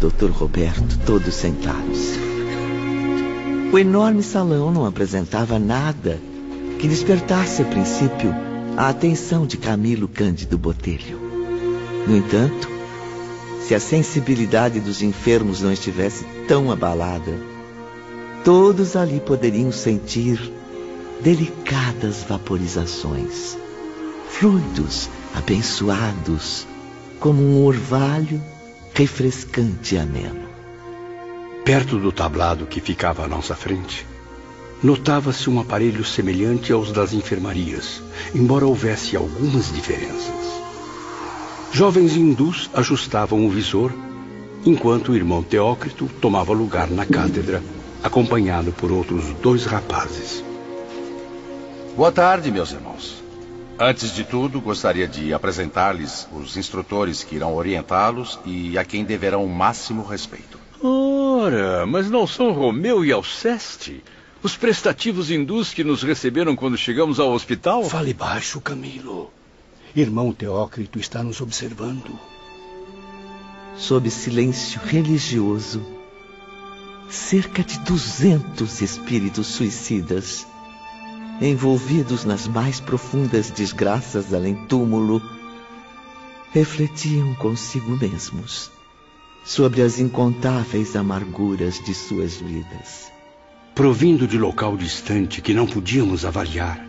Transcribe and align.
Dr. 0.00 0.30
Roberto, 0.30 0.98
todos 1.04 1.34
sentados. 1.34 2.14
O 3.70 3.78
enorme 3.78 4.22
salão 4.22 4.72
não 4.72 4.86
apresentava 4.86 5.58
nada 5.58 6.18
que 6.78 6.88
despertasse 6.88 7.60
a 7.60 7.66
princípio 7.66 8.34
a 8.78 8.88
atenção 8.88 9.46
de 9.46 9.58
Camilo 9.58 10.08
Cândido 10.08 10.56
Botelho. 10.56 11.20
No 12.06 12.16
entanto, 12.16 12.66
se 13.60 13.74
a 13.74 13.78
sensibilidade 13.78 14.80
dos 14.80 15.02
enfermos 15.02 15.60
não 15.60 15.70
estivesse 15.70 16.24
tão 16.48 16.70
abalada, 16.72 17.38
todos 18.42 18.96
ali 18.96 19.20
poderiam 19.20 19.70
sentir 19.70 20.50
delicadas 21.20 22.24
vaporizações, 22.26 23.58
fluidos 24.30 25.10
abençoados, 25.36 26.66
como 27.20 27.42
um 27.42 27.66
orvalho 27.66 28.40
refrescante 29.00 29.94
e 29.94 29.98
ameno. 29.98 30.46
Perto 31.64 31.98
do 31.98 32.12
tablado 32.12 32.66
que 32.66 32.82
ficava 32.82 33.24
à 33.24 33.26
nossa 33.26 33.54
frente, 33.54 34.06
notava-se 34.82 35.48
um 35.48 35.58
aparelho 35.58 36.04
semelhante 36.04 36.70
aos 36.70 36.92
das 36.92 37.14
enfermarias, 37.14 38.02
embora 38.34 38.66
houvesse 38.66 39.16
algumas 39.16 39.72
diferenças. 39.72 40.60
Jovens 41.72 42.14
hindus 42.14 42.68
ajustavam 42.74 43.46
o 43.46 43.48
visor, 43.48 43.90
enquanto 44.66 45.12
o 45.12 45.16
irmão 45.16 45.42
Teócrito 45.42 46.06
tomava 46.20 46.52
lugar 46.52 46.90
na 46.90 47.06
cátedra, 47.06 47.62
acompanhado 48.02 48.70
por 48.70 48.92
outros 48.92 49.32
dois 49.40 49.64
rapazes. 49.64 50.44
Boa 51.96 52.12
tarde, 52.12 52.50
meus 52.50 52.70
irmãos. 52.70 53.19
Antes 53.82 54.14
de 54.14 54.24
tudo, 54.24 54.60
gostaria 54.60 55.08
de 55.08 55.32
apresentar-lhes 55.32 56.28
os 56.30 56.54
instrutores 56.58 57.24
que 57.24 57.36
irão 57.36 57.54
orientá-los 57.54 58.38
e 58.44 58.76
a 58.76 58.84
quem 58.84 59.06
deverão 59.06 59.42
o 59.42 59.48
máximo 59.48 60.04
respeito. 60.04 60.60
Ora, 60.82 61.86
mas 61.86 62.10
não 62.10 62.26
são 62.26 62.52
Romeu 62.52 63.02
e 63.02 63.10
Alceste? 63.10 64.04
Os 64.42 64.54
prestativos 64.54 65.30
hindus 65.30 65.72
que 65.72 65.82
nos 65.82 66.02
receberam 66.02 66.54
quando 66.54 66.76
chegamos 66.76 67.18
ao 67.18 67.32
hospital? 67.32 67.84
Fale 67.84 68.12
baixo, 68.12 68.60
Camilo. 68.60 69.32
Irmão 69.96 70.30
Teócrito 70.30 70.98
está 70.98 71.22
nos 71.22 71.40
observando. 71.40 72.20
Sob 73.78 74.10
silêncio 74.10 74.78
religioso, 74.84 75.82
cerca 77.08 77.64
de 77.64 77.78
duzentos 77.78 78.82
espíritos 78.82 79.46
suicidas 79.46 80.46
envolvidos 81.40 82.24
nas 82.24 82.46
mais 82.46 82.80
profundas 82.80 83.50
desgraças 83.50 84.34
além 84.34 84.66
túmulo, 84.66 85.22
refletiam 86.52 87.34
consigo 87.34 87.96
mesmos 87.96 88.70
sobre 89.44 89.80
as 89.80 89.98
incontáveis 89.98 90.94
amarguras 90.94 91.82
de 91.82 91.94
suas 91.94 92.36
vidas. 92.36 93.10
Provindo 93.74 94.26
de 94.26 94.36
local 94.36 94.76
distante 94.76 95.40
que 95.40 95.54
não 95.54 95.66
podíamos 95.66 96.24
avaliar, 96.26 96.84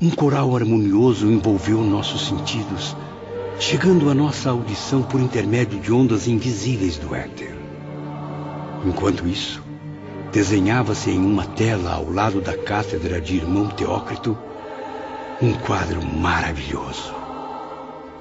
um 0.00 0.10
coral 0.10 0.56
harmonioso 0.56 1.30
envolveu 1.30 1.80
nossos 1.82 2.26
sentidos, 2.26 2.96
chegando 3.60 4.10
à 4.10 4.14
nossa 4.14 4.50
audição 4.50 5.02
por 5.02 5.20
intermédio 5.20 5.78
de 5.78 5.92
ondas 5.92 6.26
invisíveis 6.26 6.96
do 6.96 7.14
éter. 7.14 7.54
Enquanto 8.84 9.28
isso, 9.28 9.62
desenhava-se 10.32 11.10
em 11.10 11.18
uma 11.18 11.44
tela 11.44 11.92
ao 11.92 12.10
lado 12.10 12.40
da 12.40 12.56
cátedra 12.56 13.20
de 13.20 13.36
irmão 13.36 13.68
Teócrito 13.68 14.36
um 15.42 15.52
quadro 15.52 16.02
maravilhoso. 16.02 17.14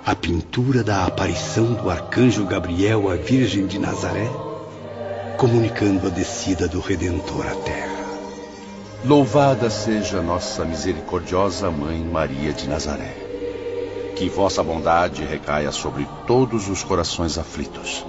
A 0.05 0.13
pintura 0.13 0.83
da 0.83 1.05
aparição 1.05 1.73
do 1.73 1.89
arcanjo 1.89 2.45
Gabriel 2.45 3.09
à 3.09 3.15
Virgem 3.15 3.65
de 3.65 3.79
Nazaré, 3.79 4.29
comunicando 5.37 6.07
a 6.07 6.09
descida 6.09 6.67
do 6.67 6.81
Redentor 6.81 7.45
à 7.47 7.55
terra. 7.55 8.01
Louvada 9.05 9.69
seja 9.69 10.21
nossa 10.21 10.65
misericordiosa 10.65 11.71
Mãe 11.71 11.99
Maria 11.99 12.51
de 12.51 12.67
Nazaré. 12.67 13.15
Que 14.15 14.27
vossa 14.27 14.61
bondade 14.61 15.23
recaia 15.23 15.71
sobre 15.71 16.07
todos 16.27 16.67
os 16.67 16.83
corações 16.83 17.37
aflitos 17.37 18.03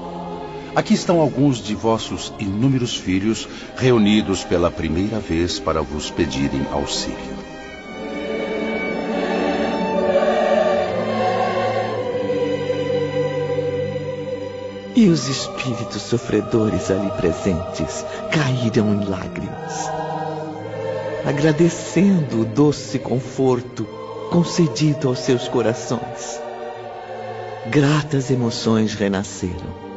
Aqui 0.74 0.94
estão 0.94 1.20
alguns 1.20 1.58
de 1.58 1.74
vossos 1.74 2.32
inúmeros 2.38 2.96
filhos 2.96 3.46
reunidos 3.76 4.42
pela 4.42 4.70
primeira 4.70 5.20
vez 5.20 5.58
para 5.58 5.82
vos 5.82 6.10
pedirem 6.10 6.66
auxílio. 6.72 7.36
E 14.96 15.08
os 15.08 15.28
espíritos 15.28 16.00
sofredores 16.00 16.90
ali 16.90 17.10
presentes 17.18 18.02
caíram 18.30 18.94
em 18.94 19.04
lágrimas, 19.04 19.90
agradecendo 21.26 22.40
o 22.40 22.44
doce 22.46 22.98
conforto 22.98 23.84
concedido 24.30 25.08
aos 25.08 25.18
seus 25.18 25.48
corações. 25.48 26.40
Gratas 27.70 28.30
emoções 28.30 28.94
renasceram 28.94 29.91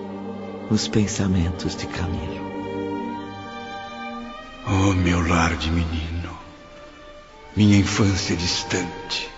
os 0.69 0.87
pensamentos 0.87 1.75
de 1.75 1.85
Camilo. 1.87 2.45
Oh, 4.67 4.93
meu 4.93 5.25
lar 5.27 5.55
de 5.57 5.69
menino, 5.69 6.35
minha 7.55 7.77
infância 7.77 8.35
distante, 8.35 9.29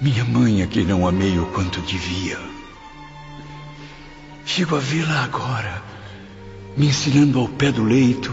minha 0.00 0.24
mãe 0.24 0.62
a 0.62 0.66
quem 0.66 0.84
não 0.84 1.06
amei 1.06 1.38
o 1.38 1.46
quanto 1.46 1.80
devia. 1.82 2.38
Chego 4.46 4.76
a 4.76 4.80
vê-la 4.80 5.24
agora, 5.24 5.82
me 6.76 6.86
ensinando 6.86 7.38
ao 7.38 7.48
pé 7.48 7.70
do 7.70 7.84
leito 7.84 8.32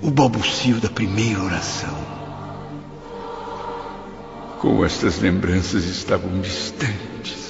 o 0.00 0.10
balbucio 0.10 0.76
da 0.76 0.88
primeira 0.88 1.42
oração. 1.42 2.18
Como 4.60 4.84
estas 4.84 5.18
lembranças 5.18 5.84
estavam 5.84 6.40
distantes 6.40 7.47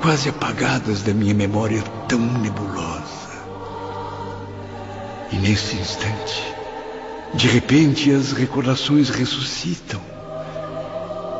quase 0.00 0.28
apagadas 0.28 1.02
da 1.02 1.12
minha 1.12 1.34
memória 1.34 1.82
tão 2.08 2.18
nebulosa. 2.18 3.28
E 5.30 5.36
nesse 5.36 5.76
instante, 5.76 6.54
de 7.34 7.46
repente, 7.48 8.10
as 8.10 8.32
recordações 8.32 9.10
ressuscitam. 9.10 10.00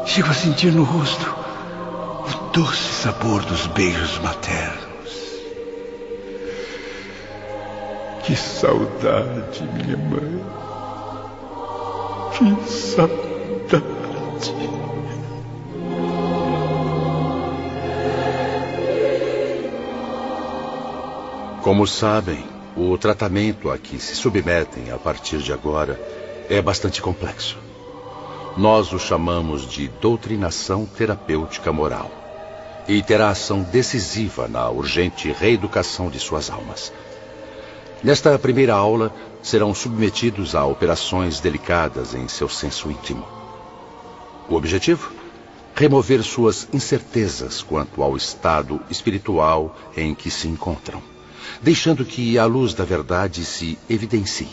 Chego 0.04 0.28
a 0.28 0.34
sentir 0.34 0.72
no 0.72 0.84
rosto 0.84 1.34
o 2.26 2.50
doce 2.52 2.92
sabor 3.02 3.44
dos 3.44 3.66
beijos 3.68 4.18
maternos. 4.18 4.88
Que 8.24 8.36
saudade, 8.36 9.62
minha 9.74 9.96
mãe. 9.96 10.44
Que 12.32 12.70
saudade. 12.70 13.27
Como 21.68 21.86
sabem, 21.86 22.42
o 22.74 22.96
tratamento 22.96 23.70
a 23.70 23.76
que 23.76 24.00
se 24.00 24.16
submetem 24.16 24.90
a 24.90 24.96
partir 24.96 25.36
de 25.36 25.52
agora 25.52 26.00
é 26.48 26.62
bastante 26.62 27.02
complexo. 27.02 27.58
Nós 28.56 28.90
o 28.94 28.98
chamamos 28.98 29.68
de 29.68 29.86
doutrinação 29.86 30.86
terapêutica 30.86 31.70
moral 31.70 32.10
e 32.88 33.02
terá 33.02 33.28
ação 33.28 33.62
decisiva 33.62 34.48
na 34.48 34.70
urgente 34.70 35.30
reeducação 35.30 36.08
de 36.08 36.18
suas 36.18 36.48
almas. 36.48 36.90
Nesta 38.02 38.38
primeira 38.38 38.74
aula, 38.74 39.12
serão 39.42 39.74
submetidos 39.74 40.54
a 40.54 40.64
operações 40.64 41.38
delicadas 41.38 42.14
em 42.14 42.28
seu 42.28 42.48
senso 42.48 42.90
íntimo. 42.90 43.26
O 44.48 44.54
objetivo? 44.54 45.12
Remover 45.74 46.22
suas 46.22 46.66
incertezas 46.72 47.62
quanto 47.62 48.02
ao 48.02 48.16
estado 48.16 48.80
espiritual 48.88 49.76
em 49.94 50.14
que 50.14 50.30
se 50.30 50.48
encontram 50.48 51.17
deixando 51.62 52.04
que 52.04 52.38
a 52.38 52.44
luz 52.44 52.74
da 52.74 52.84
verdade 52.84 53.44
se 53.44 53.78
evidencie. 53.88 54.48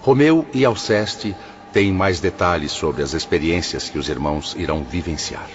Romeu 0.00 0.46
e 0.52 0.64
Alceste 0.64 1.34
têm 1.72 1.92
mais 1.92 2.20
detalhes 2.20 2.72
sobre 2.72 3.02
as 3.02 3.14
experiências 3.14 3.88
que 3.88 3.98
os 3.98 4.08
irmãos 4.08 4.54
irão 4.58 4.84
vivenciar. 4.84 5.48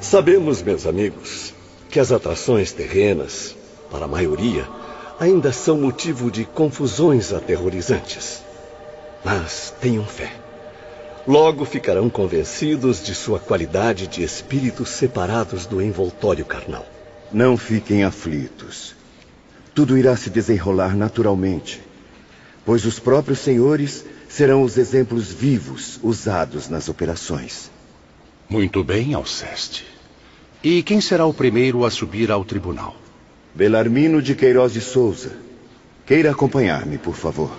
Sabemos, 0.00 0.60
meus 0.62 0.86
amigos, 0.86 1.54
que 1.88 2.00
as 2.00 2.10
atrações 2.10 2.72
terrenas, 2.72 3.54
para 3.90 4.04
a 4.06 4.08
maioria, 4.08 4.68
ainda 5.20 5.52
são 5.52 5.78
motivo 5.78 6.30
de 6.30 6.44
confusões 6.44 7.32
aterrorizantes. 7.32 8.42
Mas 9.24 9.72
tenham 9.80 10.04
fé. 10.04 10.32
Logo 11.26 11.64
ficarão 11.64 12.10
convencidos 12.10 13.00
de 13.00 13.14
sua 13.14 13.38
qualidade 13.38 14.08
de 14.08 14.24
espíritos 14.24 14.88
separados 14.88 15.66
do 15.66 15.80
envoltório 15.80 16.44
carnal. 16.44 16.84
Não 17.32 17.56
fiquem 17.56 18.02
aflitos. 18.02 18.96
Tudo 19.74 19.96
irá 19.96 20.16
se 20.16 20.28
desenrolar 20.28 20.94
naturalmente, 20.94 21.80
pois 22.64 22.84
os 22.84 22.98
próprios 22.98 23.38
senhores 23.38 24.04
serão 24.28 24.62
os 24.62 24.76
exemplos 24.76 25.32
vivos 25.32 25.98
usados 26.02 26.68
nas 26.68 26.88
operações. 26.88 27.70
Muito 28.48 28.84
bem, 28.84 29.14
Alceste. 29.14 29.86
E 30.62 30.82
quem 30.82 31.00
será 31.00 31.24
o 31.24 31.32
primeiro 31.32 31.84
a 31.84 31.90
subir 31.90 32.30
ao 32.30 32.44
tribunal? 32.44 32.94
Belarmino 33.54 34.20
de 34.20 34.34
Queiroz 34.34 34.72
de 34.72 34.80
Souza. 34.80 35.32
Queira 36.06 36.30
acompanhar-me, 36.30 36.98
por 36.98 37.14
favor. 37.14 37.50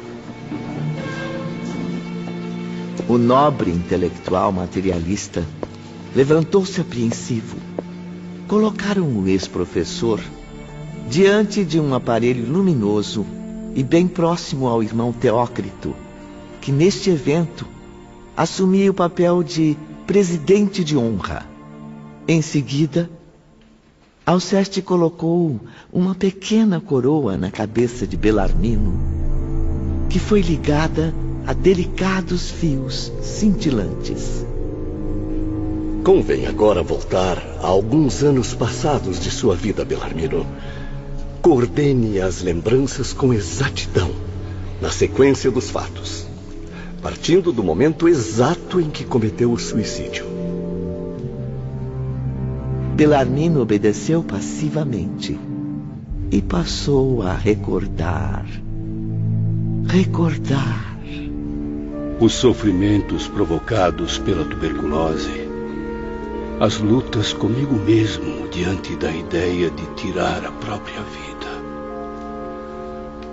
O 3.08 3.18
nobre 3.18 3.72
intelectual 3.72 4.52
materialista 4.52 5.44
levantou-se 6.16 6.80
apreensivo. 6.80 7.58
Colocaram 8.48 9.08
o 9.18 9.28
ex-professor 9.28 10.20
diante 11.14 11.64
de 11.64 11.80
um 11.80 11.94
aparelho 11.94 12.44
luminoso 12.52 13.24
e 13.76 13.84
bem 13.84 14.08
próximo 14.08 14.68
ao 14.68 14.82
irmão 14.82 15.14
Teócrito, 15.14 15.96
que 16.60 16.72
neste 16.72 17.12
evento 17.12 17.68
assumia 18.36 18.90
o 18.90 18.96
papel 18.96 19.44
de 19.44 19.78
presidente 20.08 20.84
de 20.84 20.98
honra. 20.98 21.46
Em 22.28 22.42
seguida, 22.42 23.08
Alceste 24.26 24.82
colocou 24.82 25.60
uma 25.92 26.16
pequena 26.16 26.82
coroa 26.82 27.38
na 27.38 27.52
cabeça 27.52 28.08
de 28.08 28.18
Belarmino, 28.18 29.00
que 30.10 30.18
foi 30.18 30.42
ligada 30.42 31.14
a 31.46 31.54
delicados 31.54 32.50
fios 32.50 33.14
cintilantes. 33.22 34.44
Convém 36.04 36.48
agora 36.48 36.82
voltar 36.82 37.38
a 37.62 37.68
alguns 37.68 38.24
anos 38.24 38.56
passados 38.56 39.20
de 39.20 39.30
sua 39.30 39.56
vida, 39.56 39.86
Belarmino. 39.86 40.44
Coordene 41.44 42.22
as 42.22 42.42
lembranças 42.42 43.12
com 43.12 43.34
exatidão, 43.34 44.10
na 44.80 44.90
sequência 44.90 45.52
dos 45.52 45.70
fatos, 45.70 46.26
partindo 47.02 47.52
do 47.52 47.62
momento 47.62 48.08
exato 48.08 48.80
em 48.80 48.90
que 48.90 49.04
cometeu 49.04 49.52
o 49.52 49.60
suicídio. 49.60 50.26
Belarmino 52.96 53.60
obedeceu 53.60 54.24
passivamente 54.24 55.38
e 56.32 56.42
passou 56.42 57.22
a 57.22 57.34
recordar. 57.34 58.46
Recordar. 59.86 60.98
Os 62.22 62.32
sofrimentos 62.32 63.28
provocados 63.28 64.18
pela 64.18 64.46
tuberculose. 64.46 65.43
As 66.60 66.78
lutas 66.78 67.34
comigo 67.34 67.76
mesmo 67.76 68.48
diante 68.50 68.96
da 68.96 69.12
ideia 69.12 69.70
de 69.70 69.86
tirar 69.96 70.46
a 70.46 70.52
própria 70.52 71.02
vida. 71.02 71.64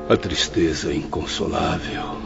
A 0.08 0.16
tristeza 0.16 0.92
inconsolável. 0.92 2.16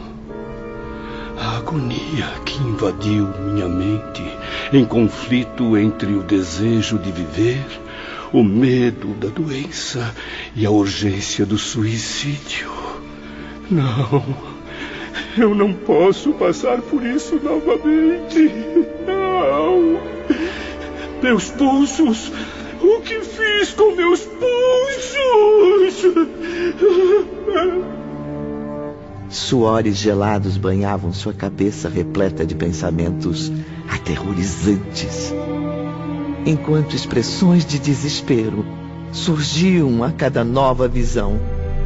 A 1.37 1.57
agonia 1.57 2.27
que 2.45 2.57
invadiu 2.63 3.27
minha 3.39 3.67
mente 3.67 4.23
em 4.71 4.85
conflito 4.85 5.77
entre 5.77 6.13
o 6.13 6.23
desejo 6.23 6.97
de 6.97 7.11
viver, 7.11 7.65
o 8.31 8.41
medo 8.41 9.09
da 9.15 9.27
doença 9.27 10.15
e 10.55 10.65
a 10.65 10.71
urgência 10.71 11.45
do 11.45 11.57
suicídio. 11.57 12.71
Não, 13.69 14.23
eu 15.37 15.53
não 15.53 15.73
posso 15.73 16.31
passar 16.33 16.81
por 16.81 17.05
isso 17.05 17.39
novamente. 17.43 18.49
Não. 19.05 20.15
Meus 21.21 21.49
pulsos. 21.49 22.31
O 22.81 23.01
que 23.01 23.21
fiz 23.21 23.71
com 23.71 23.95
meus 23.95 24.21
pulsos? 24.21 24.45
Suores 29.29 29.97
gelados 29.97 30.57
banhavam 30.57 31.11
sua 31.11 31.33
cabeça 31.33 31.89
repleta 31.89 32.45
de 32.45 32.55
pensamentos 32.55 33.51
aterrorizantes. 33.89 35.33
Enquanto 36.45 36.95
expressões 36.95 37.65
de 37.65 37.79
desespero 37.79 38.65
surgiam 39.11 40.03
a 40.03 40.11
cada 40.11 40.43
nova 40.43 40.87
visão 40.87 41.39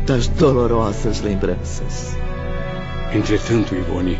das 0.05 0.27
dolorosas 0.27 1.21
lembranças. 1.21 2.17
Entretanto, 3.13 3.75
Ivone, 3.75 4.19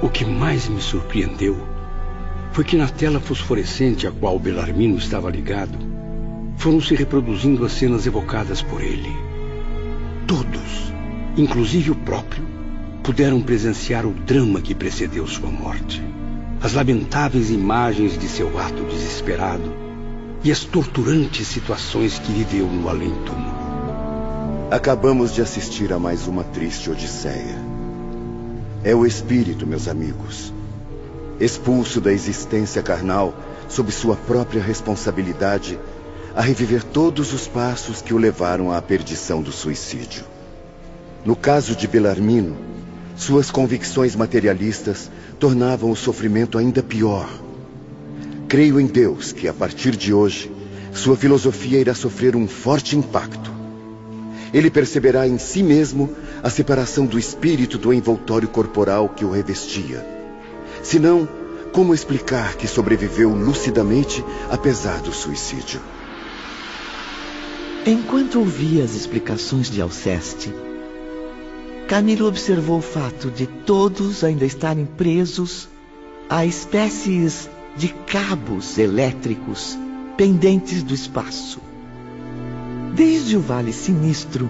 o 0.00 0.08
que 0.08 0.24
mais 0.24 0.68
me 0.68 0.80
surpreendeu 0.80 1.56
foi 2.52 2.64
que 2.64 2.76
na 2.76 2.88
tela 2.88 3.20
fosforescente 3.20 4.06
a 4.06 4.10
qual 4.10 4.38
Belarmino 4.38 4.96
estava 4.96 5.30
ligado, 5.30 5.78
foram 6.56 6.80
se 6.80 6.94
reproduzindo 6.94 7.64
as 7.64 7.72
cenas 7.72 8.06
evocadas 8.06 8.62
por 8.62 8.80
ele. 8.80 9.10
Todos, 10.26 10.92
inclusive 11.36 11.90
o 11.90 11.94
próprio, 11.94 12.44
puderam 13.02 13.40
presenciar 13.40 14.04
o 14.04 14.12
drama 14.12 14.60
que 14.60 14.74
precedeu 14.74 15.26
sua 15.26 15.50
morte. 15.50 16.02
As 16.60 16.72
lamentáveis 16.72 17.50
imagens 17.50 18.18
de 18.18 18.26
seu 18.26 18.58
ato 18.58 18.82
desesperado 18.84 19.72
e 20.42 20.50
as 20.50 20.64
torturantes 20.64 21.46
situações 21.46 22.18
que 22.18 22.32
viveu 22.32 22.66
no 22.66 22.88
além-túmulo. 22.88 23.66
Acabamos 24.70 25.32
de 25.32 25.40
assistir 25.42 25.92
a 25.92 25.98
mais 25.98 26.26
uma 26.26 26.42
triste 26.42 26.90
odisseia. 26.90 27.56
É 28.82 28.94
o 28.94 29.06
espírito, 29.06 29.66
meus 29.66 29.86
amigos. 29.86 30.52
Expulso 31.38 32.00
da 32.00 32.12
existência 32.12 32.82
carnal, 32.82 33.34
sob 33.68 33.92
sua 33.92 34.16
própria 34.16 34.62
responsabilidade, 34.62 35.78
a 36.34 36.40
reviver 36.40 36.82
todos 36.82 37.32
os 37.32 37.46
passos 37.46 38.00
que 38.00 38.14
o 38.14 38.18
levaram 38.18 38.72
à 38.72 38.80
perdição 38.80 39.42
do 39.42 39.52
suicídio. 39.52 40.24
No 41.24 41.36
caso 41.36 41.74
de 41.74 41.86
Belarmino, 41.86 42.56
suas 43.16 43.50
convicções 43.50 44.14
materialistas 44.14 45.10
tornavam 45.38 45.90
o 45.90 45.96
sofrimento 45.96 46.56
ainda 46.56 46.82
pior. 46.82 47.28
Creio 48.48 48.78
em 48.78 48.86
Deus 48.86 49.32
que, 49.32 49.48
a 49.48 49.52
partir 49.52 49.96
de 49.96 50.14
hoje, 50.14 50.50
sua 50.92 51.16
filosofia 51.16 51.78
irá 51.78 51.94
sofrer 51.94 52.36
um 52.36 52.46
forte 52.46 52.96
impacto. 52.96 53.50
Ele 54.54 54.70
perceberá 54.70 55.26
em 55.28 55.36
si 55.36 55.62
mesmo 55.62 56.08
a 56.42 56.48
separação 56.48 57.04
do 57.04 57.18
espírito 57.18 57.76
do 57.76 57.92
envoltório 57.92 58.48
corporal 58.48 59.08
que 59.08 59.24
o 59.24 59.30
revestia. 59.30 60.15
Senão, 60.86 61.28
como 61.72 61.92
explicar 61.92 62.54
que 62.54 62.68
sobreviveu 62.68 63.30
lucidamente 63.30 64.24
apesar 64.48 65.00
do 65.00 65.12
suicídio? 65.12 65.80
Enquanto 67.84 68.38
ouvia 68.38 68.84
as 68.84 68.94
explicações 68.94 69.68
de 69.68 69.80
Alceste, 69.82 70.54
Camilo 71.88 72.28
observou 72.28 72.78
o 72.78 72.82
fato 72.82 73.32
de 73.32 73.48
todos 73.48 74.22
ainda 74.22 74.44
estarem 74.44 74.86
presos 74.86 75.68
a 76.30 76.46
espécies 76.46 77.50
de 77.76 77.88
cabos 77.88 78.78
elétricos 78.78 79.76
pendentes 80.16 80.84
do 80.84 80.94
espaço. 80.94 81.60
Desde 82.94 83.36
o 83.36 83.40
Vale 83.40 83.72
Sinistro, 83.72 84.48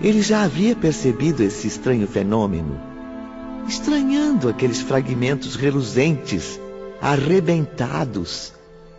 ele 0.00 0.22
já 0.22 0.44
havia 0.44 0.76
percebido 0.76 1.42
esse 1.42 1.66
estranho 1.66 2.06
fenômeno, 2.06 2.85
estranhando 3.68 4.48
aqueles 4.48 4.80
fragmentos 4.80 5.56
reluzentes, 5.56 6.60
arrebentados, 7.00 8.52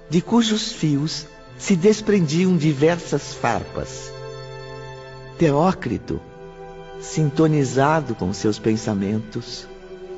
de 0.10 0.22
cujos 0.22 0.72
fios 0.72 1.26
se 1.58 1.76
desprendiam 1.76 2.56
diversas 2.56 3.34
farpas. 3.34 4.12
Teócrito 5.38 6.22
sintonizado 7.02 8.16
com 8.16 8.34
seus 8.34 8.58
pensamentos, 8.60 9.68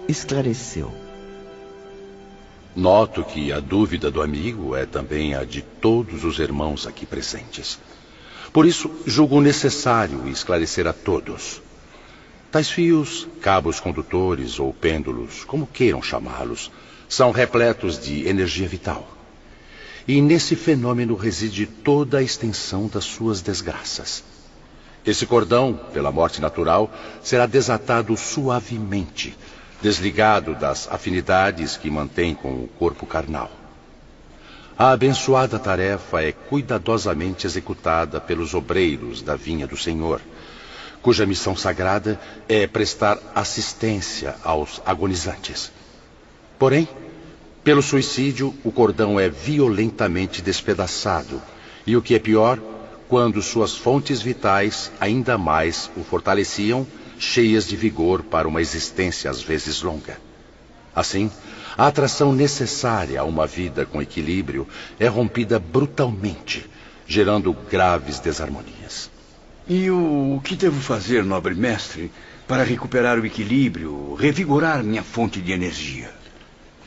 esclareceu. 0.08 0.92
Noto 2.76 3.24
que 3.24 3.52
a 3.52 3.60
dúvida 3.60 4.10
do 4.10 4.22
amigo 4.22 4.76
é 4.76 4.86
também 4.86 5.34
a 5.34 5.44
de 5.44 5.62
todos 5.62 6.24
os 6.24 6.40
irmãos 6.40 6.88
aqui 6.88 7.06
presentes. 7.06 7.80
Por 8.54 8.66
isso, 8.66 8.90
julgo 9.06 9.42
necessário 9.42 10.28
esclarecer 10.28 10.88
a 10.88 10.94
todos. 10.94 11.62
Tais 12.52 12.70
fios, 12.70 13.28
cabos 13.42 13.80
condutores 13.80 14.60
ou 14.60 14.74
pêndulos, 14.74 15.44
como 15.44 15.68
queiram 15.68 16.02
chamá-los, 16.02 16.72
são 17.08 17.30
repletos 17.30 18.00
de 18.00 18.28
energia 18.28 18.68
vital. 18.68 19.08
E 20.08 20.20
nesse 20.20 20.56
fenômeno 20.56 21.16
reside 21.16 21.68
toda 21.68 22.18
a 22.18 22.24
extensão 22.24 22.88
das 22.88 23.04
suas 23.04 23.42
desgraças. 23.42 24.24
Esse 25.06 25.28
cordão, 25.28 25.80
pela 25.94 26.12
morte 26.12 26.42
natural, 26.42 26.92
será 27.22 27.46
desatado 27.46 28.18
suavemente, 28.18 29.38
desligado 29.80 30.56
das 30.56 30.92
afinidades 30.92 31.78
que 31.78 31.90
mantém 31.90 32.34
com 32.34 32.50
o 32.64 32.68
corpo 32.80 33.06
carnal. 33.06 33.52
A 34.76 34.92
abençoada 34.92 35.60
tarefa 35.60 36.24
é 36.24 36.32
cuidadosamente 36.32 37.46
executada 37.46 38.20
pelos 38.20 38.54
obreiros 38.56 39.22
da 39.22 39.36
vinha 39.36 39.68
do 39.68 39.78
Senhor, 39.78 40.20
cuja 41.02 41.26
missão 41.26 41.56
sagrada 41.56 42.20
é 42.48 42.68
prestar 42.68 43.18
assistência 43.34 44.36
aos 44.44 44.82
agonizantes. 44.86 45.72
Porém, 46.58 46.88
pelo 47.64 47.82
suicídio, 47.82 48.54
o 48.64 48.72
cordão 48.72 49.20
é 49.20 49.30
violentamente 49.30 50.42
despedaçado 50.42 51.42
e, 51.86 51.96
o 51.96 52.02
que 52.02 52.16
é 52.16 52.20
pior, 52.20 52.60
quando 53.08 53.42
suas 53.42 53.76
fontes 53.76 54.22
vitais 54.22 54.92
ainda 55.00 55.38
mais 55.38 55.90
o 55.96 56.04
fortaleciam, 56.04 56.86
cheias 57.18 57.68
de 57.68 57.76
vigor 57.76 58.24
para 58.24 58.48
uma 58.48 58.62
existência 58.62 59.30
às 59.30 59.42
vezes 59.42 59.82
longa. 59.82 60.18
Assim, 60.96 61.30
A 61.80 61.88
atração 61.88 62.34
necessária 62.34 63.22
a 63.22 63.24
uma 63.24 63.48
vida 63.48 63.86
com 63.86 64.02
equilíbrio 64.02 64.68
é 65.00 65.08
rompida 65.08 65.58
brutalmente, 65.58 66.70
gerando 67.08 67.54
graves 67.54 68.20
desarmonias. 68.20 69.10
E 69.70 69.92
o 69.92 70.42
que 70.44 70.56
devo 70.56 70.82
fazer, 70.82 71.24
nobre 71.24 71.54
mestre, 71.54 72.12
para 72.48 72.64
recuperar 72.64 73.20
o 73.20 73.26
equilíbrio, 73.26 74.16
revigorar 74.16 74.84
minha 74.84 75.04
fonte 75.04 75.40
de 75.40 75.52
energia? 75.52 76.10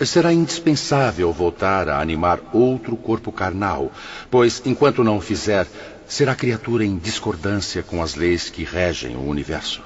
Será 0.01 0.33
indispensável 0.33 1.33
voltar 1.33 1.89
a 1.89 2.01
animar 2.01 2.41
outro 2.53 2.97
corpo 2.97 3.31
carnal, 3.31 3.93
pois, 4.29 4.61
enquanto 4.67 5.05
não 5.05 5.19
o 5.19 5.21
fizer, 5.21 5.65
será 6.09 6.35
criatura 6.35 6.85
em 6.85 6.99
discordância 6.99 7.85
com 7.85 8.03
as 8.03 8.17
leis 8.17 8.51
que 8.51 8.65
regem 8.65 9.15
o 9.15 9.29
universo. 9.29 9.81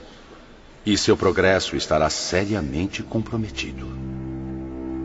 E 0.86 0.96
seu 0.96 1.18
progresso 1.18 1.76
estará 1.76 2.08
seriamente 2.08 3.02
comprometido. 3.02 3.86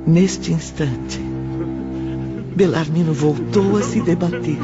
Neste 0.07 0.53
instante, 0.53 1.19
Belarmino 2.55 3.13
voltou 3.13 3.75
a 3.75 3.83
se 3.83 4.01
debater, 4.01 4.61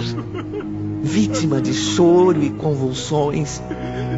vítima 1.01 1.61
de 1.61 1.73
choro 1.73 2.43
e 2.43 2.49
convulsões, 2.49 3.61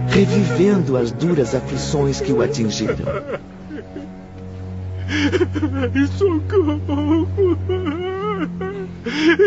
revivendo 0.07 0.97
as 0.97 1.11
duras 1.11 1.53
aflições 1.55 2.19
que 2.21 2.31
o 2.31 2.41
atingiram. 2.41 2.95
Socorro! 6.17 7.27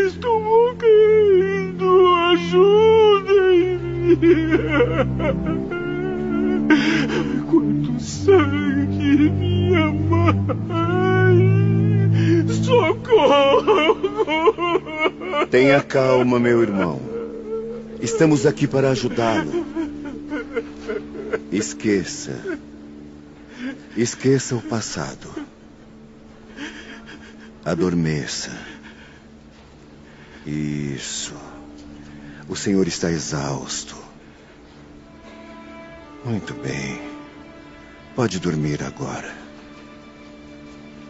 Estou 0.07 0.41
morrendo! 0.41 2.07
Ajudem-me! 2.33 3.73
Quanto 7.51 8.01
sangue, 8.01 9.31
minha 9.31 9.93
mãe! 9.93 10.33
Socorro! 12.49 13.97
Tenha 15.51 15.81
calma, 15.81 16.39
meu 16.41 16.62
irmão. 16.62 17.12
Estamos 18.03 18.45
aqui 18.47 18.67
para 18.67 18.91
ajudá-lo. 18.91 19.65
Esqueça. 21.53 22.59
Esqueça 23.97 24.57
o 24.57 24.61
passado. 24.61 25.33
Adormeça. 27.65 28.51
Isso. 30.45 31.33
O 32.49 32.57
senhor 32.57 32.89
está 32.89 33.09
exausto. 33.09 33.97
Muito 36.25 36.55
bem. 36.55 37.01
Pode 38.17 38.41
dormir 38.41 38.83
agora. 38.83 39.33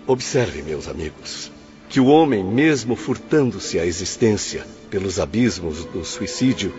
Observe, 0.06 0.62
meus 0.62 0.88
amigos, 0.88 1.50
que 1.92 2.00
o 2.00 2.06
homem, 2.06 2.42
mesmo 2.42 2.96
furtando-se 2.96 3.78
à 3.78 3.84
existência 3.84 4.66
pelos 4.88 5.20
abismos 5.20 5.84
do 5.84 6.02
suicídio, 6.06 6.74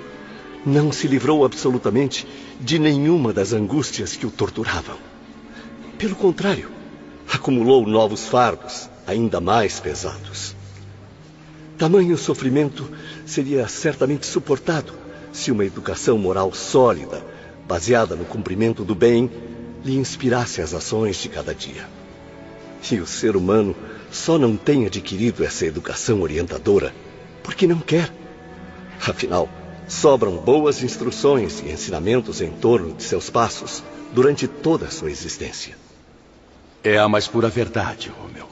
não 0.65 0.91
se 0.91 1.08
livrou 1.08 1.46
absolutamente 1.46 2.27
de 2.60 2.79
nenhuma 2.79 3.32
das 3.32 3.53
angústias 3.53 4.15
que 4.15 4.25
o 4.25 4.32
torturavam. 4.32 4.98
Pelo 6.00 6.15
contrário, 6.15 6.72
acumulou 7.32 7.86
novos 7.86 8.25
fardos, 8.25 8.89
ainda 9.05 9.39
mais 9.39 9.79
pesados. 9.79 10.55
Tamanho 11.77 12.17
sofrimento 12.17 12.89
seria 13.24 13.67
certamente 13.67 14.25
suportado 14.25 14.93
se 15.32 15.51
uma 15.51 15.63
educação 15.63 16.17
moral 16.17 16.51
sólida, 16.51 17.24
baseada 17.67 18.15
no 18.15 18.25
cumprimento 18.25 18.84
do 18.84 18.96
bem, 18.96 19.29
lhe 19.86 19.96
inspirasse 19.96 20.60
as 20.60 20.74
ações 20.74 21.17
de 21.17 21.29
cada 21.29 21.53
dia. 21.53 21.88
E 22.91 23.00
o 23.00 23.05
ser 23.05 23.36
humano 23.36 23.75
só 24.13 24.38
não 24.38 24.55
tem 24.55 24.86
adquirido 24.86 25.43
essa 25.43 25.65
educação 25.65 26.22
orientadora 26.22 26.93
porque 27.41 27.65
não 27.65 27.79
quer. 27.79 28.13
Afinal, 29.01 29.50
sobram 29.88 30.38
boas 30.38 30.84
instruções 30.84 31.62
e 31.62 31.72
ensinamentos 31.72 32.39
em 32.39 32.51
torno 32.51 32.93
de 32.93 33.03
seus 33.03 33.29
passos 33.29 33.84
durante 34.13 34.48
toda 34.48 34.86
a 34.86 34.91
sua 34.91 35.10
existência. 35.10 35.75
É 36.84 36.98
a 36.98 37.10
mais 37.10 37.27
pura 37.27 37.50
verdade, 37.50 38.10
Romeu. 38.10 38.48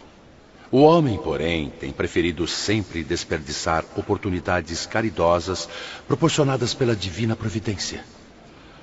O 0.72 0.82
homem, 0.82 1.18
porém, 1.18 1.70
tem 1.80 1.92
preferido 1.92 2.48
sempre 2.48 3.04
desperdiçar 3.04 3.86
oportunidades 3.96 4.86
caridosas 4.86 5.70
proporcionadas 6.08 6.74
pela 6.74 6.96
divina 6.96 7.36
providência. 7.36 8.04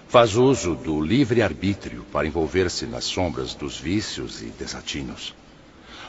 Faz 0.07 0.37
uso 0.37 0.75
do 0.75 1.01
livre-arbítrio 1.01 2.05
para 2.13 2.27
envolver-se 2.27 2.87
nas 2.87 3.05
sombras 3.05 3.55
dos 3.55 3.79
vícios 3.79 4.43
e 4.43 4.47
desatinos. 4.47 5.35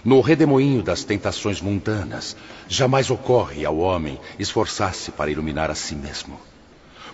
No 0.04 0.22
redemoinho 0.22 0.82
das 0.82 1.04
tentações 1.04 1.60
mundanas, 1.60 2.36
jamais 2.70 3.10
ocorre 3.10 3.66
ao 3.66 3.78
homem 3.80 4.18
esforçar-se 4.38 5.12
para 5.12 5.30
iluminar 5.30 5.70
a 5.70 5.76
si 5.76 5.94
mesmo. 5.94 6.40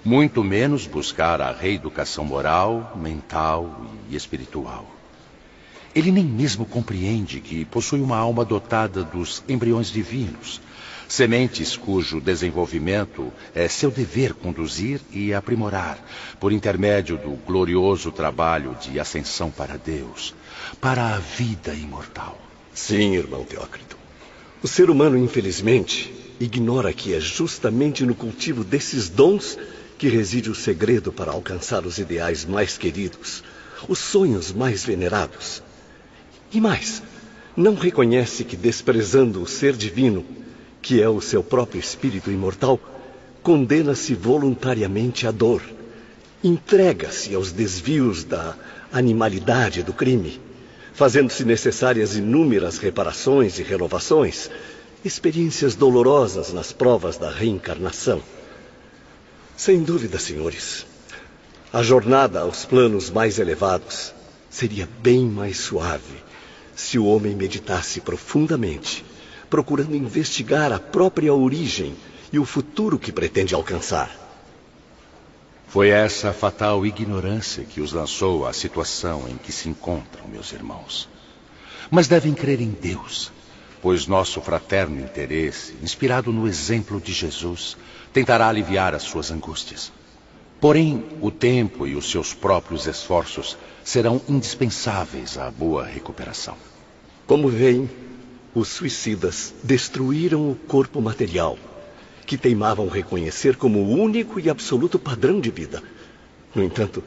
Muito 0.04 0.44
menos 0.44 0.86
buscar 0.86 1.42
a 1.42 1.52
reeducação 1.52 2.24
moral, 2.24 2.94
mental 2.96 3.82
e 4.08 4.16
espiritual. 4.16 4.86
Ele 5.96 6.12
nem 6.12 6.26
mesmo 6.26 6.64
compreende 6.64 7.40
que 7.40 7.66
possui 7.66 8.02
uma 8.02 8.18
alma 8.18 8.46
dotada 8.46 9.04
dos 9.04 9.44
embriões 9.50 9.88
divinos, 9.88 10.62
sementes 11.08 11.76
cujo 11.76 12.22
desenvolvimento 12.22 13.34
é 13.56 13.68
seu 13.68 13.90
dever 13.90 14.34
conduzir 14.34 15.02
e 15.12 15.34
aprimorar, 15.34 15.98
por 16.40 16.52
intermédio 16.52 17.18
do 17.18 17.32
glorioso 17.32 18.12
trabalho 18.12 18.76
de 18.80 19.00
ascensão 19.00 19.50
para 19.50 19.76
Deus, 19.76 20.36
para 20.80 21.16
a 21.16 21.18
vida 21.18 21.74
imortal. 21.74 22.45
Sim, 22.76 23.16
irmão 23.16 23.46
Teócrito. 23.46 23.98
O 24.62 24.68
ser 24.68 24.90
humano, 24.90 25.18
infelizmente, 25.18 26.14
ignora 26.42 26.92
que 26.92 27.14
é 27.14 27.20
justamente 27.22 28.06
no 28.06 28.14
cultivo 28.14 28.66
desses 28.66 29.08
dons 29.08 29.58
que 29.98 30.10
reside 30.10 30.50
o 30.50 30.56
segredo 30.56 31.12
para 31.12 31.32
alcançar 31.32 31.86
os 31.86 31.98
ideais 31.98 32.44
mais 32.44 32.78
queridos, 32.78 33.44
os 33.88 33.98
sonhos 33.98 34.52
mais 34.52 34.84
venerados. 34.84 35.64
E 36.52 36.60
mais, 36.60 37.02
não 37.56 37.76
reconhece 37.76 38.44
que 38.44 38.58
desprezando 38.58 39.42
o 39.42 39.48
ser 39.48 39.74
divino, 39.74 40.26
que 40.82 41.02
é 41.02 41.08
o 41.08 41.22
seu 41.22 41.42
próprio 41.42 41.80
espírito 41.80 42.30
imortal, 42.30 42.78
condena-se 43.42 44.14
voluntariamente 44.14 45.26
à 45.26 45.32
dor, 45.32 45.62
entrega-se 46.44 47.34
aos 47.34 47.54
desvios 47.54 48.26
da 48.26 48.54
animalidade 48.92 49.82
do 49.82 49.94
crime, 49.94 50.42
fazendo-se 50.96 51.44
necessárias 51.44 52.16
inúmeras 52.16 52.78
reparações 52.78 53.60
e 53.60 53.64
renovações, 53.64 54.50
experiências 55.04 55.76
dolorosas 55.76 56.54
nas 56.54 56.72
provas 56.72 57.18
da 57.18 57.30
reencarnação. 57.30 58.24
Sem 59.58 59.84
dúvida, 59.84 60.18
senhores, 60.18 60.86
a 61.72 61.84
jornada 61.84 62.40
aos 62.40 62.64
planos 62.64 63.10
mais 63.10 63.40
elevados 63.40 64.14
seria 64.50 64.88
bem 65.02 65.28
mais 65.28 65.58
suave 65.58 66.24
se 66.76 66.98
o 66.98 67.06
homem 67.06 67.36
meditasse 67.36 68.00
profundamente, 68.00 69.04
procurando 69.50 69.96
investigar 69.96 70.72
a 70.72 70.80
própria 70.80 71.34
origem 71.34 71.94
e 72.32 72.40
o 72.40 72.46
futuro 72.46 72.98
que 72.98 73.12
pretende 73.12 73.54
alcançar. 73.54 74.25
Foi 75.76 75.90
essa 75.90 76.32
fatal 76.32 76.86
ignorância 76.86 77.66
que 77.66 77.82
os 77.82 77.92
lançou 77.92 78.48
à 78.48 78.54
situação 78.54 79.28
em 79.28 79.36
que 79.36 79.52
se 79.52 79.68
encontram, 79.68 80.26
meus 80.26 80.54
irmãos. 80.54 81.10
Mas 81.92 82.08
devem 82.08 82.34
crer 82.34 82.62
em 82.62 82.70
Deus, 82.70 83.30
pois 83.82 84.08
nosso 84.08 84.40
fraterno 84.40 85.02
interesse, 85.02 85.76
inspirado 85.84 86.32
no 86.32 86.48
exemplo 86.48 87.02
de 87.02 87.12
Jesus, 87.12 87.76
tentará 88.14 88.48
aliviar 88.48 88.96
as 88.96 89.04
suas 89.04 89.32
angústias. 89.32 89.92
Porém, 90.62 91.04
o 91.20 91.30
tempo 91.30 91.86
e 91.86 91.94
os 91.94 92.10
seus 92.10 92.34
próprios 92.34 92.88
esforços 92.88 93.58
serão 93.84 94.22
indispensáveis 94.30 95.38
à 95.38 95.52
boa 95.52 95.84
recuperação. 95.84 96.56
Como 97.28 97.50
veem, 97.50 97.90
os 98.54 98.70
suicidas 98.70 99.54
destruíram 99.62 100.50
o 100.50 100.56
corpo 100.56 101.02
material, 101.02 101.58
que 102.26 102.38
teimavam 102.38 102.88
reconhecer 102.88 103.56
como 103.56 103.80
o 103.80 103.90
único 103.92 104.40
e 104.40 104.50
absoluto 104.50 104.98
padrão 104.98 105.40
de 105.40 105.52
vida. 105.52 105.82
No 106.54 106.64
entanto, 106.64 107.04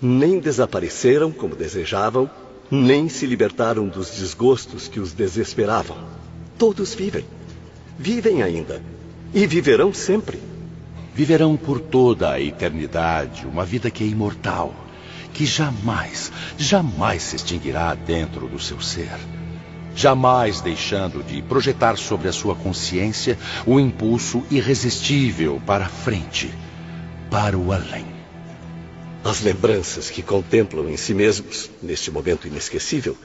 nem 0.00 0.38
desapareceram 0.38 1.32
como 1.32 1.56
desejavam, 1.56 2.30
nem 2.70 3.08
se 3.08 3.26
libertaram 3.26 3.88
dos 3.88 4.10
desgostos 4.10 4.88
que 4.88 5.00
os 5.00 5.12
desesperavam. 5.12 5.96
Todos 6.58 6.94
vivem. 6.94 7.24
Vivem 7.98 8.42
ainda. 8.42 8.82
E 9.32 9.46
viverão 9.46 9.92
sempre. 9.92 10.38
Viverão 11.14 11.56
por 11.56 11.80
toda 11.80 12.32
a 12.32 12.40
eternidade 12.40 13.46
uma 13.46 13.64
vida 13.64 13.90
que 13.90 14.02
é 14.02 14.06
imortal, 14.06 14.74
que 15.32 15.46
jamais, 15.46 16.32
jamais 16.58 17.22
se 17.22 17.36
extinguirá 17.36 17.94
dentro 17.94 18.48
do 18.48 18.58
seu 18.58 18.80
ser. 18.80 19.12
Jamais 19.96 20.60
deixando 20.60 21.22
de 21.22 21.40
projetar 21.42 21.96
sobre 21.96 22.28
a 22.28 22.32
sua 22.32 22.54
consciência 22.54 23.38
o 23.64 23.78
impulso 23.78 24.42
irresistível 24.50 25.62
para 25.64 25.86
a 25.86 25.88
frente, 25.88 26.52
para 27.30 27.56
o 27.56 27.72
além. 27.72 28.06
As 29.24 29.40
lembranças 29.40 30.10
que 30.10 30.22
contemplam 30.22 30.88
em 30.88 30.96
si 30.96 31.14
mesmos, 31.14 31.70
neste 31.82 32.10
momento 32.10 32.46
inesquecível, 32.46 33.16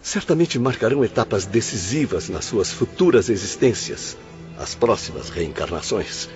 certamente 0.00 0.58
marcarão 0.58 1.04
etapas 1.04 1.46
decisivas 1.46 2.28
nas 2.28 2.44
suas 2.44 2.70
futuras 2.70 3.28
existências, 3.28 4.16
as 4.58 4.74
próximas 4.74 5.30
reencarnações. 5.30 6.28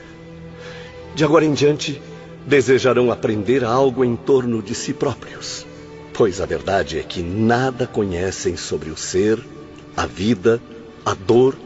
De 1.15 1.25
agora 1.25 1.45
em 1.45 1.55
diante, 1.55 2.03
desejarão 2.47 3.13
aprender 3.13 3.65
algo 3.65 4.05
em 4.05 4.17
torno 4.17 4.63
de 4.63 4.75
si 4.75 4.93
próprios, 4.93 5.67
pois 6.13 6.41
a 6.41 6.47
verdade 6.47 6.99
é 6.99 7.03
que 7.03 7.23
nada 7.23 7.87
conhecem 7.87 8.57
sobre 8.57 8.91
o 8.91 8.97
ser, 8.97 9.39
a 9.99 10.07
vida, 10.07 10.63
a 11.05 11.13
dor 11.13 11.59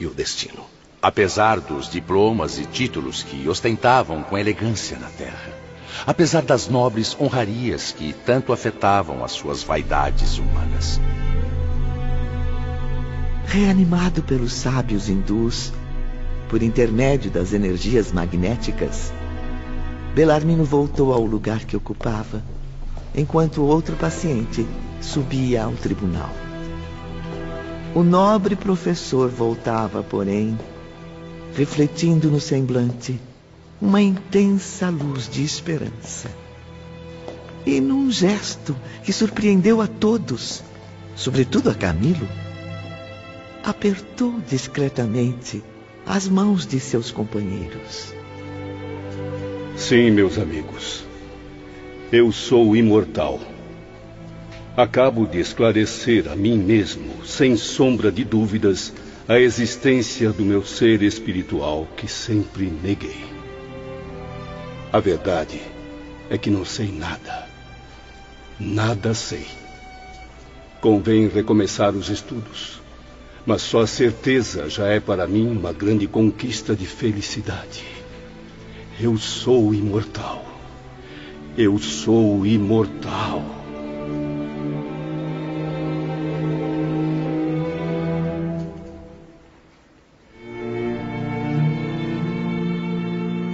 e 0.00 0.06
o 0.06 0.10
destino. 0.10 0.64
Apesar 1.02 1.60
dos 1.60 1.90
diplomas 1.90 2.58
e 2.58 2.64
títulos 2.64 3.22
que 3.22 3.46
ostentavam 3.46 4.22
com 4.22 4.38
elegância 4.38 4.98
na 4.98 5.08
terra, 5.08 5.52
apesar 6.06 6.40
das 6.40 6.66
nobres 6.66 7.14
honrarias 7.20 7.92
que 7.92 8.14
tanto 8.24 8.54
afetavam 8.54 9.22
as 9.22 9.32
suas 9.32 9.62
vaidades 9.62 10.38
humanas. 10.38 10.98
Reanimado 13.44 14.22
pelos 14.22 14.54
sábios 14.54 15.10
hindus, 15.10 15.70
por 16.48 16.62
intermédio 16.62 17.30
das 17.30 17.52
energias 17.52 18.12
magnéticas, 18.12 19.12
Belarmino 20.14 20.64
voltou 20.64 21.12
ao 21.12 21.22
lugar 21.22 21.66
que 21.66 21.76
ocupava, 21.76 22.42
enquanto 23.14 23.62
outro 23.62 23.94
paciente 23.94 24.66
subia 25.02 25.64
ao 25.64 25.72
tribunal. 25.72 26.43
O 27.94 28.02
nobre 28.02 28.56
professor 28.56 29.28
voltava, 29.28 30.02
porém, 30.02 30.58
refletindo 31.54 32.28
no 32.28 32.40
semblante 32.40 33.20
uma 33.80 34.02
intensa 34.02 34.90
luz 34.90 35.28
de 35.28 35.44
esperança. 35.44 36.28
E 37.64 37.80
num 37.80 38.10
gesto 38.10 38.74
que 39.04 39.12
surpreendeu 39.12 39.80
a 39.80 39.86
todos, 39.86 40.64
sobretudo 41.14 41.70
a 41.70 41.74
Camilo, 41.74 42.28
apertou 43.62 44.40
discretamente 44.40 45.62
as 46.04 46.28
mãos 46.28 46.66
de 46.66 46.80
seus 46.80 47.12
companheiros. 47.12 48.12
Sim, 49.76 50.10
meus 50.10 50.36
amigos. 50.36 51.04
Eu 52.10 52.32
sou 52.32 52.74
imortal. 52.74 53.40
Acabo 54.76 55.24
de 55.24 55.38
esclarecer 55.38 56.28
a 56.28 56.34
mim 56.34 56.58
mesmo, 56.58 57.24
sem 57.24 57.56
sombra 57.56 58.10
de 58.10 58.24
dúvidas, 58.24 58.92
a 59.28 59.38
existência 59.38 60.30
do 60.30 60.44
meu 60.44 60.64
ser 60.64 61.00
espiritual 61.02 61.86
que 61.96 62.08
sempre 62.08 62.64
neguei. 62.82 63.24
A 64.92 64.98
verdade 64.98 65.62
é 66.28 66.36
que 66.36 66.50
não 66.50 66.64
sei 66.64 66.90
nada. 66.90 67.46
Nada 68.58 69.14
sei. 69.14 69.46
Convém 70.80 71.28
recomeçar 71.28 71.94
os 71.94 72.08
estudos. 72.10 72.80
Mas 73.46 73.62
só 73.62 73.82
a 73.82 73.86
certeza 73.86 74.68
já 74.68 74.88
é 74.88 74.98
para 74.98 75.24
mim 75.28 75.46
uma 75.46 75.72
grande 75.72 76.08
conquista 76.08 76.74
de 76.74 76.84
felicidade. 76.84 77.84
Eu 79.00 79.16
sou 79.18 79.72
imortal. 79.72 80.44
Eu 81.56 81.78
sou 81.78 82.44
imortal. 82.44 83.63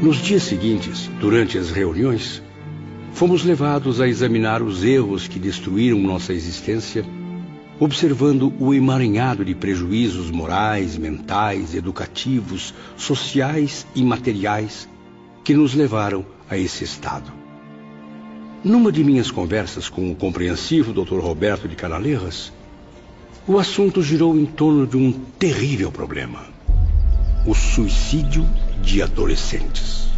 Nos 0.03 0.17
dias 0.17 0.45
seguintes, 0.45 1.11
durante 1.21 1.59
as 1.59 1.71
reuniões, 1.71 2.43
fomos 3.13 3.45
levados 3.45 4.01
a 4.01 4.09
examinar 4.09 4.63
os 4.63 4.83
erros 4.83 5.29
que 5.29 5.39
destruíram 5.39 5.99
nossa 5.99 6.33
existência 6.33 7.05
observando 7.81 8.53
o 8.61 8.75
emaranhado 8.75 9.43
de 9.43 9.55
prejuízos 9.55 10.31
morais, 10.31 10.99
mentais, 10.99 11.75
educativos, 11.75 12.75
sociais 12.95 13.87
e 13.95 14.03
materiais 14.05 14.87
que 15.43 15.55
nos 15.55 15.75
levaram 15.75 16.25
a 16.49 16.59
esse 16.59 16.85
estado. 16.85 17.33
Numa 18.63 18.93
de 18.93 19.03
minhas 19.03 19.31
conversas 19.31 19.89
com 19.89 20.13
o 20.13 20.15
compreensivo 20.15 20.93
Dr. 20.93 21.19
Roberto 21.21 21.67
de 21.67 21.75
Canaleiras, 21.75 22.53
o 23.47 23.59
assunto 23.59 24.03
girou 24.03 24.39
em 24.39 24.45
torno 24.45 24.87
de 24.87 24.99
um 24.99 25.11
terrível 25.39 25.91
problema: 25.91 26.45
o 27.47 27.55
suicídio 27.55 28.47
de 28.83 29.03
adolescentes. 29.03 30.09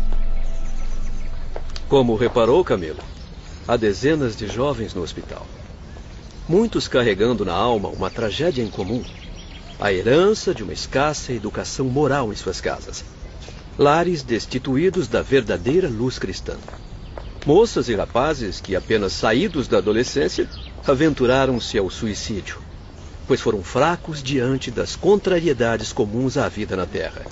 Como 1.88 2.16
reparou, 2.16 2.64
Camilo, 2.64 3.02
há 3.68 3.76
dezenas 3.76 4.36
de 4.36 4.46
jovens 4.46 4.94
no 4.94 5.02
hospital 5.02 5.46
muitos 6.48 6.88
carregando 6.88 7.44
na 7.44 7.54
alma 7.54 7.88
uma 7.88 8.10
tragédia 8.10 8.62
em 8.62 8.68
comum: 8.68 9.02
a 9.80 9.92
herança 9.92 10.54
de 10.54 10.62
uma 10.62 10.72
escassa 10.72 11.32
educação 11.32 11.86
moral 11.86 12.32
em 12.32 12.36
suas 12.36 12.60
casas. 12.60 13.04
Lares 13.78 14.22
destituídos 14.22 15.08
da 15.08 15.22
verdadeira 15.22 15.88
luz 15.88 16.18
cristã. 16.18 16.56
Moças 17.46 17.88
e 17.88 17.94
rapazes 17.94 18.60
que, 18.60 18.76
apenas 18.76 19.12
saídos 19.14 19.66
da 19.66 19.78
adolescência, 19.78 20.46
aventuraram-se 20.86 21.78
ao 21.78 21.88
suicídio, 21.90 22.58
pois 23.26 23.40
foram 23.40 23.62
fracos 23.62 24.22
diante 24.22 24.70
das 24.70 24.94
contrariedades 24.94 25.92
comuns 25.92 26.36
à 26.36 26.48
vida 26.48 26.76
na 26.76 26.86
Terra. 26.86 27.22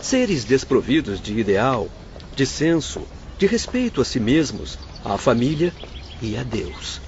Seres 0.00 0.44
desprovidos 0.44 1.20
de 1.20 1.38
ideal, 1.38 1.88
de 2.34 2.46
senso, 2.46 3.02
de 3.38 3.46
respeito 3.46 4.00
a 4.00 4.04
si 4.04 4.18
mesmos, 4.18 4.78
à 5.04 5.18
família 5.18 5.72
e 6.22 6.36
a 6.36 6.42
Deus. 6.42 7.00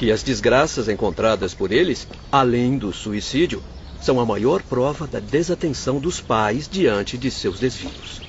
E 0.00 0.12
as 0.12 0.22
desgraças 0.22 0.88
encontradas 0.88 1.54
por 1.54 1.72
eles, 1.72 2.06
além 2.30 2.76
do 2.76 2.92
suicídio, 2.92 3.62
são 4.02 4.20
a 4.20 4.26
maior 4.26 4.62
prova 4.62 5.06
da 5.06 5.18
desatenção 5.18 5.98
dos 5.98 6.20
pais 6.20 6.68
diante 6.68 7.16
de 7.16 7.30
seus 7.30 7.58
desvios. 7.58 8.20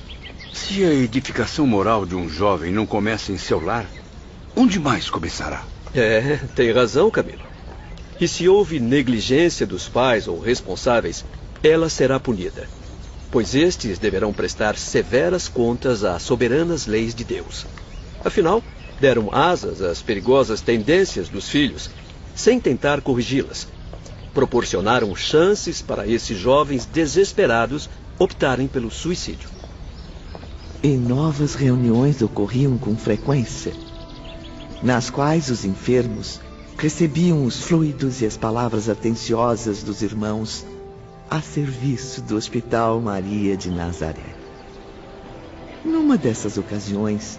Se 0.54 0.82
a 0.82 0.94
edificação 0.94 1.66
moral 1.66 2.06
de 2.06 2.14
um 2.14 2.30
jovem 2.30 2.72
não 2.72 2.86
começa 2.86 3.30
em 3.30 3.36
seu 3.36 3.62
lar, 3.62 3.86
onde 4.56 4.80
mais 4.80 5.10
começará? 5.10 5.62
É, 5.94 6.38
tem 6.54 6.72
razão, 6.72 7.10
Camilo. 7.10 7.44
E 8.18 8.26
se 8.26 8.48
houve 8.48 8.80
negligência 8.80 9.66
dos 9.66 9.86
pais 9.86 10.26
ou 10.26 10.40
responsáveis, 10.40 11.26
ela 11.62 11.90
será 11.90 12.18
punida, 12.18 12.66
pois 13.30 13.54
estes 13.54 13.98
deverão 13.98 14.32
prestar 14.32 14.76
severas 14.76 15.48
contas 15.48 16.04
às 16.04 16.22
soberanas 16.22 16.86
leis 16.86 17.14
de 17.14 17.24
Deus. 17.24 17.66
Afinal, 18.24 18.62
deram 19.00 19.28
asas 19.32 19.82
às 19.82 20.00
perigosas 20.00 20.60
tendências 20.60 21.28
dos 21.28 21.48
filhos, 21.48 21.90
sem 22.34 22.58
tentar 22.58 23.00
corrigi-las. 23.00 23.68
Proporcionaram 24.32 25.14
chances 25.14 25.80
para 25.80 26.06
esses 26.06 26.38
jovens 26.38 26.84
desesperados 26.86 27.88
optarem 28.18 28.66
pelo 28.66 28.90
suicídio. 28.90 29.48
E 30.82 30.88
novas 30.88 31.54
reuniões 31.54 32.20
ocorriam 32.22 32.76
com 32.76 32.96
frequência, 32.96 33.72
nas 34.82 35.10
quais 35.10 35.50
os 35.50 35.64
enfermos 35.64 36.40
recebiam 36.78 37.44
os 37.44 37.62
fluidos 37.62 38.20
e 38.20 38.26
as 38.26 38.36
palavras 38.36 38.88
atenciosas 38.88 39.82
dos 39.82 40.02
irmãos 40.02 40.64
a 41.28 41.40
serviço 41.40 42.22
do 42.22 42.36
Hospital 42.36 43.00
Maria 43.00 43.56
de 43.56 43.70
Nazaré. 43.70 44.34
Numa 45.84 46.16
dessas 46.16 46.56
ocasiões, 46.56 47.38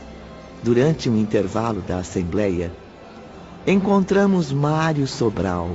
durante 0.61 1.09
um 1.09 1.17
intervalo 1.17 1.81
da 1.81 1.97
Assembleia, 1.99 2.71
encontramos 3.65 4.51
Mário 4.51 5.07
Sobral 5.07 5.71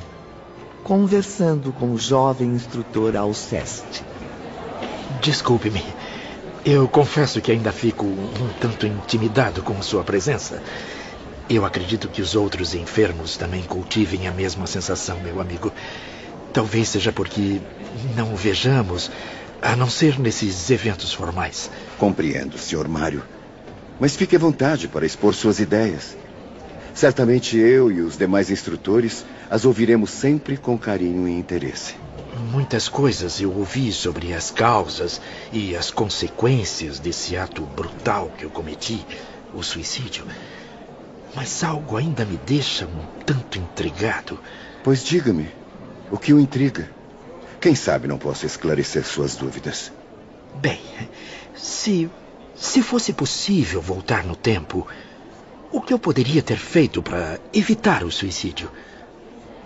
conversando 0.84 1.72
com 1.72 1.92
o 1.92 1.98
jovem 1.98 2.48
instrutor 2.50 3.16
Alceste. 3.16 4.04
Desculpe-me. 5.20 5.84
Eu 6.64 6.88
confesso 6.88 7.40
que 7.40 7.50
ainda 7.50 7.72
fico 7.72 8.04
um 8.04 8.48
tanto 8.60 8.86
intimidado 8.86 9.62
com 9.62 9.80
sua 9.82 10.04
presença. 10.04 10.62
Eu 11.48 11.64
acredito 11.64 12.08
que 12.08 12.22
os 12.22 12.34
outros 12.34 12.74
enfermos 12.74 13.36
também 13.36 13.62
cultivem 13.62 14.26
a 14.28 14.32
mesma 14.32 14.66
sensação, 14.66 15.20
meu 15.20 15.40
amigo. 15.40 15.72
Talvez 16.52 16.88
seja 16.88 17.12
porque 17.12 17.60
não 18.14 18.32
o 18.32 18.36
vejamos, 18.36 19.10
a 19.60 19.74
não 19.76 19.88
ser 19.88 20.18
nesses 20.18 20.70
eventos 20.70 21.12
formais. 21.12 21.70
Compreendo, 21.96 22.58
Sr. 22.58 22.88
Mário. 22.88 23.22
Mas 23.98 24.16
fique 24.16 24.36
à 24.36 24.38
vontade 24.38 24.88
para 24.88 25.06
expor 25.06 25.34
suas 25.34 25.60
ideias. 25.60 26.16
Certamente 26.94 27.56
eu 27.56 27.90
e 27.90 28.00
os 28.00 28.18
demais 28.18 28.50
instrutores 28.50 29.24
as 29.48 29.64
ouviremos 29.64 30.10
sempre 30.10 30.56
com 30.56 30.78
carinho 30.78 31.26
e 31.26 31.32
interesse. 31.32 31.94
Muitas 32.50 32.88
coisas 32.88 33.40
eu 33.40 33.54
ouvi 33.54 33.92
sobre 33.92 34.32
as 34.34 34.50
causas 34.50 35.20
e 35.52 35.76
as 35.76 35.90
consequências 35.90 36.98
desse 36.98 37.36
ato 37.36 37.62
brutal 37.62 38.30
que 38.36 38.44
eu 38.44 38.50
cometi, 38.50 39.06
o 39.54 39.62
suicídio. 39.62 40.24
Mas 41.34 41.62
algo 41.62 41.96
ainda 41.96 42.24
me 42.24 42.38
deixa 42.46 42.86
um 42.86 43.24
tanto 43.24 43.58
intrigado. 43.58 44.38
Pois 44.82 45.04
diga-me, 45.04 45.48
o 46.12 46.18
que 46.18 46.34
o 46.34 46.38
intriga? 46.38 46.88
Quem 47.58 47.74
sabe 47.74 48.06
não 48.06 48.18
posso 48.18 48.44
esclarecer 48.44 49.04
suas 49.04 49.34
dúvidas. 49.34 49.90
Bem, 50.60 50.80
se 51.56 52.10
se 52.54 52.82
fosse 52.82 53.12
possível 53.14 53.80
voltar 53.80 54.22
no 54.22 54.36
tempo, 54.36 54.86
o 55.72 55.80
que 55.80 55.92
eu 55.92 55.98
poderia 55.98 56.42
ter 56.42 56.58
feito 56.58 57.02
para 57.02 57.40
evitar 57.52 58.04
o 58.04 58.12
suicídio? 58.12 58.70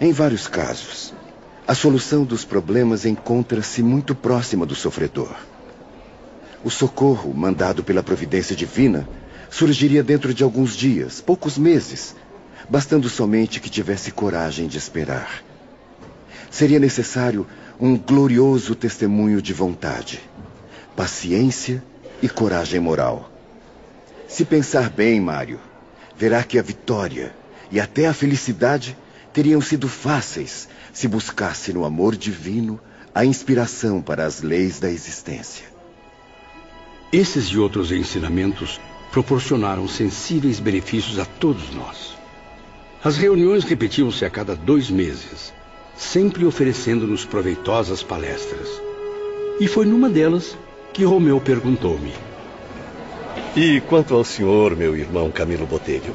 Em 0.01 0.13
vários 0.13 0.47
casos, 0.47 1.13
a 1.67 1.75
solução 1.75 2.25
dos 2.25 2.45
problemas 2.45 3.05
encontra-se 3.05 3.83
muito 3.83 4.15
próxima 4.15 4.65
do 4.65 4.75
sofredor. 4.75 5.35
O 6.63 6.71
socorro 6.71 7.35
mandado 7.35 7.83
pela 7.83 8.05
providência 8.05 8.55
divina 8.55 9.09
surgiria 9.51 10.03
dentro 10.03 10.33
de 10.33 10.45
alguns 10.45 10.77
dias, 10.77 11.21
poucos 11.21 11.59
meses, 11.59 12.15
bastando 12.69 13.09
somente 13.09 13.61
que 13.61 13.69
tivesse 13.69 14.13
coragem 14.13 14.69
de 14.69 14.79
esperar. 14.79 15.43
Seria 16.51 16.79
necessário 16.79 17.47
um 17.79 17.97
glorioso 17.97 18.75
testemunho 18.75 19.43
de 19.43 19.53
vontade, 19.53 20.21
paciência 20.95 21.83
e 22.23 22.29
coragem 22.29 22.81
moral. 22.81 23.31
Se 24.29 24.45
pensar 24.45 24.91
bem, 24.91 25.21
Mário, 25.21 25.61
verá 26.17 26.43
que 26.43 26.59
a 26.59 26.63
vitória 26.63 27.35
e 27.71 27.79
até 27.79 28.07
a 28.07 28.15
felicidade 28.15 28.97
teriam 29.33 29.61
sido 29.61 29.89
fáceis 29.89 30.69
se 30.93 31.07
buscasse 31.07 31.73
no 31.73 31.85
amor 31.85 32.17
divino 32.17 32.81
a 33.15 33.25
inspiração 33.25 34.01
para 34.01 34.25
as 34.25 34.43
leis 34.43 34.81
da 34.81 34.91
existência. 34.91 35.67
Esses 37.13 37.47
e 37.47 37.59
outros 37.59 37.93
ensinamentos 37.93 38.81
proporcionaram 39.13 39.87
sensíveis 39.89 40.59
benefícios 40.59 41.19
a 41.19 41.25
todos 41.25 41.71
nós. 41.75 42.17
As 43.03 43.17
reuniões 43.17 43.65
repetiam-se 43.65 44.25
a 44.25 44.31
cada 44.31 44.57
dois 44.57 44.91
meses, 44.91 45.53
sempre 45.97 46.45
oferecendo-nos 46.45 47.25
proveitosas 47.25 48.03
palestras. 48.03 48.69
E 49.59 49.67
foi 49.67 49.87
numa 49.87 50.09
delas 50.09 50.57
que 50.93 51.05
Romeu 51.05 51.41
perguntou-me: 51.41 52.13
E 53.57 53.81
quanto 53.83 54.15
ao 54.15 54.25
senhor, 54.25 54.77
meu 54.77 54.97
irmão 54.97 55.31
Camilo 55.31 55.67
Botelho? 55.67 56.15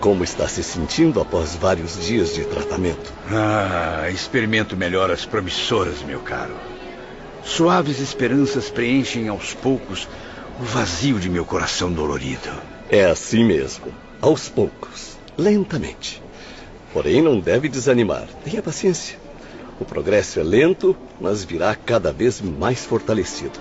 Como 0.00 0.24
está 0.24 0.46
se 0.48 0.62
sentindo 0.62 1.20
após 1.20 1.54
vários 1.54 2.04
dias 2.04 2.34
de 2.34 2.44
tratamento? 2.44 3.12
Ah, 3.30 4.10
experimento 4.10 4.76
melhoras 4.76 5.24
promissoras, 5.24 6.02
meu 6.02 6.20
caro. 6.20 6.54
Suaves 7.44 8.00
esperanças 8.00 8.70
preenchem 8.70 9.28
aos 9.28 9.54
poucos 9.54 10.08
o 10.60 10.64
vazio 10.64 11.18
de 11.18 11.30
meu 11.30 11.44
coração 11.44 11.92
dolorido. 11.92 12.50
É 12.90 13.04
assim 13.04 13.44
mesmo, 13.44 13.86
aos 14.20 14.48
poucos, 14.48 15.16
lentamente. 15.36 16.23
Porém, 16.94 17.20
não 17.20 17.40
deve 17.40 17.68
desanimar. 17.68 18.28
Tenha 18.44 18.62
paciência. 18.62 19.18
O 19.80 19.84
progresso 19.84 20.38
é 20.38 20.44
lento, 20.44 20.96
mas 21.20 21.42
virá 21.42 21.74
cada 21.74 22.12
vez 22.12 22.40
mais 22.40 22.84
fortalecido. 22.84 23.58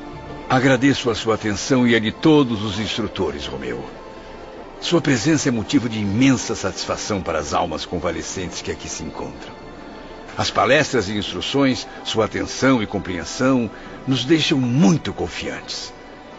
Agradeço 0.47 1.09
a 1.09 1.15
sua 1.15 1.33
atenção 1.33 1.87
e 1.87 1.95
a 1.95 1.99
de 1.99 2.11
todos 2.11 2.63
os 2.63 2.79
instrutores, 2.79 3.47
Romeu. 3.47 3.83
Sua 4.79 5.01
presença 5.01 5.49
é 5.49 5.51
motivo 5.51 5.89
de 5.89 5.97
imensa 5.97 6.53
satisfação 6.55 7.21
para 7.21 7.39
as 7.39 7.53
almas 7.53 7.85
convalescentes 7.85 8.61
que 8.61 8.71
aqui 8.71 8.87
se 8.87 9.01
encontram. 9.03 9.53
As 10.37 10.51
palestras 10.51 11.07
e 11.07 11.17
instruções, 11.17 11.87
sua 12.03 12.25
atenção 12.25 12.83
e 12.83 12.87
compreensão 12.87 13.69
nos 14.07 14.25
deixam 14.25 14.59
muito 14.59 15.13
confiantes. 15.13 15.92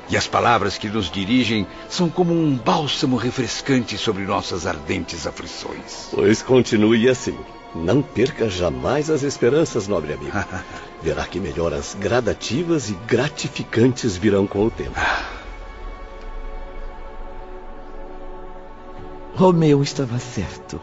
E 0.08 0.16
as 0.16 0.26
palavras 0.26 0.76
que 0.76 0.88
nos 0.88 1.10
dirigem 1.10 1.66
são 1.88 2.10
como 2.10 2.32
um 2.32 2.56
bálsamo 2.56 3.16
refrescante 3.16 3.96
sobre 3.96 4.24
nossas 4.24 4.66
ardentes 4.66 5.26
aflições. 5.26 6.08
Pois 6.10 6.42
continue 6.42 7.08
assim. 7.08 7.36
Não 7.74 8.02
perca 8.02 8.48
jamais 8.48 9.10
as 9.10 9.22
esperanças, 9.22 9.88
nobre 9.88 10.12
amigo. 10.12 10.36
Verá 11.02 11.24
que 11.24 11.40
melhoras 11.40 11.96
gradativas 11.98 12.88
e 12.88 12.94
gratificantes 13.06 14.16
virão 14.16 14.46
com 14.46 14.66
o 14.66 14.70
tempo. 14.70 14.94
Romeu 19.34 19.82
estava 19.82 20.18
certo. 20.20 20.80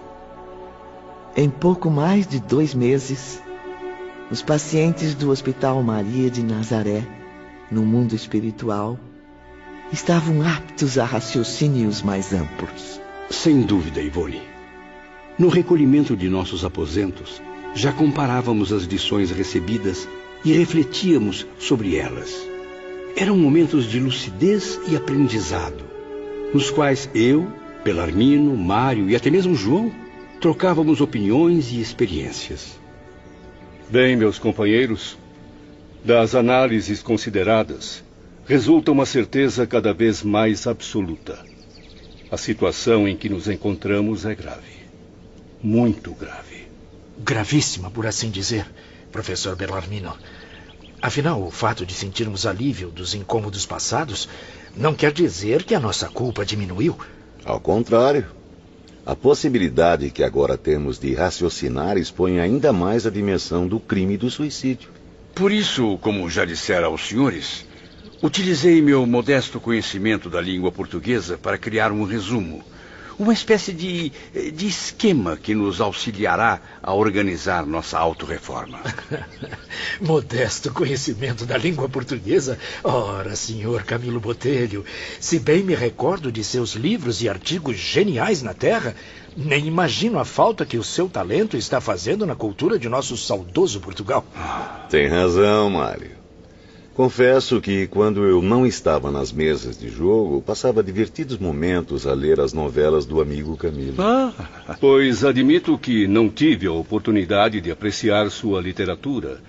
Em 1.38 1.50
pouco 1.50 1.90
mais 1.90 2.28
de 2.28 2.42
dois 2.42 2.74
meses, 2.74 3.42
os 4.30 4.42
pacientes 4.42 5.16
do 5.16 5.32
Hospital 5.32 5.82
Maria 5.82 6.30
de 6.30 6.44
Nazaré, 6.44 7.08
no 7.72 7.84
mundo 7.84 8.14
espiritual, 8.14 9.00
estavam 9.92 10.42
aptos 10.42 10.98
a 10.98 11.06
raciocínios 11.06 12.02
mais 12.02 12.34
amplos. 12.34 13.02
Sem 13.30 13.62
dúvida, 13.62 14.02
Ivone. 14.02 14.42
No 15.38 15.50
recolhimento 15.50 16.16
de 16.16 16.30
nossos 16.30 16.64
aposentos, 16.64 17.42
já 17.74 17.92
comparávamos 17.92 18.72
as 18.72 18.84
lições 18.84 19.32
recebidas 19.32 20.08
e 20.44 20.54
refletíamos 20.54 21.46
sobre 21.60 21.96
elas. 21.96 22.36
Eram 23.16 23.38
momentos 23.38 23.86
de 23.86 24.00
lucidez 24.00 24.80
e 24.88 24.96
aprendizado, 24.96 25.84
nos 26.54 26.70
quais 26.70 27.10
eu, 27.14 27.48
Belarmino, 27.84 28.56
Mário 28.56 29.10
e 29.10 29.16
até 29.16 29.30
mesmo 29.30 29.56
João 29.56 29.92
trocávamos 30.40 31.02
opiniões 31.02 31.72
e 31.72 31.80
experiências. 31.80 32.80
Bem, 33.90 34.16
meus 34.16 34.40
companheiros, 34.40 35.18
das 36.04 36.34
análises 36.34 37.02
consideradas, 37.04 38.04
resulta 38.52 38.92
uma 38.92 39.06
certeza 39.06 39.66
cada 39.66 39.94
vez 39.94 40.22
mais 40.22 40.68
absoluta. 40.68 41.40
A 42.30 42.36
situação 42.36 43.08
em 43.08 43.16
que 43.16 43.30
nos 43.30 43.48
encontramos 43.48 44.26
é 44.26 44.36
grave. 44.36 44.74
Muito 45.64 46.12
grave. 46.12 46.68
Gravíssima, 47.18 47.90
por 47.90 48.06
assim 48.06 48.30
dizer, 48.30 48.66
professor 49.10 49.56
Belarmino. 49.56 50.14
Afinal, 51.02 51.42
o 51.42 51.50
fato 51.50 51.86
de 51.86 51.94
sentirmos 51.94 52.46
alívio 52.46 52.90
dos 52.90 53.14
incômodos 53.14 53.66
passados 53.66 54.28
não 54.76 54.94
quer 54.94 55.14
dizer 55.14 55.64
que 55.64 55.74
a 55.74 55.80
nossa 55.80 56.10
culpa 56.10 56.46
diminuiu. 56.46 57.00
Ao 57.46 57.58
contrário. 57.58 58.26
A 59.06 59.16
possibilidade 59.16 60.12
que 60.12 60.24
agora 60.24 60.58
temos 60.58 61.00
de 61.00 61.14
raciocinar 61.14 61.98
expõe 61.98 62.42
ainda 62.42 62.74
mais 62.74 63.08
a 63.08 63.10
dimensão 63.10 63.66
do 63.66 63.80
crime 63.80 64.18
do 64.18 64.30
suicídio. 64.30 64.90
Por 65.34 65.54
isso, 65.54 65.98
como 66.00 66.30
já 66.30 66.44
dissera 66.44 66.88
aos 66.88 67.08
senhores, 67.08 67.66
utilizei 68.22 68.82
meu 68.82 69.06
modesto 69.06 69.60
conhecimento 69.60 70.30
da 70.30 70.40
língua 70.40 70.72
portuguesa 70.72 71.38
para 71.38 71.58
criar 71.58 71.92
um 71.92 72.04
resumo 72.04 72.64
uma 73.22 73.34
espécie 73.34 73.72
de, 73.72 74.12
de 74.52 74.68
esquema 74.68 75.38
que 75.38 75.54
nos 75.54 75.80
auxiliará 75.80 76.60
a 76.82 76.94
organizar 76.94 77.66
nossa 77.66 78.00
autorreforma. 78.00 78.80
Modesto 80.02 80.74
conhecimento 80.74 81.46
da 81.46 81.58
língua 81.58 81.88
portuguesa? 81.88 82.58
Ora, 82.84 83.36
senhor 83.36 83.84
Camilo 83.84 84.20
Botelho, 84.20 84.84
se 85.20 85.38
bem 85.40 85.64
me 85.64 85.76
recordo 85.76 86.32
de 86.32 86.44
seus 86.44 86.74
livros 86.74 87.22
e 87.22 87.30
artigos 87.30 87.78
geniais 87.78 88.42
na 88.42 88.54
Terra, 88.54 88.96
nem 89.38 89.68
imagino 89.68 90.18
a 90.18 90.26
falta 90.26 90.66
que 90.66 90.78
o 90.78 90.84
seu 90.84 91.08
talento 91.08 91.56
está 91.56 91.80
fazendo 91.80 92.26
na 92.26 92.36
cultura 92.36 92.80
de 92.80 92.90
nosso 92.90 93.16
saudoso 93.16 93.80
Portugal. 93.80 94.26
Tem 94.90 95.08
razão, 95.08 95.70
Mário. 95.70 96.21
Confesso 97.02 97.60
que 97.60 97.88
quando 97.88 98.24
eu 98.26 98.44
não 98.44 98.64
estava 98.64 99.10
nas 99.10 99.32
mesas 99.32 99.76
de 99.76 99.90
jogo, 99.90 100.40
passava 100.40 100.84
divertidos 100.84 101.40
momentos 101.40 102.06
a 102.06 102.14
ler 102.14 102.40
as 102.40 102.54
novelas 102.54 103.08
do 103.08 103.20
amigo 103.20 103.58
Camilo. 103.58 103.96
Ah, 103.98 104.78
pois 104.80 105.26
admito 105.26 105.80
que 105.80 106.06
não 106.06 106.30
tive 106.30 106.68
a 106.68 106.72
oportunidade 106.72 107.60
de 107.60 107.72
apreciar 107.72 108.30
sua 108.30 108.62
literatura, 108.62 109.42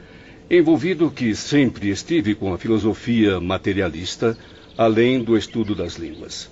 envolvido 0.50 1.10
que 1.10 1.34
sempre 1.34 1.90
estive 1.90 2.34
com 2.34 2.54
a 2.54 2.58
filosofia 2.58 3.38
materialista, 3.38 4.34
além 4.78 5.22
do 5.22 5.36
estudo 5.36 5.74
das 5.74 5.96
línguas. 5.96 6.50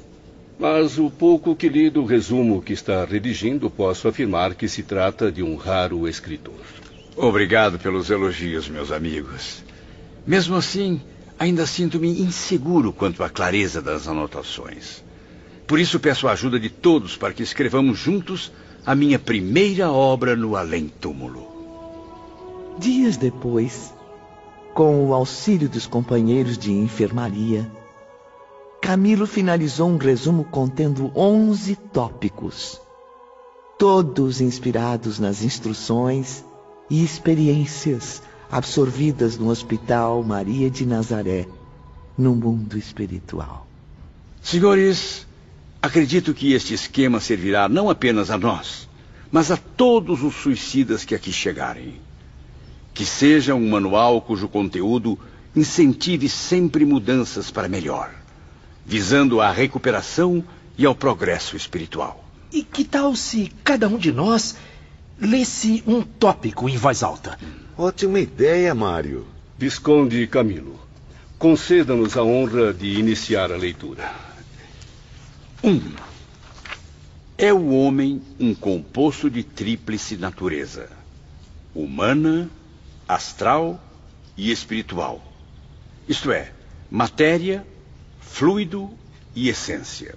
Mas 0.58 0.98
o 0.98 1.08
pouco 1.08 1.56
que 1.56 1.70
li 1.70 1.88
do 1.88 2.04
resumo 2.04 2.60
que 2.60 2.74
está 2.74 3.06
redigindo, 3.06 3.70
posso 3.70 4.06
afirmar 4.06 4.54
que 4.54 4.68
se 4.68 4.82
trata 4.82 5.32
de 5.32 5.42
um 5.42 5.56
raro 5.56 6.06
escritor. 6.06 6.60
Obrigado 7.16 7.78
pelos 7.78 8.10
elogios, 8.10 8.68
meus 8.68 8.92
amigos. 8.92 9.69
Mesmo 10.26 10.56
assim, 10.56 11.00
ainda 11.38 11.66
sinto-me 11.66 12.20
inseguro 12.20 12.92
quanto 12.92 13.22
à 13.22 13.30
clareza 13.30 13.80
das 13.80 14.06
anotações. 14.06 15.02
Por 15.66 15.78
isso 15.78 15.98
peço 16.00 16.28
a 16.28 16.32
ajuda 16.32 16.58
de 16.58 16.68
todos 16.68 17.16
para 17.16 17.32
que 17.32 17.42
escrevamos 17.42 17.98
juntos 17.98 18.52
a 18.84 18.94
minha 18.94 19.18
primeira 19.18 19.90
obra 19.90 20.36
no 20.36 20.56
além-túmulo. 20.56 21.48
Dias 22.78 23.16
depois, 23.16 23.94
com 24.74 25.06
o 25.06 25.14
auxílio 25.14 25.68
dos 25.68 25.86
companheiros 25.86 26.58
de 26.58 26.72
enfermaria, 26.72 27.70
Camilo 28.80 29.26
finalizou 29.26 29.88
um 29.88 29.98
resumo 29.98 30.44
contendo 30.44 31.12
11 31.14 31.76
tópicos, 31.92 32.80
todos 33.78 34.40
inspirados 34.40 35.18
nas 35.18 35.42
instruções 35.42 36.44
e 36.88 37.04
experiências 37.04 38.22
absorvidas 38.50 39.38
no 39.38 39.48
Hospital 39.48 40.22
Maria 40.22 40.70
de 40.70 40.84
Nazaré, 40.84 41.46
no 42.18 42.34
mundo 42.34 42.76
espiritual. 42.76 43.66
Senhores, 44.42 45.26
acredito 45.80 46.34
que 46.34 46.52
este 46.52 46.74
esquema 46.74 47.20
servirá 47.20 47.68
não 47.68 47.88
apenas 47.88 48.30
a 48.30 48.36
nós, 48.38 48.88
mas 49.30 49.50
a 49.50 49.56
todos 49.56 50.22
os 50.22 50.34
suicidas 50.34 51.04
que 51.04 51.14
aqui 51.14 51.32
chegarem. 51.32 52.00
Que 52.92 53.06
seja 53.06 53.54
um 53.54 53.68
manual 53.70 54.20
cujo 54.20 54.48
conteúdo 54.48 55.18
incentive 55.54 56.28
sempre 56.28 56.84
mudanças 56.84 57.50
para 57.50 57.68
melhor, 57.68 58.12
visando 58.84 59.40
à 59.40 59.50
recuperação 59.50 60.44
e 60.76 60.84
ao 60.84 60.94
progresso 60.94 61.56
espiritual. 61.56 62.24
E 62.52 62.62
que 62.62 62.84
tal 62.84 63.14
se 63.14 63.52
cada 63.62 63.86
um 63.86 63.96
de 63.96 64.10
nós 64.10 64.56
lê-se 65.20 65.82
um 65.86 66.02
tópico 66.02 66.68
em 66.68 66.76
voz 66.76 67.02
alta. 67.02 67.38
Ótima 67.82 68.20
ideia, 68.20 68.74
Mário. 68.74 69.26
Visconde 69.56 70.26
Camilo, 70.26 70.78
conceda-nos 71.38 72.14
a 72.14 72.22
honra 72.22 72.74
de 72.74 72.98
iniciar 72.98 73.50
a 73.50 73.56
leitura. 73.56 74.12
Um. 75.64 75.80
É 77.38 77.54
o 77.54 77.70
homem 77.70 78.20
um 78.38 78.54
composto 78.54 79.30
de 79.30 79.42
tríplice 79.42 80.18
natureza: 80.18 80.90
humana, 81.74 82.50
astral 83.08 83.82
e 84.36 84.50
espiritual. 84.50 85.24
Isto 86.06 86.32
é, 86.32 86.52
matéria, 86.90 87.66
fluido 88.20 88.90
e 89.34 89.48
essência. 89.48 90.16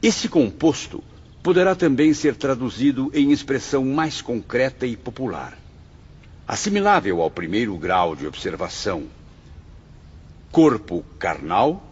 Esse 0.00 0.28
composto 0.28 1.02
poderá 1.42 1.74
também 1.74 2.14
ser 2.14 2.36
traduzido 2.36 3.10
em 3.12 3.32
expressão 3.32 3.84
mais 3.84 4.22
concreta 4.22 4.86
e 4.86 4.96
popular, 4.96 5.65
assimilável 6.46 7.20
ao 7.20 7.30
primeiro 7.30 7.76
grau 7.76 8.14
de 8.14 8.26
observação: 8.26 9.04
corpo 10.50 11.04
carnal, 11.18 11.82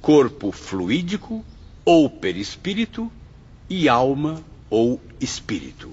corpo 0.00 0.52
fluídico 0.52 1.44
ou 1.84 2.10
perispírito 2.10 3.10
e 3.68 3.88
alma 3.88 4.42
ou 4.68 5.00
espírito. 5.20 5.90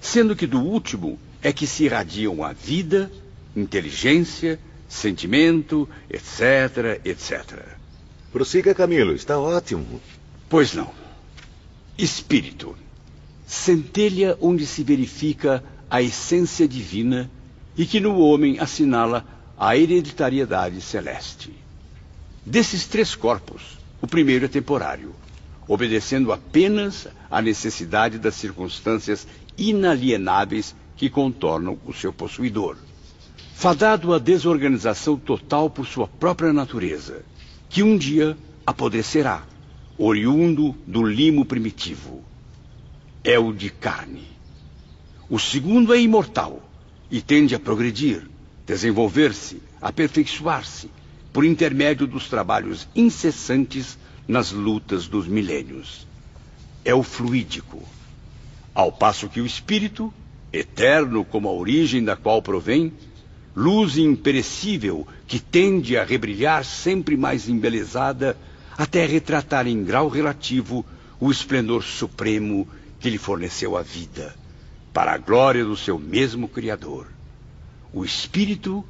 Sendo 0.00 0.36
que 0.36 0.46
do 0.46 0.60
último 0.60 1.18
é 1.42 1.52
que 1.52 1.66
se 1.66 1.84
irradiam 1.84 2.42
a 2.42 2.52
vida, 2.52 3.10
inteligência, 3.54 4.58
sentimento, 4.88 5.88
etc, 6.10 7.00
etc. 7.04 7.64
Prossiga, 8.32 8.74
Camilo, 8.74 9.14
está 9.14 9.38
ótimo. 9.38 10.00
Pois 10.48 10.74
não. 10.74 10.90
Espírito. 11.96 12.76
Centelha 13.46 14.36
onde 14.40 14.66
se 14.66 14.82
verifica 14.82 15.62
a 15.90 16.02
essência 16.02 16.66
divina 16.66 17.30
e 17.76 17.86
que 17.86 18.00
no 18.00 18.18
homem 18.18 18.58
assinala 18.58 19.24
a 19.58 19.76
hereditariedade 19.76 20.80
celeste. 20.80 21.52
Desses 22.44 22.86
três 22.86 23.14
corpos, 23.14 23.62
o 24.00 24.06
primeiro 24.06 24.44
é 24.44 24.48
temporário, 24.48 25.14
obedecendo 25.66 26.32
apenas 26.32 27.08
à 27.30 27.42
necessidade 27.42 28.18
das 28.18 28.34
circunstâncias 28.34 29.26
inalienáveis 29.58 30.74
que 30.96 31.10
contornam 31.10 31.78
o 31.84 31.92
seu 31.92 32.12
possuidor. 32.12 32.76
Fadado 33.54 34.12
à 34.12 34.18
desorganização 34.18 35.16
total 35.16 35.70
por 35.70 35.86
sua 35.86 36.06
própria 36.06 36.52
natureza, 36.52 37.24
que 37.68 37.82
um 37.82 37.96
dia 37.96 38.36
apodrecerá, 38.66 39.44
oriundo 39.98 40.74
do 40.86 41.02
limo 41.02 41.44
primitivo. 41.44 42.22
É 43.24 43.38
o 43.38 43.52
de 43.52 43.70
carne. 43.70 44.35
O 45.28 45.38
segundo 45.38 45.92
é 45.92 46.00
imortal 46.00 46.62
e 47.10 47.20
tende 47.20 47.54
a 47.54 47.58
progredir, 47.58 48.28
desenvolver-se, 48.64 49.60
aperfeiçoar-se, 49.80 50.88
por 51.32 51.44
intermédio 51.44 52.06
dos 52.06 52.28
trabalhos 52.28 52.88
incessantes 52.94 53.98
nas 54.26 54.52
lutas 54.52 55.06
dos 55.06 55.26
milênios. 55.26 56.06
É 56.84 56.94
o 56.94 57.02
fluídico. 57.02 57.82
Ao 58.74 58.92
passo 58.92 59.28
que 59.28 59.40
o 59.40 59.46
espírito, 59.46 60.14
eterno 60.52 61.24
como 61.24 61.48
a 61.48 61.52
origem 61.52 62.04
da 62.04 62.16
qual 62.16 62.40
provém, 62.40 62.92
luz 63.54 63.98
imperecível 63.98 65.06
que 65.26 65.40
tende 65.40 65.96
a 65.96 66.04
rebrilhar 66.04 66.64
sempre 66.64 67.16
mais 67.16 67.48
embelezada, 67.48 68.36
até 68.78 69.04
retratar 69.06 69.66
em 69.66 69.82
grau 69.82 70.08
relativo 70.08 70.84
o 71.18 71.30
esplendor 71.30 71.82
supremo 71.82 72.68
que 73.00 73.10
lhe 73.10 73.18
forneceu 73.18 73.76
a 73.76 73.82
vida, 73.82 74.34
para 74.96 75.12
a 75.12 75.18
glória 75.18 75.62
do 75.62 75.76
seu 75.76 75.98
mesmo 75.98 76.48
Criador. 76.48 77.06
O 77.92 78.02
Espírito 78.02 78.82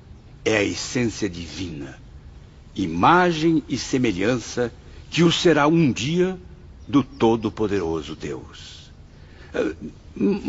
é 0.45 0.59
a 0.59 0.63
essência 0.63 1.29
divina, 1.29 1.99
imagem 2.77 3.61
e 3.69 3.77
semelhança 3.77 4.73
que 5.11 5.25
o 5.25 5.33
será 5.33 5.67
um 5.67 5.91
dia 5.91 6.39
do 6.87 7.03
Todo-Poderoso 7.03 8.15
Deus. 8.15 8.93
Uh, 9.53 9.91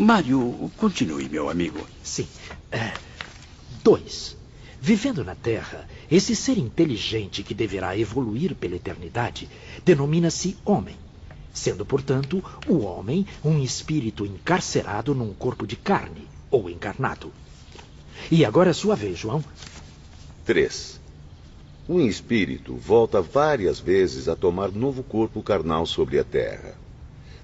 Mário, 0.00 0.70
continue, 0.76 1.28
meu 1.28 1.50
amigo. 1.50 1.84
Sim. 2.04 2.28
É, 2.70 2.92
dois. 3.82 4.36
Vivendo 4.80 5.24
na 5.24 5.34
Terra, 5.34 5.88
esse 6.08 6.36
ser 6.36 6.56
inteligente 6.56 7.42
que 7.42 7.52
deverá 7.52 7.98
evoluir 7.98 8.54
pela 8.54 8.76
eternidade 8.76 9.48
denomina-se 9.84 10.56
homem, 10.64 10.94
sendo, 11.52 11.84
portanto, 11.84 12.42
o 12.66 12.78
homem 12.78 13.26
um 13.44 13.58
espírito 13.58 14.24
encarcerado 14.24 15.14
num 15.14 15.32
corpo 15.32 15.66
de 15.66 15.76
carne 15.76 16.26
ou 16.50 16.68
encarnado. 16.70 17.32
E 18.30 18.44
agora 18.44 18.70
é 18.70 18.72
sua 18.72 18.94
vez, 18.94 19.18
João. 19.18 19.44
3. 20.44 20.98
Um 21.88 22.00
espírito 22.00 22.74
volta 22.74 23.22
várias 23.22 23.80
vezes 23.80 24.28
a 24.28 24.36
tomar 24.36 24.70
novo 24.70 25.02
corpo 25.02 25.42
carnal 25.42 25.86
sobre 25.86 26.18
a 26.18 26.24
terra. 26.24 26.74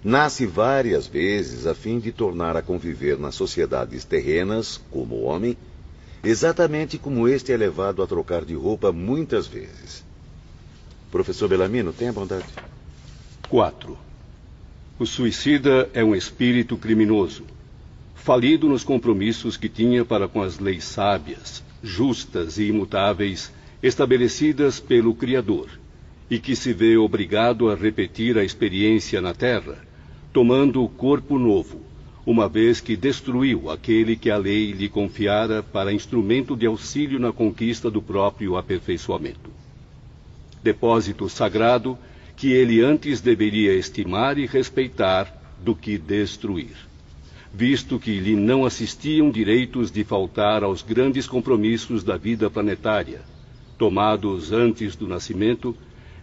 Nasce 0.03 0.45
várias 0.45 1.07
vezes 1.07 1.67
a 1.67 1.75
fim 1.75 1.99
de 1.99 2.13
tornar 2.13 2.57
a 2.57 2.63
conviver 2.63 3.19
nas 3.19 3.35
sociedades 3.35 4.05
terrenas, 4.05 4.79
como 4.91 5.23
homem, 5.23 5.57
exatamente 6.23 6.99
como 6.99 7.27
este 7.27 7.53
é 7.53 7.57
levado 7.57 8.03
a 8.03 8.07
trocar 8.07 8.45
de 8.45 8.55
roupa 8.55 8.93
muitas 8.93 9.47
vezes. 9.47 10.05
Professor 11.11 11.49
Belamino, 11.49 11.93
tenha 11.93 12.13
bondade. 12.13 12.45
4. 13.55 13.97
O 14.99 15.07
suicida 15.07 15.89
é 15.95 16.03
um 16.03 16.13
espírito 16.13 16.77
criminoso, 16.77 17.45
falido 18.13 18.69
nos 18.69 18.83
compromissos 18.83 19.57
que 19.57 19.69
tinha 19.69 20.05
para 20.05 20.27
com 20.27 20.43
as 20.43 20.59
leis 20.59 20.83
sábias, 20.83 21.63
justas 21.81 22.59
e 22.59 22.65
imutáveis 22.65 23.53
estabelecidas 23.81 24.81
pelo 24.81 25.15
Criador, 25.15 25.69
e 26.29 26.41
que 26.41 26.57
se 26.57 26.73
vê 26.73 26.97
obrigado 26.97 27.71
a 27.71 27.77
repetir 27.77 28.37
a 28.37 28.43
experiência 28.43 29.21
na 29.21 29.33
Terra, 29.33 29.79
tomando 30.33 30.83
o 30.83 30.89
corpo 30.89 31.39
novo, 31.39 31.81
uma 32.27 32.49
vez 32.49 32.81
que 32.81 32.97
destruiu 32.97 33.71
aquele 33.71 34.17
que 34.17 34.33
a 34.33 34.37
lei 34.37 34.73
lhe 34.73 34.89
confiara 34.89 35.63
para 35.63 35.93
instrumento 35.93 36.57
de 36.57 36.67
auxílio 36.67 37.21
na 37.21 37.33
conquista 37.33 37.89
do 37.89 38.03
próprio 38.03 38.57
aperfeiçoamento. 38.57 39.49
Depósito 40.61 41.29
sagrado 41.29 41.97
que 42.37 42.53
ele 42.53 42.81
antes 42.81 43.21
deveria 43.21 43.75
estimar 43.75 44.39
e 44.39 44.47
respeitar 44.47 45.33
do 45.63 45.75
que 45.75 45.97
destruir, 45.97 46.75
visto 47.53 47.99
que 47.99 48.19
lhe 48.19 48.35
não 48.35 48.65
assistiam 48.65 49.31
direitos 49.31 49.91
de 49.91 50.05
faltar 50.05 50.63
aos 50.63 50.83
grandes 50.83 51.27
compromissos 51.27 52.03
da 52.03 52.17
vida 52.17 52.51
planetária 52.51 53.35
tomados 53.79 54.53
antes 54.53 54.97
do 54.97 55.07
nascimento, 55.07 55.77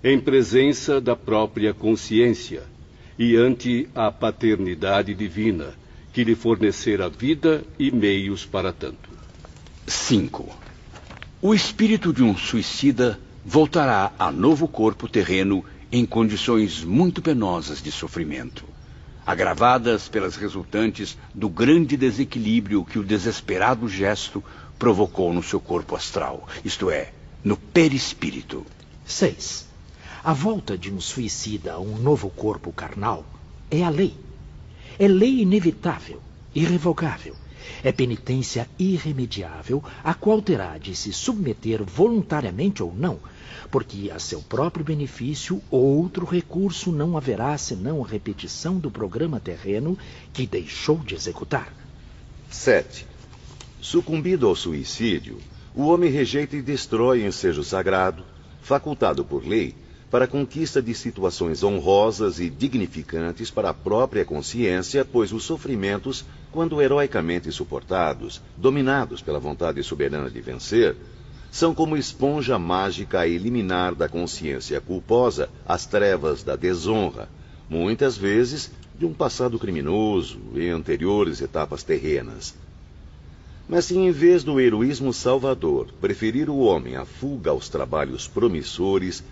em 0.04 0.20
presença 0.20 1.00
da 1.00 1.16
própria 1.16 1.74
consciência 1.74 2.64
e 3.20 3.36
ante 3.36 3.88
a 3.94 4.12
paternidade 4.12 5.14
divina, 5.14 5.74
que 6.12 6.24
lhe 6.24 6.36
fornecera 6.36 7.10
vida 7.10 7.64
e 7.78 7.92
meios 7.92 8.46
para 8.46 8.74
tanto. 8.74 9.10
5. 9.86 10.50
O 11.42 11.54
espírito 11.54 12.12
de 12.12 12.24
um 12.24 12.36
suicida 12.36 13.20
voltará 13.46 14.12
a 14.18 14.32
novo 14.32 14.68
corpo 14.68 15.08
terreno 15.08 15.64
em 15.92 16.06
condições 16.06 16.84
muito 16.84 17.22
penosas 17.22 17.82
de 17.82 17.92
sofrimento, 17.92 18.64
agravadas 19.26 20.08
pelas 20.08 20.38
resultantes 20.38 21.18
do 21.34 21.50
grande 21.50 21.98
desequilíbrio 21.98 22.86
que 22.86 22.98
o 22.98 23.04
desesperado 23.04 23.90
gesto 23.90 24.42
provocou 24.80 25.34
no 25.34 25.44
seu 25.44 25.60
corpo 25.60 25.96
astral, 25.96 26.48
isto 26.64 26.90
é, 26.90 27.12
no 27.44 27.58
perispírito. 27.58 28.66
6. 29.06 29.68
A 30.24 30.34
volta 30.34 30.78
de 30.78 30.94
um 30.94 31.02
suicida 31.02 31.74
a 31.74 31.80
um 31.80 31.98
novo 31.98 32.30
corpo 32.30 32.72
carnal 32.72 33.26
é 33.70 33.84
a 33.84 33.90
lei. 33.90 34.16
É 34.98 35.08
lei 35.08 35.42
inevitável, 35.42 36.22
irrevogável. 36.56 37.36
É 37.84 37.92
penitência 37.92 38.70
irremediável, 38.80 39.84
a 40.04 40.14
qual 40.14 40.42
terá 40.42 40.78
de 40.78 40.96
se 40.96 41.12
submeter 41.12 41.84
voluntariamente 41.84 42.82
ou 42.82 42.94
não, 42.94 43.20
porque 43.70 44.12
a 44.12 44.20
seu 44.20 44.42
próprio 44.42 44.84
benefício 44.86 45.62
outro 45.70 46.26
recurso 46.26 46.92
não 46.92 47.18
haverá 47.18 47.58
senão 47.58 48.04
a 48.04 48.08
repetição 48.08 48.78
do 48.78 48.92
programa 48.92 49.40
terreno 49.40 49.98
que 50.34 50.46
deixou 50.48 50.98
de 50.98 51.16
executar. 51.16 51.74
7. 52.50 53.08
Sucumbido 53.82 54.48
ao 54.48 54.56
suicídio, 54.56 55.40
o 55.74 55.88
homem 55.88 56.12
rejeita 56.12 56.56
e 56.56 56.62
destrói 56.62 57.26
ensejo 57.26 57.64
sagrado, 57.64 58.24
facultado 58.62 59.24
por 59.24 59.46
lei, 59.48 59.74
para 60.12 60.26
a 60.26 60.28
conquista 60.28 60.82
de 60.82 60.94
situações 60.94 61.64
honrosas 61.64 62.42
e 62.42 62.50
dignificantes 62.50 63.50
para 63.50 63.70
a 63.70 63.74
própria 63.74 64.26
consciência, 64.26 65.06
pois 65.06 65.32
os 65.32 65.46
sofrimentos, 65.46 66.26
quando 66.52 66.82
heroicamente 66.82 67.50
suportados, 67.50 68.42
dominados 68.58 69.22
pela 69.22 69.40
vontade 69.40 69.82
soberana 69.82 70.30
de 70.30 70.42
vencer, 70.42 70.98
são 71.52 71.76
como 71.76 71.98
esponja 71.98 72.58
mágica 72.58 73.20
a 73.20 73.28
eliminar 73.28 73.94
da 73.94 74.08
consciência 74.08 74.80
culposa 74.80 75.50
as 75.68 75.86
trevas 75.86 76.42
da 76.44 76.56
desonra, 76.56 77.28
muitas 77.70 78.16
vezes 78.16 78.72
de 78.98 79.06
um 79.06 79.14
passado 79.14 79.60
criminoso 79.60 80.40
em 80.56 80.70
anteriores 80.70 81.42
etapas 81.42 81.84
terrenas. 81.84 82.56
Mas 83.68 83.86
se 83.86 83.98
em 83.98 84.12
vez 84.12 84.44
do 84.44 84.60
heroísmo 84.60 85.14
salvador 85.14 85.88
preferir 86.00 86.50
o 86.50 86.60
homem 86.60 86.96
à 86.96 87.04
fuga 87.04 87.52
aos 87.52 87.68
trabalhos 87.68 88.28
promissores, 88.28 89.24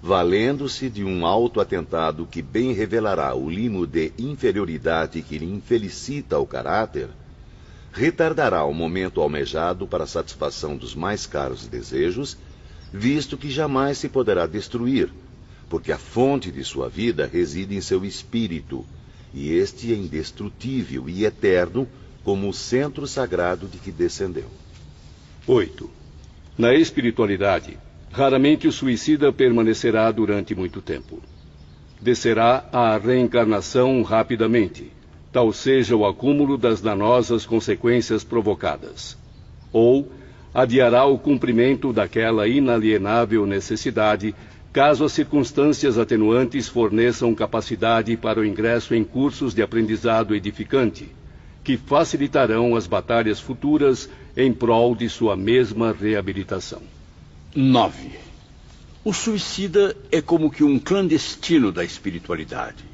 valendo-se 0.00 0.88
de 0.88 1.02
um 1.02 1.26
alto 1.26 1.60
atentado 1.60 2.26
que 2.30 2.42
bem 2.42 2.72
revelará 2.72 3.34
o 3.34 3.50
limo 3.50 3.86
de 3.86 4.12
inferioridade 4.18 5.22
que 5.22 5.38
lhe 5.38 5.46
infelicita 5.46 6.38
o 6.38 6.46
caráter, 6.46 7.08
retardará 7.94 8.64
o 8.64 8.74
momento 8.74 9.20
almejado 9.20 9.86
para 9.86 10.02
a 10.02 10.06
satisfação 10.06 10.76
dos 10.76 10.96
mais 10.96 11.26
caros 11.26 11.68
desejos, 11.68 12.36
visto 12.92 13.38
que 13.38 13.48
jamais 13.48 13.98
se 13.98 14.08
poderá 14.08 14.48
destruir, 14.48 15.10
porque 15.70 15.92
a 15.92 15.98
fonte 15.98 16.50
de 16.50 16.64
sua 16.64 16.88
vida 16.88 17.30
reside 17.32 17.76
em 17.76 17.80
seu 17.80 18.04
espírito, 18.04 18.84
e 19.32 19.52
este 19.52 19.92
é 19.92 19.96
indestrutível 19.96 21.08
e 21.08 21.24
eterno 21.24 21.88
como 22.24 22.48
o 22.48 22.52
centro 22.52 23.06
sagrado 23.06 23.68
de 23.68 23.78
que 23.78 23.92
descendeu. 23.92 24.50
8. 25.46 25.88
Na 26.58 26.74
espiritualidade, 26.74 27.78
raramente 28.10 28.66
o 28.66 28.72
suicida 28.72 29.32
permanecerá 29.32 30.10
durante 30.10 30.52
muito 30.52 30.82
tempo. 30.82 31.22
Descerá 32.00 32.68
à 32.72 32.98
reencarnação 32.98 34.02
rapidamente, 34.02 34.90
tal 35.34 35.52
seja 35.52 35.96
o 35.96 36.06
acúmulo 36.06 36.56
das 36.56 36.80
danosas 36.80 37.44
consequências 37.44 38.22
provocadas. 38.22 39.18
Ou 39.72 40.08
adiará 40.54 41.04
o 41.06 41.18
cumprimento 41.18 41.92
daquela 41.92 42.46
inalienável 42.46 43.44
necessidade, 43.44 44.32
caso 44.72 45.04
as 45.04 45.10
circunstâncias 45.10 45.98
atenuantes 45.98 46.68
forneçam 46.68 47.34
capacidade 47.34 48.16
para 48.16 48.38
o 48.38 48.44
ingresso 48.44 48.94
em 48.94 49.02
cursos 49.02 49.52
de 49.52 49.60
aprendizado 49.60 50.36
edificante, 50.36 51.08
que 51.64 51.76
facilitarão 51.76 52.76
as 52.76 52.86
batalhas 52.86 53.40
futuras 53.40 54.08
em 54.36 54.52
prol 54.52 54.94
de 54.94 55.08
sua 55.08 55.36
mesma 55.36 55.92
reabilitação. 55.92 56.82
9. 57.56 58.12
O 59.04 59.12
suicida 59.12 59.96
é 60.12 60.22
como 60.22 60.48
que 60.48 60.62
um 60.62 60.78
clandestino 60.78 61.72
da 61.72 61.82
espiritualidade. 61.82 62.93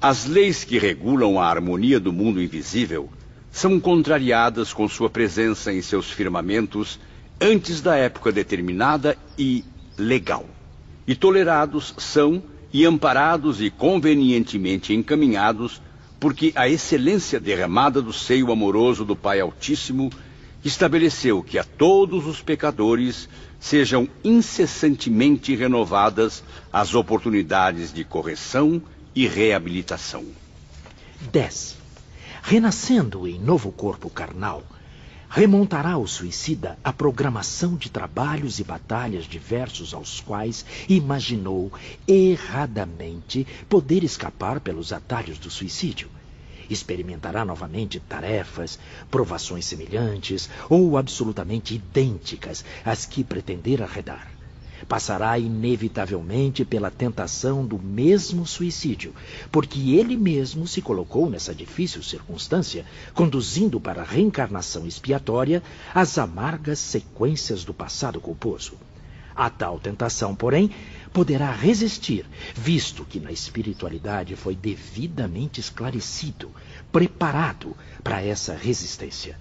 As 0.00 0.26
leis 0.26 0.62
que 0.62 0.78
regulam 0.78 1.40
a 1.40 1.48
harmonia 1.48 1.98
do 1.98 2.12
mundo 2.12 2.40
invisível 2.40 3.10
são 3.50 3.80
contrariadas 3.80 4.72
com 4.72 4.88
sua 4.88 5.10
presença 5.10 5.72
em 5.72 5.82
seus 5.82 6.08
firmamentos 6.08 7.00
antes 7.40 7.80
da 7.80 7.96
época 7.96 8.30
determinada 8.30 9.18
e 9.36 9.64
legal. 9.98 10.46
E 11.04 11.16
tolerados 11.16 11.94
são 11.98 12.40
e 12.72 12.86
amparados 12.86 13.60
e 13.60 13.70
convenientemente 13.70 14.94
encaminhados, 14.94 15.82
porque 16.20 16.52
a 16.54 16.68
excelência 16.68 17.40
derramada 17.40 18.00
do 18.00 18.12
seio 18.12 18.52
amoroso 18.52 19.04
do 19.04 19.16
Pai 19.16 19.40
Altíssimo 19.40 20.10
estabeleceu 20.64 21.42
que 21.42 21.58
a 21.58 21.64
todos 21.64 22.24
os 22.24 22.40
pecadores 22.40 23.28
sejam 23.58 24.08
incessantemente 24.22 25.56
renovadas 25.56 26.44
as 26.72 26.94
oportunidades 26.94 27.92
de 27.92 28.04
correção 28.04 28.80
e 29.18 29.26
reabilitação. 29.26 30.24
10. 31.32 31.76
Renascendo 32.40 33.26
em 33.26 33.36
novo 33.36 33.72
corpo 33.72 34.08
carnal, 34.08 34.62
remontará 35.28 35.98
o 35.98 36.06
suicida 36.06 36.78
à 36.84 36.92
programação 36.92 37.74
de 37.74 37.90
trabalhos 37.90 38.60
e 38.60 38.62
batalhas 38.62 39.24
diversos 39.24 39.92
aos 39.92 40.20
quais 40.20 40.64
imaginou 40.88 41.72
erradamente 42.06 43.44
poder 43.68 44.04
escapar 44.04 44.60
pelos 44.60 44.92
atalhos 44.92 45.36
do 45.36 45.50
suicídio. 45.50 46.08
Experimentará 46.70 47.44
novamente 47.44 47.98
tarefas, 47.98 48.78
provações 49.10 49.64
semelhantes 49.64 50.48
ou 50.70 50.96
absolutamente 50.96 51.74
idênticas 51.74 52.64
às 52.84 53.04
que 53.04 53.24
pretender 53.24 53.82
arredar 53.82 54.37
passará 54.86 55.38
inevitavelmente 55.38 56.64
pela 56.64 56.90
tentação 56.90 57.64
do 57.66 57.78
mesmo 57.78 58.46
suicídio, 58.46 59.14
porque 59.50 59.96
ele 59.96 60.16
mesmo 60.16 60.66
se 60.66 60.82
colocou 60.82 61.28
nessa 61.28 61.54
difícil 61.54 62.02
circunstância, 62.02 62.84
conduzindo 63.14 63.80
para 63.80 64.02
a 64.02 64.04
reencarnação 64.04 64.86
expiatória 64.86 65.62
as 65.94 66.18
amargas 66.18 66.78
sequências 66.78 67.64
do 67.64 67.74
passado 67.74 68.20
culposo. 68.20 68.74
A 69.34 69.48
tal 69.48 69.78
tentação, 69.78 70.34
porém, 70.34 70.70
poderá 71.12 71.52
resistir, 71.52 72.26
visto 72.56 73.04
que 73.04 73.20
na 73.20 73.30
espiritualidade 73.30 74.34
foi 74.34 74.56
devidamente 74.56 75.60
esclarecido, 75.60 76.50
preparado 76.90 77.76
para 78.02 78.20
essa 78.20 78.54
resistência. 78.54 79.38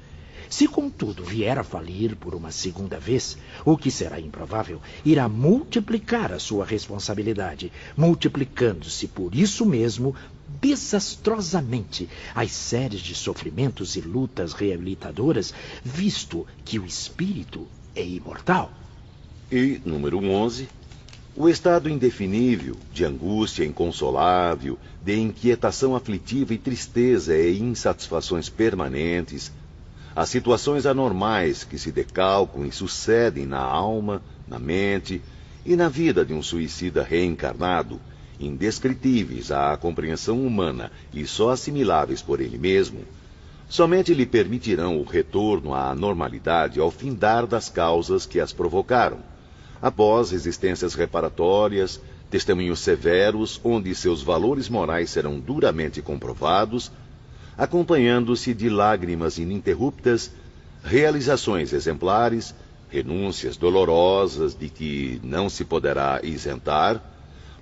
Se, 0.50 0.68
contudo, 0.68 1.24
vier 1.24 1.58
a 1.58 1.64
falir 1.64 2.16
por 2.16 2.34
uma 2.34 2.52
segunda 2.52 3.00
vez, 3.00 3.38
o 3.66 3.78
que 3.78 3.92
será 3.92 4.20
improvável, 4.20 4.82
irá 5.06 5.28
multiplicar 5.28 6.32
a 6.32 6.40
sua 6.40 6.66
responsabilidade, 6.66 7.72
multiplicando-se 7.96 9.08
por 9.08 9.36
isso 9.36 9.66
mesmo 9.66 10.16
desastrosamente 10.62 12.10
as 12.34 12.52
séries 12.52 13.02
de 13.02 13.14
sofrimentos 13.14 13.96
e 13.96 14.02
lutas 14.02 14.54
reabilitadoras, 14.54 15.54
visto 15.84 16.48
que 16.64 16.80
o 16.80 16.86
espírito 16.86 17.68
é 17.96 18.06
imortal. 18.06 18.72
E, 19.52 19.82
número 19.86 20.18
11, 20.24 20.68
o 21.36 21.48
estado 21.48 21.88
indefinível, 21.88 22.76
de 22.92 23.06
angústia 23.06 23.64
inconsolável, 23.64 24.78
de 25.04 25.20
inquietação 25.20 25.96
aflitiva 25.96 26.54
e 26.54 26.58
tristeza 26.58 27.38
e 27.38 27.60
insatisfações 27.60 28.50
permanentes, 28.50 29.52
as 30.18 30.30
situações 30.30 30.88
anormais 30.88 31.64
que 31.64 31.78
se 31.78 31.92
decalcam 31.92 32.66
e 32.66 32.72
sucedem 32.72 33.46
na 33.46 33.60
alma, 33.60 34.20
na 34.48 34.58
mente 34.58 35.22
e 35.64 35.76
na 35.76 35.88
vida 35.90 36.26
de 36.26 36.34
um 36.34 36.42
suicida 36.42 37.04
reencarnado, 37.04 38.02
indescritíveis 38.40 39.52
à 39.52 39.78
compreensão 39.78 40.44
humana 40.44 40.92
e 41.14 41.28
só 41.28 41.52
assimiláveis 41.52 42.20
por 42.20 42.42
ele 42.42 42.58
mesmo, 42.58 43.06
somente 43.70 44.12
lhe 44.12 44.26
permitirão 44.26 45.00
o 45.00 45.04
retorno 45.04 45.72
à 45.76 45.94
normalidade 45.94 46.80
ao 46.80 46.90
findar 46.90 47.46
das 47.46 47.70
causas 47.70 48.26
que 48.26 48.40
as 48.40 48.52
provocaram, 48.52 49.20
após 49.80 50.32
existências 50.32 50.96
reparatórias, 50.96 52.02
testemunhos 52.28 52.80
severos 52.80 53.62
onde 53.64 53.94
seus 53.94 54.24
valores 54.24 54.68
morais 54.68 55.12
serão 55.12 55.40
duramente 55.40 56.02
comprovados 56.02 56.92
acompanhando-se 57.58 58.54
de 58.54 58.70
lágrimas 58.70 59.38
ininterruptas, 59.38 60.32
realizações 60.84 61.74
exemplares, 61.74 62.54
renúncias 62.90 63.58
dolorosas 63.58 64.56
de 64.56 64.70
que 64.70 65.20
não 65.24 65.50
se 65.50 65.66
poderá 65.66 66.22
isentar, 66.24 67.02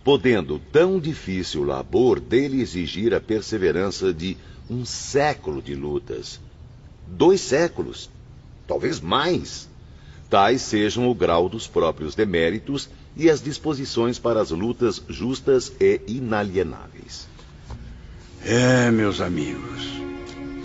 podendo 0.03 0.59
tão 0.59 0.99
difícil 0.99 1.63
labor 1.63 2.19
dele 2.19 2.61
exigir 2.61 3.13
a 3.13 3.19
perseverança 3.19 4.13
de 4.13 4.37
um 4.69 4.85
século 4.85 5.61
de 5.61 5.73
lutas. 5.73 6.39
Dois 7.07 7.41
séculos, 7.41 8.09
talvez 8.67 8.99
mais. 8.99 9.67
Tais 10.29 10.61
sejam 10.61 11.09
o 11.09 11.15
grau 11.15 11.47
dos 11.47 11.67
próprios 11.67 12.13
deméritos 12.15 12.89
e 13.15 13.29
as 13.29 13.41
disposições 13.41 14.19
para 14.19 14.41
as 14.41 14.51
lutas 14.51 15.01
justas 15.07 15.71
e 15.79 16.01
inalienáveis. 16.07 17.27
É, 18.43 18.91
meus 18.91 19.21
amigos, 19.21 19.94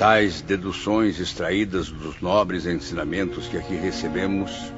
tais 0.00 0.40
deduções 0.40 1.20
extraídas 1.20 1.90
dos 1.90 2.22
nobres 2.22 2.64
ensinamentos 2.64 3.46
que 3.48 3.58
aqui 3.58 3.74
recebemos 3.74 4.72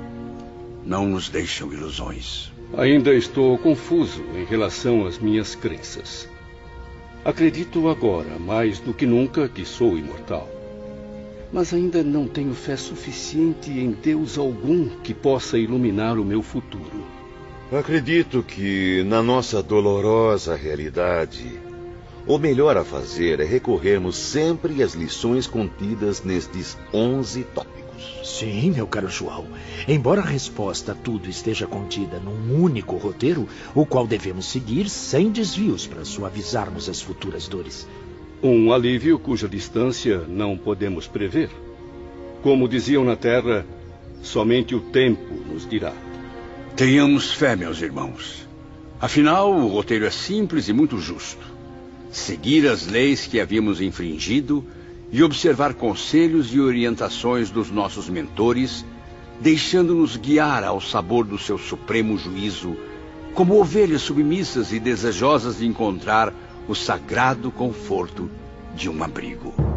não 0.84 1.06
nos 1.06 1.28
deixam 1.28 1.72
ilusões. 1.72 2.50
Ainda 2.76 3.14
estou 3.14 3.56
confuso 3.56 4.20
em 4.34 4.44
relação 4.44 5.06
às 5.06 5.20
minhas 5.20 5.54
crenças. 5.54 6.28
Acredito 7.24 7.88
agora, 7.88 8.36
mais 8.36 8.80
do 8.80 8.92
que 8.92 9.06
nunca, 9.06 9.48
que 9.48 9.64
sou 9.64 9.96
imortal. 9.96 10.48
Mas 11.52 11.72
ainda 11.72 12.02
não 12.02 12.26
tenho 12.26 12.52
fé 12.52 12.76
suficiente 12.76 13.70
em 13.70 13.92
Deus 13.92 14.36
algum 14.36 14.88
que 15.04 15.14
possa 15.14 15.56
iluminar 15.56 16.18
o 16.18 16.24
meu 16.24 16.42
futuro. 16.42 17.06
Acredito 17.70 18.42
que, 18.42 19.04
na 19.04 19.22
nossa 19.22 19.62
dolorosa 19.62 20.56
realidade, 20.56 21.61
o 22.26 22.38
melhor 22.38 22.76
a 22.76 22.84
fazer 22.84 23.40
é 23.40 23.44
recorrermos 23.44 24.16
sempre 24.16 24.82
às 24.82 24.94
lições 24.94 25.46
contidas 25.46 26.22
nestes 26.22 26.78
11 26.92 27.44
tópicos. 27.54 27.82
Sim, 28.24 28.70
meu 28.70 28.86
caro 28.86 29.08
João. 29.08 29.46
Embora 29.86 30.20
a 30.20 30.24
resposta 30.24 30.92
a 30.92 30.94
tudo 30.94 31.28
esteja 31.28 31.66
contida 31.66 32.20
num 32.20 32.62
único 32.62 32.96
roteiro, 32.96 33.48
o 33.74 33.84
qual 33.84 34.06
devemos 34.06 34.46
seguir 34.46 34.88
sem 34.88 35.30
desvios 35.30 35.86
para 35.86 36.04
suavizarmos 36.04 36.88
as 36.88 37.00
futuras 37.00 37.48
dores. 37.48 37.86
Um 38.42 38.72
alívio 38.72 39.18
cuja 39.18 39.48
distância 39.48 40.18
não 40.28 40.56
podemos 40.56 41.06
prever. 41.06 41.50
Como 42.42 42.68
diziam 42.68 43.04
na 43.04 43.14
Terra, 43.14 43.64
somente 44.22 44.74
o 44.74 44.80
tempo 44.80 45.34
nos 45.46 45.68
dirá. 45.68 45.92
Tenhamos 46.76 47.32
fé, 47.32 47.54
meus 47.54 47.82
irmãos. 47.82 48.48
Afinal, 49.00 49.52
o 49.52 49.68
roteiro 49.68 50.06
é 50.06 50.10
simples 50.10 50.68
e 50.68 50.72
muito 50.72 50.98
justo. 50.98 51.51
Seguir 52.12 52.68
as 52.68 52.86
leis 52.86 53.26
que 53.26 53.40
havíamos 53.40 53.80
infringido 53.80 54.64
e 55.10 55.22
observar 55.22 55.74
conselhos 55.74 56.54
e 56.54 56.60
orientações 56.60 57.50
dos 57.50 57.70
nossos 57.70 58.08
mentores, 58.08 58.84
deixando-nos 59.40 60.16
guiar 60.16 60.62
ao 60.62 60.80
sabor 60.80 61.24
do 61.24 61.38
seu 61.38 61.58
supremo 61.58 62.16
juízo, 62.18 62.76
como 63.34 63.58
ovelhas 63.58 64.02
submissas 64.02 64.72
e 64.72 64.78
desejosas 64.78 65.58
de 65.58 65.66
encontrar 65.66 66.32
o 66.68 66.74
sagrado 66.74 67.50
conforto 67.50 68.30
de 68.76 68.88
um 68.88 69.02
abrigo. 69.02 69.71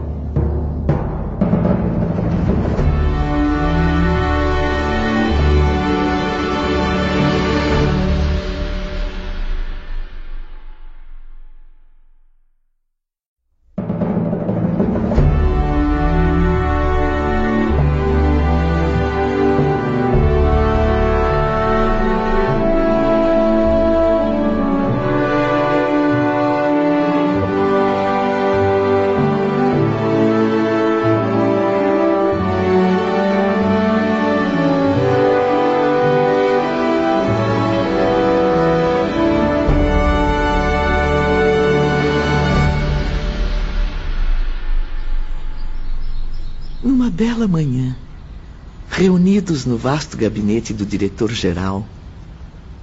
Vasto 49.85 50.17
gabinete 50.17 50.73
do 50.73 50.83
diretor-geral, 50.83 51.85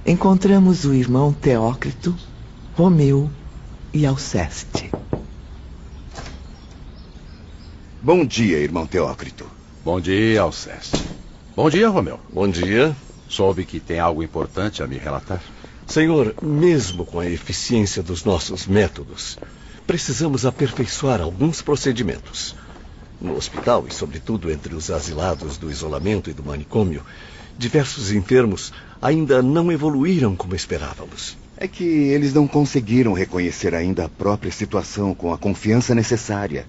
encontramos 0.05 0.85
o 0.85 0.93
irmão 0.93 1.33
Teócrito, 1.33 2.15
Romeu 2.77 3.29
e 3.93 4.05
Alceste. 4.05 4.89
Bom 8.01 8.25
dia, 8.25 8.57
irmão 8.57 8.87
Teócrito. 8.87 9.45
Bom 9.83 9.99
dia, 9.99 10.43
Alceste. 10.43 11.03
Bom 11.53 11.69
dia, 11.69 11.89
Romeu. 11.89 12.21
Bom 12.31 12.47
dia. 12.47 12.95
Soube 13.27 13.65
que 13.65 13.81
tem 13.81 13.99
algo 13.99 14.23
importante 14.23 14.81
a 14.81 14.87
me 14.87 14.97
relatar. 14.97 15.41
Senhor, 15.85 16.33
mesmo 16.41 17.05
com 17.05 17.19
a 17.19 17.25
eficiência 17.25 18.01
dos 18.01 18.23
nossos 18.23 18.65
métodos, 18.65 19.37
precisamos 19.85 20.45
aperfeiçoar 20.45 21.19
alguns 21.19 21.61
procedimentos. 21.61 22.55
No 23.23 23.37
hospital, 23.37 23.85
e 23.87 23.93
sobretudo 23.93 24.51
entre 24.51 24.75
os 24.75 24.91
asilados 24.91 25.57
do 25.57 25.71
isolamento 25.71 26.29
e 26.29 26.33
do 26.33 26.43
manicômio, 26.43 27.01
diversos 27.57 28.11
enfermos 28.11 28.73
ainda 29.01 29.41
não 29.41 29.71
evoluíram 29.71 30.35
como 30.35 30.53
esperávamos. 30.53 31.37
É 31.55 31.65
que 31.65 31.85
eles 31.85 32.33
não 32.33 32.45
conseguiram 32.45 33.13
reconhecer 33.13 33.73
ainda 33.73 34.03
a 34.03 34.09
própria 34.09 34.51
situação 34.51 35.15
com 35.15 35.31
a 35.31 35.37
confiança 35.37 35.95
necessária. 35.95 36.67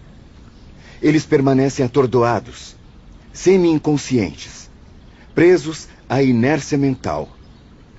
Eles 1.03 1.27
permanecem 1.27 1.85
atordoados, 1.85 2.77
semi-inconscientes, 3.33 4.71
presos 5.35 5.89
à 6.09 6.23
inércia 6.23 6.79
mental. 6.79 7.37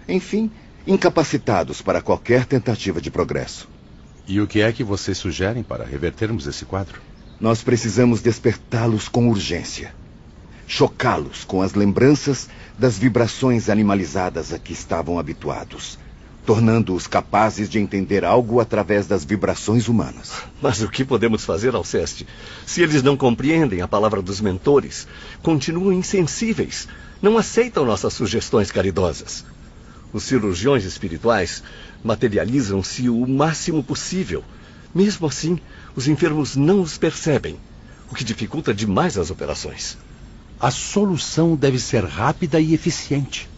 Enfim, 0.07 0.49
incapacitados 0.87 1.81
para 1.81 2.01
qualquer 2.01 2.45
tentativa 2.45 3.01
de 3.01 3.11
progresso. 3.11 3.67
E 4.25 4.39
o 4.39 4.47
que 4.47 4.61
é 4.61 4.71
que 4.71 4.83
vocês 4.83 5.17
sugerem 5.17 5.61
para 5.61 5.83
revertermos 5.83 6.47
esse 6.47 6.63
quadro? 6.63 7.01
Nós 7.39 7.61
precisamos 7.61 8.21
despertá-los 8.21 9.09
com 9.09 9.29
urgência. 9.29 9.93
Chocá-los 10.67 11.43
com 11.43 11.61
as 11.61 11.73
lembranças 11.73 12.47
das 12.79 12.97
vibrações 12.97 13.69
animalizadas 13.69 14.53
a 14.53 14.57
que 14.57 14.73
estavam 14.73 15.19
habituados, 15.19 15.99
tornando-os 16.45 17.07
capazes 17.07 17.69
de 17.69 17.77
entender 17.77 18.23
algo 18.23 18.59
através 18.59 19.05
das 19.05 19.25
vibrações 19.25 19.87
humanas. 19.87 20.43
Mas 20.61 20.81
o 20.81 20.89
que 20.89 21.03
podemos 21.03 21.43
fazer, 21.43 21.75
Alceste? 21.75 22.25
Se 22.65 22.81
eles 22.81 23.03
não 23.03 23.17
compreendem 23.17 23.81
a 23.81 23.87
palavra 23.87 24.21
dos 24.21 24.39
mentores, 24.39 25.07
continuam 25.43 25.93
insensíveis, 25.93 26.87
não 27.21 27.37
aceitam 27.37 27.85
nossas 27.85 28.13
sugestões 28.13 28.71
caridosas. 28.71 29.45
Os 30.13 30.23
cirurgiões 30.23 30.85
espirituais 30.85 31.61
materializam-se 32.03 33.09
o 33.09 33.27
máximo 33.27 33.83
possível. 33.83 34.43
Mesmo 34.93 35.27
assim, 35.27 35.59
os 35.95 36.07
enfermos 36.07 36.55
não 36.55 36.81
os 36.81 36.97
percebem, 36.97 37.57
o 38.11 38.15
que 38.15 38.23
dificulta 38.23 38.73
demais 38.73 39.17
as 39.17 39.31
operações. 39.31 39.97
A 40.59 40.71
solução 40.71 41.55
deve 41.55 41.79
ser 41.79 42.03
rápida 42.03 42.59
e 42.59 42.73
eficiente. 42.73 43.49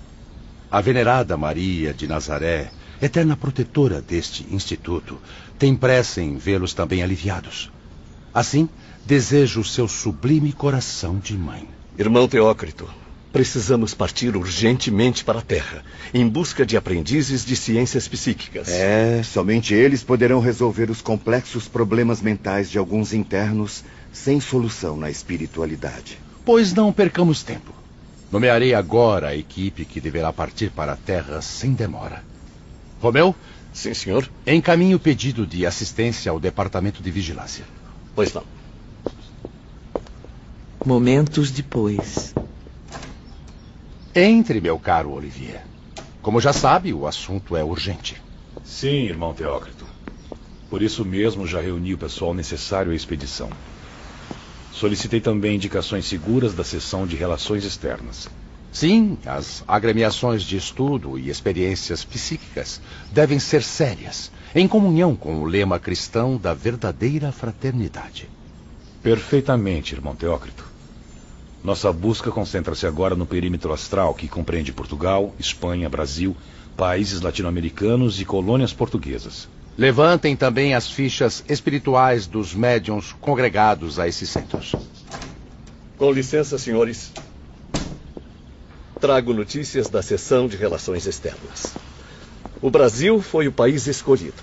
A 0.69 0.81
venerada 0.81 1.37
Maria 1.37 1.93
de 1.93 2.07
Nazaré, 2.07 2.71
eterna 3.01 3.37
protetora 3.37 4.01
deste 4.01 4.45
instituto, 4.53 5.17
tem 5.57 5.75
pressa 5.75 6.21
em 6.21 6.37
vê-los 6.37 6.73
também 6.73 7.01
aliviados. 7.01 7.71
Assim, 8.33 8.69
desejo 9.05 9.61
o 9.61 9.65
seu 9.65 9.87
sublime 9.87 10.51
coração 10.51 11.17
de 11.17 11.37
mãe. 11.37 11.67
Irmão 11.97 12.27
Teócrito, 12.27 12.87
Precisamos 13.37 13.93
partir 13.93 14.35
urgentemente 14.35 15.23
para 15.23 15.37
a 15.37 15.43
Terra, 15.43 15.83
em 16.11 16.27
busca 16.27 16.65
de 16.65 16.75
aprendizes 16.75 17.45
de 17.45 17.55
ciências 17.55 18.07
psíquicas. 18.07 18.67
É, 18.67 19.21
somente 19.21 19.75
eles 19.75 20.03
poderão 20.03 20.39
resolver 20.39 20.89
os 20.89 21.03
complexos 21.03 21.67
problemas 21.67 22.19
mentais 22.19 22.67
de 22.67 22.79
alguns 22.79 23.13
internos 23.13 23.83
sem 24.11 24.39
solução 24.39 24.97
na 24.97 25.11
espiritualidade. 25.11 26.17
Pois 26.43 26.73
não 26.73 26.91
percamos 26.91 27.43
tempo. 27.43 27.71
Nomearei 28.31 28.73
agora 28.73 29.27
a 29.27 29.35
equipe 29.35 29.85
que 29.85 30.01
deverá 30.01 30.33
partir 30.33 30.71
para 30.71 30.93
a 30.93 30.97
Terra 30.97 31.39
sem 31.39 31.73
demora. 31.73 32.23
Romeu? 32.99 33.35
Sim, 33.71 33.93
senhor. 33.93 34.27
Encaminhe 34.47 34.95
o 34.95 34.99
pedido 34.99 35.45
de 35.45 35.63
assistência 35.63 36.31
ao 36.31 36.39
Departamento 36.39 37.03
de 37.03 37.11
Vigilância. 37.11 37.65
Pois 38.15 38.33
não. 38.33 38.43
Momentos 40.83 41.51
depois. 41.51 42.33
Entre, 44.19 44.59
meu 44.59 44.79
caro 44.79 45.11
Olivier. 45.11 45.61
Como 46.23 46.41
já 46.41 46.51
sabe, 46.51 46.91
o 46.91 47.05
assunto 47.05 47.55
é 47.55 47.63
urgente. 47.63 48.19
Sim, 48.65 49.03
irmão 49.03 49.31
Teócrito. 49.31 49.85
Por 50.71 50.81
isso 50.81 51.05
mesmo 51.05 51.45
já 51.45 51.61
reuni 51.61 51.93
o 51.93 51.99
pessoal 51.99 52.33
necessário 52.33 52.91
à 52.91 52.95
expedição. 52.95 53.47
Solicitei 54.71 55.21
também 55.21 55.55
indicações 55.55 56.07
seguras 56.07 56.55
da 56.55 56.63
seção 56.63 57.05
de 57.05 57.15
relações 57.15 57.63
externas. 57.63 58.27
Sim, 58.71 59.19
as 59.23 59.63
agremiações 59.67 60.41
de 60.41 60.57
estudo 60.57 61.19
e 61.19 61.29
experiências 61.29 62.03
psíquicas 62.03 62.81
devem 63.11 63.37
ser 63.37 63.61
sérias, 63.61 64.31
em 64.55 64.67
comunhão 64.67 65.15
com 65.15 65.43
o 65.43 65.45
lema 65.45 65.79
cristão 65.79 66.37
da 66.37 66.55
verdadeira 66.55 67.31
fraternidade. 67.31 68.27
Perfeitamente, 69.03 69.93
irmão 69.93 70.15
Teócrito. 70.15 70.76
Nossa 71.67 71.91
busca 71.91 72.31
concentra-se 72.31 72.87
agora 72.87 73.13
no 73.13 73.25
perímetro 73.25 73.73
astral, 73.73 74.13
que 74.13 74.29
compreende 74.29 74.71
Portugal, 74.71 75.35
Espanha, 75.37 75.89
Brasil, 75.89 76.33
países 76.77 77.19
latino-americanos 77.19 78.21
e 78.21 78.23
colônias 78.23 78.71
portuguesas. 78.71 79.49
Levantem 79.77 80.33
também 80.33 80.73
as 80.73 80.89
fichas 80.89 81.43
espirituais 81.45 82.25
dos 82.25 82.53
médiums 82.53 83.13
congregados 83.19 83.99
a 83.99 84.07
esses 84.07 84.29
centros. 84.29 84.77
Com 85.97 86.09
licença, 86.09 86.57
senhores. 86.57 87.11
Trago 89.01 89.33
notícias 89.33 89.89
da 89.89 90.01
seção 90.01 90.47
de 90.47 90.55
relações 90.55 91.05
externas. 91.05 91.73
O 92.61 92.71
Brasil 92.71 93.21
foi 93.21 93.49
o 93.49 93.51
país 93.51 93.87
escolhido. 93.87 94.41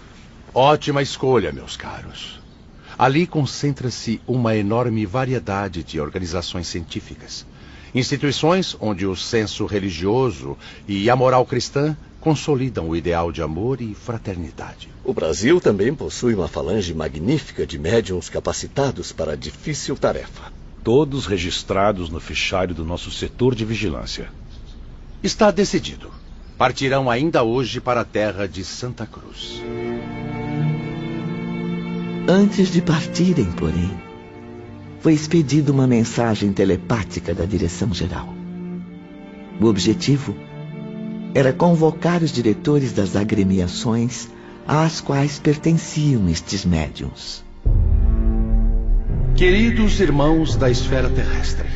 Ótima 0.52 1.00
escolha, 1.00 1.50
meus 1.52 1.74
caros. 1.74 2.43
Ali 2.98 3.26
concentra-se 3.26 4.20
uma 4.26 4.56
enorme 4.56 5.04
variedade 5.04 5.82
de 5.82 6.00
organizações 6.00 6.68
científicas. 6.68 7.46
Instituições 7.94 8.76
onde 8.80 9.06
o 9.06 9.14
senso 9.14 9.66
religioso 9.66 10.56
e 10.86 11.08
a 11.08 11.14
moral 11.14 11.46
cristã 11.46 11.96
consolidam 12.20 12.88
o 12.88 12.96
ideal 12.96 13.30
de 13.30 13.42
amor 13.42 13.80
e 13.80 13.94
fraternidade. 13.94 14.88
O 15.04 15.12
Brasil 15.12 15.60
também 15.60 15.94
possui 15.94 16.34
uma 16.34 16.48
falange 16.48 16.94
magnífica 16.94 17.66
de 17.66 17.78
médiums 17.78 18.28
capacitados 18.28 19.12
para 19.12 19.32
a 19.32 19.36
difícil 19.36 19.94
tarefa. 19.94 20.50
Todos 20.82 21.26
registrados 21.26 22.08
no 22.08 22.18
fichário 22.18 22.74
do 22.74 22.84
nosso 22.84 23.10
setor 23.10 23.54
de 23.54 23.64
vigilância. 23.64 24.30
Está 25.22 25.50
decidido. 25.50 26.10
Partirão 26.56 27.10
ainda 27.10 27.42
hoje 27.42 27.80
para 27.80 28.00
a 28.00 28.04
terra 28.04 28.48
de 28.48 28.64
Santa 28.64 29.06
Cruz. 29.06 29.62
Antes 32.26 32.72
de 32.72 32.80
partirem, 32.80 33.52
porém, 33.52 33.90
foi 35.00 35.12
expedida 35.12 35.70
uma 35.70 35.86
mensagem 35.86 36.54
telepática 36.54 37.34
da 37.34 37.44
direção-geral. 37.44 38.32
O 39.60 39.66
objetivo 39.66 40.34
era 41.34 41.52
convocar 41.52 42.22
os 42.22 42.32
diretores 42.32 42.94
das 42.94 43.14
agremiações 43.14 44.30
às 44.66 45.02
quais 45.02 45.38
pertenciam 45.38 46.26
estes 46.26 46.64
médiums. 46.64 47.44
Queridos 49.36 50.00
irmãos 50.00 50.56
da 50.56 50.70
esfera 50.70 51.10
terrestre, 51.10 51.68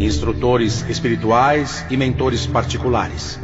instrutores 0.00 0.84
espirituais 0.88 1.86
e 1.88 1.96
mentores 1.96 2.44
particulares, 2.44 3.38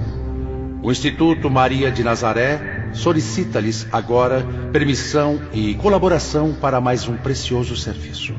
o 0.83 0.91
Instituto 0.91 1.49
Maria 1.49 1.89
de 1.93 2.03
Nazaré 2.03 2.80
solicita-lhes 2.93 3.87
agora 3.93 4.47
permissão 4.73 5.41
e 5.53 5.75
colaboração 5.75 6.55
para 6.55 6.81
mais 6.81 7.09
um 7.09 7.17
precioso 7.17 7.77
serviço. 7.77 8.35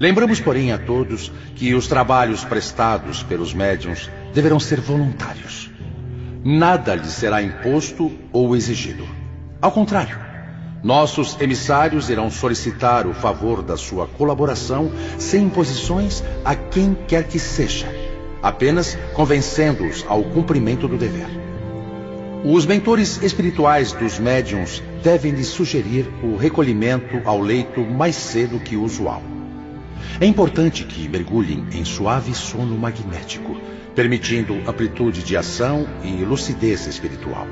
Lembramos, 0.00 0.40
porém, 0.40 0.72
a 0.72 0.78
todos 0.78 1.30
que 1.54 1.74
os 1.74 1.86
trabalhos 1.86 2.44
prestados 2.44 3.22
pelos 3.22 3.54
médiums 3.54 4.10
deverão 4.34 4.58
ser 4.58 4.80
voluntários. 4.80 5.70
Nada 6.44 6.94
lhes 6.94 7.12
será 7.12 7.40
imposto 7.40 8.10
ou 8.32 8.56
exigido. 8.56 9.06
Ao 9.60 9.70
contrário, 9.70 10.18
nossos 10.82 11.40
emissários 11.40 12.10
irão 12.10 12.28
solicitar 12.28 13.06
o 13.06 13.14
favor 13.14 13.62
da 13.62 13.76
sua 13.76 14.08
colaboração 14.08 14.90
sem 15.16 15.44
imposições 15.44 16.24
a 16.44 16.56
quem 16.56 16.96
quer 17.06 17.28
que 17.28 17.38
seja, 17.38 17.86
apenas 18.42 18.98
convencendo-os 19.14 20.04
ao 20.08 20.24
cumprimento 20.24 20.88
do 20.88 20.98
dever. 20.98 21.41
Os 22.44 22.66
mentores 22.66 23.22
espirituais 23.22 23.92
dos 23.92 24.18
médiums 24.18 24.82
devem 25.00 25.30
lhes 25.30 25.46
sugerir 25.46 26.08
o 26.24 26.34
recolhimento 26.34 27.22
ao 27.24 27.40
leito 27.40 27.80
mais 27.82 28.16
cedo 28.16 28.58
que 28.58 28.76
o 28.76 28.82
usual. 28.82 29.22
É 30.20 30.26
importante 30.26 30.82
que 30.82 31.08
mergulhem 31.08 31.64
em 31.70 31.84
suave 31.84 32.34
sono 32.34 32.76
magnético, 32.76 33.56
permitindo 33.94 34.54
amplitude 34.68 35.22
de 35.22 35.36
ação 35.36 35.86
e 36.02 36.24
lucidez 36.24 36.84
espiritual. 36.88 37.46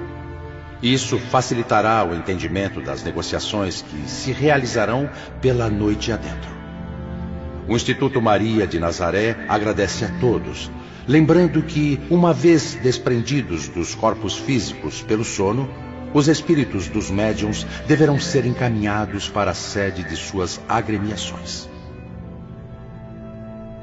Isso 0.82 1.18
facilitará 1.18 2.04
o 2.04 2.12
entendimento 2.12 2.80
das 2.80 3.04
negociações 3.04 3.82
que 3.82 4.10
se 4.10 4.32
realizarão 4.32 5.08
pela 5.40 5.70
noite 5.70 6.10
adentro. 6.10 6.50
O 7.68 7.76
Instituto 7.76 8.20
Maria 8.20 8.66
de 8.66 8.80
Nazaré 8.80 9.36
agradece 9.48 10.04
a 10.04 10.08
todos, 10.18 10.68
lembrando 11.10 11.60
que, 11.60 11.98
uma 12.08 12.32
vez 12.32 12.76
desprendidos 12.76 13.66
dos 13.66 13.96
corpos 13.96 14.36
físicos 14.36 15.02
pelo 15.02 15.24
sono, 15.24 15.68
os 16.14 16.28
espíritos 16.28 16.86
dos 16.86 17.10
médiums 17.10 17.66
deverão 17.88 18.16
ser 18.20 18.46
encaminhados 18.46 19.28
para 19.28 19.50
a 19.50 19.54
sede 19.54 20.04
de 20.04 20.14
suas 20.14 20.60
agremiações. 20.68 21.68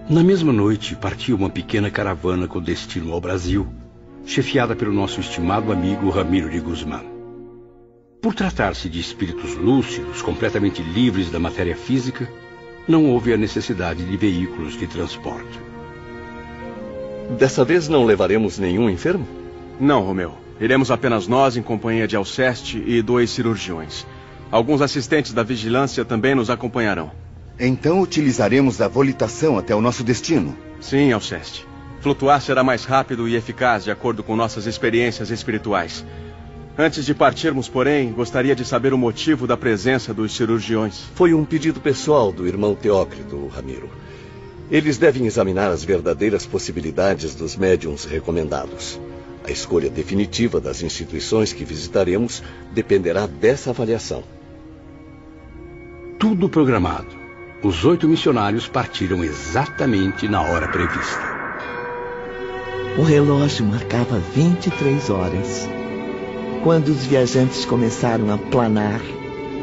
Na 0.09 0.23
mesma 0.23 0.53
noite, 0.53 0.95
partiu 0.95 1.35
uma 1.35 1.49
pequena 1.49 1.91
caravana 1.91 2.47
com 2.47 2.61
destino 2.61 3.11
ao 3.11 3.19
Brasil, 3.19 3.67
chefiada 4.25 4.73
pelo 4.73 4.93
nosso 4.93 5.19
estimado 5.19 5.73
amigo 5.73 6.09
Ramiro 6.09 6.49
de 6.49 6.61
Guzmán. 6.61 7.03
Por 8.21 8.35
tratar-se 8.35 8.87
de 8.87 9.01
espíritos 9.01 9.53
lúcidos, 9.55 10.21
completamente 10.21 10.81
livres 10.81 11.29
da 11.29 11.39
matéria 11.39 11.75
física, 11.75 12.29
não 12.87 13.05
houve 13.07 13.33
a 13.33 13.37
necessidade 13.37 14.05
de 14.05 14.15
veículos 14.15 14.79
de 14.79 14.87
transporte. 14.87 15.66
Dessa 17.35 17.65
vez 17.65 17.87
não 17.87 18.05
levaremos 18.05 18.57
nenhum 18.57 18.89
enfermo? 18.89 19.27
Não, 19.79 20.01
Romeu. 20.01 20.33
Iremos 20.59 20.89
apenas 20.89 21.27
nós 21.27 21.55
em 21.55 21.61
companhia 21.61 22.07
de 22.07 22.15
Alceste 22.15 22.81
e 22.87 23.01
dois 23.01 23.29
cirurgiões. 23.29 24.07
Alguns 24.49 24.81
assistentes 24.81 25.33
da 25.33 25.43
vigilância 25.43 26.05
também 26.05 26.33
nos 26.33 26.49
acompanharão. 26.49 27.11
Então 27.59 28.01
utilizaremos 28.01 28.81
a 28.81 28.87
volitação 28.87 29.57
até 29.57 29.75
o 29.75 29.81
nosso 29.81 30.03
destino. 30.03 30.57
Sim, 30.79 31.11
Alceste. 31.11 31.67
Flutuar 32.01 32.41
será 32.41 32.63
mais 32.63 32.85
rápido 32.85 33.27
e 33.27 33.35
eficaz 33.35 33.83
de 33.83 33.91
acordo 33.91 34.23
com 34.23 34.35
nossas 34.35 34.65
experiências 34.65 35.29
espirituais. 35.29 36.05
Antes 36.77 37.05
de 37.05 37.13
partirmos, 37.13 37.67
porém, 37.67 38.11
gostaria 38.11 38.55
de 38.55 38.63
saber 38.63 38.93
o 38.93 38.97
motivo 38.97 39.45
da 39.45 39.57
presença 39.57 40.13
dos 40.13 40.35
cirurgiões. 40.35 41.03
Foi 41.15 41.33
um 41.33 41.43
pedido 41.43 41.81
pessoal 41.81 42.31
do 42.31 42.47
irmão 42.47 42.73
Teócrito, 42.75 43.47
Ramiro. 43.47 43.89
Eles 44.69 44.97
devem 44.97 45.25
examinar 45.25 45.71
as 45.71 45.83
verdadeiras 45.83 46.45
possibilidades 46.45 47.33
dos 47.33 47.55
médiums 47.55 48.03
recomendados. 48.03 48.99
A 49.45 49.51
escolha 49.51 49.89
definitiva 49.89 50.59
das 50.59 50.81
instituições 50.81 51.53
que 51.53 51.63
visitaremos 51.63 52.43
dependerá 52.73 53.25
dessa 53.25 53.69
avaliação. 53.69 54.23
Tudo 56.19 56.49
programado. 56.49 57.15
Os 57.63 57.85
oito 57.85 58.09
missionários 58.09 58.67
partiram 58.67 59.23
exatamente 59.23 60.27
na 60.27 60.41
hora 60.41 60.67
prevista. 60.67 61.37
O 62.97 63.03
relógio 63.03 63.65
marcava 63.65 64.19
23 64.35 65.09
horas. 65.09 65.69
Quando 66.63 66.89
os 66.89 67.05
viajantes 67.05 67.63
começaram 67.63 68.33
a 68.33 68.37
planar 68.37 68.99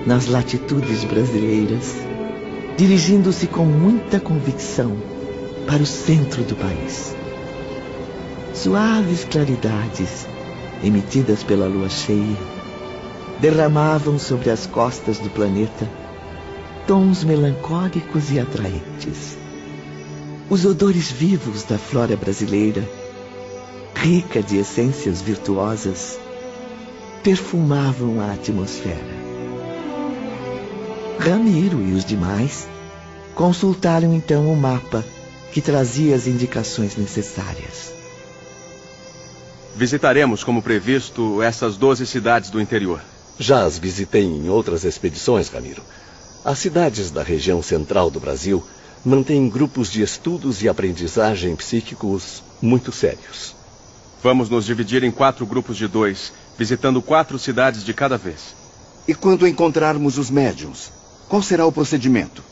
nas 0.06 0.28
latitudes 0.28 1.04
brasileiras, 1.04 1.94
dirigindo-se 2.76 3.46
com 3.46 3.64
muita 3.64 4.18
convicção 4.18 4.96
para 5.66 5.82
o 5.82 5.86
centro 5.86 6.42
do 6.44 6.56
país. 6.56 7.14
Suaves 8.52 9.24
claridades, 9.24 10.26
emitidas 10.82 11.42
pela 11.42 11.66
lua 11.66 11.88
cheia, 11.88 12.36
derramavam 13.40 14.18
sobre 14.18 14.50
as 14.50 14.66
costas 14.66 15.18
do 15.18 15.30
planeta 15.30 15.88
tons 16.86 17.24
melancólicos 17.24 18.30
e 18.30 18.38
atraentes. 18.38 19.38
Os 20.50 20.64
odores 20.64 21.10
vivos 21.10 21.62
da 21.64 21.78
flora 21.78 22.16
brasileira, 22.16 22.86
rica 23.94 24.42
de 24.42 24.58
essências 24.58 25.22
virtuosas, 25.22 26.18
perfumavam 27.22 28.20
a 28.20 28.32
atmosfera. 28.32 29.13
Ramiro 31.18 31.80
e 31.80 31.92
os 31.92 32.04
demais 32.04 32.68
consultaram 33.34 34.12
então 34.14 34.52
o 34.52 34.56
mapa 34.56 35.04
que 35.52 35.60
trazia 35.60 36.14
as 36.14 36.26
indicações 36.26 36.96
necessárias. 36.96 37.92
Visitaremos, 39.76 40.44
como 40.44 40.62
previsto, 40.62 41.42
essas 41.42 41.76
12 41.76 42.06
cidades 42.06 42.50
do 42.50 42.60
interior. 42.60 43.00
Já 43.38 43.64
as 43.64 43.78
visitei 43.78 44.24
em 44.24 44.48
outras 44.48 44.84
expedições, 44.84 45.48
Ramiro. 45.48 45.82
As 46.44 46.58
cidades 46.58 47.10
da 47.10 47.22
região 47.22 47.62
central 47.62 48.10
do 48.10 48.20
Brasil 48.20 48.62
mantêm 49.04 49.48
grupos 49.48 49.90
de 49.90 50.02
estudos 50.02 50.62
e 50.62 50.68
aprendizagem 50.68 51.56
psíquicos 51.56 52.42
muito 52.60 52.92
sérios. 52.92 53.54
Vamos 54.22 54.48
nos 54.48 54.64
dividir 54.64 55.02
em 55.02 55.10
quatro 55.10 55.44
grupos 55.44 55.76
de 55.76 55.86
dois, 55.86 56.32
visitando 56.56 57.02
quatro 57.02 57.38
cidades 57.38 57.84
de 57.84 57.92
cada 57.92 58.16
vez. 58.16 58.54
E 59.06 59.14
quando 59.14 59.46
encontrarmos 59.46 60.16
os 60.16 60.30
médiums, 60.30 60.90
qual 61.28 61.42
será 61.42 61.66
o 61.66 61.72
procedimento? 61.72 62.42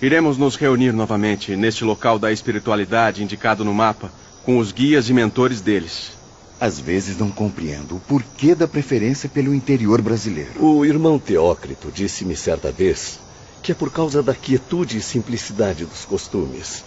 Iremos 0.00 0.36
nos 0.36 0.56
reunir 0.56 0.92
novamente 0.92 1.56
neste 1.56 1.84
local 1.84 2.18
da 2.18 2.32
espiritualidade 2.32 3.22
indicado 3.22 3.64
no 3.64 3.72
mapa, 3.72 4.10
com 4.44 4.58
os 4.58 4.72
guias 4.72 5.08
e 5.08 5.12
mentores 5.12 5.60
deles. 5.60 6.12
Às 6.60 6.78
vezes 6.78 7.18
não 7.18 7.30
compreendo 7.30 7.96
o 7.96 8.00
porquê 8.00 8.54
da 8.54 8.68
preferência 8.68 9.28
pelo 9.28 9.54
interior 9.54 10.00
brasileiro. 10.00 10.64
O 10.64 10.84
irmão 10.84 11.18
Teócrito 11.18 11.90
disse-me 11.90 12.36
certa 12.36 12.70
vez 12.70 13.18
que 13.64 13.72
é 13.72 13.74
por 13.74 13.90
causa 13.90 14.22
da 14.22 14.34
quietude 14.34 14.98
e 14.98 15.00
simplicidade 15.00 15.86
dos 15.86 16.04
costumes. 16.04 16.84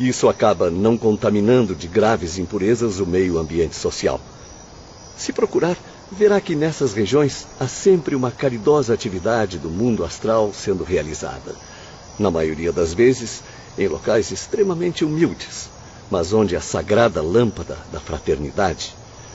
Isso 0.00 0.28
acaba 0.28 0.68
não 0.68 0.98
contaminando 0.98 1.76
de 1.76 1.86
graves 1.86 2.38
impurezas 2.38 2.98
o 2.98 3.06
meio 3.06 3.38
ambiente 3.38 3.76
social. 3.76 4.20
Se 5.16 5.32
procurar, 5.32 5.76
verá 6.10 6.40
que 6.40 6.54
nessas 6.54 6.92
regiões 6.94 7.46
há 7.60 7.68
sempre 7.68 8.14
uma 8.14 8.30
caridosa 8.30 8.94
atividade 8.94 9.58
do 9.58 9.68
mundo 9.68 10.04
astral 10.04 10.52
sendo 10.52 10.84
realizada. 10.84 11.54
Na 12.18 12.30
maioria 12.30 12.72
das 12.72 12.94
vezes, 12.94 13.42
em 13.76 13.86
locais 13.86 14.30
extremamente 14.30 15.04
humildes, 15.04 15.68
mas 16.10 16.32
onde 16.32 16.56
a 16.56 16.60
sagrada 16.60 17.22
lâmpada 17.22 17.76
da 17.92 18.00
fraternidade 18.00 18.94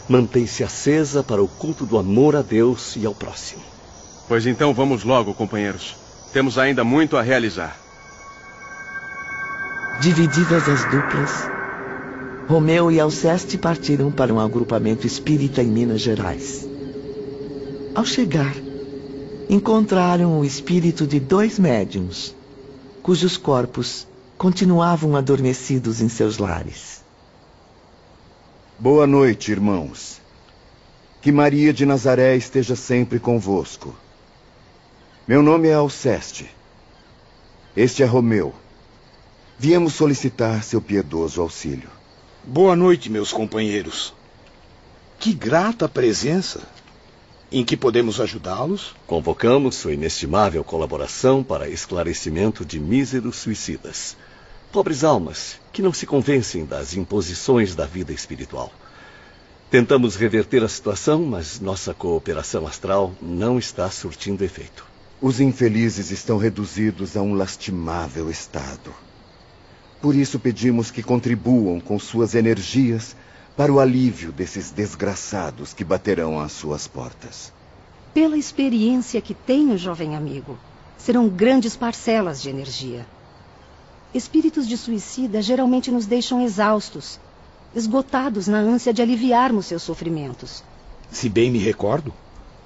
mantém-se 0.09 0.63
acesa 0.63 1.23
para 1.23 1.41
o 1.41 1.47
culto 1.47 1.85
do 1.85 1.97
amor 1.97 2.35
a 2.35 2.41
Deus 2.41 2.95
e 2.95 3.05
ao 3.05 3.15
próximo. 3.15 3.61
Pois 4.27 4.45
então 4.45 4.73
vamos 4.73 5.03
logo, 5.03 5.33
companheiros. 5.33 5.95
Temos 6.33 6.57
ainda 6.57 6.83
muito 6.83 7.15
a 7.15 7.21
realizar. 7.21 7.77
Divididas 10.01 10.67
as 10.67 10.83
duplas, 10.85 11.49
Romeu 12.47 12.91
e 12.91 12.99
Alceste 12.99 13.57
partiram 13.57 14.11
para 14.11 14.33
um 14.33 14.39
agrupamento 14.39 15.07
espírita 15.07 15.63
em 15.63 15.67
Minas 15.67 16.01
Gerais. 16.01 16.67
Ao 17.95 18.05
chegar, 18.05 18.53
encontraram 19.49 20.39
o 20.39 20.45
espírito 20.45 21.07
de 21.07 21.19
dois 21.19 21.57
médiums, 21.57 22.35
cujos 23.01 23.37
corpos 23.37 24.05
continuavam 24.37 25.15
adormecidos 25.15 26.01
em 26.01 26.09
seus 26.09 26.37
lares. 26.37 27.01
Boa 28.77 29.07
noite, 29.07 29.51
irmãos. 29.51 30.19
Que 31.21 31.31
Maria 31.31 31.71
de 31.71 31.85
Nazaré 31.85 32.35
esteja 32.35 32.75
sempre 32.75 33.19
convosco. 33.19 33.95
Meu 35.25 35.41
nome 35.41 35.69
é 35.69 35.73
Alceste. 35.73 36.53
Este 37.77 38.03
é 38.03 38.05
Romeu. 38.05 38.53
Viemos 39.57 39.93
solicitar 39.93 40.61
seu 40.63 40.81
piedoso 40.81 41.39
auxílio. 41.39 41.92
Boa 42.45 42.75
noite, 42.75 43.09
meus 43.09 43.31
companheiros. 43.31 44.13
Que 45.17 45.33
grata 45.33 45.87
presença. 45.87 46.59
Em 47.49 47.63
que 47.63 47.77
podemos 47.77 48.19
ajudá-los? 48.19 48.93
Convocamos 49.07 49.75
sua 49.75 49.93
inestimável 49.93 50.61
colaboração 50.61 51.41
para 51.41 51.69
esclarecimento 51.69 52.65
de 52.65 52.81
míseros 52.81 53.37
suicidas. 53.37 54.17
Pobres 54.73 55.05
almas 55.05 55.57
que 55.71 55.81
não 55.81 55.93
se 55.93 56.05
convencem 56.05 56.65
das 56.65 56.93
imposições 56.95 57.75
da 57.75 57.85
vida 57.85 58.11
espiritual. 58.11 58.73
Tentamos 59.71 60.17
reverter 60.17 60.61
a 60.65 60.67
situação, 60.67 61.23
mas 61.23 61.61
nossa 61.61 61.93
cooperação 61.93 62.67
astral 62.67 63.15
não 63.21 63.57
está 63.57 63.89
surtindo 63.89 64.43
efeito. 64.43 64.85
Os 65.21 65.39
infelizes 65.39 66.11
estão 66.11 66.37
reduzidos 66.37 67.15
a 67.15 67.21
um 67.21 67.35
lastimável 67.35 68.29
estado. 68.29 68.93
Por 70.03 70.15
isso 70.15 70.37
pedimos 70.37 70.91
que 70.91 71.01
contribuam 71.01 71.79
com 71.79 71.97
suas 71.97 72.35
energias 72.35 73.15
para 73.55 73.71
o 73.71 73.79
alívio 73.79 74.33
desses 74.33 74.69
desgraçados 74.69 75.73
que 75.73 75.81
baterão 75.81 76.37
às 76.37 76.51
suas 76.51 76.89
portas. 76.89 77.53
Pela 78.13 78.37
experiência 78.37 79.21
que 79.21 79.33
tenho, 79.33 79.77
jovem 79.77 80.13
amigo, 80.13 80.57
serão 80.97 81.29
grandes 81.29 81.77
parcelas 81.77 82.41
de 82.41 82.49
energia. 82.49 83.05
Espíritos 84.13 84.67
de 84.67 84.77
suicida 84.77 85.41
geralmente 85.41 85.89
nos 85.89 86.05
deixam 86.05 86.41
exaustos 86.41 87.17
esgotados 87.73 88.45
na 88.45 88.57
ânsia 88.57 88.93
de 88.93 89.01
aliviarmos 89.01 89.67
seus 89.67 89.83
sofrimentos. 89.83 90.65
Se 91.09 91.29
bem 91.29 91.49
me 91.49 91.59
recordo, 91.59 92.13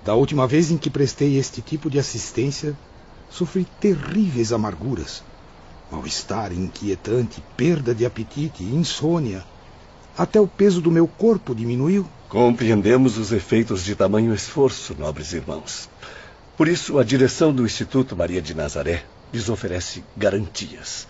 da 0.04 0.16
última 0.16 0.48
vez 0.48 0.72
em 0.72 0.78
que 0.78 0.90
prestei 0.90 1.38
este 1.38 1.62
tipo 1.62 1.88
de 1.88 2.00
assistência, 2.00 2.76
sofri 3.30 3.68
terríveis 3.80 4.52
amarguras. 4.52 5.22
Mal-estar 5.92 6.52
inquietante, 6.52 7.42
perda 7.56 7.96
de 7.96 8.06
apetite, 8.06 8.64
insônia. 8.64 9.44
Até 10.18 10.40
o 10.40 10.48
peso 10.48 10.82
do 10.82 10.92
meu 10.92 11.08
corpo 11.08 11.56
diminuiu. 11.56 12.08
Compreendemos 12.28 13.18
os 13.18 13.32
efeitos 13.32 13.84
de 13.84 13.96
tamanho 13.96 14.34
esforço, 14.34 14.96
nobres 14.98 15.32
irmãos. 15.32 15.90
Por 16.58 16.68
isso, 16.68 17.00
a 17.00 17.04
direção 17.04 17.54
do 17.54 17.66
Instituto 17.66 18.16
Maria 18.16 18.42
de 18.42 18.54
Nazaré 18.54 19.06
lhes 19.32 19.48
oferece 19.48 20.04
garantias. 20.16 21.08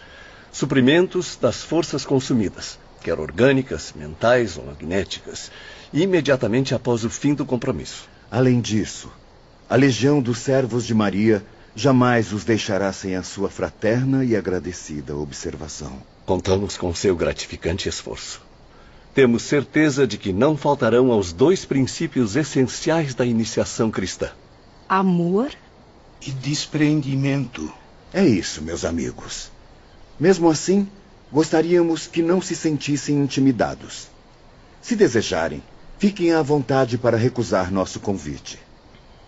Suprimentos 0.51 1.37
das 1.39 1.63
forças 1.63 2.05
consumidas, 2.05 2.77
quer 3.01 3.19
orgânicas, 3.19 3.93
mentais 3.95 4.57
ou 4.57 4.65
magnéticas, 4.65 5.51
imediatamente 5.93 6.75
após 6.75 7.03
o 7.03 7.09
fim 7.09 7.33
do 7.33 7.45
compromisso. 7.45 8.09
Além 8.29 8.59
disso, 8.59 9.11
a 9.69 9.75
Legião 9.75 10.21
dos 10.21 10.39
Servos 10.39 10.85
de 10.85 10.93
Maria 10.93 11.43
jamais 11.77 12.33
os 12.33 12.43
deixará 12.43 12.91
sem 12.91 13.15
a 13.15 13.23
sua 13.23 13.49
fraterna 13.49 14.25
e 14.25 14.35
agradecida 14.35 15.15
observação. 15.15 16.01
Contamos 16.25 16.75
com 16.75 16.93
seu 16.93 17.15
gratificante 17.15 17.87
esforço. 17.87 18.41
Temos 19.13 19.43
certeza 19.43 20.05
de 20.05 20.17
que 20.17 20.33
não 20.33 20.57
faltarão 20.57 21.11
aos 21.11 21.31
dois 21.31 21.63
princípios 21.63 22.35
essenciais 22.35 23.15
da 23.15 23.25
iniciação 23.25 23.89
cristã: 23.89 24.29
amor 24.89 25.51
e 26.21 26.31
despreendimento. 26.31 27.71
É 28.13 28.25
isso, 28.25 28.61
meus 28.61 28.83
amigos. 28.83 29.49
Mesmo 30.19 30.49
assim, 30.49 30.89
Gostaríamos 31.31 32.07
que 32.07 32.21
não 32.21 32.41
se 32.41 32.55
sentissem 32.55 33.17
intimidados. 33.17 34.07
Se 34.81 34.95
desejarem, 34.95 35.61
fiquem 35.99 36.31
à 36.31 36.41
vontade 36.41 36.97
para 36.97 37.17
recusar 37.17 37.69
nosso 37.69 37.99
convite. 37.99 38.57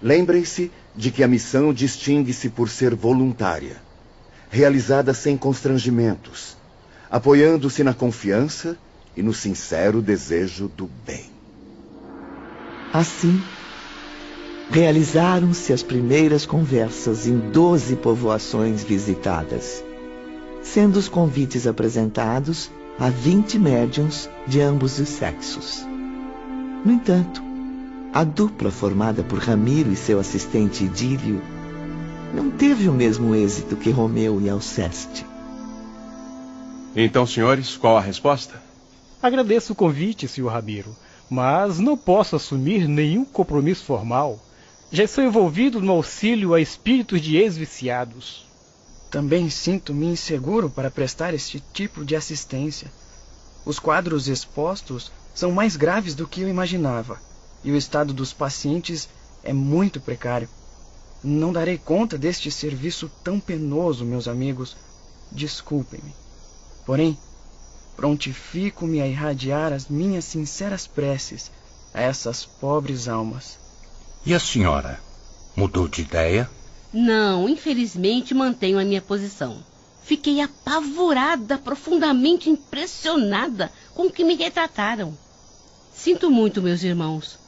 Lembrem-se 0.01 0.71
de 0.95 1.11
que 1.11 1.23
a 1.23 1.27
missão 1.27 1.73
distingue-se 1.73 2.49
por 2.49 2.69
ser 2.69 2.95
voluntária, 2.95 3.77
realizada 4.49 5.13
sem 5.13 5.37
constrangimentos, 5.37 6.57
apoiando-se 7.09 7.83
na 7.83 7.93
confiança 7.93 8.77
e 9.15 9.21
no 9.21 9.33
sincero 9.33 10.01
desejo 10.01 10.67
do 10.67 10.89
bem. 11.05 11.25
Assim, 12.93 13.41
realizaram-se 14.71 15.71
as 15.71 15.83
primeiras 15.83 16.45
conversas 16.45 17.27
em 17.27 17.37
doze 17.37 17.95
povoações 17.95 18.83
visitadas 18.83 19.83
sendo 20.61 20.97
os 20.97 21.07
convites 21.07 21.65
apresentados 21.65 22.71
a 22.99 23.09
20 23.09 23.57
médiums 23.59 24.29
de 24.45 24.61
ambos 24.61 24.99
os 24.99 25.09
sexos. 25.09 25.85
No 26.85 26.91
entanto, 26.91 27.41
a 28.11 28.23
dupla 28.23 28.71
formada 28.71 29.23
por 29.23 29.37
Ramiro 29.37 29.91
e 29.91 29.95
seu 29.95 30.19
assistente 30.19 30.83
Idílio 30.83 31.41
não 32.33 32.49
teve 32.49 32.89
o 32.89 32.93
mesmo 32.93 33.35
êxito 33.35 33.75
que 33.75 33.91
Romeu 33.91 34.41
e 34.41 34.49
Alceste. 34.49 35.25
Então, 36.95 37.25
senhores, 37.27 37.77
qual 37.77 37.97
a 37.97 38.01
resposta? 38.01 38.61
Agradeço 39.21 39.73
o 39.73 39.75
convite, 39.75 40.27
senhor 40.27 40.49
Ramiro, 40.49 40.95
mas 41.29 41.77
não 41.77 41.95
posso 41.95 42.35
assumir 42.35 42.87
nenhum 42.87 43.23
compromisso 43.23 43.85
formal. 43.85 44.39
Já 44.91 45.07
sou 45.07 45.23
envolvido 45.23 45.79
no 45.79 45.91
auxílio 45.91 46.55
a 46.55 46.61
espíritos 46.61 47.21
de 47.21 47.37
ex-viciados. 47.37 48.47
Também 49.11 49.51
sinto-me 49.51 50.07
inseguro 50.07 50.67
para 50.67 50.89
prestar 50.89 51.35
este 51.35 51.63
tipo 51.73 52.03
de 52.03 52.15
assistência. 52.15 52.91
Os 53.65 53.77
quadros 53.77 54.27
expostos 54.27 55.11
são 55.33 55.51
mais 55.51 55.75
graves 55.75 56.15
do 56.15 56.27
que 56.27 56.41
eu 56.41 56.49
imaginava, 56.49 57.19
e 57.63 57.71
o 57.71 57.75
estado 57.75 58.13
dos 58.13 58.33
pacientes 58.33 59.09
é 59.43 59.53
muito 59.53 59.99
precário. 59.99 60.49
Não 61.23 61.51
darei 61.51 61.77
conta 61.77 62.17
deste 62.17 62.49
serviço 62.49 63.11
tão 63.23 63.39
penoso, 63.39 64.05
meus 64.05 64.27
amigos. 64.27 64.75
Desculpem-me. 65.31 66.13
Porém, 66.85 67.17
prontifico-me 67.95 69.01
a 69.01 69.07
irradiar 69.07 69.73
as 69.73 69.87
minhas 69.87 70.25
sinceras 70.25 70.87
preces 70.87 71.51
a 71.93 72.01
essas 72.01 72.45
pobres 72.45 73.07
almas. 73.07 73.57
E 74.25 74.33
a 74.33 74.39
senhora? 74.39 74.99
Mudou 75.55 75.87
de 75.87 76.01
ideia? 76.01 76.49
Não, 76.93 77.47
infelizmente 77.47 78.33
mantenho 78.33 78.79
a 78.79 78.83
minha 78.83 79.01
posição. 79.01 79.63
Fiquei 80.03 80.41
apavorada, 80.41 81.57
profundamente 81.57 82.49
impressionada 82.49 83.71
com 83.93 84.07
o 84.07 84.11
que 84.11 84.23
me 84.23 84.35
retrataram. 84.35 85.15
Sinto 85.93 86.31
muito, 86.31 86.61
meus 86.61 86.81
irmãos. 86.81 87.38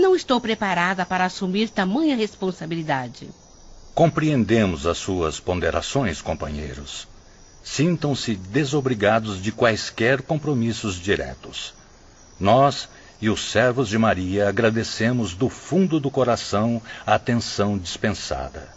Não 0.00 0.16
estou 0.16 0.40
preparada 0.40 1.04
para 1.04 1.26
assumir 1.26 1.68
tamanha 1.68 2.16
responsabilidade. 2.16 3.28
Compreendemos 3.94 4.86
as 4.86 4.96
suas 4.96 5.38
ponderações, 5.38 6.22
companheiros. 6.22 7.06
Sintam-se 7.62 8.34
desobrigados 8.34 9.42
de 9.42 9.52
quaisquer 9.52 10.22
compromissos 10.22 10.94
diretos. 10.98 11.74
Nós 12.40 12.88
e 13.20 13.28
os 13.28 13.50
servos 13.50 13.90
de 13.90 13.98
Maria 13.98 14.48
agradecemos 14.48 15.34
do 15.34 15.50
fundo 15.50 16.00
do 16.00 16.10
coração 16.10 16.80
a 17.06 17.16
atenção 17.16 17.76
dispensada. 17.76 18.70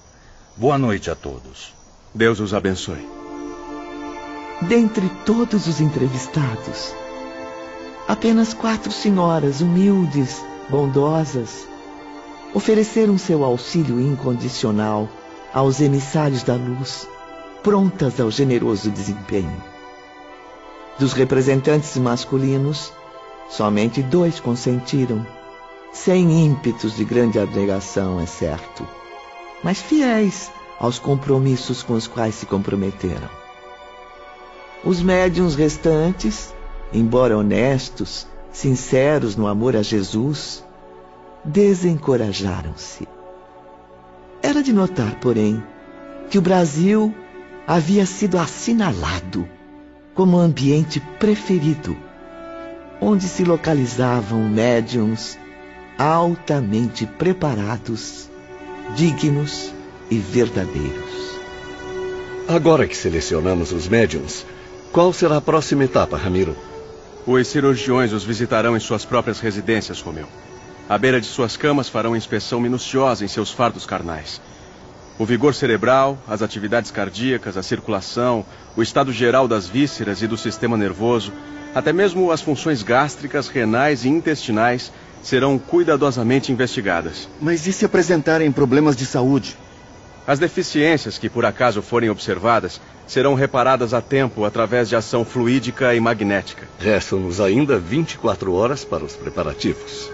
Boa 0.58 0.78
noite 0.78 1.10
a 1.10 1.16
todos. 1.16 1.74
Deus 2.14 2.42
os 2.42 2.54
abençoe. 2.54 3.08
Dentre 4.64 5.10
todos 5.26 5.68
os 5.68 5.80
entrevistados, 5.80 6.94
apenas 8.10 8.54
quatro 8.54 8.92
senhoras 8.92 9.62
humildes, 9.62 10.44
bondosas, 10.70 11.68
ofereceram 12.54 13.18
seu 13.18 13.44
auxílio 13.44 14.00
incondicional 14.00 15.10
aos 15.54 15.80
emissários 15.82 16.44
da 16.44 16.56
luz, 16.56 17.08
prontas 17.62 18.20
ao 18.20 18.30
generoso 18.32 18.90
desempenho. 18.90 19.64
Dos 21.00 21.14
representantes 21.14 21.98
masculinos, 21.98 22.92
somente 23.50 24.02
dois 24.02 24.40
consentiram, 24.40 25.26
sem 25.92 26.46
ímpetos 26.46 26.96
de 26.96 27.04
grande 27.04 27.40
abnegação, 27.40 28.20
é 28.20 28.26
certo 28.26 28.86
mas 29.64 29.82
fiéis 29.82 30.52
aos 30.78 31.00
compromissos 31.00 31.82
com 31.82 31.94
os 31.94 32.06
quais 32.06 32.36
se 32.36 32.46
comprometeram. 32.46 33.30
Os 34.84 35.02
médiums 35.02 35.56
restantes, 35.56 36.54
embora 36.92 37.38
honestos, 37.38 38.28
sinceros 38.54 39.36
no 39.36 39.48
amor 39.48 39.76
a 39.76 39.82
Jesus, 39.82 40.64
desencorajaram-se. 41.44 43.08
Era 44.42 44.62
de 44.62 44.72
notar, 44.72 45.20
porém, 45.20 45.62
que 46.30 46.38
o 46.38 46.42
Brasil 46.42 47.14
havia 47.68 48.06
sido 48.06 48.38
assinalado 48.38 49.48
como 50.14 50.38
ambiente 50.38 51.02
preferido, 51.20 51.98
onde 53.02 53.26
se 53.26 53.44
localizavam 53.44 54.48
médiums 54.48 55.38
altamente 55.98 57.06
preparados 57.06 58.30
dignos 58.96 59.74
e 60.10 60.18
verdadeiros. 60.18 61.34
Agora 62.48 62.86
que 62.86 62.96
selecionamos 62.96 63.72
os 63.72 63.88
médiums, 63.88 64.46
qual 64.92 65.12
será 65.14 65.38
a 65.38 65.42
próxima 65.42 65.86
etapa, 65.86 66.18
Ramiro? 66.18 66.56
Os 67.26 67.48
cirurgiões 67.48 68.12
os 68.12 68.26
visitarão 68.26 68.76
em 68.76 68.80
suas 68.82 69.06
próprias 69.06 69.40
residências, 69.40 70.02
Romeu. 70.02 70.28
À 70.90 70.98
beira 70.98 71.22
de 71.22 71.28
suas 71.28 71.56
camas 71.56 71.88
farão 71.88 72.18
inspeção 72.18 72.60
minuciosa 72.60 73.24
em 73.24 73.30
seus 73.30 73.50
fardos 73.50 73.86
carnais. 73.86 74.42
O 75.18 75.26
vigor 75.26 75.56
cerebral, 75.56 76.18
as 76.28 76.42
atividades 76.42 76.92
cardíacas, 76.92 77.56
a 77.56 77.64
circulação, 77.64 78.46
o 78.76 78.82
estado 78.82 79.14
geral 79.14 79.48
das 79.48 79.70
vísceras 79.70 80.22
e 80.22 80.28
do 80.28 80.38
sistema 80.38 80.76
nervoso, 80.76 81.32
até 81.74 81.94
mesmo 81.94 82.30
as 82.30 82.42
funções 82.42 82.84
gástricas, 82.84 83.48
renais 83.48 84.04
e 84.04 84.10
intestinais 84.10 84.92
serão 85.22 85.58
cuidadosamente 85.58 86.52
investigadas. 86.52 87.30
Mas 87.40 87.66
e 87.66 87.72
se 87.72 87.86
apresentarem 87.86 88.52
problemas 88.52 88.98
de 88.98 89.06
saúde? 89.06 89.58
As 90.28 90.40
deficiências 90.40 91.18
que 91.18 91.30
por 91.30 91.46
acaso 91.46 91.82
forem 91.82 92.10
observadas 92.10 92.82
serão 93.08 93.34
reparadas 93.34 93.94
a 93.94 94.02
tempo 94.02 94.46
através 94.46 94.90
de 94.90 94.96
ação 94.96 95.26
fluídica 95.26 95.94
e 95.94 96.00
magnética. 96.00 96.68
Restam-nos 96.80 97.40
ainda 97.40 97.78
24 97.78 98.54
horas 98.54 98.84
para 98.84 99.04
os 99.04 99.16
preparativos. 99.16 100.10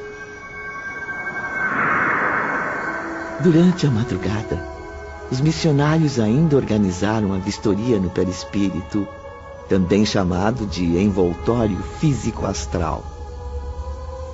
Durante 3.42 3.88
a 3.88 3.92
madrugada, 3.92 4.62
os 5.32 5.40
missionários 5.40 6.20
ainda 6.20 6.56
organizaram 6.56 7.34
a 7.34 7.38
vistoria 7.38 8.00
no 8.00 8.10
perispírito, 8.10 9.08
também 9.70 10.06
chamado 10.06 10.66
de 10.66 10.98
envoltório 10.98 11.78
físico 12.00 12.46
astral. 12.46 13.04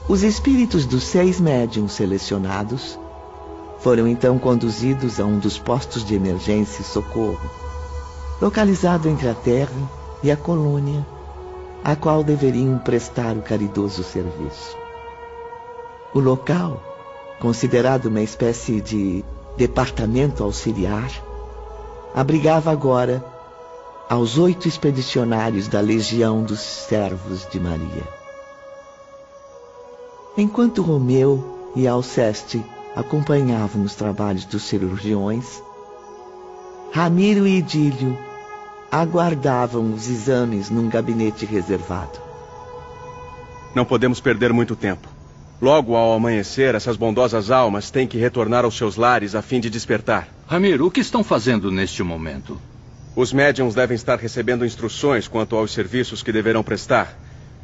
Os 0.08 0.24
espíritos 0.24 0.86
dos 0.86 1.04
seis 1.04 1.40
médiums 1.40 1.92
selecionados 1.92 2.98
foram 3.80 4.08
então 4.08 4.40
conduzidos 4.40 5.20
a 5.20 5.26
um 5.26 5.38
dos 5.38 5.58
postos 5.60 6.04
de 6.04 6.16
emergência 6.16 6.82
e 6.82 6.86
socorro, 6.86 7.65
localizado 8.42 9.08
entre 9.08 9.30
a 9.30 9.34
Terra 9.34 9.90
e 10.22 10.30
a 10.30 10.36
colônia, 10.36 11.06
a 11.84 11.96
qual 11.96 12.24
deveriam 12.24 12.78
prestar 12.80 13.38
o 13.38 13.42
caridoso 13.42 14.04
serviço. 14.04 14.76
O 16.14 16.20
local, 16.20 16.82
considerado 17.40 18.08
uma 18.08 18.22
espécie 18.22 18.82
de 18.82 19.24
departamento 19.56 20.44
auxiliar, 20.44 21.10
abrigava 22.14 22.72
agora 22.72 23.24
aos 24.10 24.38
oito 24.38 24.68
expedicionários 24.68 25.68
da 25.68 25.80
Legião 25.80 26.44
dos 26.44 26.60
Servos 26.60 27.48
de 27.50 27.60
Maria. 27.60 28.04
Enquanto 30.38 30.82
Romeu 30.82 31.72
e 31.76 31.88
Alceste 31.88 32.64
acompanhavam 32.96 33.84
os 33.84 33.96
trabalhos 33.96 34.46
dos 34.46 34.64
cirurgiões, 34.64 35.62
Ramiro 36.92 37.46
e 37.46 37.58
Idílio 37.58 38.18
aguardavam 38.92 39.94
os 39.94 40.08
exames 40.10 40.70
num 40.70 40.90
gabinete 40.90 41.46
reservado. 41.46 42.20
Não 43.76 43.84
podemos 43.84 44.20
perder 44.20 44.54
muito 44.54 44.76
tempo. 44.76 45.08
Logo 45.62 45.96
ao 45.96 46.14
amanhecer, 46.14 46.76
essas 46.76 46.98
bondosas 46.98 47.50
almas 47.50 47.90
têm 47.90 48.08
que 48.08 48.18
retornar 48.18 48.66
aos 48.66 48.78
seus 48.78 48.96
lares 48.96 49.36
a 49.36 49.42
fim 49.42 49.60
de 49.60 49.70
despertar. 49.70 50.28
Ramiro, 50.48 50.86
o 50.86 50.92
que 50.92 51.00
estão 51.00 51.24
fazendo 51.24 51.72
neste 51.72 52.04
momento? 52.04 52.60
Os 53.16 53.32
médiums 53.32 53.74
devem 53.74 53.96
estar 53.96 54.20
recebendo 54.20 54.66
instruções 54.66 55.28
quanto 55.28 55.56
aos 55.56 55.72
serviços 55.72 56.22
que 56.22 56.32
deverão 56.32 56.64
prestar. 56.64 57.18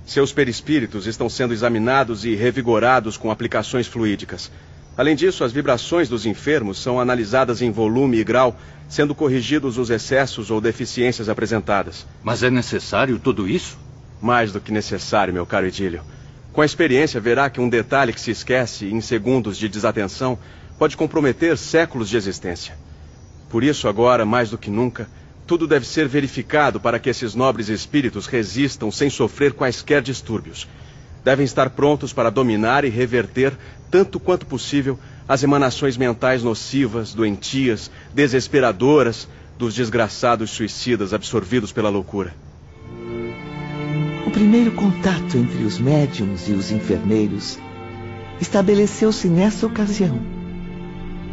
Seus 0.06 0.32
perispíritos 0.32 1.06
estão 1.06 1.30
sendo 1.30 1.54
examinados 1.54 2.26
e 2.26 2.34
revigorados 2.34 3.18
com 3.18 3.30
aplicações 3.30 3.88
fluídicas. 3.88 4.50
Além 4.98 5.16
disso, 5.16 5.44
as 5.44 5.52
vibrações 5.52 6.10
dos 6.10 6.26
enfermos 6.26 6.82
são 6.82 7.00
analisadas 7.00 7.62
em 7.62 7.72
volume 7.72 8.18
e 8.18 8.24
grau, 8.24 8.60
sendo 8.90 9.16
corrigidos 9.16 9.78
os 9.78 9.90
excessos 9.90 10.52
ou 10.52 10.60
deficiências 10.60 11.30
apresentadas. 11.30 12.06
Mas 12.22 12.44
é 12.44 12.50
necessário 12.50 13.18
tudo 13.18 13.48
isso? 13.48 13.78
Mais 14.22 14.52
do 14.52 14.60
que 14.60 14.72
necessário, 14.72 15.34
meu 15.34 15.46
caro 15.46 15.68
Edílio. 15.68 16.04
Com 16.52 16.62
a 16.62 16.66
experiência, 16.66 17.22
verá 17.22 17.50
que 17.50 17.62
um 17.62 17.70
detalhe 17.70 18.12
que 18.12 18.20
se 18.20 18.32
esquece 18.32 18.86
em 18.88 19.00
segundos 19.00 19.58
de 19.58 19.70
desatenção 19.70 20.38
pode 20.78 20.98
comprometer 20.98 21.58
séculos 21.58 22.10
de 22.10 22.18
existência. 22.18 22.76
Por 23.50 23.64
isso, 23.64 23.88
agora, 23.88 24.26
mais 24.26 24.50
do 24.50 24.58
que 24.58 24.70
nunca, 24.70 25.08
tudo 25.48 25.68
deve 25.68 25.86
ser 25.86 26.08
verificado 26.08 26.80
para 26.80 27.00
que 27.00 27.10
esses 27.10 27.34
nobres 27.34 27.70
espíritos 27.70 28.26
resistam 28.26 28.92
sem 28.92 29.10
sofrer 29.10 29.54
quaisquer 29.54 30.02
distúrbios. 30.02 30.68
Devem 31.24 31.46
estar 31.46 31.70
prontos 31.70 32.12
para 32.12 32.30
dominar 32.30 32.84
e 32.84 32.90
reverter 32.90 33.58
tanto 33.92 34.20
quanto 34.20 34.46
possível, 34.46 34.98
as 35.28 35.44
emanações 35.44 35.98
mentais 35.98 36.42
nocivas, 36.42 37.14
doentias, 37.14 37.92
desesperadoras 38.14 39.28
dos 39.60 39.76
desgraçados 39.76 40.50
suicidas 40.50 41.14
absorvidos 41.14 41.74
pela 41.74 41.90
loucura. 41.90 42.34
O 44.26 44.32
primeiro 44.32 44.72
contato 44.72 45.38
entre 45.38 45.64
os 45.64 45.78
médiums 45.78 46.48
e 46.48 46.54
os 46.54 46.72
enfermeiros 46.72 47.60
estabeleceu-se 48.40 49.28
nessa 49.28 49.68
ocasião, 49.68 50.20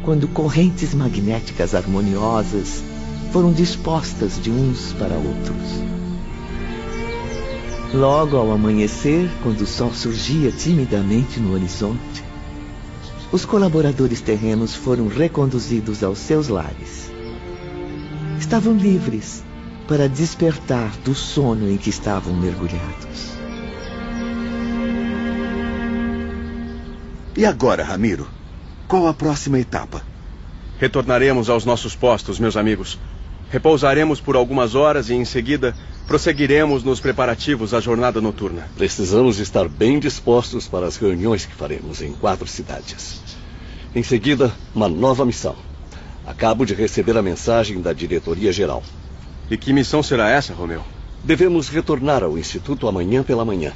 quando 0.03 0.27
correntes 0.27 0.93
magnéticas 0.93 1.75
harmoniosas 1.75 2.83
foram 3.33 3.53
dispostas 3.53 4.43
de 4.43 4.51
uns 4.51 4.93
para 4.95 5.15
outros. 5.15 5.89
Logo 7.95 8.37
ao 8.37 8.53
amanhecer, 8.53 9.31
quando 9.43 9.63
o 9.63 9.67
sol 9.67 9.95
surgia 9.95 10.51
timidamente 10.51 11.41
no 11.41 11.55
horizonte, 11.55 12.18
os 13.31 13.45
colaboradores 13.45 14.21
terrenos 14.21 14.75
foram 14.75 15.07
reconduzidos 15.09 16.03
aos 16.03 16.19
seus 16.19 16.49
lares. 16.49 17.11
Estavam 18.39 18.75
livres 18.75 19.45
para 19.87 20.09
despertar 20.09 20.91
do 21.05 21.15
sono 21.15 21.71
em 21.71 21.77
que 21.77 21.91
estavam 21.91 22.35
mergulhados. 22.35 23.39
E 27.37 27.45
agora, 27.45 27.85
Ramiro? 27.85 28.27
Qual 28.87 29.07
a 29.07 29.15
próxima 29.15 29.59
etapa? 29.59 30.03
Retornaremos 30.79 31.51
aos 31.51 31.65
nossos 31.65 31.95
postos, 31.95 32.41
meus 32.41 32.57
amigos. 32.57 32.99
Repousaremos 33.51 34.21
por 34.21 34.37
algumas 34.37 34.75
horas 34.75 35.11
e, 35.11 35.15
em 35.15 35.25
seguida, 35.25 35.75
prosseguiremos 36.09 36.83
nos 36.83 37.01
preparativos 37.01 37.75
à 37.75 37.81
jornada 37.81 38.19
noturna. 38.19 38.67
Precisamos 38.79 39.39
estar 39.39 39.69
bem 39.69 39.99
dispostos 39.99 40.67
para 40.67 40.87
as 40.87 40.97
reuniões 40.97 41.45
que 41.45 41.55
faremos 41.55 42.01
em 42.01 42.15
quatro 42.15 42.47
cidades. 42.47 43.21
Em 43.95 44.03
seguida, 44.03 44.51
uma 44.75 44.89
nova 44.89 45.27
missão. 45.27 45.55
Acabo 46.27 46.65
de 46.65 46.73
receber 46.73 47.15
a 47.19 47.23
mensagem 47.23 47.83
da 47.83 47.93
diretoria 47.93 48.51
geral. 48.51 48.83
E 49.51 49.59
que 49.59 49.71
missão 49.71 50.03
será 50.03 50.31
essa, 50.31 50.55
Romeu? 50.55 50.83
Devemos 51.23 51.69
retornar 51.69 52.25
ao 52.25 52.39
Instituto 52.39 52.89
amanhã 52.89 53.23
pela 53.23 53.45
manhã. 53.45 53.75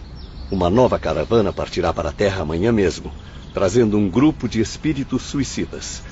Uma 0.51 0.71
nova 0.71 0.99
caravana 0.99 1.53
partirá 1.53 1.93
para 1.93 2.09
a 2.09 2.13
Terra 2.13 2.41
amanhã 2.41 2.73
mesmo, 2.73 3.13
trazendo 3.53 3.99
um 3.99 4.09
grupo 4.09 4.49
de 4.49 4.59
espíritos 4.59 5.21
suicidas. 5.21 6.03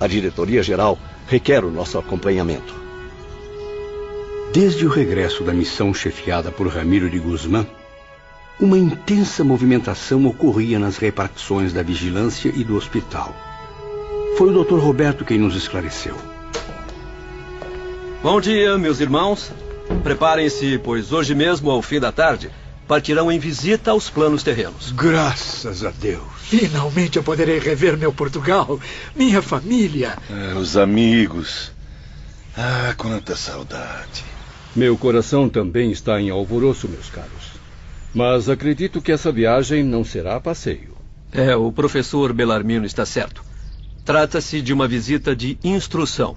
A 0.00 0.08
diretoria 0.08 0.62
geral 0.62 0.98
requer 1.28 1.64
o 1.64 1.70
nosso 1.70 1.98
acompanhamento. 1.98 2.81
Desde 4.52 4.84
o 4.84 4.90
regresso 4.90 5.42
da 5.42 5.52
missão 5.54 5.94
chefiada 5.94 6.52
por 6.52 6.68
Ramiro 6.68 7.08
de 7.08 7.18
Guzmán, 7.18 7.64
uma 8.60 8.76
intensa 8.76 9.42
movimentação 9.42 10.26
ocorria 10.26 10.78
nas 10.78 10.98
repartições 10.98 11.72
da 11.72 11.82
vigilância 11.82 12.52
e 12.54 12.62
do 12.62 12.76
hospital. 12.76 13.34
Foi 14.36 14.54
o 14.54 14.62
Dr. 14.62 14.78
Roberto 14.78 15.24
quem 15.24 15.38
nos 15.38 15.56
esclareceu. 15.56 16.14
Bom 18.22 18.38
dia, 18.42 18.76
meus 18.76 19.00
irmãos. 19.00 19.50
Preparem-se, 20.02 20.78
pois 20.84 21.12
hoje 21.12 21.34
mesmo, 21.34 21.70
ao 21.70 21.80
fim 21.80 21.98
da 21.98 22.12
tarde, 22.12 22.50
partirão 22.86 23.32
em 23.32 23.38
visita 23.38 23.90
aos 23.90 24.10
planos 24.10 24.42
terrenos. 24.42 24.92
Graças 24.92 25.82
a 25.82 25.90
Deus. 25.90 26.24
Finalmente 26.42 27.16
eu 27.16 27.22
poderei 27.22 27.58
rever 27.58 27.96
meu 27.96 28.12
Portugal, 28.12 28.78
minha 29.16 29.40
família. 29.40 30.18
Ah, 30.30 30.58
os 30.58 30.76
amigos. 30.76 31.72
Ah, 32.54 32.92
quanta 32.98 33.34
saudade. 33.34 34.31
Meu 34.74 34.96
coração 34.96 35.50
também 35.50 35.90
está 35.90 36.18
em 36.18 36.30
alvoroço, 36.30 36.88
meus 36.88 37.10
caros. 37.10 37.52
Mas 38.14 38.48
acredito 38.48 39.02
que 39.02 39.12
essa 39.12 39.30
viagem 39.30 39.84
não 39.84 40.02
será 40.02 40.40
passeio. 40.40 40.96
É, 41.30 41.54
o 41.54 41.70
professor 41.70 42.32
Belarmino 42.32 42.86
está 42.86 43.04
certo. 43.04 43.44
Trata-se 44.02 44.62
de 44.62 44.72
uma 44.72 44.88
visita 44.88 45.36
de 45.36 45.58
instrução. 45.62 46.36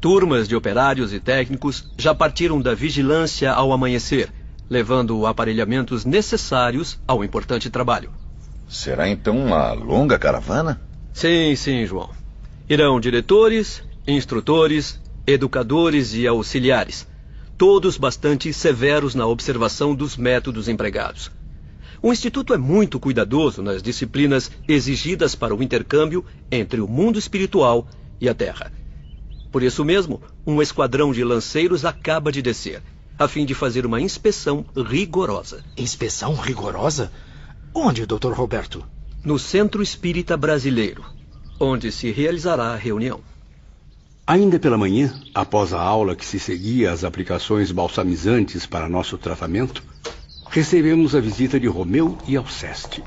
Turmas 0.00 0.48
de 0.48 0.56
operários 0.56 1.12
e 1.12 1.20
técnicos 1.20 1.88
já 1.96 2.12
partiram 2.12 2.60
da 2.60 2.74
vigilância 2.74 3.52
ao 3.52 3.72
amanhecer, 3.72 4.28
levando 4.68 5.24
aparelhamentos 5.24 6.04
necessários 6.04 6.98
ao 7.06 7.22
importante 7.22 7.70
trabalho. 7.70 8.10
Será 8.68 9.08
então 9.08 9.38
uma 9.38 9.72
longa 9.72 10.18
caravana? 10.18 10.80
Sim, 11.12 11.54
sim, 11.54 11.86
João. 11.86 12.10
Irão 12.68 12.98
diretores, 12.98 13.84
instrutores, 14.06 15.00
educadores 15.26 16.12
e 16.14 16.26
auxiliares 16.26 17.11
todos 17.62 17.96
bastante 17.96 18.52
severos 18.52 19.14
na 19.14 19.24
observação 19.24 19.94
dos 19.94 20.16
métodos 20.16 20.66
empregados. 20.66 21.30
O 22.02 22.12
Instituto 22.12 22.52
é 22.52 22.58
muito 22.58 22.98
cuidadoso 22.98 23.62
nas 23.62 23.80
disciplinas 23.80 24.50
exigidas 24.66 25.36
para 25.36 25.54
o 25.54 25.62
intercâmbio 25.62 26.24
entre 26.50 26.80
o 26.80 26.88
mundo 26.88 27.20
espiritual 27.20 27.86
e 28.20 28.28
a 28.28 28.34
Terra. 28.34 28.72
Por 29.52 29.62
isso 29.62 29.84
mesmo, 29.84 30.20
um 30.44 30.60
esquadrão 30.60 31.12
de 31.12 31.22
lanceiros 31.22 31.84
acaba 31.84 32.32
de 32.32 32.42
descer, 32.42 32.82
a 33.16 33.28
fim 33.28 33.46
de 33.46 33.54
fazer 33.54 33.86
uma 33.86 34.00
inspeção 34.00 34.66
rigorosa. 34.76 35.62
Inspeção 35.76 36.34
rigorosa? 36.34 37.12
Onde, 37.72 38.04
Dr. 38.06 38.32
Roberto? 38.32 38.84
No 39.24 39.38
Centro 39.38 39.84
Espírita 39.84 40.36
Brasileiro, 40.36 41.04
onde 41.60 41.92
se 41.92 42.10
realizará 42.10 42.72
a 42.72 42.76
reunião. 42.76 43.20
Ainda 44.26 44.58
pela 44.58 44.78
manhã, 44.78 45.12
após 45.34 45.72
a 45.72 45.80
aula 45.80 46.14
que 46.14 46.24
se 46.24 46.38
seguia 46.38 46.92
às 46.92 47.02
aplicações 47.02 47.72
balsamizantes 47.72 48.64
para 48.64 48.88
nosso 48.88 49.18
tratamento, 49.18 49.82
recebemos 50.48 51.16
a 51.16 51.20
visita 51.20 51.58
de 51.58 51.66
Romeu 51.66 52.16
e 52.28 52.36
Alceste. 52.36 53.02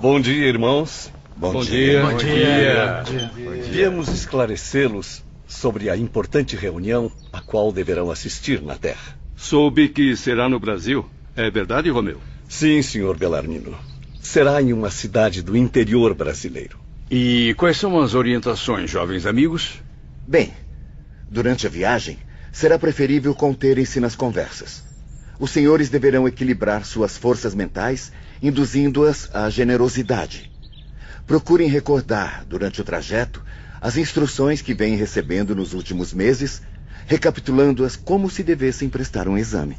Bom 0.00 0.20
dia, 0.20 0.46
irmãos. 0.46 1.10
Bom, 1.36 1.52
Bom 1.52 1.64
dia. 1.64 2.00
Bom 2.00 2.16
dia. 2.16 3.02
Bom 3.04 3.10
dia. 3.10 3.62
Viemos 3.64 4.08
esclarecê-los 4.08 5.24
sobre 5.48 5.90
a 5.90 5.96
importante 5.96 6.54
reunião 6.54 7.10
a 7.32 7.40
qual 7.40 7.72
deverão 7.72 8.10
assistir 8.10 8.62
na 8.62 8.76
Terra. 8.76 9.18
Soube 9.36 9.88
que 9.88 10.16
será 10.16 10.48
no 10.48 10.60
Brasil. 10.60 11.04
É 11.34 11.50
verdade, 11.50 11.90
Romeu? 11.90 12.20
Sim, 12.48 12.82
senhor 12.82 13.16
Belarmino. 13.18 13.74
Será 14.22 14.62
em 14.62 14.72
uma 14.72 14.90
cidade 14.90 15.42
do 15.42 15.56
interior 15.56 16.14
brasileiro. 16.14 16.78
E 17.10 17.54
quais 17.58 17.76
são 17.76 18.00
as 18.00 18.14
orientações, 18.14 18.90
jovens 18.90 19.26
amigos? 19.26 19.80
Bem, 20.26 20.52
durante 21.30 21.68
a 21.68 21.70
viagem, 21.70 22.18
será 22.50 22.76
preferível 22.78 23.32
conterem-se 23.32 24.00
nas 24.00 24.16
conversas. 24.16 24.82
Os 25.38 25.52
senhores 25.52 25.88
deverão 25.88 26.26
equilibrar 26.26 26.84
suas 26.84 27.16
forças 27.16 27.54
mentais, 27.54 28.10
induzindo-as 28.42 29.30
à 29.32 29.48
generosidade. 29.48 30.50
Procurem 31.26 31.68
recordar, 31.68 32.44
durante 32.44 32.80
o 32.80 32.84
trajeto, 32.84 33.40
as 33.80 33.96
instruções 33.96 34.60
que 34.60 34.74
vêm 34.74 34.96
recebendo 34.96 35.54
nos 35.54 35.74
últimos 35.74 36.12
meses, 36.12 36.60
recapitulando-as 37.06 37.94
como 37.94 38.28
se 38.28 38.42
devessem 38.42 38.88
prestar 38.88 39.28
um 39.28 39.38
exame. 39.38 39.76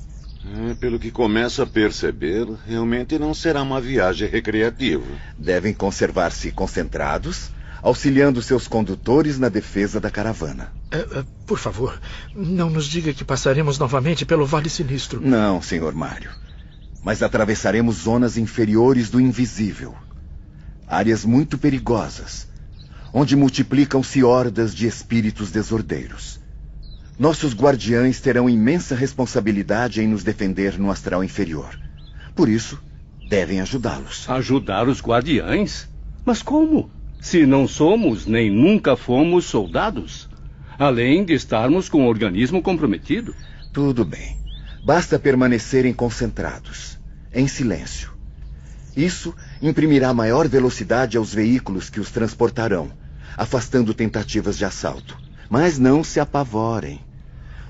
É, 0.70 0.76
pelo 0.76 0.98
que 0.98 1.12
começo 1.12 1.62
a 1.62 1.68
perceber, 1.68 2.48
realmente 2.66 3.20
não 3.20 3.34
será 3.34 3.62
uma 3.62 3.82
viagem 3.82 4.30
recreativa. 4.30 5.04
Devem 5.38 5.74
conservar-se 5.74 6.52
concentrados, 6.52 7.52
auxiliando 7.88 8.42
seus 8.42 8.68
condutores 8.68 9.40
na 9.40 9.48
defesa 9.48 9.98
da 9.98 10.12
caravana. 10.12 10.74
Uh, 10.94 11.20
uh, 11.20 11.26
por 11.46 11.58
favor, 11.58 11.98
não 12.36 12.70
nos 12.70 12.86
diga 12.86 13.14
que 13.14 13.24
passaremos 13.24 13.80
novamente 13.80 14.26
pelo 14.26 14.46
Vale 14.46 14.70
Sinistro. 14.70 15.22
Não, 15.22 15.62
senhor 15.62 15.94
Mário. 15.94 16.30
Mas 17.02 17.24
atravessaremos 17.24 17.96
zonas 17.96 18.38
inferiores 18.38 19.10
do 19.10 19.22
invisível. 19.22 19.96
Áreas 20.86 21.24
muito 21.24 21.58
perigosas, 21.58 22.50
onde 23.14 23.38
multiplicam-se 23.38 24.22
hordas 24.22 24.76
de 24.76 24.86
espíritos 24.86 25.50
desordeiros. 25.50 26.42
Nossos 27.18 27.54
guardiães 27.54 28.20
terão 28.20 28.50
imensa 28.50 28.96
responsabilidade 28.96 30.02
em 30.02 30.08
nos 30.10 30.26
defender 30.26 30.78
no 30.78 30.92
astral 30.92 31.24
inferior. 31.24 31.80
Por 32.36 32.50
isso, 32.50 32.78
devem 33.30 33.62
ajudá-los. 33.62 34.30
Ajudar 34.30 34.90
os 34.90 35.02
guardiães? 35.02 35.88
Mas 36.26 36.42
como? 36.42 36.97
Se 37.20 37.46
não 37.46 37.68
somos 37.68 38.26
nem 38.26 38.50
nunca 38.50 38.96
fomos 38.96 39.46
soldados? 39.46 40.30
Além 40.78 41.26
de 41.26 41.34
estarmos 41.34 41.90
com 41.90 42.06
o 42.06 42.08
organismo 42.08 42.62
comprometido? 42.62 43.34
Tudo 43.74 44.06
bem. 44.06 44.38
Basta 44.84 45.18
permanecerem 45.20 45.94
concentrados, 45.94 47.00
em 47.34 47.48
silêncio. 47.48 48.12
Isso 48.96 49.36
imprimirá 49.62 50.14
maior 50.14 50.48
velocidade 50.48 51.18
aos 51.18 51.34
veículos 51.34 51.90
que 51.90 52.00
os 52.00 52.12
transportarão, 52.12 52.92
afastando 53.36 53.94
tentativas 53.94 54.58
de 54.58 54.66
assalto. 54.66 55.18
Mas 55.50 55.78
não 55.78 56.04
se 56.04 56.20
apavorem. 56.20 57.00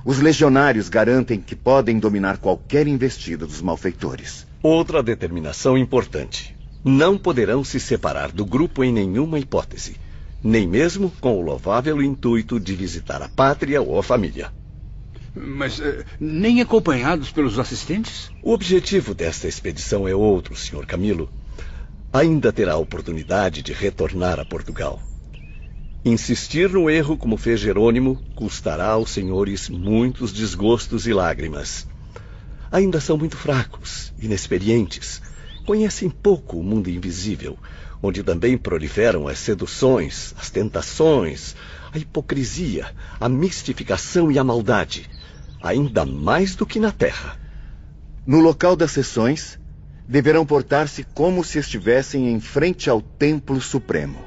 Os 0.05 0.19
legionários 0.19 0.89
garantem 0.89 1.39
que 1.39 1.55
podem 1.55 1.99
dominar 1.99 2.37
qualquer 2.37 2.87
investida 2.87 3.45
dos 3.45 3.61
malfeitores. 3.61 4.47
Outra 4.63 5.03
determinação 5.03 5.77
importante. 5.77 6.56
Não 6.89 7.17
poderão 7.17 7.65
se 7.65 7.81
separar 7.81 8.31
do 8.31 8.45
grupo 8.45 8.81
em 8.81 8.93
nenhuma 8.93 9.37
hipótese, 9.37 9.97
nem 10.41 10.65
mesmo 10.65 11.11
com 11.19 11.37
o 11.37 11.41
louvável 11.41 12.01
intuito 12.01 12.57
de 12.61 12.73
visitar 12.75 13.21
a 13.21 13.27
pátria 13.27 13.81
ou 13.81 13.99
a 13.99 14.03
família. 14.03 14.53
Mas 15.35 15.79
uh, 15.79 16.05
nem 16.17 16.61
acompanhados 16.61 17.29
pelos 17.29 17.59
assistentes? 17.59 18.31
O 18.41 18.53
objetivo 18.53 19.13
desta 19.13 19.49
expedição 19.49 20.07
é 20.07 20.15
outro, 20.15 20.55
Sr. 20.55 20.85
Camilo. 20.85 21.29
Ainda 22.13 22.53
terá 22.53 22.75
a 22.75 22.77
oportunidade 22.77 23.61
de 23.61 23.73
retornar 23.73 24.39
a 24.39 24.45
Portugal. 24.45 25.01
Insistir 26.05 26.69
no 26.69 26.89
erro 26.89 27.17
como 27.17 27.35
fez 27.35 27.59
Jerônimo 27.59 28.23
custará 28.33 28.91
aos 28.91 29.09
senhores 29.09 29.67
muitos 29.67 30.31
desgostos 30.31 31.05
e 31.05 31.11
lágrimas. 31.11 31.85
Ainda 32.71 33.01
são 33.01 33.17
muito 33.17 33.35
fracos, 33.35 34.13
inexperientes. 34.17 35.21
Conhecem 35.67 36.09
pouco 36.09 36.57
o 36.57 36.63
mundo 36.63 36.89
invisível, 36.89 37.57
onde 38.01 38.23
também 38.23 38.57
proliferam 38.57 39.27
as 39.27 39.37
seduções, 39.37 40.33
as 40.39 40.49
tentações, 40.49 41.57
a 41.91 41.97
hipocrisia, 41.97 42.85
a 43.19 43.27
mistificação 43.27 44.31
e 44.31 44.39
a 44.39 44.45
maldade, 44.45 45.09
ainda 45.61 46.05
mais 46.05 46.55
do 46.55 46.65
que 46.65 46.79
na 46.79 46.89
terra. 46.93 47.37
No 48.25 48.39
local 48.39 48.77
das 48.77 48.91
sessões, 48.91 49.59
deverão 50.07 50.45
portar-se 50.45 51.03
como 51.03 51.43
se 51.43 51.59
estivessem 51.59 52.31
em 52.31 52.39
frente 52.39 52.89
ao 52.89 53.01
Templo 53.01 53.59
Supremo. 53.59 54.23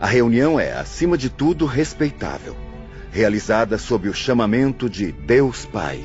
A 0.00 0.08
reunião 0.08 0.58
é, 0.58 0.72
acima 0.72 1.16
de 1.16 1.30
tudo, 1.30 1.66
respeitável, 1.66 2.56
realizada 3.12 3.78
sob 3.78 4.08
o 4.08 4.12
chamamento 4.12 4.90
de 4.90 5.12
Deus 5.12 5.66
Pai. 5.66 6.02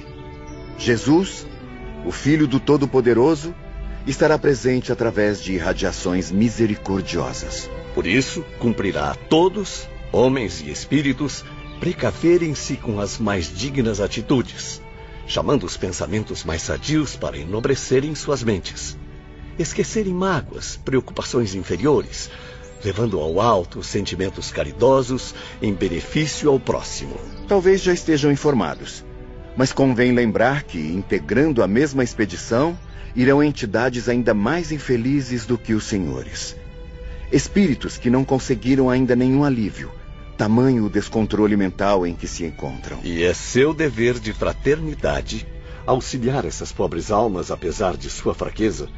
Jesus, 0.77 1.47
o 2.05 2.11
Filho 2.11 2.45
do 2.45 2.59
Todo-Poderoso, 2.59 3.55
estará 4.07 4.39
presente 4.39 4.91
através 4.91 5.43
de 5.43 5.53
irradiações 5.53 6.31
misericordiosas. 6.31 7.69
Por 7.93 8.07
isso, 8.07 8.43
cumprirá 8.57 9.11
a 9.11 9.15
todos, 9.15 9.87
homens 10.13 10.61
e 10.61 10.71
espíritos, 10.71 11.43
precaverem-se 11.79 12.77
com 12.77 12.99
as 12.99 13.17
mais 13.17 13.53
dignas 13.53 13.99
atitudes, 13.99 14.81
chamando 15.27 15.65
os 15.65 15.75
pensamentos 15.75 16.45
mais 16.45 16.61
sadios 16.61 17.17
para 17.17 17.37
enobrecerem 17.37 18.15
suas 18.15 18.41
mentes, 18.41 18.97
esquecerem 19.59 20.13
mágoas, 20.13 20.77
preocupações 20.77 21.53
inferiores, 21.53 22.29
levando 22.85 23.19
ao 23.19 23.41
alto 23.41 23.83
sentimentos 23.83 24.51
caridosos 24.51 25.35
em 25.61 25.73
benefício 25.73 26.49
ao 26.49 26.59
próximo. 26.59 27.15
Talvez 27.47 27.81
já 27.81 27.91
estejam 27.91 28.31
informados, 28.31 29.03
mas 29.57 29.73
convém 29.73 30.13
lembrar 30.13 30.63
que, 30.63 30.79
integrando 30.79 31.61
a 31.61 31.67
mesma 31.67 32.03
expedição, 32.03 32.77
irão 33.15 33.43
entidades 33.43 34.07
ainda 34.09 34.33
mais 34.33 34.71
infelizes 34.71 35.45
do 35.45 35.57
que 35.57 35.73
os 35.73 35.85
senhores. 35.85 36.55
Espíritos 37.31 37.97
que 37.97 38.09
não 38.09 38.23
conseguiram 38.23 38.89
ainda 38.89 39.15
nenhum 39.15 39.43
alívio, 39.43 39.91
tamanho 40.37 40.85
o 40.85 40.89
descontrole 40.89 41.57
mental 41.57 42.05
em 42.05 42.13
que 42.13 42.27
se 42.27 42.45
encontram. 42.45 42.99
E 43.03 43.23
é 43.23 43.33
seu 43.33 43.73
dever 43.73 44.19
de 44.19 44.33
fraternidade 44.33 45.47
auxiliar 45.85 46.45
essas 46.45 46.71
pobres 46.71 47.11
almas 47.11 47.49
apesar 47.49 47.95
de 47.95 48.09
sua 48.09 48.33
fraqueza 48.33 48.89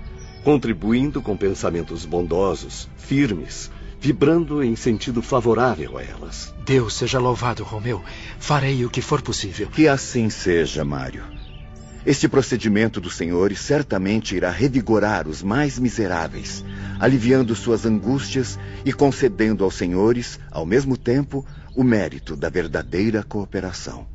contribuindo 0.43 1.21
com 1.21 1.35
pensamentos 1.35 2.05
bondosos, 2.05 2.89
firmes, 2.97 3.71
vibrando 3.99 4.63
em 4.63 4.75
sentido 4.75 5.21
favorável 5.21 5.97
a 5.97 6.03
elas. 6.03 6.53
Deus 6.65 6.93
seja 6.93 7.19
louvado, 7.19 7.63
Romeu. 7.63 8.01
Farei 8.39 8.85
o 8.85 8.89
que 8.89 9.01
for 9.01 9.21
possível. 9.21 9.67
Que 9.67 9.87
assim 9.87 10.29
seja, 10.29 10.85
Mário. 10.85 11.38
Este 12.09 12.27
procedimento 12.27 12.99
dos 12.99 13.13
senhores 13.13 13.59
certamente 13.59 14.35
irá 14.35 14.49
revigorar 14.49 15.27
os 15.27 15.43
mais 15.43 15.77
miseráveis, 15.77 16.65
aliviando 16.99 17.55
suas 17.55 17.85
angústias 17.85 18.57
e 18.83 18.91
concedendo 18.91 19.63
aos 19.63 19.75
senhores, 19.75 20.39
ao 20.49 20.65
mesmo 20.65 20.97
tempo, 20.97 21.45
o 21.75 21.83
mérito 21.83 22.35
da 22.35 22.49
verdadeira 22.49 23.21
cooperação. 23.21 24.07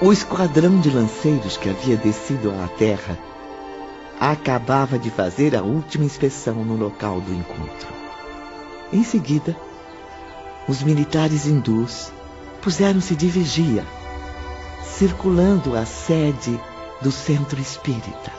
O 0.00 0.10
esquadrão 0.10 0.80
de 0.80 0.88
lanceiros 0.88 1.58
que 1.58 1.68
havia 1.68 1.98
descido 1.98 2.50
à 2.52 2.66
terra 2.66 3.18
acabava 4.18 4.98
de 4.98 5.10
fazer 5.10 5.54
a 5.54 5.62
última 5.62 6.06
inspeção 6.06 6.64
no 6.64 6.74
local 6.74 7.20
do 7.20 7.34
encontro. 7.34 7.88
Em 8.90 9.04
seguida, 9.04 9.54
os 10.66 10.82
militares 10.82 11.44
hindus 11.44 12.10
puseram-se 12.62 13.14
de 13.14 13.28
vigia, 13.28 13.84
circulando 14.98 15.76
a 15.76 15.84
sede 15.84 16.58
do 17.02 17.12
centro 17.12 17.60
espírita. 17.60 18.32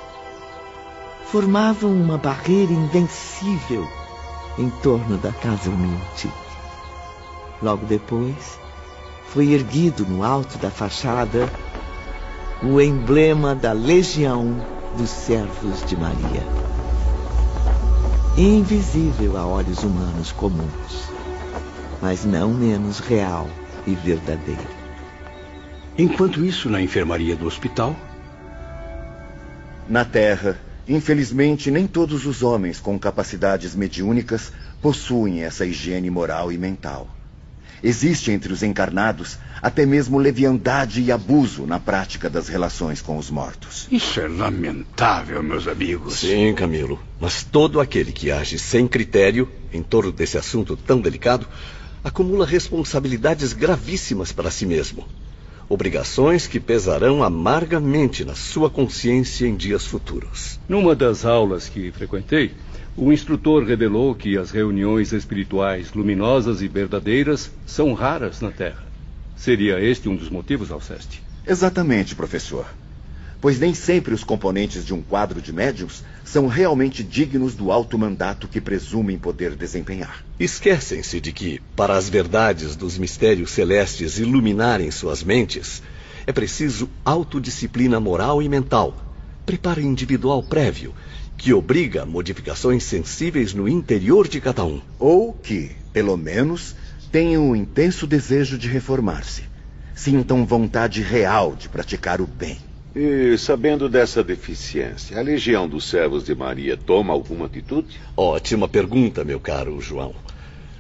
Formavam 1.26 1.92
uma 1.92 2.18
barreira 2.18 2.74
invencível 2.74 3.88
em 4.58 4.68
torno 4.82 5.18
da 5.18 5.32
casa 5.32 5.70
humilde. 5.70 6.32
Logo 7.62 7.86
depois, 7.86 8.60
foi 9.28 9.52
erguido 9.52 10.04
no 10.06 10.24
alto 10.24 10.58
da 10.58 10.72
fachada 10.72 11.48
o 12.64 12.82
emblema 12.82 13.54
da 13.54 13.72
Legião 13.72 14.56
dos 14.98 15.12
Servos 15.12 15.86
de 15.86 15.96
Maria. 15.96 16.44
Invisível 18.36 19.38
a 19.38 19.46
olhos 19.46 19.84
humanos 19.84 20.32
comuns, 20.32 21.12
mas 22.02 22.26
não 22.26 22.52
menos 22.52 23.00
real 23.00 23.48
e 23.86 23.94
verdadeiro. 23.94 24.77
Enquanto 25.98 26.46
isso, 26.46 26.70
na 26.70 26.80
enfermaria 26.80 27.36
do 27.36 27.48
hospital? 27.48 27.96
Na 29.90 30.06
Terra, 30.06 30.60
infelizmente, 30.88 31.72
nem 31.72 31.88
todos 31.88 32.28
os 32.28 32.44
homens 32.44 32.80
com 32.80 33.00
capacidades 33.00 33.74
mediúnicas 33.74 34.52
possuem 34.80 35.44
essa 35.44 35.66
higiene 35.66 36.12
moral 36.12 36.52
e 36.52 36.58
mental. 36.58 37.10
Existe 37.82 38.32
entre 38.32 38.54
os 38.54 38.62
encarnados 38.62 39.40
até 39.60 39.88
mesmo 39.88 40.20
leviandade 40.20 41.02
e 41.02 41.12
abuso 41.12 41.66
na 41.66 41.80
prática 41.80 42.30
das 42.30 42.48
relações 42.48 43.02
com 43.02 43.18
os 43.18 43.32
mortos. 43.32 43.88
Isso 43.92 44.20
é 44.20 44.28
lamentável, 44.28 45.42
meus 45.42 45.68
amigos. 45.68 46.20
Sim, 46.20 46.54
Camilo. 46.54 47.00
Mas 47.20 47.44
todo 47.44 47.80
aquele 47.80 48.12
que 48.12 48.32
age 48.32 48.60
sem 48.60 48.88
critério 48.88 49.50
em 49.74 49.82
torno 49.82 50.12
desse 50.12 50.38
assunto 50.38 50.78
tão 50.78 51.02
delicado 51.02 51.48
acumula 52.04 52.46
responsabilidades 52.46 53.54
gravíssimas 53.54 54.32
para 54.32 54.52
si 54.52 54.66
mesmo. 54.66 55.04
Obrigações 55.70 56.48
que 56.48 56.62
pesarão 56.62 57.22
amargamente 57.22 58.24
na 58.24 58.34
sua 58.34 58.70
consciência 58.70 59.46
em 59.46 59.56
dias 59.56 59.86
futuros. 59.86 60.58
Numa 60.68 60.96
das 60.96 61.26
aulas 61.26 61.68
que 61.68 61.92
frequentei, 61.92 62.52
o 62.96 63.12
instrutor 63.12 63.66
revelou 63.66 64.16
que 64.16 64.38
as 64.38 64.50
reuniões 64.50 65.12
espirituais 65.12 65.92
luminosas 65.94 66.62
e 66.62 66.70
verdadeiras 66.70 67.52
são 67.66 67.94
raras 67.94 68.40
na 68.40 68.50
Terra. 68.50 68.88
Seria 69.36 69.80
este 69.80 70.08
um 70.08 70.16
dos 70.16 70.30
motivos, 70.30 70.72
Alceste? 70.72 71.22
Exatamente, 71.46 72.16
professor. 72.16 72.66
Pois 73.40 73.60
nem 73.60 73.74
sempre 73.74 74.14
os 74.14 74.24
componentes 74.24 74.84
de 74.84 74.94
um 74.94 75.02
quadro 75.02 75.42
de 75.42 75.54
médiums 75.54 76.04
são 76.24 76.48
realmente 76.48 77.04
dignos 77.04 77.54
do 77.54 77.72
alto 77.72 77.98
mandato 77.98 78.48
que 78.48 78.60
presumem 78.60 79.18
poder 79.18 79.56
desempenhar. 79.56 80.24
Esquecem-se 80.40 81.22
de 81.22 81.32
que, 81.32 81.62
para 81.76 81.96
as 81.96 82.10
verdades 82.10 82.76
dos 82.76 82.98
mistérios 82.98 83.52
celestes 83.52 84.18
iluminarem 84.18 84.90
suas 84.90 85.24
mentes, 85.24 85.84
é 86.26 86.34
preciso 86.34 86.90
autodisciplina 87.06 88.00
moral 88.00 88.42
e 88.42 88.50
mental, 88.50 89.16
preparo 89.46 89.82
individual 89.82 90.42
prévio, 90.44 90.94
que 91.38 91.54
obriga 91.54 92.06
modificações 92.06 92.84
sensíveis 92.84 93.54
no 93.54 93.70
interior 93.70 94.28
de 94.28 94.42
cada 94.42 94.66
um. 94.66 94.82
Ou 94.98 95.32
que, 95.32 95.72
pelo 95.94 96.18
menos, 96.18 96.76
tenham 97.12 97.50
um 97.52 97.56
intenso 97.56 98.08
desejo 98.08 98.58
de 98.58 98.68
reformar-se. 98.68 99.44
Sintam 99.94 100.46
vontade 100.46 101.02
real 101.02 101.56
de 101.56 101.70
praticar 101.70 102.20
o 102.20 102.28
bem. 102.28 102.67
E, 103.00 103.38
sabendo 103.38 103.88
dessa 103.88 104.24
deficiência, 104.24 105.20
a 105.20 105.22
Legião 105.22 105.70
dos 105.70 105.88
Servos 105.88 106.24
de 106.24 106.34
Maria 106.34 106.76
toma 106.76 107.14
alguma 107.14 107.46
atitude? 107.46 108.02
Ótima 108.18 108.68
pergunta, 108.68 109.24
meu 109.24 109.40
caro 109.40 109.80
João. 109.80 110.16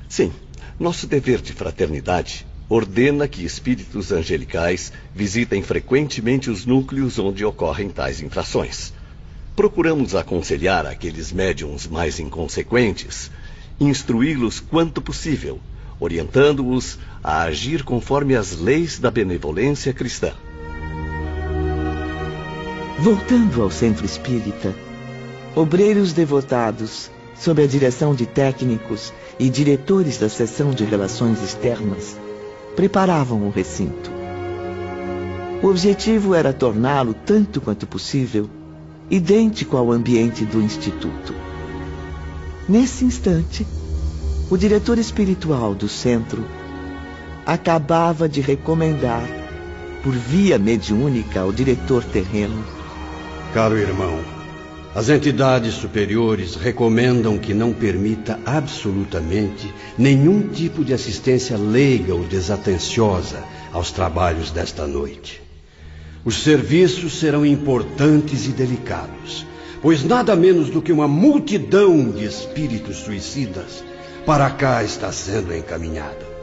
Sim, 0.09 0.33
nosso 0.79 1.05
dever 1.05 1.39
de 1.41 1.53
fraternidade 1.53 2.43
ordena 2.67 3.27
que 3.27 3.45
espíritos 3.45 4.11
angelicais 4.11 4.91
visitem 5.13 5.61
frequentemente 5.61 6.49
os 6.49 6.65
núcleos 6.65 7.19
onde 7.19 7.45
ocorrem 7.45 7.89
tais 7.89 8.19
infrações. 8.19 8.91
Procuramos 9.55 10.15
aconselhar 10.15 10.87
aqueles 10.87 11.31
médiums 11.31 11.85
mais 11.85 12.19
inconsequentes, 12.19 13.29
instruí-los 13.79 14.59
quanto 14.59 15.03
possível, 15.03 15.59
orientando-os 15.99 16.97
a 17.23 17.43
agir 17.43 17.83
conforme 17.83 18.35
as 18.35 18.57
leis 18.57 18.97
da 18.97 19.11
benevolência 19.11 19.93
cristã. 19.93 20.33
Voltando 22.99 23.61
ao 23.61 23.69
centro 23.69 24.03
espírita, 24.03 24.73
obreiros 25.55 26.13
devotados, 26.13 27.11
sob 27.35 27.61
a 27.61 27.67
direção 27.67 28.15
de 28.15 28.25
técnicos 28.25 29.13
e 29.37 29.51
diretores 29.51 30.17
da 30.17 30.27
seção 30.27 30.71
de 30.71 30.83
relações 30.83 31.43
externas, 31.43 32.17
preparavam 32.75 33.45
o 33.47 33.51
recinto. 33.51 34.11
O 35.61 35.67
objetivo 35.67 36.33
era 36.33 36.51
torná-lo, 36.51 37.13
tanto 37.13 37.61
quanto 37.61 37.85
possível, 37.85 38.49
idêntico 39.11 39.77
ao 39.77 39.91
ambiente 39.91 40.43
do 40.43 40.59
Instituto. 40.59 41.35
Nesse 42.67 43.05
instante, 43.05 43.65
o 44.49 44.57
diretor 44.57 44.97
espiritual 44.97 45.75
do 45.75 45.87
centro 45.87 46.43
acabava 47.45 48.27
de 48.27 48.41
recomendar, 48.41 49.23
por 50.03 50.13
via 50.13 50.57
mediúnica 50.57 51.41
ao 51.41 51.51
diretor 51.51 52.03
terreno, 52.03 52.76
Caro 53.53 53.77
irmão, 53.77 54.19
as 54.93 55.09
entidades 55.09 55.75
superiores 55.75 56.55
recomendam 56.55 57.37
que 57.37 57.53
não 57.53 57.71
permita 57.71 58.39
absolutamente 58.45 59.73
nenhum 59.97 60.49
tipo 60.49 60.83
de 60.83 60.93
assistência 60.93 61.57
leiga 61.57 62.13
ou 62.13 62.23
desatenciosa 62.23 63.43
aos 63.71 63.91
trabalhos 63.91 64.51
desta 64.51 64.85
noite. 64.85 65.41
Os 66.25 66.43
serviços 66.43 67.19
serão 67.19 67.45
importantes 67.45 68.47
e 68.47 68.49
delicados, 68.49 69.45
pois 69.81 70.03
nada 70.03 70.35
menos 70.35 70.69
do 70.69 70.81
que 70.81 70.91
uma 70.91 71.07
multidão 71.07 72.11
de 72.11 72.25
espíritos 72.25 72.97
suicidas 72.97 73.83
para 74.25 74.49
cá 74.49 74.83
está 74.83 75.11
sendo 75.11 75.55
encaminhada. 75.55 76.36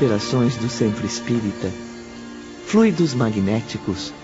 Operações 0.00 0.56
do 0.56 0.66
centro 0.70 1.04
espírita, 1.04 1.70
fluidos 2.66 3.12
magnéticos 3.12 4.14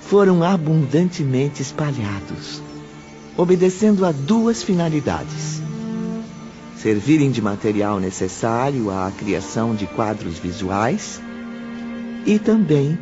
foram 0.00 0.44
abundantemente 0.44 1.60
espalhados, 1.60 2.62
obedecendo 3.36 4.06
a 4.06 4.12
duas 4.12 4.62
finalidades: 4.62 5.60
servirem 6.76 7.32
de 7.32 7.42
material 7.42 7.98
necessário 7.98 8.92
à 8.92 9.10
criação 9.10 9.74
de 9.74 9.88
quadros 9.88 10.38
visuais 10.38 11.20
e 12.24 12.38
também 12.38 12.96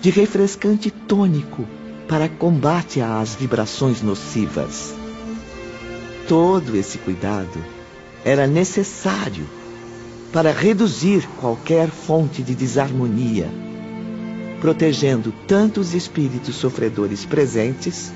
de 0.00 0.10
refrescante 0.10 0.90
tônico 0.90 1.64
para 2.08 2.28
combate 2.28 3.00
às 3.00 3.36
vibrações 3.36 4.02
nocivas. 4.02 4.92
Todo 6.26 6.76
esse 6.76 6.98
cuidado 6.98 7.64
era 8.24 8.48
necessário 8.48 9.61
para 10.32 10.50
reduzir 10.50 11.28
qualquer 11.40 11.88
fonte 11.88 12.42
de 12.42 12.54
desarmonia, 12.54 13.48
protegendo 14.60 15.32
tanto 15.46 15.80
os 15.80 15.92
espíritos 15.92 16.54
sofredores 16.54 17.26
presentes 17.26 18.12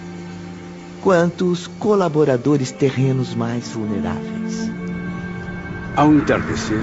quanto 1.02 1.46
os 1.46 1.66
colaboradores 1.66 2.72
terrenos 2.72 3.34
mais 3.34 3.68
vulneráveis. 3.68 4.70
Ao 5.94 6.12
entardecer, 6.12 6.82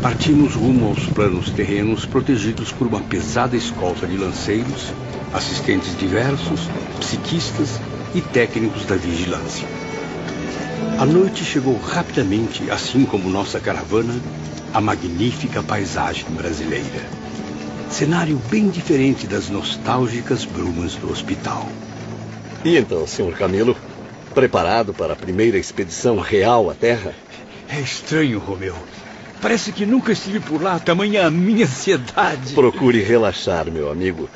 partimos 0.00 0.54
rumo 0.54 0.86
aos 0.86 1.06
planos 1.06 1.50
terrenos 1.50 2.06
protegidos 2.06 2.70
por 2.70 2.86
uma 2.86 3.00
pesada 3.00 3.56
escolta 3.56 4.06
de 4.06 4.16
lanceiros, 4.16 4.92
assistentes 5.34 5.98
diversos, 5.98 6.68
psiquistas 7.00 7.80
e 8.14 8.20
técnicos 8.20 8.84
da 8.86 8.96
vigilância. 8.96 9.66
A 10.98 11.04
noite 11.04 11.44
chegou 11.44 11.76
rapidamente, 11.78 12.70
assim 12.70 13.04
como 13.04 13.28
nossa 13.28 13.60
caravana, 13.60 14.14
a 14.78 14.80
magnífica 14.80 15.60
paisagem 15.60 16.24
brasileira. 16.30 17.02
Cenário 17.90 18.40
bem 18.48 18.70
diferente 18.70 19.26
das 19.26 19.48
nostálgicas 19.48 20.44
brumas 20.44 20.94
do 20.94 21.10
hospital. 21.10 21.68
E 22.64 22.76
então, 22.76 23.04
senhor 23.04 23.36
Camilo, 23.36 23.76
preparado 24.32 24.94
para 24.94 25.14
a 25.14 25.16
primeira 25.16 25.58
expedição 25.58 26.20
real 26.20 26.70
à 26.70 26.74
Terra? 26.74 27.12
É 27.68 27.80
estranho, 27.80 28.38
Romeu. 28.38 28.76
Parece 29.42 29.72
que 29.72 29.84
nunca 29.84 30.12
estive 30.12 30.38
por 30.38 30.62
lá, 30.62 30.78
tamanha 30.78 31.26
a 31.26 31.30
minha 31.30 31.64
ansiedade. 31.66 32.54
Procure 32.54 33.02
relaxar, 33.02 33.68
meu 33.72 33.90
amigo. 33.90 34.30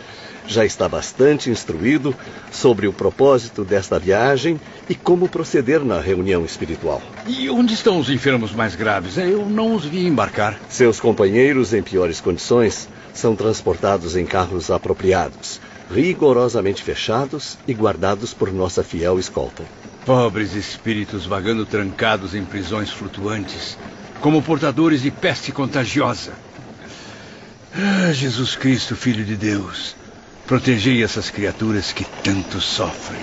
Já 0.46 0.64
está 0.64 0.88
bastante 0.88 1.50
instruído 1.50 2.14
sobre 2.50 2.86
o 2.86 2.92
propósito 2.92 3.64
desta 3.64 3.98
viagem 3.98 4.60
e 4.88 4.94
como 4.94 5.28
proceder 5.28 5.84
na 5.84 6.00
reunião 6.00 6.44
espiritual. 6.44 7.00
E 7.26 7.48
onde 7.48 7.74
estão 7.74 7.98
os 7.98 8.10
enfermos 8.10 8.52
mais 8.52 8.74
graves? 8.74 9.16
Eu 9.16 9.46
não 9.46 9.74
os 9.74 9.84
vi 9.84 10.06
embarcar. 10.06 10.58
Seus 10.68 10.98
companheiros, 10.98 11.72
em 11.72 11.82
piores 11.82 12.20
condições, 12.20 12.88
são 13.14 13.36
transportados 13.36 14.16
em 14.16 14.24
carros 14.24 14.70
apropriados, 14.70 15.60
rigorosamente 15.90 16.82
fechados 16.82 17.58
e 17.66 17.74
guardados 17.74 18.34
por 18.34 18.52
nossa 18.52 18.82
fiel 18.82 19.18
escolta. 19.18 19.62
Pobres 20.04 20.54
espíritos 20.54 21.26
vagando 21.26 21.64
trancados 21.64 22.34
em 22.34 22.44
prisões 22.44 22.90
flutuantes, 22.90 23.78
como 24.20 24.42
portadores 24.42 25.02
de 25.02 25.10
peste 25.10 25.52
contagiosa. 25.52 26.32
Ah, 27.74 28.12
Jesus 28.12 28.56
Cristo, 28.56 28.96
Filho 28.96 29.24
de 29.24 29.36
Deus, 29.36 29.94
protegei 30.52 31.02
essas 31.02 31.30
criaturas 31.30 31.92
que 31.92 32.04
tanto 32.22 32.60
sofrem. 32.60 33.22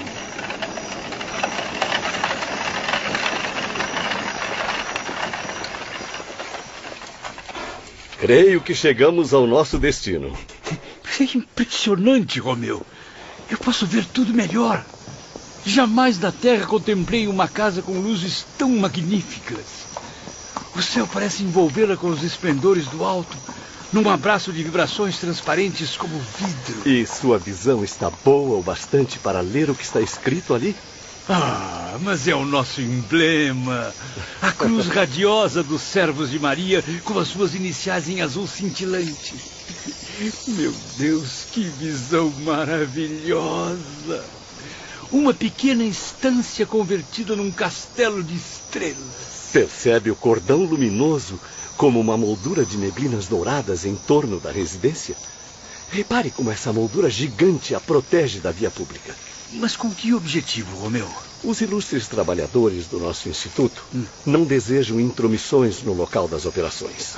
Creio 8.18 8.60
que 8.62 8.74
chegamos 8.74 9.32
ao 9.32 9.46
nosso 9.46 9.78
destino. 9.78 10.36
É 11.20 11.38
impressionante, 11.38 12.40
Romeu. 12.40 12.84
Eu 13.48 13.60
posso 13.60 13.86
ver 13.86 14.06
tudo 14.06 14.34
melhor. 14.34 14.84
Jamais 15.64 16.18
na 16.18 16.32
Terra 16.32 16.66
contemplei 16.66 17.28
uma 17.28 17.48
casa 17.48 17.84
com 17.84 17.92
luzes 17.92 18.44
tão 18.58 18.70
magníficas. 18.70 19.86
O 20.76 20.82
céu 20.82 21.08
parece 21.14 21.44
envolvê-la 21.44 21.96
com 21.96 22.08
os 22.08 22.24
esplendores 22.24 22.88
do 22.88 23.06
alto, 23.06 23.38
num 23.92 24.10
abraço 24.10 24.54
de 24.54 24.64
vibrações 24.64 25.18
transparentes 25.18 25.98
como 25.98 26.20
vidro. 26.20 26.90
E 26.90 27.06
sua 27.06 27.38
visão 27.38 27.84
está 27.84 28.10
boa 28.24 28.60
o 28.60 28.64
bastante 28.64 29.18
para 29.20 29.42
ler 29.42 29.70
o 29.70 29.76
que 29.76 29.84
está 29.84 30.00
escrito 30.00 30.54
ali? 30.54 30.76
Ah, 31.28 31.98
mas 32.02 32.28
é 32.28 32.34
o 32.34 32.46
nosso 32.46 32.82
emblema. 32.82 33.94
A 34.42 34.52
cruz 34.52 34.88
radiosa 34.94 35.62
dos 35.62 35.82
servos 35.82 36.32
de 36.32 36.40
Maria 36.40 36.84
com 37.04 37.20
as 37.20 37.28
suas 37.28 37.54
iniciais 37.54 38.10
em 38.10 38.22
azul 38.22 38.48
cintilante. 38.48 39.36
Meu 40.48 40.74
Deus, 40.98 41.46
que 41.52 41.62
visão 41.62 42.32
maravilhosa! 42.44 44.26
Uma 45.12 45.34
pequena 45.34 45.84
estância 45.84 46.66
convertida 46.66 47.36
num 47.36 47.52
castelo 47.52 48.24
de 48.24 48.36
estrelas. 48.36 49.50
Percebe 49.52 50.12
o 50.12 50.16
cordão 50.16 50.64
luminoso 50.64 51.40
como 51.80 51.98
uma 51.98 52.18
moldura 52.18 52.66
de 52.66 52.76
neblinas 52.76 53.28
douradas 53.28 53.86
em 53.86 53.96
torno 53.96 54.38
da 54.38 54.52
residência? 54.52 55.16
Repare 55.90 56.30
como 56.30 56.52
essa 56.52 56.74
moldura 56.74 57.10
gigante 57.10 57.74
a 57.74 57.80
protege 57.80 58.42
da 58.42 58.52
via 58.52 58.70
pública. 58.70 59.16
Mas 59.54 59.78
com 59.78 59.90
que 59.90 60.14
objetivo, 60.14 60.76
Romeu? 60.76 61.10
Os 61.42 61.62
ilustres 61.62 62.06
trabalhadores 62.06 62.88
do 62.88 63.00
nosso 63.00 63.30
instituto 63.30 63.82
hum. 63.96 64.04
não 64.26 64.44
desejam 64.44 65.00
intromissões 65.00 65.82
no 65.82 65.94
local 65.94 66.28
das 66.28 66.46
operações. 66.46 67.16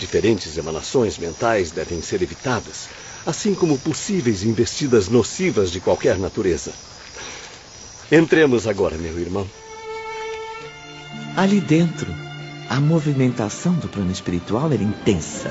Diferentes 0.00 0.56
emanações 0.56 1.18
mentais 1.18 1.70
devem 1.70 2.00
ser 2.00 2.22
evitadas, 2.22 2.88
assim 3.26 3.54
como 3.54 3.78
possíveis 3.78 4.44
investidas 4.44 5.08
nocivas 5.08 5.70
de 5.70 5.78
qualquer 5.78 6.18
natureza. 6.18 6.72
Entremos 8.10 8.66
agora, 8.66 8.96
meu 8.96 9.18
irmão. 9.20 9.46
Ali 11.36 11.60
dentro, 11.60 12.23
a 12.74 12.80
movimentação 12.80 13.72
do 13.74 13.86
plano 13.86 14.10
espiritual 14.10 14.72
era 14.72 14.82
intensa. 14.82 15.48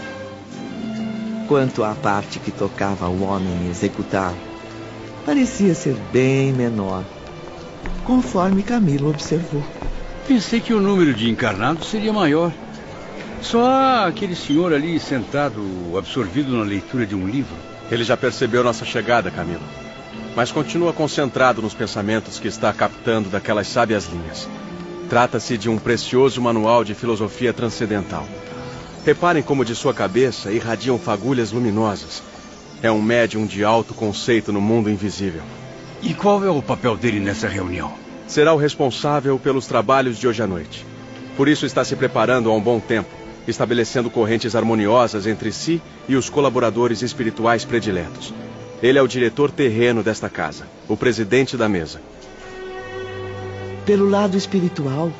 Quanto 1.47 1.81
à 1.81 1.95
parte 1.95 2.37
que 2.37 2.51
tocava 2.51 3.05
ao 3.05 3.17
homem 3.21 3.69
executar, 3.69 4.33
parecia 5.25 5.73
ser 5.73 5.95
bem 6.11 6.51
menor, 6.51 7.05
conforme 8.03 8.61
Camilo 8.61 9.09
observou. 9.09 9.63
Pensei 10.27 10.59
que 10.59 10.73
o 10.73 10.81
número 10.81 11.13
de 11.13 11.29
encarnados 11.29 11.87
seria 11.87 12.11
maior. 12.11 12.51
Só 13.41 14.05
aquele 14.05 14.35
senhor 14.35 14.73
ali 14.73 14.99
sentado, 14.99 15.63
absorvido 15.97 16.57
na 16.57 16.65
leitura 16.65 17.05
de 17.05 17.15
um 17.15 17.25
livro. 17.25 17.55
Ele 17.89 18.03
já 18.03 18.17
percebeu 18.17 18.65
nossa 18.65 18.83
chegada, 18.83 19.31
Camilo. 19.31 19.63
Mas 20.35 20.51
continua 20.51 20.91
concentrado 20.91 21.61
nos 21.61 21.73
pensamentos 21.73 22.37
que 22.37 22.49
está 22.49 22.73
captando 22.73 23.29
daquelas 23.29 23.69
sábias 23.69 24.09
linhas. 24.11 24.45
Trata-se 25.13 25.59
de 25.59 25.69
um 25.69 25.77
precioso 25.77 26.41
manual 26.41 26.83
de 26.83 26.95
filosofia 26.95 27.53
transcendental. 27.53 28.27
Reparem 29.05 29.43
como 29.43 29.63
de 29.63 29.75
sua 29.75 29.93
cabeça 29.93 30.51
irradiam 30.51 30.97
fagulhas 30.97 31.51
luminosas. 31.51 32.23
É 32.81 32.91
um 32.91 32.99
médium 32.99 33.45
de 33.45 33.63
alto 33.63 33.93
conceito 33.93 34.51
no 34.51 34.59
mundo 34.59 34.89
invisível. 34.89 35.43
E 36.01 36.15
qual 36.15 36.43
é 36.43 36.49
o 36.49 36.63
papel 36.63 36.97
dele 36.97 37.19
nessa 37.19 37.47
reunião? 37.47 37.93
Será 38.25 38.55
o 38.55 38.57
responsável 38.57 39.37
pelos 39.37 39.67
trabalhos 39.67 40.17
de 40.17 40.27
hoje 40.27 40.41
à 40.41 40.47
noite. 40.47 40.83
Por 41.37 41.47
isso 41.47 41.67
está 41.67 41.85
se 41.85 41.95
preparando 41.95 42.49
há 42.49 42.53
um 42.55 42.59
bom 42.59 42.79
tempo 42.79 43.11
estabelecendo 43.47 44.09
correntes 44.09 44.55
harmoniosas 44.55 45.27
entre 45.27 45.51
si 45.51 45.79
e 46.09 46.15
os 46.15 46.27
colaboradores 46.27 47.03
espirituais 47.03 47.63
prediletos. 47.63 48.33
Ele 48.81 48.97
é 48.97 49.01
o 49.03 49.07
diretor 49.07 49.51
terreno 49.51 50.01
desta 50.01 50.27
casa, 50.27 50.65
o 50.87 50.97
presidente 50.97 51.55
da 51.55 51.69
mesa. 51.69 52.01
Pelo 53.85 54.09
lado 54.09 54.37
espiritual, 54.37 55.11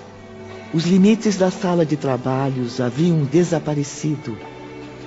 os 0.74 0.86
limites 0.86 1.38
da 1.38 1.51
sala 1.51 1.86
de 1.86 1.97
trabalhos 1.97 2.80
haviam 2.80 3.24
desaparecido, 3.26 4.38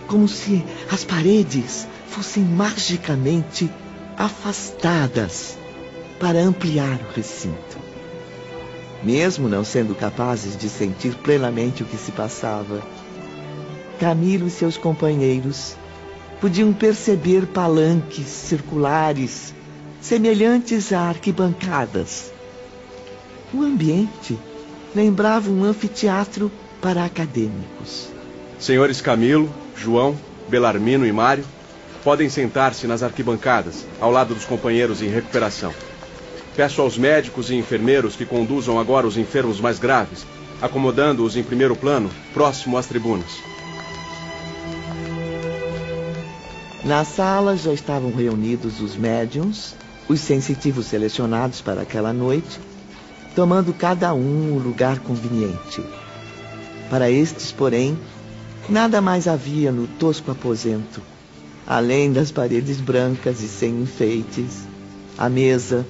como 0.06 0.28
se 0.28 0.64
as 0.90 1.04
paredes 1.04 1.88
fossem 2.08 2.44
magicamente 2.44 3.70
afastadas 4.16 5.58
para 6.20 6.38
ampliar 6.38 7.00
o 7.00 7.12
recinto. 7.14 7.78
Mesmo 9.02 9.48
não 9.48 9.64
sendo 9.64 9.94
capazes 9.94 10.56
de 10.56 10.68
sentir 10.68 11.14
plenamente 11.16 11.82
o 11.82 11.86
que 11.86 11.96
se 11.96 12.12
passava, 12.12 12.82
Camilo 13.98 14.46
e 14.46 14.50
seus 14.50 14.76
companheiros 14.76 15.74
podiam 16.40 16.72
perceber 16.72 17.46
palanques 17.46 18.26
circulares 18.26 19.54
semelhantes 20.02 20.92
a 20.92 21.00
arquibancadas. 21.08 22.35
O 23.52 23.62
ambiente 23.62 24.38
lembrava 24.94 25.50
um 25.50 25.64
anfiteatro 25.64 26.50
para 26.80 27.04
acadêmicos. 27.04 28.08
Senhores 28.58 29.00
Camilo, 29.00 29.52
João, 29.76 30.16
Belarmino 30.48 31.06
e 31.06 31.12
Mário 31.12 31.44
podem 32.02 32.28
sentar-se 32.28 32.86
nas 32.86 33.02
arquibancadas, 33.02 33.84
ao 34.00 34.10
lado 34.10 34.34
dos 34.34 34.44
companheiros 34.44 35.02
em 35.02 35.08
recuperação. 35.08 35.74
Peço 36.54 36.80
aos 36.80 36.96
médicos 36.96 37.50
e 37.50 37.54
enfermeiros 37.54 38.16
que 38.16 38.24
conduzam 38.24 38.78
agora 38.78 39.06
os 39.06 39.16
enfermos 39.16 39.60
mais 39.60 39.78
graves, 39.78 40.24
acomodando-os 40.62 41.36
em 41.36 41.42
primeiro 41.42 41.76
plano, 41.76 42.10
próximo 42.32 42.78
às 42.78 42.86
tribunas. 42.86 43.26
Na 46.84 47.04
sala 47.04 47.56
já 47.56 47.72
estavam 47.72 48.12
reunidos 48.12 48.80
os 48.80 48.96
médiums, 48.96 49.74
os 50.08 50.20
sensitivos 50.20 50.86
selecionados 50.86 51.60
para 51.60 51.82
aquela 51.82 52.12
noite, 52.12 52.60
tomando 53.36 53.74
cada 53.74 54.14
um 54.14 54.56
o 54.56 54.58
lugar 54.58 54.98
conveniente. 55.00 55.84
Para 56.88 57.10
estes, 57.10 57.52
porém, 57.52 57.96
nada 58.66 59.02
mais 59.02 59.28
havia 59.28 59.70
no 59.70 59.86
tosco 59.86 60.30
aposento, 60.30 61.02
além 61.66 62.10
das 62.10 62.32
paredes 62.32 62.80
brancas 62.80 63.42
e 63.42 63.48
sem 63.48 63.82
enfeites, 63.82 64.62
a 65.18 65.28
mesa, 65.28 65.86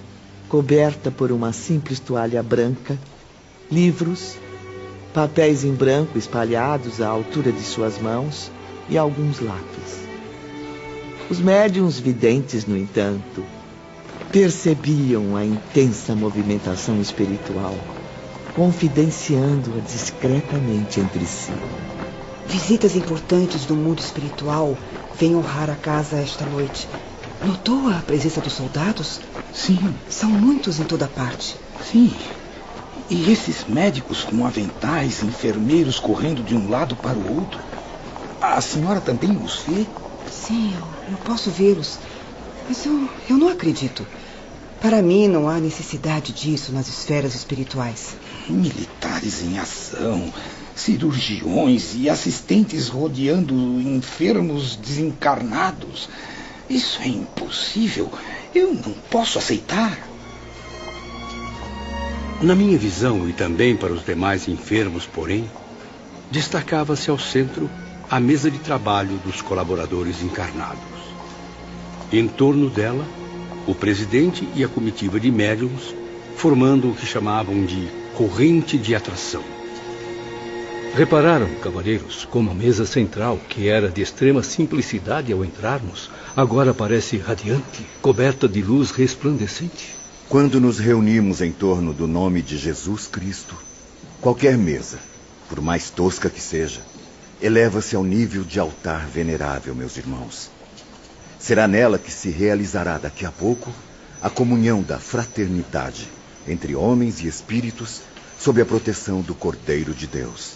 coberta 0.49 1.09
por 1.09 1.31
uma 1.31 1.53
simples 1.53 2.01
toalha 2.01 2.43
branca, 2.43 2.99
livros, 3.71 4.37
papéis 5.15 5.63
em 5.63 5.73
branco 5.73 6.19
espalhados 6.19 7.01
à 7.01 7.07
altura 7.07 7.53
de 7.53 7.63
suas 7.63 7.97
mãos 8.01 8.51
e 8.89 8.99
alguns 8.99 9.39
lápis. 9.39 10.01
Os 11.31 11.39
médiums 11.39 12.01
videntes, 12.01 12.67
no 12.67 12.77
entanto, 12.77 13.45
percebiam 14.37 15.35
a 15.35 15.43
intensa 15.43 16.15
movimentação 16.15 17.01
espiritual, 17.01 17.75
confidenciando-a 18.55 19.81
discretamente 19.81 21.01
entre 21.01 21.25
si. 21.25 21.55
Visitas 22.47 22.95
importantes 22.95 23.65
do 23.65 23.75
mundo 23.75 23.99
espiritual 23.99 24.77
vêm 25.19 25.35
honrar 25.35 25.71
a 25.71 25.75
casa 25.75 26.19
esta 26.19 26.45
noite. 26.45 26.87
Notou 27.43 27.89
a 27.89 27.95
presença 28.03 28.43
dos 28.43 28.53
soldados? 28.53 29.21
Sim. 29.55 29.95
São 30.11 30.29
muitos 30.29 30.79
em 30.79 30.85
toda 30.85 31.09
parte. 31.09 31.57
Sim. 31.91 32.13
E 33.09 33.33
esses 33.33 33.65
médicos 33.65 34.23
com 34.23 34.45
aventais, 34.45 35.23
enfermeiros 35.23 35.99
correndo 35.99 36.43
de 36.43 36.55
um 36.55 36.69
lado 36.69 36.95
para 36.97 37.17
o 37.17 37.39
outro? 37.39 37.59
A 38.43 38.61
senhora 38.61 39.01
também 39.01 39.35
os 39.43 39.61
vê? 39.67 39.87
Sim, 40.31 40.75
eu, 40.77 41.13
eu 41.13 41.19
posso 41.25 41.51
vê-los. 41.51 41.99
Mas 42.69 42.85
eu, 42.85 43.09
eu 43.31 43.39
não 43.39 43.49
acredito. 43.49 44.05
Para 44.81 45.03
mim, 45.03 45.27
não 45.27 45.49
há 45.49 45.59
necessidade 45.59 46.33
disso 46.33 46.73
nas 46.73 46.89
esferas 46.89 47.35
espirituais. 47.35 48.17
Militares 48.49 49.43
em 49.43 49.59
ação, 49.59 50.33
cirurgiões 50.75 51.95
e 51.95 52.09
assistentes 52.09 52.89
rodeando 52.89 53.55
enfermos 53.81 54.77
desencarnados. 54.77 56.09
Isso 56.69 57.01
é 57.01 57.09
impossível. 57.09 58.11
Eu 58.55 58.75
não 58.75 58.93
posso 59.11 59.39
aceitar. 59.39 59.99
Na 62.43 62.55
minha 62.55 62.77
visão 62.77 63.29
e 63.29 63.33
também 63.33 63.75
para 63.77 63.93
os 63.93 64.05
demais 64.05 64.47
enfermos, 64.47 65.07
porém, 65.07 65.51
destacava-se 66.31 67.09
ao 67.09 67.19
centro 67.19 67.71
a 68.11 68.21
mesa 68.21 68.51
de 68.51 68.59
trabalho 68.59 69.19
dos 69.25 69.41
colaboradores 69.41 70.23
encarnados. 70.23 70.79
Em 72.13 72.29
torno 72.29 72.69
dela, 72.69 73.05
o 73.67 73.75
presidente 73.75 74.49
e 74.55 74.63
a 74.63 74.69
comitiva 74.69 75.19
de 75.19 75.31
médiums 75.31 75.95
formando 76.37 76.91
o 76.91 76.95
que 76.95 77.07
chamavam 77.07 77.65
de 77.65 77.89
corrente 78.15 78.77
de 78.77 78.95
atração. 78.95 79.43
Repararam, 80.95 81.49
cavaleiros, 81.63 82.27
como 82.31 82.51
a 82.51 82.55
mesa 82.55 82.87
central, 82.87 83.39
que 83.49 83.69
era 83.69 83.89
de 83.89 84.01
extrema 84.01 84.43
simplicidade 84.43 85.33
ao 85.33 85.45
entrarmos, 85.45 86.11
agora 86.35 86.73
parece 86.73 87.19
radiante, 87.19 87.87
coberta 88.01 88.49
de 88.49 88.63
luz 88.63 88.91
resplandecente? 88.91 89.95
Quando 90.29 90.61
nos 90.61 90.79
reunimos 90.79 91.41
em 91.41 91.53
torno 91.53 91.93
do 91.93 92.07
nome 92.07 92.41
de 92.43 92.57
Jesus 92.57 93.07
Cristo, 93.07 93.55
qualquer 94.21 94.57
mesa, 94.57 94.99
por 95.49 95.61
mais 95.61 95.91
tosca 95.91 96.31
que 96.31 96.41
seja, 96.41 96.81
eleva-se 97.41 97.95
ao 97.95 98.03
nível 98.03 98.43
de 98.43 98.59
altar 98.59 99.07
venerável, 99.07 99.75
meus 99.75 99.97
irmãos. 99.97 100.51
Será 101.47 101.69
nela 101.69 101.97
que 101.97 102.11
se 102.11 102.29
realizará 102.29 102.99
daqui 102.99 103.25
a 103.25 103.31
pouco 103.31 103.73
a 104.21 104.29
comunhão 104.29 104.83
da 104.83 104.99
fraternidade 104.99 106.09
entre 106.45 106.75
homens 106.75 107.21
e 107.21 107.29
espíritos 107.29 108.03
sob 108.37 108.61
a 108.61 108.67
proteção 108.67 109.21
do 109.21 109.33
Cordeiro 109.33 109.95
de 109.95 110.09
Deus. 110.09 110.55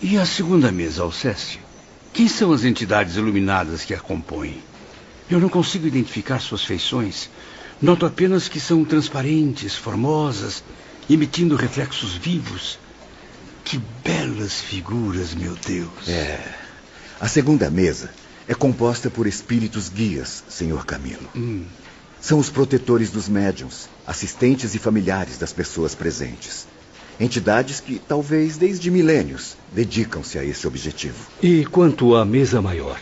E 0.00 0.16
a 0.16 0.24
segunda 0.24 0.72
mesa, 0.72 1.02
Alceste? 1.02 1.60
Quem 2.14 2.26
são 2.26 2.54
as 2.54 2.64
entidades 2.64 3.16
iluminadas 3.16 3.84
que 3.84 3.92
a 3.92 4.00
compõem? 4.00 4.62
Eu 5.30 5.38
não 5.38 5.50
consigo 5.50 5.86
identificar 5.86 6.40
suas 6.40 6.64
feições. 6.64 7.28
Noto 7.78 8.06
apenas 8.06 8.48
que 8.48 8.58
são 8.58 8.82
transparentes, 8.82 9.74
formosas, 9.74 10.64
emitindo 11.10 11.54
reflexos 11.54 12.14
vivos. 12.14 12.78
Que 13.62 13.78
belas 14.02 14.58
figuras, 14.58 15.34
meu 15.34 15.54
Deus. 15.54 16.08
É. 16.08 16.40
A 17.20 17.28
segunda 17.28 17.68
mesa 17.68 18.08
é 18.50 18.54
composta 18.56 19.08
por 19.08 19.28
espíritos 19.28 19.88
guias, 19.88 20.42
senhor 20.48 20.84
Camilo. 20.84 21.30
Hum. 21.36 21.62
São 22.20 22.36
os 22.36 22.50
protetores 22.50 23.08
dos 23.08 23.28
médiums, 23.28 23.88
assistentes 24.04 24.74
e 24.74 24.78
familiares 24.80 25.38
das 25.38 25.52
pessoas 25.52 25.94
presentes. 25.94 26.66
Entidades 27.20 27.78
que, 27.78 28.00
talvez 28.00 28.56
desde 28.56 28.90
milênios, 28.90 29.56
dedicam-se 29.72 30.36
a 30.36 30.44
esse 30.44 30.66
objetivo. 30.66 31.28
E 31.40 31.64
quanto 31.64 32.16
à 32.16 32.24
mesa 32.24 32.60
maior? 32.60 33.00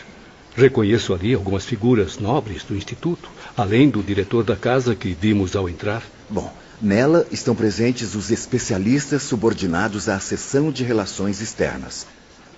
Reconheço 0.55 1.15
ali 1.15 1.33
algumas 1.33 1.65
figuras 1.65 2.19
nobres 2.19 2.63
do 2.63 2.75
Instituto, 2.75 3.27
além 3.57 3.89
do 3.89 4.03
diretor 4.03 4.43
da 4.43 4.55
casa 4.55 4.93
que 4.93 5.17
vimos 5.19 5.55
ao 5.55 5.67
entrar. 5.67 6.03
Bom, 6.29 6.53
nela 6.79 7.25
estão 7.31 7.55
presentes 7.55 8.13
os 8.13 8.29
especialistas 8.29 9.23
subordinados 9.23 10.09
à 10.09 10.19
seção 10.19 10.71
de 10.71 10.83
relações 10.83 11.41
externas, 11.41 12.05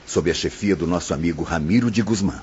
sob 0.05 0.29
a 0.29 0.33
chefia 0.33 0.75
do 0.75 0.85
nosso 0.85 1.13
amigo 1.13 1.41
Ramiro 1.41 1.89
de 1.89 2.01
Guzmán. 2.01 2.41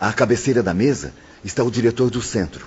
À 0.00 0.14
cabeceira 0.14 0.62
da 0.62 0.72
mesa 0.72 1.12
está 1.44 1.62
o 1.62 1.70
diretor 1.70 2.08
do 2.08 2.22
centro, 2.22 2.66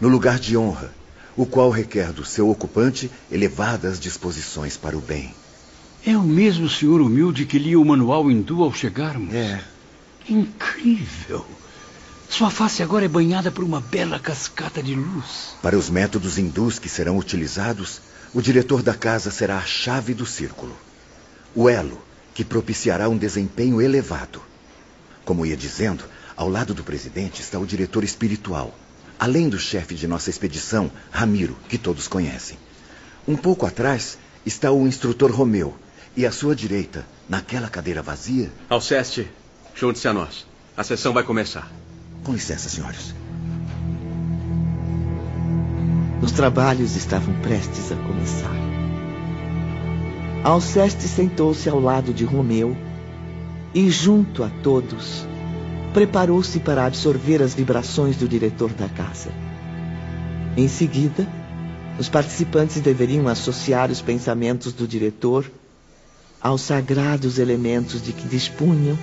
no 0.00 0.08
lugar 0.08 0.40
de 0.40 0.56
honra, 0.56 0.92
o 1.36 1.46
qual 1.46 1.70
requer 1.70 2.12
do 2.12 2.24
seu 2.24 2.50
ocupante 2.50 3.08
elevadas 3.30 4.00
disposições 4.00 4.76
para 4.76 4.98
o 4.98 5.00
bem. 5.00 5.32
É 6.04 6.16
o 6.18 6.22
mesmo 6.22 6.68
senhor 6.68 7.00
humilde 7.00 7.46
que 7.46 7.60
lia 7.60 7.78
o 7.78 7.84
manual 7.84 8.28
hindu 8.28 8.64
ao 8.64 8.74
chegarmos? 8.74 9.32
É. 9.32 9.62
Incrível! 10.28 11.46
Sua 12.28 12.50
face 12.50 12.82
agora 12.82 13.04
é 13.04 13.08
banhada 13.08 13.52
por 13.52 13.62
uma 13.62 13.80
bela 13.80 14.18
cascata 14.18 14.82
de 14.82 14.96
luz. 14.96 15.54
Para 15.62 15.78
os 15.78 15.88
métodos 15.88 16.38
hindus 16.38 16.80
que 16.80 16.88
serão 16.88 17.16
utilizados, 17.16 18.00
o 18.34 18.42
diretor 18.42 18.82
da 18.82 18.94
casa 18.94 19.30
será 19.30 19.58
a 19.58 19.64
chave 19.64 20.12
do 20.12 20.26
círculo. 20.26 20.76
O 21.54 21.68
elo 21.68 22.02
que 22.34 22.44
propiciará 22.44 23.08
um 23.08 23.16
desempenho 23.16 23.80
elevado. 23.80 24.42
Como 25.24 25.46
ia 25.46 25.56
dizendo, 25.56 26.04
ao 26.36 26.48
lado 26.48 26.74
do 26.74 26.82
presidente 26.82 27.40
está 27.40 27.58
o 27.58 27.66
diretor 27.66 28.04
espiritual, 28.04 28.74
além 29.18 29.48
do 29.48 29.58
chefe 29.58 29.94
de 29.94 30.06
nossa 30.06 30.30
expedição, 30.30 30.90
Ramiro, 31.10 31.56
que 31.68 31.78
todos 31.78 32.08
conhecem. 32.08 32.58
Um 33.26 33.36
pouco 33.36 33.66
atrás 33.66 34.18
está 34.44 34.70
o 34.70 34.86
instrutor 34.86 35.30
Romeu, 35.30 35.74
e 36.16 36.26
à 36.26 36.32
sua 36.32 36.54
direita, 36.54 37.04
naquela 37.28 37.68
cadeira 37.68 38.02
vazia. 38.02 38.50
Alceste, 38.68 39.28
junte-se 39.74 40.06
a 40.06 40.12
nós. 40.12 40.46
A 40.76 40.84
sessão 40.84 41.12
vai 41.12 41.22
começar. 41.22 41.70
Com 42.22 42.32
licença, 42.32 42.68
senhores. 42.68 43.14
Os 46.22 46.32
trabalhos 46.32 46.96
estavam 46.96 47.34
prestes 47.40 47.92
a 47.92 47.96
começar. 47.96 48.54
Alceste 50.42 51.02
sentou-se 51.02 51.68
ao 51.68 51.80
lado 51.80 52.12
de 52.12 52.24
Romeu 52.24 52.76
e, 53.74 53.90
junto 53.90 54.42
a 54.42 54.50
todos, 54.62 55.26
preparou-se 55.94 56.58
para 56.58 56.84
absorver 56.84 57.40
as 57.40 57.54
vibrações 57.54 58.16
do 58.16 58.28
diretor 58.28 58.70
da 58.72 58.88
casa. 58.88 59.30
Em 60.56 60.66
seguida, 60.66 61.26
os 61.98 62.08
participantes 62.08 62.80
deveriam 62.80 63.28
associar 63.28 63.90
os 63.92 64.02
pensamentos 64.02 64.72
do 64.72 64.88
diretor 64.88 65.48
aos 66.40 66.62
sagrados 66.62 67.38
elementos 67.38 68.02
de 68.02 68.12
que 68.12 68.26
dispunham 68.26 68.98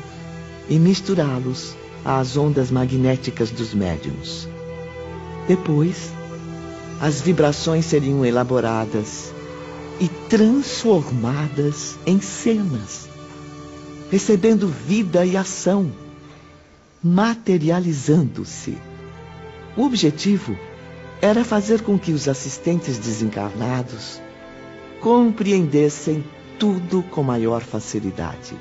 e 0.69 0.77
misturá-los 0.77 1.75
às 2.03 2.35
ondas 2.35 2.69
magnéticas 2.69 3.49
dos 3.49 3.73
médiums. 3.73 4.47
Depois, 5.47 6.11
as 6.99 7.21
vibrações 7.21 7.85
seriam 7.85 8.25
elaboradas 8.25 9.33
e 9.99 10.09
transformadas 10.29 11.97
em 12.05 12.19
cenas, 12.19 13.07
recebendo 14.11 14.67
vida 14.67 15.25
e 15.25 15.37
ação, 15.37 15.89
materializando-se. 17.03 18.77
O 19.75 19.83
objetivo 19.83 20.57
era 21.21 21.43
fazer 21.43 21.81
com 21.81 21.97
que 21.97 22.11
os 22.11 22.27
assistentes 22.27 22.97
desencarnados 22.97 24.19
compreendessem 24.99 26.23
tudo 26.59 27.01
com 27.03 27.23
maior 27.23 27.61
facilidade. 27.61 28.55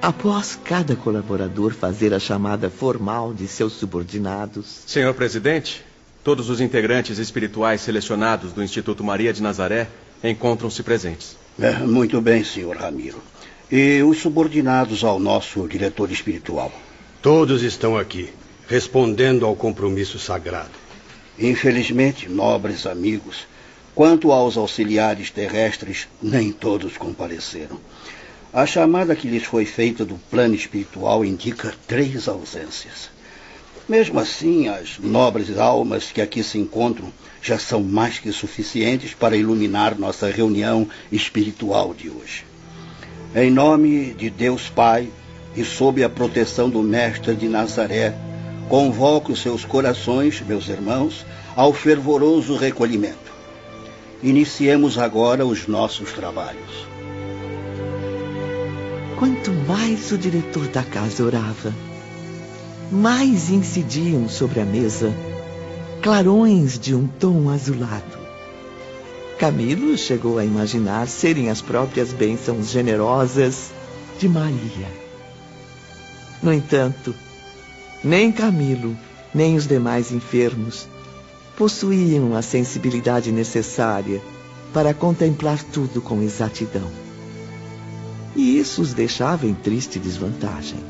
Após 0.00 0.58
cada 0.62 0.94
colaborador 0.94 1.72
fazer 1.72 2.12
a 2.12 2.20
chamada 2.20 2.68
formal 2.68 3.32
de 3.32 3.48
seus 3.48 3.72
subordinados. 3.72 4.82
Senhor 4.86 5.14
presidente, 5.14 5.84
todos 6.22 6.50
os 6.50 6.60
integrantes 6.60 7.18
espirituais 7.18 7.80
selecionados 7.80 8.52
do 8.52 8.62
Instituto 8.62 9.02
Maria 9.02 9.32
de 9.32 9.42
Nazaré 9.42 9.88
encontram-se 10.22 10.82
presentes. 10.82 11.36
É, 11.58 11.72
muito 11.78 12.20
bem, 12.20 12.44
senhor 12.44 12.76
Ramiro. 12.76 13.18
E 13.70 14.02
os 14.02 14.18
subordinados 14.18 15.02
ao 15.02 15.18
nosso 15.18 15.66
diretor 15.66 16.10
espiritual? 16.10 16.70
Todos 17.24 17.62
estão 17.62 17.96
aqui, 17.96 18.28
respondendo 18.68 19.46
ao 19.46 19.56
compromisso 19.56 20.18
sagrado. 20.18 20.74
Infelizmente, 21.38 22.28
nobres 22.28 22.84
amigos, 22.84 23.46
quanto 23.94 24.30
aos 24.30 24.58
auxiliares 24.58 25.30
terrestres, 25.30 26.06
nem 26.22 26.52
todos 26.52 26.98
compareceram. 26.98 27.80
A 28.52 28.66
chamada 28.66 29.16
que 29.16 29.26
lhes 29.26 29.44
foi 29.44 29.64
feita 29.64 30.04
do 30.04 30.16
plano 30.30 30.54
espiritual 30.54 31.24
indica 31.24 31.74
três 31.88 32.28
ausências. 32.28 33.08
Mesmo 33.88 34.20
assim, 34.20 34.68
as 34.68 34.98
nobres 34.98 35.56
almas 35.56 36.12
que 36.12 36.20
aqui 36.20 36.42
se 36.42 36.58
encontram 36.58 37.10
já 37.40 37.58
são 37.58 37.82
mais 37.82 38.18
que 38.18 38.30
suficientes 38.32 39.14
para 39.14 39.34
iluminar 39.34 39.98
nossa 39.98 40.30
reunião 40.30 40.86
espiritual 41.10 41.94
de 41.94 42.10
hoje. 42.10 42.44
Em 43.34 43.50
nome 43.50 44.12
de 44.12 44.28
Deus 44.28 44.68
Pai 44.68 45.08
e 45.56 45.64
sob 45.64 46.02
a 46.02 46.08
proteção 46.08 46.68
do 46.68 46.82
Mestre 46.82 47.34
de 47.34 47.48
Nazaré, 47.48 48.14
convoco 48.68 49.36
seus 49.36 49.64
corações, 49.64 50.40
meus 50.40 50.68
irmãos, 50.68 51.24
ao 51.54 51.72
fervoroso 51.72 52.56
recolhimento. 52.56 53.32
Iniciemos 54.22 54.98
agora 54.98 55.44
os 55.46 55.66
nossos 55.66 56.12
trabalhos. 56.12 56.86
Quanto 59.18 59.52
mais 59.52 60.10
o 60.10 60.18
diretor 60.18 60.66
da 60.68 60.82
casa 60.82 61.22
orava, 61.22 61.72
mais 62.90 63.50
incidiam 63.50 64.28
sobre 64.28 64.60
a 64.60 64.64
mesa 64.64 65.14
clarões 66.02 66.78
de 66.78 66.94
um 66.94 67.06
tom 67.06 67.48
azulado. 67.48 68.18
Camilo 69.38 69.96
chegou 69.96 70.38
a 70.38 70.44
imaginar 70.44 71.08
serem 71.08 71.48
as 71.48 71.60
próprias 71.60 72.12
bênçãos 72.12 72.70
generosas 72.70 73.70
de 74.18 74.28
Maria. 74.28 75.03
No 76.44 76.52
entanto, 76.52 77.14
nem 78.04 78.30
Camilo, 78.30 78.94
nem 79.34 79.56
os 79.56 79.66
demais 79.66 80.12
enfermos 80.12 80.86
possuíam 81.56 82.36
a 82.36 82.42
sensibilidade 82.42 83.32
necessária 83.32 84.20
para 84.70 84.92
contemplar 84.92 85.62
tudo 85.64 86.02
com 86.02 86.20
exatidão. 86.20 86.90
E 88.36 88.58
isso 88.58 88.82
os 88.82 88.92
deixava 88.92 89.46
em 89.46 89.54
triste 89.54 89.98
desvantagem. 89.98 90.80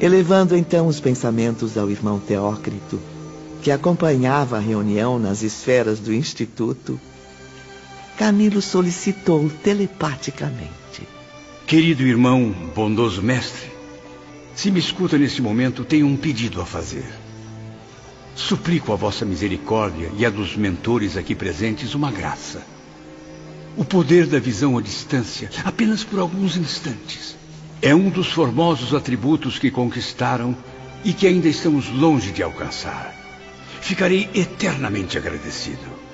Elevando 0.00 0.56
então 0.56 0.86
os 0.86 1.00
pensamentos 1.00 1.76
ao 1.76 1.90
irmão 1.90 2.18
Teócrito, 2.18 2.98
que 3.60 3.70
acompanhava 3.70 4.56
a 4.56 4.60
reunião 4.60 5.18
nas 5.18 5.42
esferas 5.42 6.00
do 6.00 6.14
Instituto, 6.14 6.98
Camilo 8.16 8.62
solicitou 8.62 9.50
telepaticamente. 9.62 11.06
Querido 11.66 12.04
irmão, 12.04 12.54
bondoso 12.74 13.20
mestre, 13.20 13.75
se 14.56 14.70
me 14.70 14.80
escuta 14.80 15.18
nesse 15.18 15.42
momento, 15.42 15.84
tenho 15.84 16.06
um 16.06 16.16
pedido 16.16 16.62
a 16.62 16.64
fazer. 16.64 17.04
suplico 18.34 18.90
a 18.90 18.96
vossa 18.96 19.24
misericórdia 19.24 20.10
e 20.16 20.24
a 20.24 20.30
dos 20.30 20.56
mentores 20.56 21.14
aqui 21.14 21.34
presentes 21.34 21.94
uma 21.94 22.10
graça. 22.10 22.62
O 23.76 23.84
poder 23.84 24.26
da 24.26 24.38
visão 24.38 24.78
à 24.78 24.80
distância, 24.80 25.50
apenas 25.62 26.02
por 26.02 26.18
alguns 26.20 26.56
instantes, 26.56 27.36
é 27.82 27.94
um 27.94 28.08
dos 28.08 28.28
formosos 28.28 28.94
atributos 28.94 29.58
que 29.58 29.70
conquistaram 29.70 30.56
e 31.04 31.12
que 31.12 31.26
ainda 31.26 31.48
estamos 31.48 31.90
longe 31.90 32.32
de 32.32 32.42
alcançar. 32.42 33.14
Ficarei 33.82 34.30
eternamente 34.34 35.18
agradecido. 35.18 36.06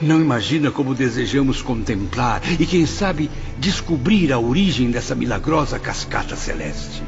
Não 0.00 0.20
imagina 0.20 0.72
como 0.72 0.96
desejamos 0.96 1.62
contemplar 1.62 2.42
e, 2.60 2.66
quem 2.66 2.86
sabe, 2.86 3.30
descobrir 3.56 4.32
a 4.32 4.38
origem 4.38 4.90
dessa 4.90 5.14
milagrosa 5.14 5.78
cascata 5.78 6.34
celeste. 6.34 7.02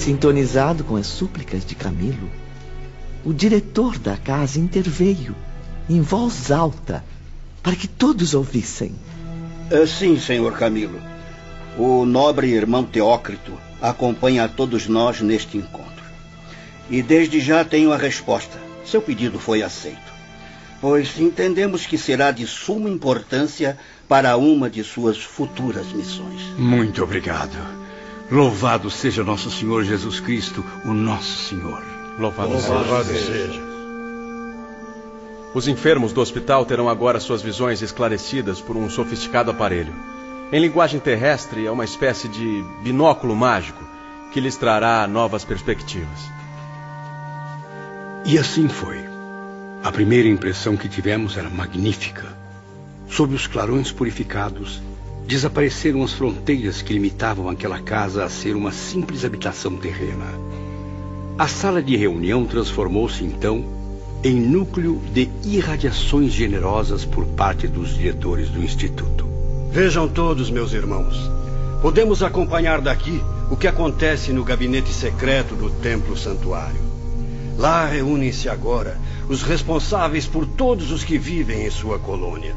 Sintonizado 0.00 0.82
com 0.82 0.96
as 0.96 1.06
súplicas 1.06 1.62
de 1.62 1.74
Camilo, 1.74 2.30
o 3.22 3.34
diretor 3.34 3.98
da 3.98 4.16
casa 4.16 4.58
interveio, 4.58 5.36
em 5.90 6.00
voz 6.00 6.50
alta, 6.50 7.04
para 7.62 7.76
que 7.76 7.86
todos 7.86 8.32
ouvissem. 8.32 8.94
É, 9.70 9.86
sim, 9.86 10.18
senhor 10.18 10.56
Camilo. 10.56 10.98
O 11.76 12.06
nobre 12.06 12.48
irmão 12.48 12.82
Teócrito 12.82 13.52
acompanha 13.78 14.44
a 14.44 14.48
todos 14.48 14.88
nós 14.88 15.20
neste 15.20 15.58
encontro. 15.58 16.02
E 16.88 17.02
desde 17.02 17.38
já 17.38 17.62
tenho 17.62 17.92
a 17.92 17.98
resposta. 17.98 18.58
Seu 18.86 19.02
pedido 19.02 19.38
foi 19.38 19.62
aceito. 19.62 20.10
Pois 20.80 21.20
entendemos 21.20 21.84
que 21.84 21.98
será 21.98 22.30
de 22.30 22.46
suma 22.46 22.88
importância 22.88 23.76
para 24.08 24.34
uma 24.38 24.70
de 24.70 24.82
suas 24.82 25.18
futuras 25.18 25.92
missões. 25.92 26.40
Muito 26.56 27.04
obrigado. 27.04 27.89
Louvado 28.30 28.88
seja 28.90 29.24
nosso 29.24 29.50
Senhor 29.50 29.82
Jesus 29.82 30.20
Cristo, 30.20 30.64
o 30.84 30.92
nosso 30.92 31.48
Senhor. 31.48 31.82
Louvado, 32.16 32.50
Louvado 32.50 33.04
seja. 33.04 33.26
seja. 33.26 33.60
Os 35.52 35.66
enfermos 35.66 36.12
do 36.12 36.20
hospital 36.20 36.64
terão 36.64 36.88
agora 36.88 37.18
suas 37.18 37.42
visões 37.42 37.82
esclarecidas 37.82 38.60
por 38.60 38.76
um 38.76 38.88
sofisticado 38.88 39.50
aparelho. 39.50 39.92
Em 40.52 40.60
linguagem 40.60 41.00
terrestre, 41.00 41.66
é 41.66 41.70
uma 41.72 41.84
espécie 41.84 42.28
de 42.28 42.64
binóculo 42.84 43.34
mágico 43.34 43.82
que 44.32 44.40
lhes 44.40 44.56
trará 44.56 45.08
novas 45.08 45.44
perspectivas. 45.44 46.30
E 48.24 48.38
assim 48.38 48.68
foi. 48.68 49.00
A 49.82 49.90
primeira 49.90 50.28
impressão 50.28 50.76
que 50.76 50.88
tivemos 50.88 51.36
era 51.36 51.50
magnífica. 51.50 52.26
Sob 53.08 53.34
os 53.34 53.48
clarões 53.48 53.90
purificados, 53.90 54.80
desapareceram 55.30 56.02
as 56.02 56.12
fronteiras 56.12 56.82
que 56.82 56.92
limitavam 56.92 57.48
aquela 57.48 57.78
casa 57.78 58.24
a 58.24 58.28
ser 58.28 58.56
uma 58.56 58.72
simples 58.72 59.24
habitação 59.24 59.76
terrena. 59.76 60.26
A 61.38 61.46
sala 61.46 61.80
de 61.80 61.94
reunião 61.94 62.44
transformou-se 62.44 63.22
então 63.22 63.64
em 64.24 64.34
núcleo 64.34 65.00
de 65.14 65.30
irradiações 65.44 66.32
generosas 66.32 67.04
por 67.04 67.24
parte 67.26 67.68
dos 67.68 67.94
diretores 67.94 68.48
do 68.48 68.60
Instituto. 68.60 69.24
Vejam 69.70 70.08
todos, 70.08 70.50
meus 70.50 70.72
irmãos. 70.72 71.30
Podemos 71.80 72.24
acompanhar 72.24 72.80
daqui 72.80 73.22
o 73.52 73.56
que 73.56 73.68
acontece 73.68 74.32
no 74.32 74.42
gabinete 74.42 74.92
secreto 74.92 75.54
do 75.54 75.70
Templo 75.70 76.16
Santuário. 76.16 76.80
Lá 77.56 77.86
reúnem-se 77.86 78.48
agora 78.48 78.98
os 79.28 79.42
responsáveis 79.42 80.26
por 80.26 80.44
todos 80.44 80.90
os 80.90 81.04
que 81.04 81.16
vivem 81.16 81.64
em 81.64 81.70
sua 81.70 82.00
colônia. 82.00 82.52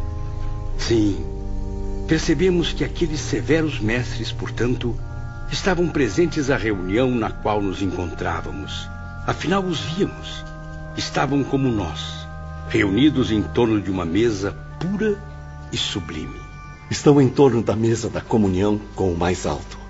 Sim, 0.80 1.33
percebemos 2.14 2.72
que 2.72 2.84
aqueles 2.84 3.20
severos 3.20 3.80
mestres, 3.80 4.32
portanto, 4.32 4.96
estavam 5.52 5.88
presentes 5.88 6.52
à 6.52 6.56
reunião 6.56 7.10
na 7.10 7.32
qual 7.32 7.60
nos 7.60 7.82
encontrávamos. 7.82 8.88
Afinal, 9.26 9.64
os 9.64 9.80
víamos. 9.80 10.46
Estavam 10.96 11.44
como 11.44 11.70
nós, 11.70 12.28
reunidos 12.70 13.32
em 13.32 13.42
torno 13.42 13.82
de 13.82 13.90
uma 13.90 14.06
mesa 14.06 14.56
pura 14.80 15.18
e 15.72 15.78
sublime. 15.78 16.40
Estão 16.88 17.20
em 17.20 17.28
torno 17.28 17.64
da 17.64 17.76
mesa 17.76 18.12
da 18.12 18.22
comunhão 18.22 18.80
com 18.94 19.12
o 19.12 19.18
mais 19.18 19.48
alto 19.48 19.82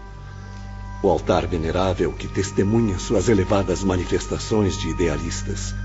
o 1.02 1.10
altar 1.10 1.45
venerável 1.45 2.14
que 2.14 2.30
testemunha 2.30 2.98
suas 2.98 3.28
elevadas 3.28 3.84
manifestações 3.84 4.78
de 4.78 4.88
idealistas, 4.88 5.76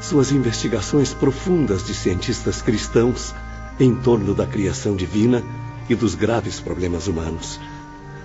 suas 0.00 0.32
investigações 0.32 1.12
profundas 1.12 1.84
de 1.84 1.92
cientistas 1.92 2.62
cristãos 2.62 3.34
em 3.78 3.94
torno 3.94 4.34
da 4.34 4.46
criação 4.46 4.94
divina 4.94 5.42
e 5.88 5.94
dos 5.94 6.14
graves 6.14 6.60
problemas 6.60 7.06
humanos, 7.06 7.60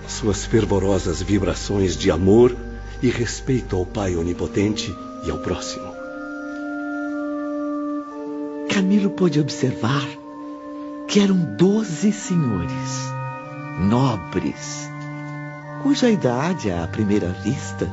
suas 0.06 0.44
fervorosas 0.44 1.20
vibrações 1.22 1.96
de 1.96 2.10
amor 2.10 2.56
e 3.02 3.08
respeito 3.08 3.76
ao 3.76 3.84
Pai 3.84 4.16
Onipotente 4.16 4.94
e 5.24 5.30
ao 5.30 5.38
próximo. 5.38 5.90
Camilo 8.68 9.10
pôde 9.10 9.40
observar 9.40 10.06
que 11.08 11.20
eram 11.20 11.36
doze 11.56 12.12
senhores, 12.12 13.12
nobres, 13.80 14.88
cuja 15.82 16.10
idade, 16.10 16.70
à 16.70 16.86
primeira 16.86 17.28
vista, 17.28 17.90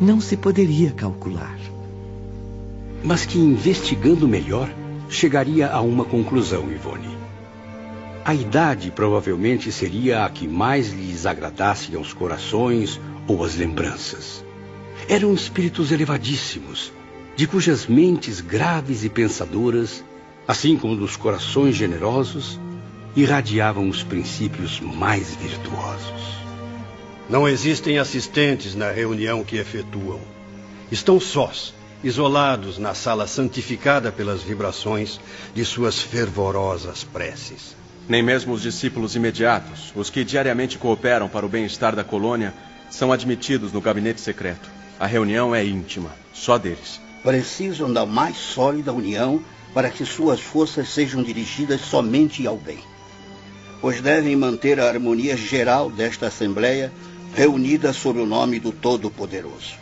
não 0.00 0.20
se 0.20 0.36
poderia 0.36 0.92
calcular. 0.92 1.58
Mas 3.02 3.26
que, 3.26 3.38
investigando 3.38 4.28
melhor, 4.28 4.70
chegaria 5.12 5.70
a 5.70 5.80
uma 5.80 6.04
conclusão, 6.04 6.72
Ivone. 6.72 7.16
A 8.24 8.34
idade 8.34 8.90
provavelmente 8.90 9.70
seria 9.70 10.24
a 10.24 10.30
que 10.30 10.48
mais 10.48 10.90
lhes 10.92 11.26
agradasse 11.26 11.94
aos 11.94 12.12
corações 12.12 13.00
ou 13.26 13.44
às 13.44 13.54
lembranças. 13.54 14.44
Eram 15.08 15.34
espíritos 15.34 15.92
elevadíssimos, 15.92 16.92
de 17.36 17.46
cujas 17.46 17.86
mentes 17.86 18.40
graves 18.40 19.04
e 19.04 19.08
pensadoras, 19.08 20.02
assim 20.48 20.76
como 20.76 20.96
dos 20.96 21.16
corações 21.16 21.76
generosos, 21.76 22.58
irradiavam 23.14 23.88
os 23.88 24.02
princípios 24.02 24.80
mais 24.80 25.34
virtuosos. 25.34 26.42
Não 27.28 27.46
existem 27.46 27.98
assistentes 27.98 28.74
na 28.74 28.90
reunião 28.90 29.44
que 29.44 29.56
efetuam. 29.56 30.20
Estão 30.90 31.20
sós, 31.20 31.74
isolados 32.02 32.78
na 32.78 32.94
sala 32.94 33.26
santificada 33.26 34.10
pelas 34.10 34.42
vibrações 34.42 35.20
de 35.54 35.64
suas 35.64 36.00
fervorosas 36.00 37.04
preces. 37.04 37.76
Nem 38.08 38.22
mesmo 38.22 38.52
os 38.52 38.62
discípulos 38.62 39.14
imediatos, 39.14 39.92
os 39.94 40.10
que 40.10 40.24
diariamente 40.24 40.78
cooperam 40.78 41.28
para 41.28 41.46
o 41.46 41.48
bem-estar 41.48 41.94
da 41.94 42.02
colônia, 42.02 42.52
são 42.90 43.12
admitidos 43.12 43.72
no 43.72 43.80
gabinete 43.80 44.20
secreto. 44.20 44.68
A 44.98 45.06
reunião 45.06 45.54
é 45.54 45.64
íntima, 45.64 46.10
só 46.32 46.58
deles. 46.58 47.00
Precisam 47.22 47.92
da 47.92 48.04
mais 48.04 48.36
sólida 48.36 48.92
união 48.92 49.42
para 49.72 49.88
que 49.88 50.04
suas 50.04 50.40
forças 50.40 50.88
sejam 50.88 51.22
dirigidas 51.22 51.80
somente 51.80 52.46
ao 52.46 52.56
bem. 52.56 52.78
Pois 53.80 54.00
devem 54.00 54.36
manter 54.36 54.78
a 54.78 54.88
harmonia 54.88 55.36
geral 55.36 55.90
desta 55.90 56.26
Assembleia 56.26 56.92
reunida 57.34 57.92
sob 57.92 58.20
o 58.20 58.26
nome 58.26 58.60
do 58.60 58.72
Todo-Poderoso. 58.72 59.81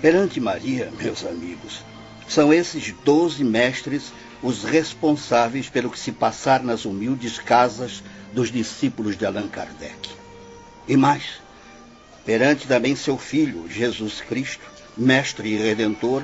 Perante 0.00 0.40
Maria, 0.40 0.90
meus 0.98 1.26
amigos, 1.26 1.84
são 2.26 2.52
esses 2.54 2.94
doze 3.04 3.44
mestres 3.44 4.12
os 4.42 4.64
responsáveis 4.64 5.68
pelo 5.68 5.90
que 5.90 5.98
se 5.98 6.10
passar 6.10 6.62
nas 6.62 6.86
humildes 6.86 7.38
casas 7.38 8.02
dos 8.32 8.50
discípulos 8.50 9.16
de 9.16 9.26
Allan 9.26 9.48
Kardec. 9.48 10.08
E 10.88 10.96
mais, 10.96 11.24
perante 12.24 12.66
também 12.66 12.96
seu 12.96 13.18
Filho, 13.18 13.68
Jesus 13.68 14.22
Cristo, 14.22 14.64
Mestre 14.96 15.50
e 15.50 15.56
Redentor, 15.58 16.22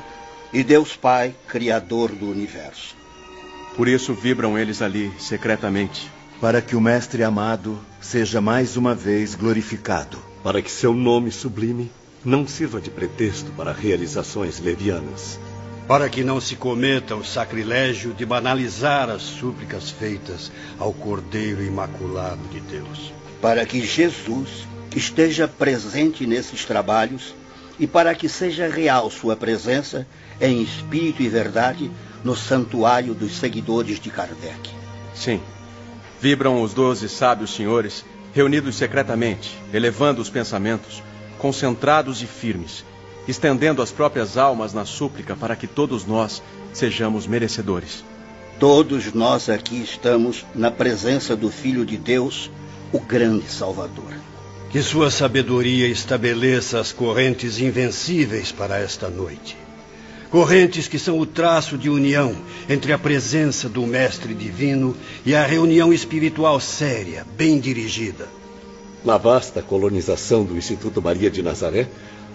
e 0.52 0.62
Deus 0.62 0.96
Pai, 0.96 1.34
Criador 1.46 2.12
do 2.12 2.30
universo. 2.30 2.96
Por 3.76 3.88
isso 3.88 4.14
vibram 4.14 4.58
eles 4.58 4.80
ali, 4.80 5.12
secretamente, 5.18 6.10
para 6.40 6.62
que 6.62 6.74
o 6.74 6.80
Mestre 6.80 7.22
amado 7.22 7.78
seja 8.00 8.40
mais 8.40 8.76
uma 8.78 8.94
vez 8.94 9.34
glorificado. 9.34 10.18
Para 10.42 10.62
que 10.62 10.70
seu 10.70 10.94
nome 10.94 11.30
sublime 11.30 11.90
não 12.26 12.46
sirva 12.46 12.80
de 12.80 12.90
pretexto 12.90 13.52
para 13.52 13.72
realizações 13.72 14.58
levianas. 14.58 15.38
Para 15.86 16.08
que 16.08 16.24
não 16.24 16.40
se 16.40 16.56
cometa 16.56 17.14
o 17.14 17.24
sacrilégio 17.24 18.12
de 18.12 18.26
banalizar 18.26 19.08
as 19.08 19.22
súplicas 19.22 19.88
feitas 19.90 20.50
ao 20.78 20.92
Cordeiro 20.92 21.62
Imaculado 21.62 22.42
de 22.50 22.58
Deus. 22.60 23.12
Para 23.40 23.64
que 23.64 23.80
Jesus 23.80 24.66
esteja 24.96 25.46
presente 25.46 26.26
nesses 26.26 26.64
trabalhos 26.64 27.32
e 27.78 27.86
para 27.86 28.12
que 28.14 28.28
seja 28.28 28.68
real 28.68 29.08
sua 29.08 29.36
presença 29.36 30.04
em 30.40 30.60
espírito 30.60 31.22
e 31.22 31.28
verdade 31.28 31.88
no 32.24 32.34
santuário 32.34 33.14
dos 33.14 33.36
seguidores 33.36 34.00
de 34.00 34.10
Kardec. 34.10 34.68
Sim, 35.14 35.40
Vibram 36.20 36.62
os 36.62 36.72
doze 36.72 37.08
sábios 37.08 37.54
senhores, 37.54 38.04
reunidos 38.32 38.76
secretamente, 38.76 39.56
elevando 39.72 40.20
os 40.20 40.30
pensamentos, 40.30 41.02
concentrados 41.46 42.20
e 42.22 42.26
firmes, 42.26 42.84
estendendo 43.28 43.80
as 43.80 43.92
próprias 43.92 44.36
almas 44.36 44.74
na 44.74 44.84
súplica 44.84 45.36
para 45.36 45.54
que 45.54 45.68
todos 45.68 46.04
nós 46.04 46.42
sejamos 46.72 47.24
merecedores. 47.24 48.04
Todos 48.58 49.12
nós 49.12 49.48
aqui 49.48 49.80
estamos 49.80 50.44
na 50.56 50.72
presença 50.72 51.36
do 51.36 51.48
Filho 51.48 51.86
de 51.86 51.96
Deus, 51.96 52.50
o 52.92 52.98
grande 52.98 53.48
Salvador, 53.48 54.12
Que 54.70 54.82
sua 54.82 55.08
sabedoria 55.08 55.86
estabeleça 55.86 56.80
as 56.80 56.92
correntes 56.92 57.60
invencíveis 57.60 58.50
para 58.50 58.80
esta 58.80 59.08
noite. 59.08 59.56
Correntes 60.30 60.88
que 60.88 60.98
são 60.98 61.16
o 61.16 61.24
traço 61.24 61.78
de 61.78 61.88
união 61.88 62.34
entre 62.68 62.92
a 62.92 62.98
presença 62.98 63.68
do 63.68 63.86
Mestre 63.86 64.34
Divino 64.34 64.96
e 65.24 65.32
a 65.32 65.46
reunião 65.46 65.92
espiritual 65.92 66.58
séria, 66.58 67.24
bem 67.36 67.60
dirigida. 67.60 68.26
Na 69.06 69.18
vasta 69.18 69.62
colonização 69.62 70.42
do 70.42 70.56
Instituto 70.56 71.00
Maria 71.00 71.30
de 71.30 71.40
Nazaré, 71.40 71.88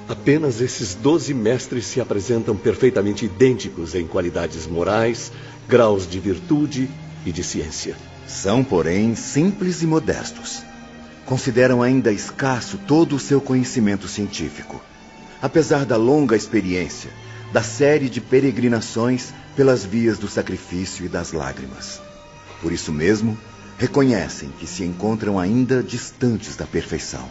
apenas 0.08 0.62
esses 0.62 0.96
doze 0.96 1.34
mestres 1.34 1.86
se 1.86 2.00
apresentam 2.00 2.56
perfeitamente 2.56 3.26
idênticos 3.26 3.94
em 3.94 4.08
qualidades 4.08 4.68
morais, 4.68 5.34
graus 5.68 6.08
de 6.08 6.18
virtude 6.18 6.90
e 7.26 7.32
de 7.34 7.44
ciência. 7.44 7.98
São, 8.26 8.64
porém, 8.64 9.16
simples 9.16 9.82
e 9.82 9.86
modestos. 9.86 10.62
Consideram 11.26 11.84
ainda 11.84 12.10
escasso 12.10 12.78
todo 12.88 13.18
o 13.18 13.20
seu 13.20 13.42
conhecimento 13.42 14.08
científico. 14.08 14.82
Apesar 15.42 15.86
da 15.86 15.98
longa 15.98 16.38
experiência, 16.38 17.12
da 17.52 17.62
série 17.62 18.08
de 18.08 18.22
peregrinações 18.22 19.34
pelas 19.58 19.84
vias 19.84 20.18
do 20.18 20.30
sacrifício 20.30 21.06
e 21.06 21.10
das 21.10 21.34
lágrimas. 21.34 22.00
Por 22.62 22.72
isso 22.72 22.94
mesmo, 22.94 23.38
reconhecem 23.82 24.54
que 24.60 24.68
se 24.68 24.84
encontram 24.84 25.40
ainda 25.40 25.82
distantes 25.82 26.56
da 26.56 26.68
perfeição. 26.68 27.28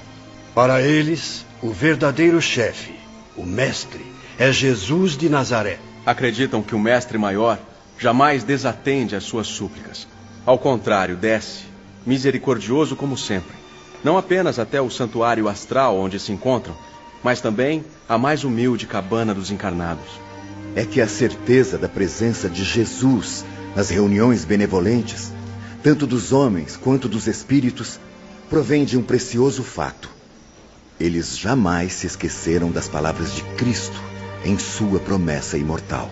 Para 0.52 0.82
eles, 0.82 1.46
o 1.62 1.70
verdadeiro 1.70 2.42
chefe, 2.42 2.92
o 3.36 3.46
mestre, 3.46 4.04
é 4.36 4.50
Jesus 4.50 5.16
de 5.16 5.28
Nazaré. 5.28 5.78
Acreditam 6.04 6.60
que 6.60 6.74
o 6.74 6.78
mestre 6.78 7.16
maior 7.16 7.56
jamais 7.96 8.42
desatende 8.42 9.14
às 9.14 9.22
suas 9.22 9.46
súplicas. 9.46 10.08
Ao 10.44 10.58
contrário, 10.58 11.16
desce, 11.16 11.66
misericordioso 12.04 12.96
como 12.96 13.16
sempre, 13.16 13.54
não 14.02 14.18
apenas 14.18 14.58
até 14.58 14.80
o 14.80 14.90
santuário 14.90 15.48
astral 15.48 15.96
onde 15.96 16.18
se 16.18 16.32
encontram, 16.32 16.76
mas 17.22 17.40
também 17.40 17.84
a 18.08 18.18
mais 18.18 18.42
humilde 18.42 18.88
cabana 18.88 19.32
dos 19.32 19.52
encarnados. 19.52 20.18
É 20.74 20.84
que 20.84 21.00
a 21.00 21.06
certeza 21.06 21.78
da 21.78 21.88
presença 21.88 22.48
de 22.48 22.64
Jesus 22.64 23.44
nas 23.76 23.88
reuniões 23.88 24.44
benevolentes, 24.44 25.32
tanto 25.82 26.06
dos 26.06 26.32
homens 26.32 26.76
quanto 26.76 27.08
dos 27.08 27.26
espíritos, 27.26 27.98
provém 28.48 28.84
de 28.84 28.98
um 28.98 29.02
precioso 29.02 29.62
fato. 29.62 30.10
Eles 30.98 31.38
jamais 31.38 31.94
se 31.94 32.06
esqueceram 32.06 32.70
das 32.70 32.88
palavras 32.88 33.34
de 33.34 33.42
Cristo 33.56 34.00
em 34.44 34.58
sua 34.58 34.98
promessa 35.00 35.56
imortal. 35.56 36.10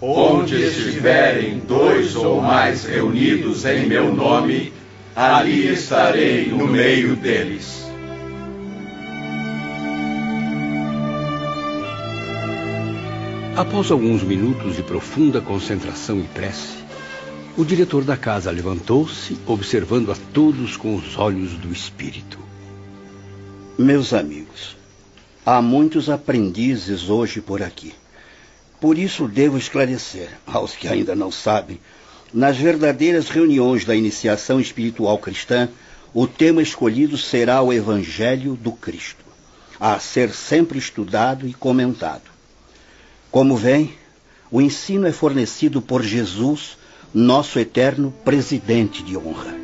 Onde 0.00 0.62
estiverem 0.62 1.58
dois 1.58 2.14
ou 2.16 2.40
mais 2.40 2.84
reunidos 2.84 3.64
em 3.64 3.86
meu 3.86 4.14
nome, 4.14 4.72
ali 5.14 5.72
estarei 5.72 6.48
no 6.48 6.66
meio 6.66 7.16
deles. 7.16 7.84
Após 13.56 13.90
alguns 13.90 14.22
minutos 14.22 14.74
de 14.76 14.82
profunda 14.82 15.40
concentração 15.40 16.18
e 16.18 16.24
prece, 16.24 16.83
o 17.56 17.64
diretor 17.64 18.02
da 18.02 18.16
casa 18.16 18.50
levantou-se, 18.50 19.38
observando 19.46 20.10
a 20.10 20.16
todos 20.32 20.76
com 20.76 20.96
os 20.96 21.16
olhos 21.16 21.52
do 21.52 21.72
espírito. 21.72 22.38
Meus 23.78 24.12
amigos, 24.12 24.76
há 25.46 25.62
muitos 25.62 26.10
aprendizes 26.10 27.08
hoje 27.08 27.40
por 27.40 27.62
aqui. 27.62 27.94
Por 28.80 28.98
isso 28.98 29.28
devo 29.28 29.56
esclarecer 29.56 30.30
aos 30.44 30.74
que 30.74 30.88
ainda 30.88 31.14
não 31.14 31.30
sabem, 31.30 31.78
nas 32.32 32.56
verdadeiras 32.56 33.28
reuniões 33.28 33.84
da 33.84 33.94
iniciação 33.94 34.58
espiritual 34.58 35.16
cristã, 35.18 35.68
o 36.12 36.26
tema 36.26 36.60
escolhido 36.60 37.16
será 37.16 37.62
o 37.62 37.72
Evangelho 37.72 38.56
do 38.56 38.72
Cristo, 38.72 39.24
a 39.78 40.00
ser 40.00 40.30
sempre 40.34 40.76
estudado 40.76 41.46
e 41.46 41.54
comentado. 41.54 42.28
Como 43.30 43.56
vem, 43.56 43.94
o 44.50 44.60
ensino 44.60 45.06
é 45.06 45.12
fornecido 45.12 45.80
por 45.80 46.02
Jesus, 46.02 46.76
nosso 47.14 47.58
eterno 47.58 48.12
presidente 48.24 49.02
de 49.02 49.16
honra. 49.16 49.54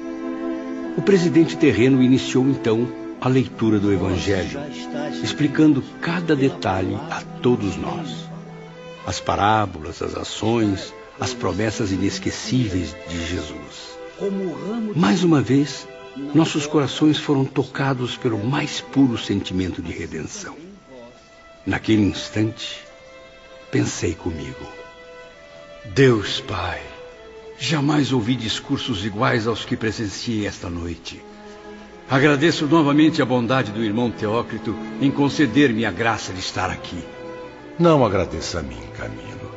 O 0.96 1.02
presidente 1.02 1.56
terreno 1.56 2.02
iniciou 2.02 2.46
então 2.48 2.88
a 3.20 3.28
leitura 3.28 3.78
do 3.78 3.92
Evangelho, 3.92 4.60
explicando 5.22 5.82
cada 6.00 6.34
detalhe 6.36 6.94
a 7.10 7.22
todos 7.42 7.76
nós 7.76 8.30
as 9.06 9.20
parábolas, 9.20 10.02
as 10.02 10.14
ações, 10.14 10.94
as 11.18 11.34
promessas 11.34 11.90
inesquecíveis 11.90 12.94
de 13.08 13.26
Jesus. 13.26 13.98
Mais 14.94 15.24
uma 15.24 15.40
vez, 15.40 15.88
nossos 16.34 16.66
corações 16.66 17.18
foram 17.18 17.44
tocados 17.44 18.16
pelo 18.16 18.38
mais 18.38 18.80
puro 18.80 19.18
sentimento 19.18 19.82
de 19.82 19.92
redenção. 19.92 20.56
Naquele 21.66 22.02
instante, 22.02 22.84
pensei 23.70 24.14
comigo: 24.14 24.66
Deus 25.86 26.40
Pai, 26.40 26.80
jamais 27.60 28.10
ouvi 28.10 28.34
discursos 28.34 29.04
iguais 29.04 29.46
aos 29.46 29.66
que 29.66 29.76
presenciei 29.76 30.46
esta 30.46 30.70
noite. 30.70 31.22
Agradeço 32.08 32.66
novamente 32.66 33.20
a 33.20 33.26
bondade 33.26 33.70
do 33.70 33.84
irmão 33.84 34.10
Teócrito 34.10 34.74
em 35.00 35.10
conceder-me 35.10 35.84
a 35.84 35.90
graça 35.90 36.32
de 36.32 36.40
estar 36.40 36.70
aqui. 36.70 36.98
Não 37.78 38.04
agradeça 38.04 38.60
a 38.60 38.62
mim, 38.62 38.80
Camilo. 38.96 39.50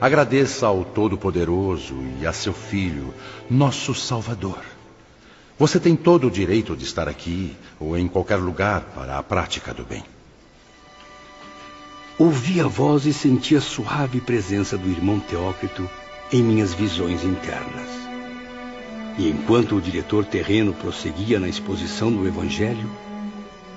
Agradeça 0.00 0.66
ao 0.66 0.84
Todo-Poderoso 0.84 1.94
e 2.18 2.26
a 2.26 2.32
seu 2.32 2.54
Filho, 2.54 3.14
nosso 3.48 3.94
Salvador. 3.94 4.58
Você 5.58 5.78
tem 5.78 5.94
todo 5.94 6.28
o 6.28 6.30
direito 6.30 6.74
de 6.74 6.84
estar 6.84 7.06
aqui 7.06 7.54
ou 7.78 7.96
em 7.96 8.08
qualquer 8.08 8.36
lugar 8.36 8.80
para 8.94 9.18
a 9.18 9.22
prática 9.22 9.74
do 9.74 9.84
bem. 9.84 10.02
Ouvi 12.18 12.58
a 12.60 12.66
voz 12.66 13.04
e 13.04 13.12
senti 13.12 13.54
a 13.54 13.60
suave 13.60 14.20
presença 14.20 14.78
do 14.78 14.88
irmão 14.88 15.20
Teócrito 15.20 15.88
em 16.32 16.42
minhas 16.42 16.72
visões 16.72 17.24
internas. 17.24 17.88
E 19.18 19.28
enquanto 19.28 19.76
o 19.76 19.80
diretor 19.80 20.24
terreno 20.24 20.72
prosseguia 20.72 21.40
na 21.40 21.48
exposição 21.48 22.12
do 22.12 22.26
Evangelho, 22.26 22.90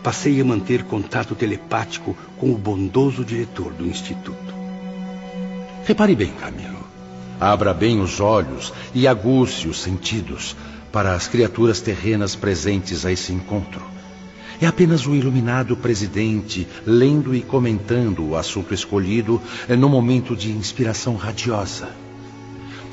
passei 0.04 0.40
a 0.40 0.46
manter 0.46 0.84
contato 0.84 1.34
telepático 1.34 2.16
com 2.38 2.52
o 2.52 2.58
bondoso 2.58 3.26
diretor 3.26 3.74
do 3.74 3.88
Instituto. 3.88 4.54
Repare 5.86 6.16
bem, 6.16 6.32
Camilo. 6.32 6.84
Abra 7.40 7.74
bem 7.74 8.00
os 8.00 8.20
olhos 8.20 8.72
e 8.94 9.08
aguce 9.08 9.68
os 9.68 9.82
sentidos 9.82 10.56
para 10.92 11.14
as 11.16 11.28
criaturas 11.28 11.82
terrenas 11.82 12.36
presentes 12.36 13.06
a 13.06 13.12
esse 13.12 13.34
encontro. 13.34 13.82
É 14.62 14.68
apenas 14.68 15.06
o 15.08 15.16
iluminado 15.16 15.76
presidente 15.76 16.68
lendo 16.86 17.36
e 17.36 17.42
comentando 17.42 18.24
o 18.24 18.36
assunto 18.36 18.74
escolhido 18.74 19.42
no 19.68 19.90
momento 19.90 20.36
de 20.36 20.52
inspiração 20.52 21.16
radiosa. 21.16 22.03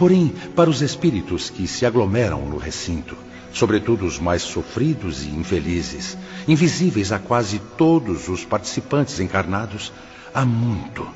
Porém, 0.00 0.32
para 0.56 0.70
os 0.70 0.80
espíritos 0.80 1.50
que 1.50 1.68
se 1.68 1.84
aglomeram 1.84 2.46
no 2.46 2.56
recinto, 2.56 3.14
sobretudo 3.52 4.06
os 4.06 4.18
mais 4.18 4.40
sofridos 4.40 5.24
e 5.24 5.28
infelizes, 5.28 6.16
invisíveis 6.48 7.12
a 7.12 7.18
quase 7.18 7.58
todos 7.76 8.26
os 8.26 8.42
participantes 8.42 9.20
encarnados, 9.20 9.92
há 10.32 10.42
muito, 10.42 11.06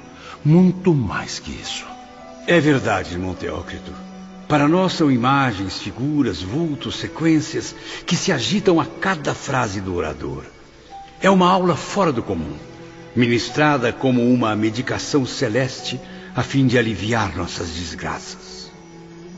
muito 0.44 0.93
mais 0.93 1.39
que 1.39 1.51
isso. 1.51 1.86
É 2.47 2.61
verdade, 2.61 3.15
irmão 3.15 3.32
Teócrito. 3.32 3.90
Para 4.47 4.69
nós 4.69 4.93
são 4.93 5.11
imagens, 5.11 5.78
figuras, 5.78 6.43
vultos, 6.43 6.97
sequências 6.97 7.74
que 8.05 8.15
se 8.15 8.31
agitam 8.32 8.78
a 8.78 8.85
cada 8.85 9.35
frase 9.35 9.81
do 9.81 9.94
orador. 9.94 10.44
É 11.23 11.31
uma 11.31 11.48
aula 11.48 11.74
fora 11.74 12.12
do 12.12 12.23
comum, 12.23 12.52
ministrada 13.16 13.94
como 13.94 14.31
uma 14.31 14.55
medicação 14.55 15.24
celeste 15.24 15.98
a 16.36 16.43
fim 16.43 16.66
de 16.66 16.77
aliviar 16.77 17.35
nossas 17.35 17.70
desgraças. 17.70 18.44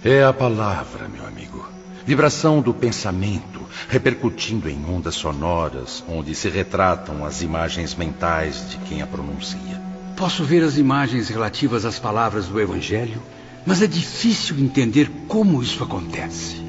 É 0.09 0.23
a 0.23 0.33
palavra, 0.33 1.09
meu 1.09 1.27
amigo. 1.27 1.69
Vibração 2.07 2.62
do 2.62 2.73
pensamento, 2.73 3.61
repercutindo 3.89 4.70
em 4.70 4.85
ondas 4.89 5.16
sonoras, 5.16 6.05
onde 6.09 6.33
se 6.33 6.49
retratam 6.49 7.24
as 7.24 7.43
imagens 7.43 7.93
mentais 7.93 8.70
de 8.70 8.77
quem 8.87 9.03
a 9.03 9.07
pronuncia. 9.09 9.83
Posso 10.16 10.45
ver 10.45 10.62
as 10.62 10.78
imagens 10.78 11.28
relativas 11.28 11.85
às 11.85 11.99
palavras 11.99 12.47
do 12.47 12.61
Evangelho, 12.61 13.20
mas 13.66 13.83
é 13.83 13.89
difícil 13.89 14.57
entender 14.61 15.11
como 15.27 15.61
isso 15.61 15.83
acontece. 15.83 16.65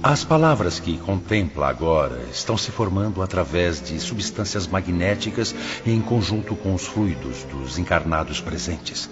As 0.00 0.22
palavras 0.22 0.78
que 0.78 0.96
contempla 0.98 1.66
agora 1.66 2.22
estão 2.30 2.56
se 2.56 2.70
formando 2.70 3.20
através 3.20 3.82
de 3.82 3.98
substâncias 3.98 4.68
magnéticas 4.68 5.52
em 5.84 6.00
conjunto 6.00 6.54
com 6.54 6.72
os 6.72 6.86
fluidos 6.86 7.42
dos 7.50 7.78
encarnados 7.78 8.40
presentes. 8.40 9.10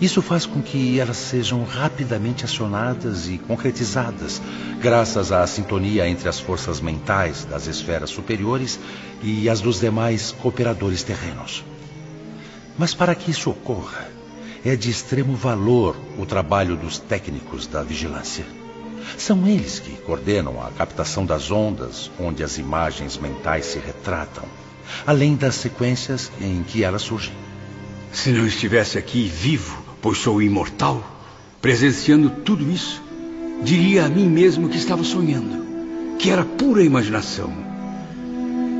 Isso 0.00 0.20
faz 0.20 0.44
com 0.44 0.60
que 0.60 1.00
elas 1.00 1.16
sejam 1.16 1.64
rapidamente 1.64 2.44
acionadas 2.44 3.28
e 3.28 3.38
concretizadas, 3.38 4.42
graças 4.78 5.32
à 5.32 5.46
sintonia 5.46 6.06
entre 6.06 6.28
as 6.28 6.38
forças 6.38 6.80
mentais 6.80 7.46
das 7.46 7.66
esferas 7.66 8.10
superiores 8.10 8.78
e 9.22 9.48
as 9.48 9.62
dos 9.62 9.80
demais 9.80 10.32
cooperadores 10.32 11.02
terrenos. 11.02 11.64
Mas 12.76 12.92
para 12.92 13.14
que 13.14 13.30
isso 13.30 13.48
ocorra, 13.48 14.06
é 14.62 14.76
de 14.76 14.90
extremo 14.90 15.34
valor 15.34 15.96
o 16.18 16.26
trabalho 16.26 16.76
dos 16.76 16.98
técnicos 16.98 17.66
da 17.66 17.82
vigilância. 17.82 18.44
São 19.16 19.46
eles 19.46 19.78
que 19.78 19.92
coordenam 20.02 20.60
a 20.60 20.70
captação 20.72 21.24
das 21.24 21.50
ondas 21.50 22.10
onde 22.20 22.42
as 22.42 22.58
imagens 22.58 23.16
mentais 23.16 23.64
se 23.64 23.78
retratam, 23.78 24.44
além 25.06 25.36
das 25.36 25.54
sequências 25.54 26.30
em 26.38 26.62
que 26.62 26.84
elas 26.84 27.02
surgem. 27.02 27.32
Se 28.12 28.30
não 28.30 28.46
estivesse 28.46 28.98
aqui 28.98 29.28
vivo, 29.28 29.85
pois 30.06 30.18
sou 30.18 30.40
imortal, 30.40 31.02
presenciando 31.60 32.30
tudo 32.30 32.70
isso, 32.70 33.02
diria 33.64 34.04
a 34.04 34.08
mim 34.08 34.28
mesmo 34.28 34.68
que 34.68 34.76
estava 34.76 35.02
sonhando, 35.02 36.16
que 36.16 36.30
era 36.30 36.44
pura 36.44 36.84
imaginação. 36.84 37.52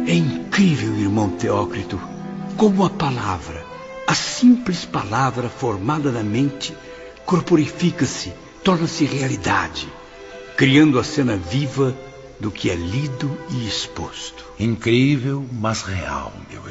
É 0.06 0.14
incrível, 0.14 0.96
irmão 0.96 1.30
Teócrito, 1.30 2.00
como 2.56 2.84
a 2.84 2.90
palavra, 2.90 3.66
a 4.06 4.14
simples 4.14 4.84
palavra 4.84 5.48
formada 5.48 6.12
na 6.12 6.22
mente, 6.22 6.72
corporifica-se, 7.24 8.32
torna-se 8.62 9.04
realidade 9.04 9.88
criando 10.56 10.96
a 10.96 11.02
cena 11.02 11.36
viva 11.36 11.92
do 12.38 12.52
que 12.52 12.70
é 12.70 12.76
lido 12.76 13.36
e 13.50 13.66
exposto. 13.66 14.44
Incrível, 14.60 15.44
mas 15.52 15.82
real, 15.82 16.32
meu. 16.48 16.65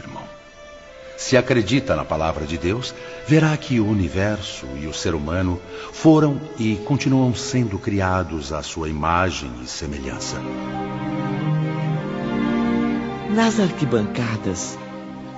Se 1.17 1.37
acredita 1.37 1.95
na 1.95 2.03
palavra 2.03 2.45
de 2.45 2.57
Deus, 2.57 2.93
verá 3.27 3.55
que 3.55 3.79
o 3.79 3.87
universo 3.87 4.65
e 4.81 4.87
o 4.87 4.93
ser 4.93 5.15
humano 5.15 5.59
foram 5.93 6.39
e 6.59 6.75
continuam 6.77 7.33
sendo 7.33 7.79
criados 7.79 8.51
à 8.51 8.61
sua 8.61 8.89
imagem 8.89 9.51
e 9.63 9.67
semelhança. 9.67 10.37
Nas 13.33 13.59
arquibancadas, 13.59 14.77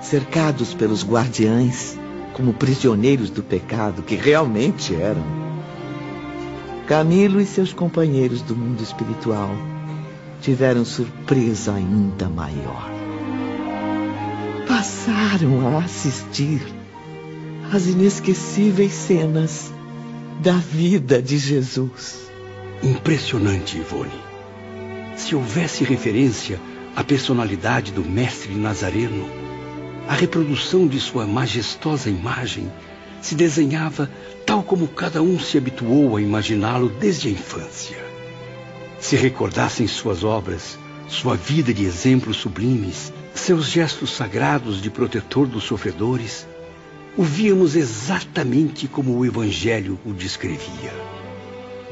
cercados 0.02 0.74
pelos 0.74 1.04
guardiães, 1.04 1.98
como 2.32 2.52
prisioneiros 2.52 3.30
do 3.30 3.42
pecado 3.42 4.02
que 4.02 4.14
realmente 4.14 4.94
eram, 4.94 5.48
Camilo 6.88 7.38
e 7.38 7.44
seus 7.44 7.70
companheiros 7.70 8.40
do 8.40 8.56
mundo 8.56 8.82
espiritual 8.82 9.50
tiveram 10.40 10.86
surpresa 10.86 11.74
ainda 11.74 12.30
maior. 12.30 12.97
Passaram 14.68 15.66
a 15.66 15.78
assistir 15.82 16.60
às 17.72 17.86
inesquecíveis 17.86 18.92
cenas 18.92 19.72
da 20.42 20.52
vida 20.52 21.22
de 21.22 21.38
Jesus. 21.38 22.30
Impressionante, 22.82 23.78
Ivone. 23.78 24.20
Se 25.16 25.34
houvesse 25.34 25.84
referência 25.84 26.60
à 26.94 27.02
personalidade 27.02 27.92
do 27.92 28.04
Mestre 28.04 28.54
Nazareno, 28.54 29.26
a 30.06 30.12
reprodução 30.12 30.86
de 30.86 31.00
sua 31.00 31.26
majestosa 31.26 32.10
imagem 32.10 32.70
se 33.22 33.34
desenhava 33.34 34.10
tal 34.44 34.62
como 34.62 34.86
cada 34.86 35.22
um 35.22 35.40
se 35.40 35.56
habituou 35.56 36.14
a 36.14 36.20
imaginá-lo 36.20 36.90
desde 36.90 37.28
a 37.28 37.30
infância. 37.30 38.04
Se 39.00 39.16
recordassem 39.16 39.86
suas 39.86 40.22
obras, 40.22 40.78
sua 41.08 41.36
vida 41.36 41.72
de 41.72 41.84
exemplos 41.84 42.36
sublimes, 42.36 43.14
seus 43.38 43.66
gestos 43.66 44.10
sagrados 44.10 44.80
de 44.80 44.90
protetor 44.90 45.46
dos 45.46 45.64
sofredores, 45.64 46.46
o 47.16 47.22
víamos 47.22 47.74
exatamente 47.74 48.86
como 48.86 49.16
o 49.16 49.26
Evangelho 49.26 49.98
o 50.04 50.12
descrevia. 50.12 50.92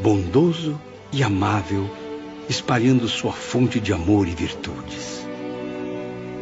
Bondoso 0.01 0.81
e 1.13 1.23
amável, 1.23 1.91
espalhando 2.49 3.09
sua 3.09 3.33
fonte 3.33 3.81
de 3.81 3.93
amor 3.93 4.29
e 4.29 4.35
virtudes. 4.35 5.27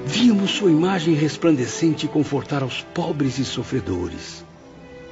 Víamos 0.07 0.51
sua 0.51 0.71
imagem 0.71 1.15
resplandecente 1.15 2.07
confortar 2.07 2.63
aos 2.63 2.83
pobres 2.83 3.39
e 3.39 3.45
sofredores, 3.45 4.45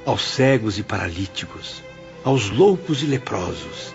aos 0.05 0.23
cegos 0.23 0.77
e 0.77 0.83
paralíticos, 0.83 1.81
aos 2.23 2.49
loucos 2.49 3.01
e 3.01 3.05
leprosos, 3.05 3.93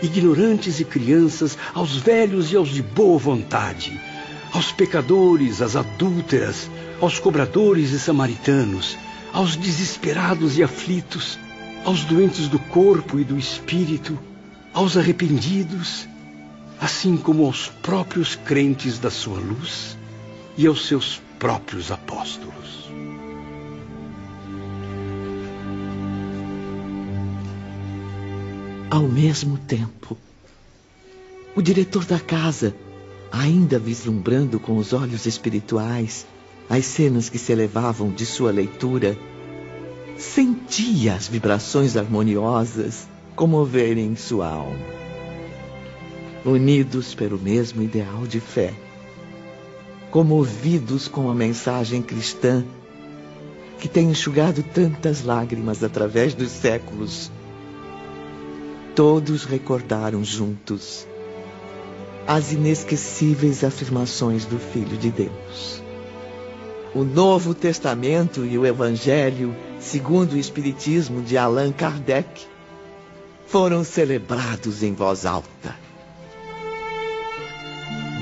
ignorantes 0.00 0.78
e 0.78 0.84
crianças, 0.84 1.58
aos 1.74 1.96
velhos 1.96 2.52
e 2.52 2.56
aos 2.56 2.68
de 2.68 2.82
boa 2.82 3.18
vontade, 3.18 4.00
aos 4.52 4.72
pecadores, 4.72 5.60
às 5.60 5.76
adúlteras, 5.76 6.70
aos 7.00 7.18
cobradores 7.18 7.90
e 7.90 7.98
samaritanos, 7.98 8.96
aos 9.32 9.56
desesperados 9.56 10.56
e 10.58 10.62
aflitos, 10.62 11.38
aos 11.84 12.04
doentes 12.04 12.48
do 12.48 12.58
corpo 12.58 13.18
e 13.18 13.24
do 13.24 13.38
espírito, 13.38 14.18
aos 14.72 14.96
arrependidos, 14.96 16.08
assim 16.80 17.16
como 17.16 17.44
aos 17.44 17.68
próprios 17.68 18.34
crentes 18.34 18.98
da 18.98 19.10
sua 19.10 19.38
luz 19.38 19.96
e 20.56 20.66
aos 20.66 20.86
seus 20.86 21.20
próprios 21.38 21.90
apóstolos. 21.90 22.86
Ao 28.90 29.02
mesmo 29.02 29.58
tempo, 29.58 30.16
o 31.54 31.60
diretor 31.60 32.04
da 32.04 32.18
casa, 32.18 32.74
ainda 33.30 33.78
vislumbrando 33.78 34.58
com 34.58 34.76
os 34.76 34.92
olhos 34.92 35.26
espirituais 35.26 36.26
as 36.68 36.84
cenas 36.84 37.28
que 37.28 37.38
se 37.38 37.52
elevavam 37.52 38.10
de 38.10 38.26
sua 38.26 38.50
leitura, 38.50 39.16
sentia 40.16 41.14
as 41.14 41.28
vibrações 41.28 41.96
harmoniosas 41.96 43.06
comoverem 43.34 44.16
sua 44.16 44.48
alma. 44.48 44.76
Unidos 46.44 47.14
pelo 47.14 47.38
mesmo 47.38 47.82
ideal 47.82 48.26
de 48.26 48.40
fé, 48.40 48.72
comovidos 50.10 51.08
com 51.08 51.30
a 51.30 51.34
mensagem 51.34 52.02
cristã 52.02 52.64
que 53.78 53.88
tem 53.88 54.10
enxugado 54.10 54.62
tantas 54.62 55.22
lágrimas 55.22 55.84
através 55.84 56.34
dos 56.34 56.50
séculos, 56.50 57.30
todos 58.94 59.44
recordaram 59.44 60.24
juntos 60.24 61.06
as 62.26 62.52
inesquecíveis 62.52 63.62
afirmações 63.62 64.44
do 64.44 64.58
Filho 64.58 64.96
de 64.96 65.10
Deus. 65.10 65.82
O 66.94 67.04
Novo 67.04 67.54
Testamento 67.54 68.44
e 68.44 68.58
o 68.58 68.66
Evangelho, 68.66 69.54
segundo 69.78 70.32
o 70.32 70.38
Espiritismo 70.38 71.22
de 71.22 71.38
Allan 71.38 71.70
Kardec, 71.70 72.46
foram 73.46 73.84
celebrados 73.84 74.82
em 74.82 74.92
voz 74.92 75.24
alta. 75.24 75.76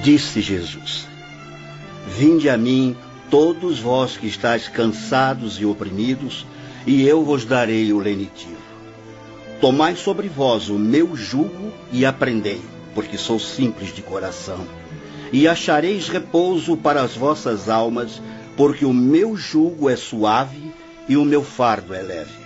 Disse 0.03 0.43
Jesus: 0.43 1.07
Vinde 2.07 2.51
a 2.51 2.59
mim, 2.59 2.95
todos 3.31 3.79
vós 3.79 4.17
que 4.17 4.27
estáis 4.27 4.69
cansados 4.69 5.59
e 5.59 5.65
oprimidos, 5.65 6.47
e 6.87 7.07
eu 7.07 7.25
vos 7.25 7.45
darei 7.45 7.91
o 7.93 7.99
lenitivo. 7.99 8.65
Tomai 9.61 9.97
sobre 9.97 10.29
vós 10.29 10.69
o 10.69 10.79
meu 10.79 11.17
jugo 11.17 11.73
e 11.91 12.05
aprendei, 12.05 12.61
porque 12.95 13.19
sou 13.19 13.39
simples 13.39 13.95
de 13.95 14.03
coração. 14.03 14.67
E 15.33 15.49
achareis 15.49 16.09
repouso 16.09 16.77
para 16.77 17.03
as 17.03 17.17
vossas 17.17 17.69
almas, 17.69 18.23
porque 18.57 18.85
o 18.85 18.93
meu 18.93 19.37
jugo 19.37 19.91
é 19.91 19.97
suave 19.97 20.73
e 21.09 21.17
o 21.17 21.25
meu 21.25 21.43
fardo 21.43 21.93
é 21.93 22.03
leve. 22.03 22.45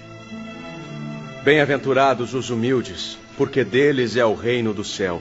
Bem-aventurados 1.44 2.34
os 2.34 2.50
humildes, 2.50 3.18
porque 3.36 3.62
deles 3.62 4.16
é 4.16 4.24
o 4.24 4.34
reino 4.34 4.72
do 4.72 4.84
céu. 4.84 5.20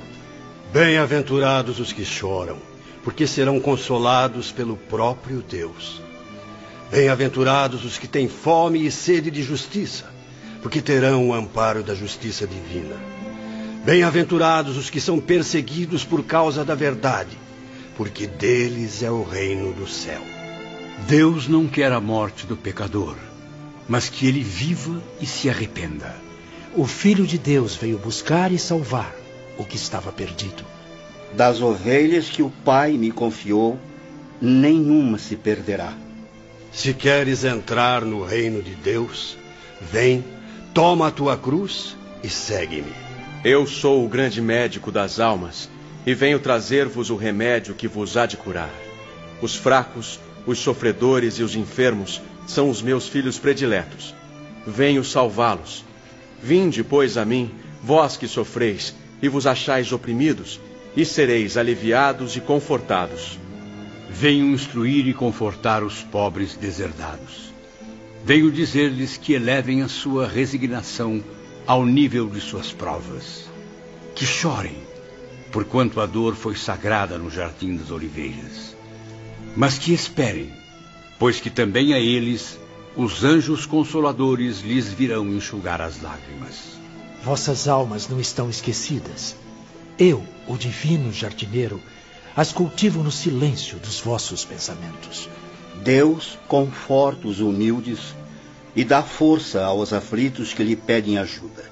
Bem-aventurados 0.71 1.79
os 1.79 1.91
que 1.91 2.05
choram, 2.05 2.57
porque 3.03 3.27
serão 3.27 3.59
consolados 3.59 4.51
pelo 4.51 4.77
próprio 4.77 5.41
Deus. 5.41 6.01
Bem-aventurados 6.89 7.83
os 7.83 7.97
que 7.97 8.07
têm 8.07 8.27
fome 8.27 8.85
e 8.85 8.91
sede 8.91 9.29
de 9.29 9.43
justiça 9.43 10.17
porque 10.61 10.81
terão 10.81 11.29
o 11.29 11.33
amparo 11.33 11.83
da 11.83 11.95
justiça 11.95 12.45
divina. 12.45 12.95
Bem-aventurados 13.88 14.76
os 14.76 14.89
que 14.89 14.99
são 14.99 15.18
perseguidos 15.18 16.03
por 16.03 16.22
causa 16.22 16.65
da 16.65 16.76
verdade, 16.76 17.38
porque 17.95 18.27
deles 18.27 19.01
é 19.01 19.09
o 19.09 19.23
reino 19.23 19.72
do 19.72 19.88
céu. 19.88 20.22
Deus 21.07 21.47
não 21.47 21.69
quer 21.69 21.93
a 21.93 22.01
morte 22.01 22.45
do 22.45 22.57
pecador, 22.57 23.15
mas 23.88 24.09
que 24.09 24.27
ele 24.27 24.43
viva 24.43 25.01
e 25.22 25.26
se 25.26 25.49
arrependa. 25.49 26.14
O 26.76 26.85
Filho 26.85 27.26
de 27.26 27.38
Deus 27.38 27.77
veio 27.77 27.97
buscar 27.97 28.51
e 28.51 28.59
salvar 28.59 29.15
o 29.57 29.64
que 29.64 29.77
estava 29.77 30.11
perdido. 30.11 30.65
Das 31.34 31.61
ovelhas 31.61 32.27
que 32.27 32.43
o 32.43 32.49
Pai 32.65 32.91
me 32.97 33.09
confiou, 33.09 33.80
nenhuma 34.41 35.18
se 35.18 35.38
perderá. 35.38 35.93
Se 36.73 36.93
queres 36.93 37.45
entrar 37.45 38.03
no 38.03 38.22
reino 38.22 38.61
de 38.61 38.76
Deus, 38.76 39.38
vem 39.80 40.26
Toma 40.73 41.07
a 41.07 41.11
tua 41.11 41.38
cruz 41.38 41.95
e 42.22 42.27
segue-me. 42.27 43.07
Eu 43.43 43.68
sou 43.68 44.03
o 44.03 44.09
grande 44.09 44.41
médico 44.41 44.91
das 44.91 45.19
almas 45.19 45.69
e 46.05 46.14
venho 46.14 46.39
trazer-vos 46.39 47.11
o 47.11 47.15
remédio 47.15 47.76
que 47.76 47.88
vos 47.88 48.18
há 48.18 48.26
de 48.26 48.35
curar. 48.35 48.73
Os 49.41 49.55
fracos, 49.55 50.19
os 50.45 50.57
sofredores 50.57 51.35
e 51.35 51.43
os 51.43 51.55
enfermos 51.55 52.19
são 52.47 52.68
os 52.68 52.81
meus 52.81 53.07
filhos 53.07 53.38
prediletos. 53.38 54.15
Venho 54.65 55.03
salvá-los. 55.03 55.85
Vinde, 56.41 56.84
pois, 56.84 57.15
a 57.15 57.26
mim, 57.26 57.51
vós 57.84 58.18
que 58.18 58.27
sofreis 58.27 58.95
e 59.22 59.30
vos 59.30 59.45
achais 59.45 59.91
oprimidos, 59.91 60.59
e 60.95 61.05
sereis 61.05 61.57
aliviados 61.57 62.35
e 62.35 62.41
confortados. 62.41 63.38
Venho 64.09 64.47
instruir 64.47 65.07
e 65.07 65.14
confortar 65.14 65.84
os 65.84 66.01
pobres 66.01 66.55
deserdados. 66.55 67.53
Venho 68.26 68.51
dizer-lhes 68.51 69.15
que 69.15 69.34
elevem 69.34 69.84
a 69.84 69.88
sua 69.88 70.27
resignação 70.27 71.23
ao 71.68 71.85
nível 71.85 72.30
de 72.30 72.39
suas 72.39 72.72
provas. 72.72 73.45
que 74.15 74.26
chorem, 74.26 74.77
porquanto 75.52 76.02
a 76.02 76.06
dor 76.07 76.34
foi 76.34 76.56
sagrada 76.56 77.19
no 77.19 77.30
jardim 77.30 77.76
das 77.76 77.91
oliveiras. 77.91 78.76
Mas 79.56 79.77
que 79.77 79.94
esperem, 79.94 80.52
pois 81.19 81.39
que 81.39 81.52
também 81.52 81.94
a 81.94 81.99
eles 81.99 82.57
os 82.95 83.23
anjos 83.23 83.68
consoladores 83.68 84.61
lhes 84.61 84.88
virão 84.88 85.27
enxugar 85.27 85.80
as 85.81 86.02
lágrimas. 86.02 86.80
Vossas 87.23 87.68
almas 87.68 88.07
não 88.07 88.19
estão 88.19 88.49
esquecidas. 88.49 89.35
Eu, 89.99 90.23
o 90.48 90.57
divino 90.57 91.14
jardineiro, 91.14 91.80
as 92.35 92.52
cultivo 92.52 93.03
no 93.03 93.11
silêncio 93.11 93.77
dos 93.77 93.99
vossos 93.99 94.44
pensamentos. 94.44 95.30
Deus 95.84 96.39
conforta 96.48 97.27
os 97.27 97.39
humildes 97.39 98.15
e 98.77 98.83
dá 98.83 99.01
força 99.01 99.65
aos 99.65 99.91
aflitos 99.91 100.53
que 100.53 100.63
lhe 100.63 100.75
pedem 100.75 101.17
ajuda. 101.17 101.65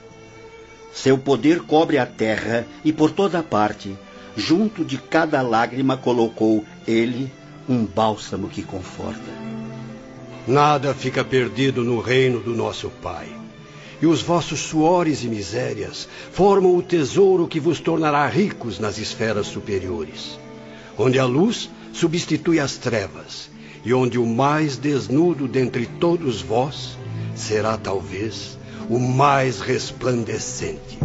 Seu 0.91 1.19
poder 1.19 1.61
cobre 1.61 1.99
a 1.99 2.05
terra 2.05 2.65
e 2.83 2.91
por 2.91 3.11
toda 3.11 3.43
parte, 3.43 3.95
junto 4.35 4.83
de 4.83 4.97
cada 4.97 5.43
lágrima 5.43 5.95
colocou 5.95 6.65
ele 6.87 7.31
um 7.69 7.85
bálsamo 7.85 8.49
que 8.49 8.63
conforta. 8.63 9.31
Nada 10.47 10.95
fica 10.95 11.23
perdido 11.23 11.83
no 11.83 11.99
reino 11.99 12.39
do 12.39 12.55
nosso 12.55 12.89
Pai. 12.89 13.29
E 14.01 14.07
os 14.07 14.21
vossos 14.23 14.59
suores 14.61 15.23
e 15.23 15.27
misérias 15.27 16.09
formam 16.31 16.75
o 16.75 16.81
tesouro 16.81 17.47
que 17.47 17.59
vos 17.59 17.79
tornará 17.79 18.27
ricos 18.27 18.79
nas 18.79 18.97
esferas 18.97 19.45
superiores, 19.45 20.39
onde 20.97 21.19
a 21.19 21.25
luz 21.25 21.69
substitui 21.93 22.59
as 22.59 22.77
trevas 22.77 23.54
e 23.85 23.93
onde 23.93 24.17
o 24.17 24.25
mais 24.25 24.77
desnudo 24.77 25.47
dentre 25.47 25.85
todos 25.85 26.41
vós 26.41 26.97
será 27.35 27.77
talvez 27.77 28.57
o 28.89 28.97
mais 28.99 29.59
resplandecente. 29.61 30.99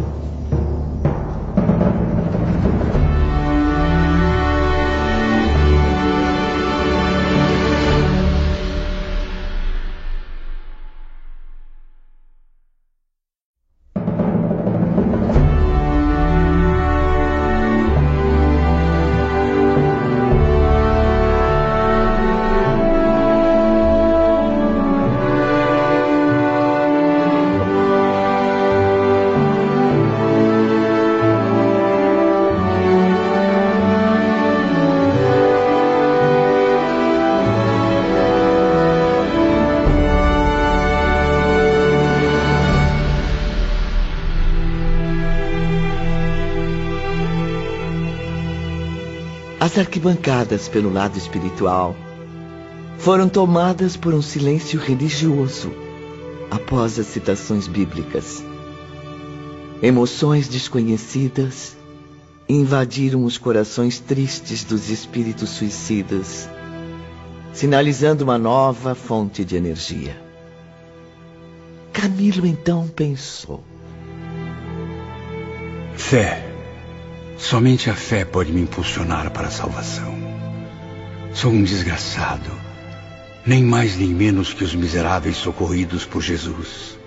As 50.11 50.17
arquibancadas 50.17 50.67
pelo 50.67 50.91
lado 50.91 51.17
espiritual 51.17 51.95
foram 52.97 53.29
tomadas 53.29 53.95
por 53.95 54.13
um 54.13 54.21
silêncio 54.21 54.77
religioso 54.77 55.71
após 56.51 56.99
as 56.99 57.07
citações 57.07 57.65
bíblicas. 57.65 58.43
Emoções 59.81 60.49
desconhecidas 60.49 61.77
invadiram 62.49 63.23
os 63.23 63.37
corações 63.37 64.01
tristes 64.01 64.65
dos 64.65 64.89
espíritos 64.89 65.49
suicidas, 65.51 66.49
sinalizando 67.53 68.25
uma 68.25 68.37
nova 68.37 68.93
fonte 68.93 69.45
de 69.45 69.55
energia. 69.55 70.21
Camilo 71.93 72.45
então 72.45 72.85
pensou: 72.89 73.63
Fé. 75.95 76.50
Somente 77.41 77.89
a 77.89 77.95
fé 77.95 78.23
pode 78.23 78.53
me 78.53 78.61
impulsionar 78.61 79.31
para 79.31 79.47
a 79.47 79.51
salvação. 79.51 80.15
Sou 81.33 81.51
um 81.51 81.63
desgraçado, 81.63 82.51
nem 83.43 83.63
mais 83.63 83.97
nem 83.97 84.09
menos 84.09 84.53
que 84.53 84.63
os 84.63 84.75
miseráveis 84.75 85.37
socorridos 85.37 86.05
por 86.05 86.21
Jesus. 86.21 86.99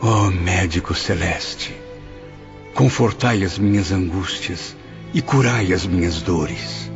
Oh, 0.00 0.30
médico 0.30 0.94
celeste, 0.94 1.76
confortai 2.74 3.44
as 3.44 3.58
minhas 3.58 3.92
angústias 3.92 4.74
e 5.12 5.20
curai 5.20 5.74
as 5.74 5.86
minhas 5.86 6.22
dores. 6.22 6.90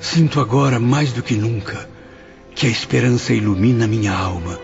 Sinto 0.00 0.40
agora 0.40 0.80
mais 0.80 1.12
do 1.12 1.22
que 1.22 1.36
nunca 1.36 1.88
que 2.56 2.66
a 2.66 2.70
esperança 2.70 3.32
ilumina 3.32 3.86
minha 3.86 4.12
alma, 4.12 4.58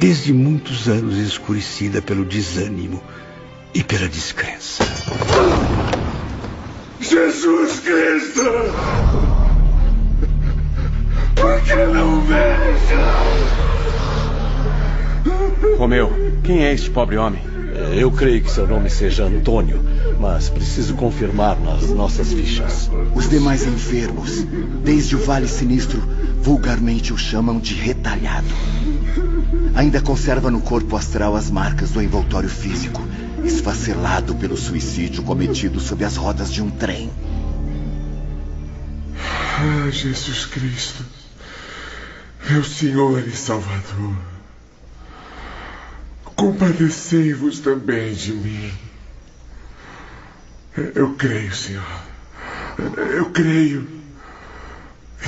desde 0.00 0.32
muitos 0.32 0.88
anos 0.88 1.16
escurecida 1.18 2.02
pelo 2.02 2.24
desânimo 2.24 3.00
e 3.74 3.82
pela 3.82 4.08
descrença. 4.08 4.84
Jesus 7.00 7.80
Cristo! 7.80 8.42
Por 11.34 11.60
que 11.62 11.74
não 11.74 12.20
vejo? 12.22 12.94
Romeu, 15.76 16.12
quem 16.44 16.64
é 16.64 16.72
este 16.72 16.88
pobre 16.90 17.16
homem? 17.16 17.42
Eu 17.96 18.10
creio 18.12 18.42
que 18.42 18.50
seu 18.50 18.68
nome 18.68 18.88
seja 18.88 19.24
Antônio, 19.24 19.82
mas 20.20 20.48
preciso 20.48 20.94
confirmar 20.94 21.58
nas 21.58 21.90
nossas 21.90 22.32
fichas. 22.32 22.88
Os 23.14 23.28
demais 23.28 23.66
enfermos, 23.66 24.44
desde 24.84 25.16
o 25.16 25.18
Vale 25.18 25.48
Sinistro, 25.48 26.00
vulgarmente 26.40 27.12
o 27.12 27.18
chamam 27.18 27.58
de 27.58 27.74
retalhado. 27.74 28.46
Ainda 29.74 30.00
conserva 30.00 30.50
no 30.50 30.60
corpo 30.60 30.96
astral 30.96 31.34
as 31.34 31.50
marcas 31.50 31.90
do 31.90 32.00
envoltório 32.00 32.48
físico, 32.48 33.02
esfacelado 33.44 34.34
pelo 34.34 34.56
suicídio 34.56 35.22
cometido 35.22 35.80
sob 35.80 36.04
as 36.04 36.16
rodas 36.16 36.52
de 36.52 36.62
um 36.62 36.70
trem. 36.70 37.10
Ah, 39.16 39.90
Jesus 39.90 40.46
Cristo, 40.46 41.04
meu 42.50 42.64
Senhor 42.64 43.26
e 43.26 43.32
Salvador, 43.32 44.16
compadecei-vos 46.34 47.60
também 47.60 48.12
de 48.14 48.32
mim. 48.32 48.72
Eu 50.94 51.14
creio, 51.14 51.54
Senhor. 51.54 52.02
Eu 53.14 53.30
creio. 53.30 53.86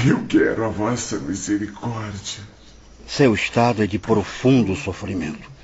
Eu 0.05 0.27
quero 0.27 0.65
a 0.65 0.69
vossa 0.69 1.19
misericórdia. 1.19 2.43
Seu 3.07 3.33
estado 3.35 3.83
é 3.83 3.87
de 3.87 3.99
profundo 3.99 4.75
sofrimento. 4.75 5.56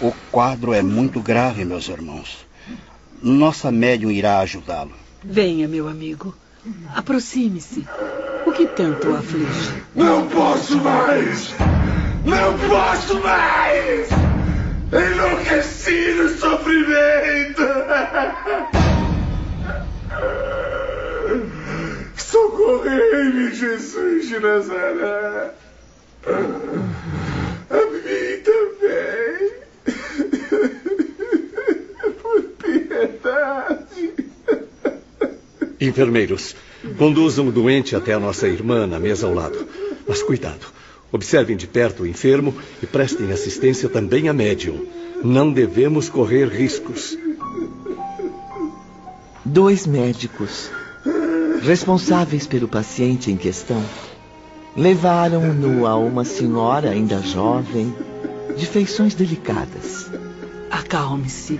O 0.00 0.12
quadro 0.30 0.72
é 0.72 0.82
muito 0.82 1.20
grave, 1.20 1.64
meus 1.64 1.88
irmãos. 1.88 2.46
Nossa 3.20 3.72
médium 3.72 4.10
irá 4.10 4.38
ajudá-lo. 4.38 4.92
Venha, 5.24 5.66
meu 5.66 5.88
amigo. 5.88 6.34
Aproxime-se. 6.94 7.84
O 8.46 8.52
que 8.52 8.66
tanto 8.66 9.08
o 9.08 9.16
aflige? 9.16 9.82
Não 9.94 10.28
posso 10.28 10.78
mais! 10.78 11.54
Não 12.24 12.58
posso 12.68 13.20
mais! 13.20 14.08
Enlouqueci 14.92 16.14
no 16.14 16.28
sofrimento! 16.30 17.62
Socorrei-me, 22.16 23.54
Jesus 23.54 24.28
de 24.28 24.38
Nazaré! 24.38 25.50
A 26.26 27.76
mim 27.90 28.42
também! 28.44 29.58
Por 32.22 32.42
piedade! 32.68 34.14
Enfermeiros, 35.80 36.56
conduzam 36.96 37.48
o 37.48 37.52
doente 37.52 37.94
até 37.94 38.12
a 38.12 38.20
nossa 38.20 38.48
irmã 38.48 38.86
na 38.86 38.98
mesa 38.98 39.26
ao 39.26 39.34
lado. 39.34 39.66
Mas 40.06 40.22
cuidado. 40.22 40.66
Observem 41.10 41.56
de 41.56 41.66
perto 41.66 42.02
o 42.02 42.06
enfermo 42.06 42.54
e 42.82 42.86
prestem 42.86 43.32
assistência 43.32 43.88
também 43.88 44.28
a 44.28 44.32
médium. 44.32 44.86
Não 45.24 45.50
devemos 45.50 46.08
correr 46.08 46.48
riscos. 46.48 47.16
Dois 49.44 49.86
médicos, 49.86 50.70
responsáveis 51.62 52.46
pelo 52.46 52.68
paciente 52.68 53.30
em 53.30 53.36
questão, 53.36 53.82
levaram-no 54.76 55.86
a 55.86 55.96
uma 55.96 56.24
senhora 56.24 56.90
ainda 56.90 57.22
jovem, 57.22 57.94
de 58.56 58.66
feições 58.66 59.14
delicadas. 59.14 60.10
Acalme-se. 60.70 61.58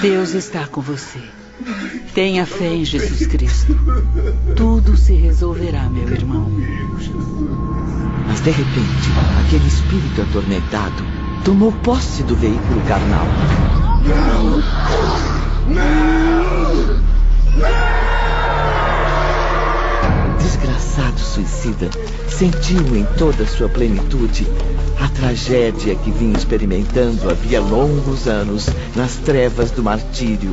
Deus 0.00 0.32
está 0.32 0.66
com 0.66 0.80
você. 0.80 1.20
Tenha 2.14 2.46
fé 2.46 2.68
em 2.68 2.84
Jesus 2.84 3.26
Cristo. 3.26 3.76
Tudo 4.56 4.96
se 4.96 5.12
resolverá, 5.14 5.82
meu 5.90 6.08
irmão. 6.08 6.50
Mas 8.26 8.40
de 8.40 8.50
repente, 8.50 9.10
aquele 9.44 9.66
espírito 9.66 10.22
atormentado 10.22 11.04
tomou 11.44 11.72
posse 11.72 12.22
do 12.22 12.34
veículo 12.34 12.80
carnal. 12.88 13.26
Não! 14.06 14.62
Não! 15.74 16.74
Não! 17.58 17.96
Desgraçado 20.38 21.20
suicida 21.20 21.90
sentiu 22.28 22.96
em 22.96 23.04
toda 23.18 23.46
sua 23.46 23.68
plenitude 23.68 24.46
a 25.00 25.08
tragédia 25.08 25.94
que 25.94 26.10
vinha 26.10 26.36
experimentando 26.36 27.30
havia 27.30 27.60
longos 27.60 28.26
anos 28.26 28.66
nas 28.94 29.16
trevas 29.16 29.70
do 29.70 29.82
martírio, 29.82 30.52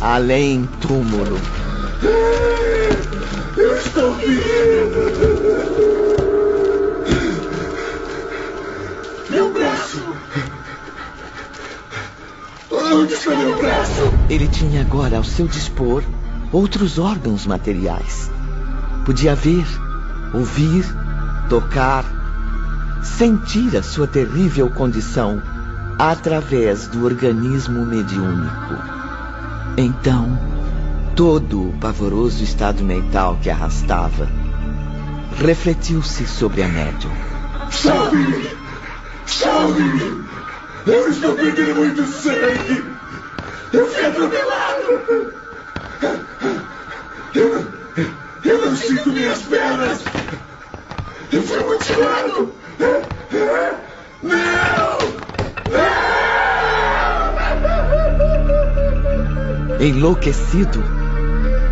além 0.00 0.68
túmulo. 0.80 1.38
Eu 3.56 3.76
estou 3.76 4.14
vindo! 4.14 5.46
Meu 9.30 9.52
braço! 9.52 10.02
Onde 12.70 13.12
está 13.14 13.34
meu 13.36 13.56
braço? 13.58 14.12
Ele 14.28 14.48
tinha 14.48 14.82
agora 14.82 15.16
ao 15.16 15.24
seu 15.24 15.46
dispor 15.46 16.02
outros 16.52 16.98
órgãos 16.98 17.46
materiais. 17.46 18.30
Podia 19.04 19.34
ver, 19.34 19.66
ouvir, 20.34 20.84
tocar, 21.48 22.04
sentir 23.02 23.76
a 23.76 23.82
sua 23.82 24.06
terrível 24.06 24.70
condição 24.70 25.42
através 25.98 26.86
do 26.88 27.04
organismo 27.04 27.84
mediúnico. 27.84 28.74
Então, 29.76 30.38
todo 31.14 31.70
o 31.70 31.78
pavoroso 31.78 32.44
estado 32.44 32.84
mental 32.84 33.38
que 33.42 33.50
arrastava 33.50 34.28
refletiu-se 35.38 36.26
sobre 36.26 36.62
a 36.62 36.68
médium. 36.68 37.12
Salve-me! 37.70 38.50
Salve-me! 39.26 40.24
Eu 40.86 41.08
estou 41.08 41.34
perdendo 41.34 41.74
muito 41.76 42.06
sangue! 42.06 42.84
Eu 43.72 43.86
fui 43.86 44.04
atropelado! 44.04 45.32
Eu 47.34 47.76
eu 48.44 48.64
não 48.64 48.76
sinto 48.76 49.10
minhas 49.10 49.42
pernas! 49.42 50.04
Eu 51.32 51.42
fui 51.42 51.58
mutilado! 51.58 52.54
Não! 52.78 53.06
Enlouquecido, 59.80 60.82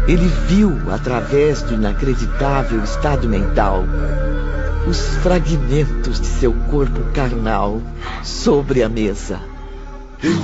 ele 0.06 0.28
viu, 0.47 0.93
através 0.93 1.62
do 1.62 1.74
inacreditável 1.74 2.82
estado 2.85 3.28
mental, 3.28 3.85
os 4.86 5.01
fragmentos 5.22 6.20
de 6.20 6.26
seu 6.26 6.52
corpo 6.70 7.01
carnal 7.12 7.82
sobre 8.22 8.82
a 8.82 8.89
mesa. 8.89 9.40
Eu. 10.22 10.43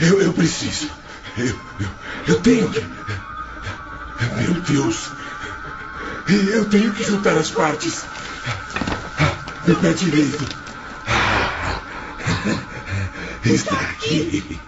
Eu, 0.00 0.22
eu 0.22 0.32
preciso. 0.32 0.88
Eu, 1.36 1.46
eu, 1.80 1.88
eu 2.28 2.40
tenho 2.40 2.68
que. 2.70 2.80
Meu 4.40 4.54
Deus. 4.62 5.10
Eu 6.28 6.68
tenho 6.68 6.92
que 6.92 7.04
juntar 7.04 7.36
as 7.36 7.50
partes. 7.50 8.04
Meu 9.68 9.76
pé 9.76 9.92
direito. 9.92 10.48
Está 13.44 13.74
aqui. 13.74 14.58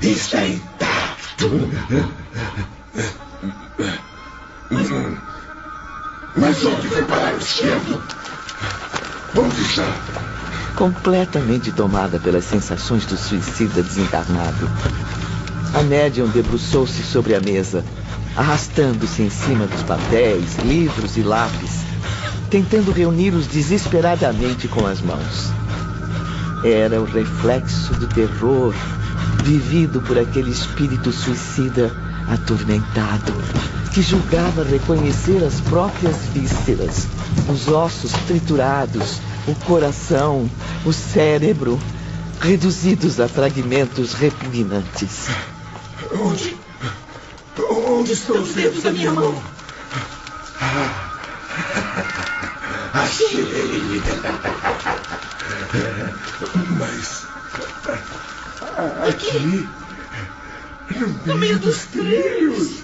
Está 0.00 0.46
intacto. 0.46 1.50
Mas 6.38 6.64
onde 6.64 6.88
foi 6.88 7.02
parar 7.02 7.34
o 7.34 7.36
esquerdo? 7.36 8.02
Onde 9.36 9.60
está? 9.60 9.94
Completamente 10.74 11.70
tomada 11.72 12.18
pelas 12.18 12.46
sensações 12.46 13.04
do 13.04 13.18
suicida 13.18 13.82
desencarnado. 13.82 14.70
A 15.74 15.82
médium 15.82 16.28
debruçou-se 16.28 17.02
sobre 17.02 17.34
a 17.34 17.40
mesa, 17.40 17.84
arrastando-se 18.34 19.20
em 19.20 19.28
cima 19.28 19.66
dos 19.66 19.82
papéis, 19.82 20.56
livros 20.64 21.18
e 21.18 21.22
lápis, 21.22 21.83
tentando 22.54 22.92
reuni-los 22.92 23.48
desesperadamente 23.48 24.68
com 24.68 24.86
as 24.86 25.00
mãos. 25.00 25.50
Era 26.62 27.00
o 27.00 27.04
reflexo 27.04 27.92
do 27.94 28.06
terror 28.06 28.72
vivido 29.42 30.00
por 30.00 30.16
aquele 30.16 30.52
espírito 30.52 31.10
suicida 31.10 31.92
atormentado, 32.28 33.32
que 33.92 34.00
julgava 34.00 34.62
reconhecer 34.62 35.42
as 35.42 35.60
próprias 35.62 36.14
vísceras, 36.32 37.08
os 37.48 37.66
ossos 37.66 38.12
triturados, 38.28 39.18
o 39.48 39.54
coração, 39.66 40.48
o 40.84 40.92
cérebro, 40.92 41.76
reduzidos 42.40 43.18
a 43.18 43.26
fragmentos 43.26 44.12
repugnantes. 44.12 45.26
Onde? 46.20 46.56
Onde 47.98 48.12
estão 48.12 48.40
os 48.40 48.54
dedos 48.54 48.84
da 48.84 48.92
minha 48.92 49.10
mão? 49.10 49.34
Achei! 53.14 54.02
Mas. 56.80 57.26
Aqui. 59.08 59.68
No 61.24 61.38
meio 61.38 61.60
dos 61.60 61.84
trilhos! 61.86 62.82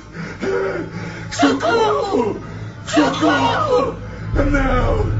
Socorro! 1.32 2.40
Socorro! 2.86 3.98
Não! 4.36 5.10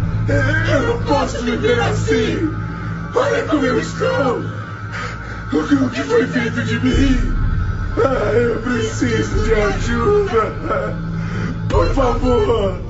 Eu 0.73 0.83
não 0.87 1.03
posso 1.03 1.43
viver 1.43 1.81
assim! 1.81 2.49
Olha 3.13 3.43
como 3.49 3.67
eu 3.67 3.81
estou! 3.81 4.45
O 5.53 5.91
que 5.91 6.03
foi 6.05 6.25
feito 6.29 6.63
de 6.63 6.79
mim? 6.79 7.35
Ah, 7.99 8.33
eu 8.33 8.61
preciso 8.61 9.43
de 9.43 9.55
ajuda! 9.55 10.97
Por 11.69 11.93
favor! 11.95 12.81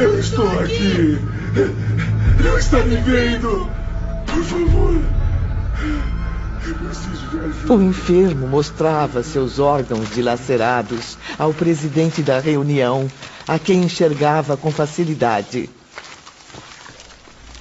Eu 0.00 0.18
estou 0.18 0.48
aqui! 0.60 1.33
Não 2.42 2.58
está 2.58 2.82
me 2.84 2.96
vendo! 2.96 3.70
Por 4.26 4.42
favor! 4.44 5.00
Eu 6.66 6.74
preciso 6.74 7.28
de 7.28 7.38
ajuda! 7.38 7.74
O 7.74 7.82
enfermo 7.82 8.48
mostrava 8.48 9.22
seus 9.22 9.60
órgãos 9.60 10.10
dilacerados 10.10 11.16
ao 11.38 11.54
presidente 11.54 12.22
da 12.22 12.40
reunião, 12.40 13.08
a 13.46 13.58
quem 13.58 13.84
enxergava 13.84 14.56
com 14.56 14.72
facilidade. 14.72 15.70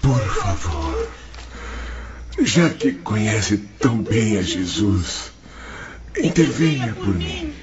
Por 0.01 0.19
favor, 0.19 1.07
já 2.41 2.69
que 2.71 2.93
conhece 2.93 3.57
tão 3.79 3.97
bem 3.97 4.37
a 4.37 4.41
Jesus, 4.41 5.31
intervenha 6.17 6.93
por 6.93 7.13
mim. 7.13 7.53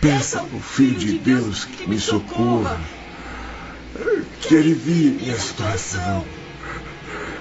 Peça 0.00 0.40
ao 0.40 0.60
Filho 0.60 0.98
de 0.98 1.18
Deus 1.18 1.64
que 1.64 1.88
me 1.88 1.98
socorra, 1.98 2.78
que 4.40 4.56
alivie 4.56 5.18
minha 5.20 5.38
situação. 5.38 6.24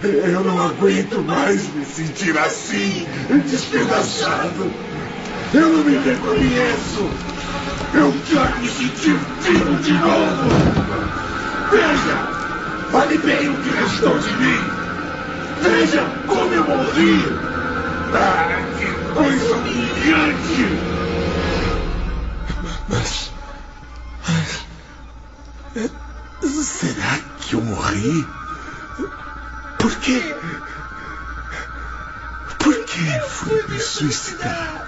Eu 0.04 0.44
não 0.44 0.62
aguento 0.62 1.24
mais 1.24 1.68
me 1.74 1.84
sentir 1.86 2.38
assim, 2.38 3.08
despedaçado. 3.50 4.72
Eu 5.54 5.70
não 5.70 5.84
me 5.84 5.98
reconheço. 5.98 7.10
Eu 7.94 8.14
quero 8.28 8.60
me 8.60 8.70
sentir 8.70 9.18
vivo 9.42 9.76
de 9.82 9.94
novo. 9.94 10.50
Veja! 11.72 12.38
Olhe 12.94 13.18
bem 13.18 13.50
o 13.50 13.58
que 13.58 13.70
restou 13.70 14.18
de 14.20 14.34
mim. 14.38 14.60
Veja 15.62 16.06
como 16.28 16.54
eu 16.54 16.64
morri. 16.64 17.26
Ah, 18.14 18.62
que 18.78 18.86
coisa 19.14 19.56
humilhante. 19.56 20.68
Mas. 22.88 23.32
Mas. 25.76 26.07
Será 26.48 27.20
que 27.40 27.56
eu 27.56 27.62
morri? 27.62 28.26
Por 29.78 29.96
quê? 30.00 30.22
Por 32.58 32.86
que 32.86 33.20
fui 33.28 33.68
me 33.68 33.80
suicidar? 33.80 34.88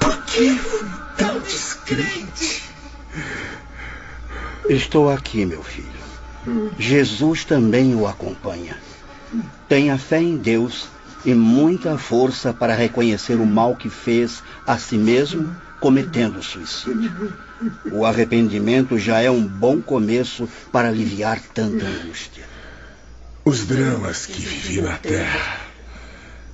Por 0.00 0.16
que 0.24 0.58
fui 0.58 0.88
tão 1.16 1.40
descrente? 1.40 2.64
Estou 4.68 5.10
aqui, 5.10 5.46
meu 5.46 5.62
filho. 5.62 5.88
Jesus 6.78 7.44
também 7.44 7.94
o 7.94 8.06
acompanha. 8.06 8.76
Tenha 9.68 9.96
fé 9.98 10.20
em 10.20 10.36
Deus 10.36 10.88
e 11.24 11.34
muita 11.34 11.96
força 11.96 12.52
para 12.52 12.74
reconhecer 12.74 13.34
o 13.34 13.46
mal 13.46 13.76
que 13.76 13.88
fez 13.88 14.42
a 14.66 14.78
si 14.78 14.96
mesmo 14.96 15.54
cometendo 15.80 16.42
suicídio. 16.42 17.32
O 17.90 18.04
arrependimento 18.04 18.98
já 18.98 19.20
é 19.20 19.30
um 19.30 19.42
bom 19.42 19.80
começo 19.80 20.48
para 20.70 20.88
aliviar 20.88 21.40
tanta 21.40 21.84
angústia. 21.84 22.44
Os 23.44 23.66
dramas 23.66 24.26
que 24.26 24.40
vivi 24.40 24.80
na 24.80 24.96
Terra 24.96 25.60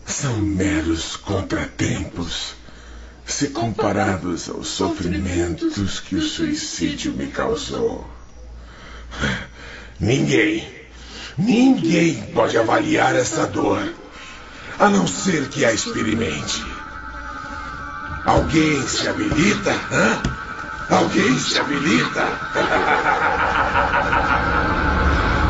são 0.06 0.38
meros 0.38 1.16
contratempos 1.16 2.54
se 3.26 3.48
comparados 3.48 4.48
aos 4.48 4.68
sofrimentos 4.68 5.98
que 6.00 6.14
o 6.16 6.22
suicídio 6.22 7.12
me 7.12 7.26
causou. 7.28 8.06
Ninguém, 9.98 10.68
ninguém 11.38 12.22
pode 12.34 12.56
avaliar 12.58 13.14
essa 13.16 13.46
dor, 13.46 13.92
a 14.78 14.88
não 14.90 15.06
ser 15.06 15.48
que 15.48 15.64
a 15.64 15.72
experimente. 15.72 16.62
Alguém 18.24 18.86
se 18.86 19.08
habilita 19.08 19.72
hã? 19.90 20.43
Alguém 20.90 21.38
se 21.38 21.58
habilita? 21.58 22.26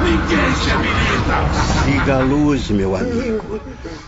Ninguém 0.02 0.54
se 0.54 0.70
habilita! 0.70 1.84
Siga 1.84 2.16
a 2.16 2.24
luz, 2.24 2.70
meu 2.70 2.94
amigo. 2.94 3.60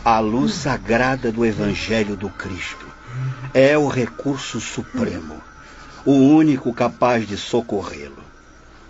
A 0.04 0.20
luz 0.20 0.54
sagrada 0.54 1.32
do 1.32 1.44
Evangelho 1.44 2.16
do 2.16 2.28
Cristo. 2.28 2.86
É 3.52 3.76
o 3.76 3.88
recurso 3.88 4.60
supremo, 4.60 5.40
o 6.04 6.12
único 6.12 6.72
capaz 6.72 7.26
de 7.26 7.36
socorrê-lo. 7.36 8.24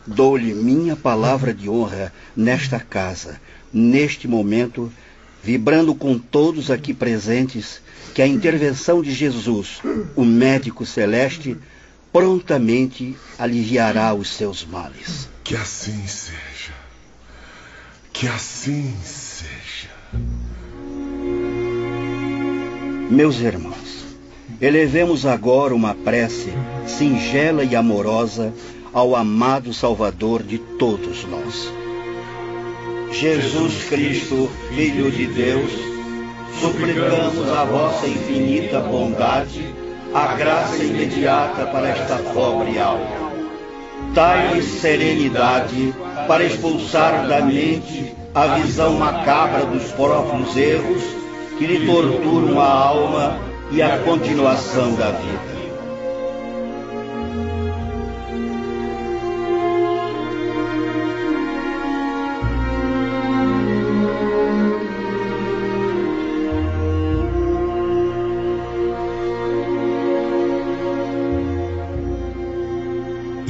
Dou-lhe 0.06 0.52
minha 0.52 0.94
palavra 0.94 1.54
de 1.54 1.70
honra 1.70 2.12
nesta 2.36 2.78
casa, 2.78 3.40
neste 3.72 4.28
momento, 4.28 4.92
vibrando 5.42 5.94
com 5.94 6.18
todos 6.18 6.70
aqui 6.70 6.92
presentes, 6.92 7.80
que 8.14 8.20
a 8.20 8.26
intervenção 8.26 9.00
de 9.00 9.12
Jesus, 9.12 9.80
o 10.14 10.24
médico 10.24 10.84
celeste, 10.84 11.56
prontamente 12.12 13.16
aliviará 13.38 14.14
os 14.14 14.28
seus 14.28 14.64
males. 14.64 15.28
Que 15.44 15.54
assim 15.54 16.06
seja. 16.06 16.72
Que 18.12 18.26
assim 18.28 18.94
seja. 19.02 19.90
Meus 23.10 23.38
irmãos, 23.38 24.04
elevemos 24.60 25.24
agora 25.24 25.74
uma 25.74 25.94
prece 25.94 26.52
singela 26.86 27.62
e 27.62 27.76
amorosa 27.76 28.52
ao 28.92 29.14
amado 29.14 29.72
Salvador 29.74 30.42
de 30.42 30.58
todos 30.58 31.24
nós. 31.24 31.70
Jesus 33.12 33.84
Cristo, 33.88 34.50
Filho 34.74 35.10
de 35.10 35.26
Deus, 35.26 35.70
suplicamos 36.60 37.48
a 37.50 37.64
vossa 37.64 38.08
infinita 38.08 38.80
bondade, 38.80 39.64
a 40.14 40.34
graça 40.34 40.82
imediata 40.82 41.66
para 41.66 41.88
esta 41.88 42.16
pobre 42.32 42.78
alma. 42.78 43.26
Dai-lhe 44.14 44.62
serenidade 44.62 45.94
para 46.26 46.44
expulsar 46.44 47.26
da 47.26 47.40
mente 47.40 48.14
a 48.34 48.46
visão 48.58 48.94
macabra 48.94 49.64
dos 49.66 49.90
próprios 49.92 50.56
erros 50.56 51.02
que 51.58 51.66
lhe 51.66 51.86
torturam 51.86 52.60
a 52.60 52.70
alma 52.70 53.38
e 53.70 53.82
a 53.82 53.98
continuação 53.98 54.94
da 54.94 55.10
vida. 55.10 55.55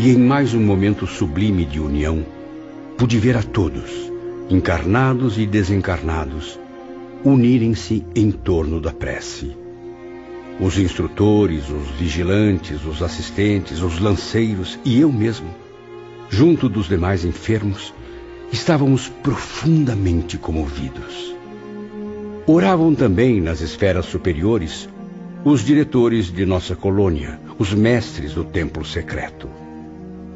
E 0.06 0.10
em 0.10 0.18
mais 0.18 0.54
um 0.54 0.62
momento 0.62 1.04
sublime 1.04 1.64
de 1.64 1.80
união, 1.80 2.24
pude 2.96 3.18
ver 3.18 3.36
a 3.36 3.42
todos, 3.42 3.90
encarnados 4.48 5.36
e 5.36 5.44
desencarnados, 5.44 6.60
unirem-se 7.24 8.06
em 8.14 8.30
torno 8.30 8.80
da 8.80 8.92
prece. 8.92 9.56
Os 10.60 10.78
instrutores, 10.78 11.68
os 11.68 11.88
vigilantes, 11.98 12.84
os 12.84 13.02
assistentes, 13.02 13.82
os 13.82 13.98
lanceiros 13.98 14.78
e 14.84 15.00
eu 15.00 15.10
mesmo, 15.10 15.48
junto 16.30 16.68
dos 16.68 16.86
demais 16.86 17.24
enfermos, 17.24 17.92
estávamos 18.52 19.08
profundamente 19.08 20.38
comovidos. 20.38 21.34
Oravam 22.46 22.94
também 22.94 23.40
nas 23.40 23.60
esferas 23.60 24.06
superiores 24.06 24.88
os 25.44 25.64
diretores 25.64 26.30
de 26.30 26.46
nossa 26.46 26.76
colônia, 26.76 27.40
os 27.58 27.74
mestres 27.74 28.34
do 28.34 28.44
templo 28.44 28.84
secreto. 28.84 29.65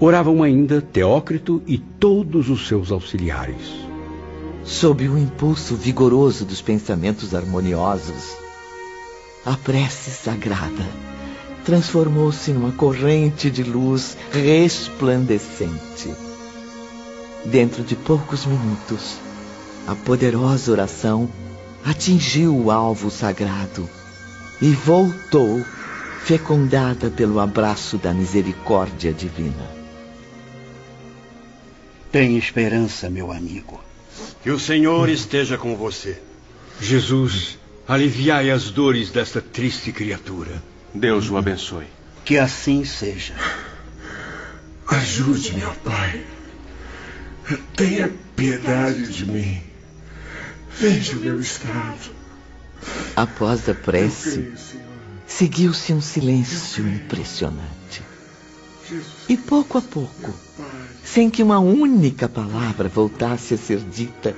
Oravam 0.02 0.43
ainda 0.43 0.81
Teócrito 0.81 1.62
e 1.66 1.77
todos 1.77 2.48
os 2.48 2.66
seus 2.66 2.90
auxiliares. 2.90 3.85
Sob 4.64 5.06
o 5.06 5.18
impulso 5.18 5.77
vigoroso 5.77 6.47
dos 6.47 6.62
pensamentos 6.62 7.35
harmoniosos, 7.35 8.35
a 9.44 9.59
prece 9.59 10.10
sagrada 10.10 10.89
transformou-se 11.66 12.51
numa 12.51 12.72
corrente 12.72 13.51
de 13.51 13.62
luz 13.62 14.16
resplandecente. 14.32 16.10
Dentro 17.44 17.82
de 17.85 17.94
poucos 17.94 18.47
minutos, 18.47 19.18
a 19.86 19.94
poderosa 19.94 20.72
oração 20.72 21.28
atingiu 21.85 22.56
o 22.56 22.70
alvo 22.70 23.10
sagrado 23.10 23.86
e 24.62 24.70
voltou 24.70 25.62
fecundada 26.24 27.10
pelo 27.10 27.39
abraço 27.39 27.98
da 27.98 28.14
misericórdia 28.14 29.12
divina. 29.12 29.80
Tem 32.11 32.37
esperança, 32.37 33.09
meu 33.09 33.31
amigo. 33.31 33.81
Que 34.43 34.51
o 34.51 34.59
Senhor 34.59 35.09
esteja 35.09 35.57
com 35.57 35.77
você. 35.77 36.20
Jesus, 36.81 37.59
aliviai 37.87 38.51
as 38.51 38.70
dores 38.70 39.11
desta 39.11 39.41
triste 39.41 39.93
criatura. 39.93 40.62
Deus 40.95 41.31
o 41.31 41.37
abençoe. 41.37 41.87
Que 42.24 42.37
assim 42.39 42.85
seja. 42.85 43.35
Ajude-me, 44.89 45.62
ó 45.65 45.70
Pai. 45.85 46.24
Tenha 47.77 48.12
piedade 48.35 49.12
de 49.12 49.27
mim. 49.27 49.62
Veja 50.78 51.16
o 51.16 51.20
meu 51.20 51.41
estado. 51.41 52.15
Após 53.15 53.69
a 53.69 53.74
prece, 53.74 54.53
seguiu-se 55.27 55.93
um 55.93 56.01
silêncio 56.01 56.89
impressionante. 56.89 58.03
E 59.28 59.37
pouco 59.37 59.78
a 59.78 59.82
pouco, 59.82 60.35
sem 61.12 61.28
que 61.28 61.43
uma 61.43 61.59
única 61.59 62.28
palavra 62.28 62.89
voltasse 62.89 63.55
a 63.55 63.57
ser 63.57 63.78
dita, 63.81 64.37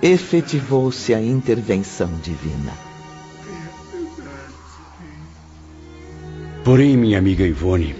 efetivou-se 0.00 1.12
a 1.12 1.20
intervenção 1.20 2.08
divina. 2.22 2.72
Porém, 6.64 6.96
minha 6.96 7.18
amiga 7.18 7.46
Ivone, 7.46 7.94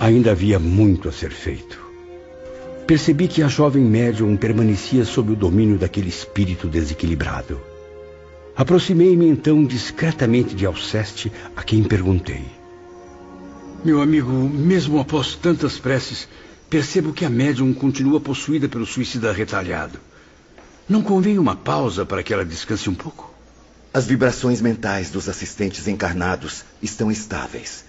ainda 0.00 0.32
havia 0.32 0.58
muito 0.58 1.08
a 1.08 1.12
ser 1.12 1.30
feito. 1.30 1.80
Percebi 2.88 3.28
que 3.28 3.40
a 3.40 3.46
jovem 3.46 3.84
médium 3.84 4.36
permanecia 4.36 5.04
sob 5.04 5.32
o 5.32 5.36
domínio 5.36 5.78
daquele 5.78 6.08
espírito 6.08 6.66
desequilibrado. 6.66 7.60
Aproximei-me 8.56 9.28
então 9.28 9.64
discretamente 9.64 10.56
de 10.56 10.66
Alceste, 10.66 11.30
a 11.54 11.62
quem 11.62 11.84
perguntei. 11.84 12.44
Meu 13.84 14.02
amigo, 14.02 14.30
mesmo 14.30 14.98
após 14.98 15.36
tantas 15.36 15.78
preces, 15.78 16.28
percebo 16.70 17.12
que 17.12 17.24
a 17.24 17.28
médium 17.28 17.74
continua 17.74 18.20
possuída 18.20 18.68
pelo 18.68 18.86
suicida 18.86 19.32
retalhado. 19.32 19.98
Não 20.88 21.02
convém 21.02 21.36
uma 21.36 21.56
pausa 21.56 22.06
para 22.06 22.22
que 22.22 22.32
ela 22.32 22.44
descanse 22.44 22.88
um 22.88 22.94
pouco? 22.94 23.34
As 23.92 24.06
vibrações 24.06 24.60
mentais 24.60 25.10
dos 25.10 25.28
assistentes 25.28 25.88
encarnados 25.88 26.64
estão 26.80 27.10
estáveis. 27.10 27.84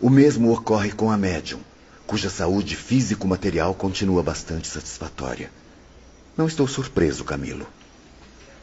O 0.00 0.10
mesmo 0.10 0.52
ocorre 0.52 0.90
com 0.90 1.12
a 1.12 1.16
médium, 1.16 1.60
cuja 2.04 2.28
saúde 2.28 2.74
físico-material 2.74 3.72
continua 3.72 4.20
bastante 4.20 4.66
satisfatória. 4.66 5.48
Não 6.36 6.48
estou 6.48 6.66
surpreso, 6.66 7.22
Camilo. 7.22 7.68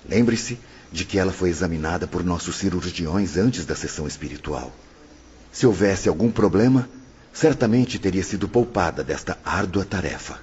Lembre-se 0.07 0.59
de 0.91 1.05
que 1.05 1.17
ela 1.17 1.31
foi 1.31 1.49
examinada 1.49 2.05
por 2.05 2.25
nossos 2.25 2.57
cirurgiões 2.57 3.37
antes 3.37 3.65
da 3.65 3.75
sessão 3.75 4.05
espiritual. 4.05 4.69
Se 5.49 5.65
houvesse 5.65 6.09
algum 6.09 6.29
problema, 6.29 6.89
certamente 7.33 7.99
teria 7.99 8.23
sido 8.23 8.47
poupada 8.47 9.03
desta 9.03 9.37
árdua 9.43 9.85
tarefa. 9.85 10.39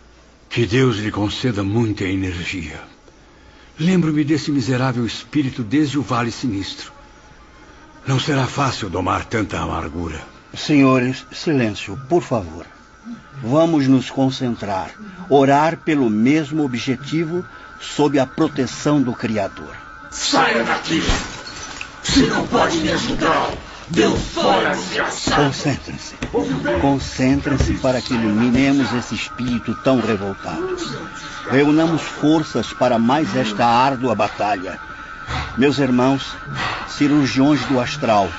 Que 0.49 0.67
Deus 0.67 0.97
lhe 0.97 1.11
conceda 1.11 1.63
muita 1.63 2.05
energia. 2.05 2.81
Lembro-me 3.79 4.25
desse 4.25 4.51
miserável 4.51 5.05
espírito 5.05 5.63
desde 5.63 5.99
o 5.99 6.03
Vale 6.03 6.31
Sinistro. 6.31 6.93
Não 8.07 8.19
será 8.19 8.47
fácil 8.47 8.89
domar 8.89 9.25
tanta 9.25 9.59
amargura. 9.59 10.21
Senhores, 10.55 11.27
silêncio, 11.33 12.01
por 12.09 12.23
favor. 12.23 12.65
Vamos 13.43 13.87
nos 13.87 14.09
concentrar, 14.09 14.95
orar 15.29 15.79
pelo 15.79 16.09
mesmo 16.09 16.65
objetivo, 16.65 17.45
sob 17.81 18.19
a 18.19 18.27
proteção 18.27 19.03
do 19.03 19.13
Criador. 19.13 19.77
Saia 20.11 20.65
daqui! 20.65 21.03
Se 22.03 22.23
não 22.23 22.47
pode 22.47 22.79
me 22.79 22.91
ajudar, 22.93 23.53
deu 23.89 24.17
fora, 24.17 24.75
desgraçado! 24.75 25.47
Concentrem-se. 25.47 26.15
Concentrem-se 26.81 27.75
para 27.75 28.01
que 28.01 28.15
iluminemos 28.15 28.93
esse 28.95 29.15
espírito 29.15 29.75
tão 29.83 30.01
revoltado. 30.01 30.77
Reunamos 31.51 32.03
forças 32.03 32.73
para 32.73 32.99
mais 32.99 33.35
esta 33.37 33.65
árdua 33.65 34.15
batalha. 34.15 34.79
Meus 35.57 35.79
irmãos, 35.79 36.37
cirurgiões 36.89 37.65
do 37.67 37.81
astral, 37.81 38.31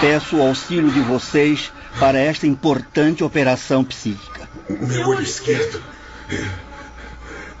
peço 0.00 0.36
o 0.36 0.42
auxílio 0.42 0.90
de 0.90 1.00
vocês 1.00 1.72
para 1.98 2.18
esta 2.18 2.46
importante 2.46 3.22
operação 3.22 3.84
psíquica. 3.84 4.48
Meu 4.68 5.08
olho 5.08 5.22
esquerdo. 5.22 5.80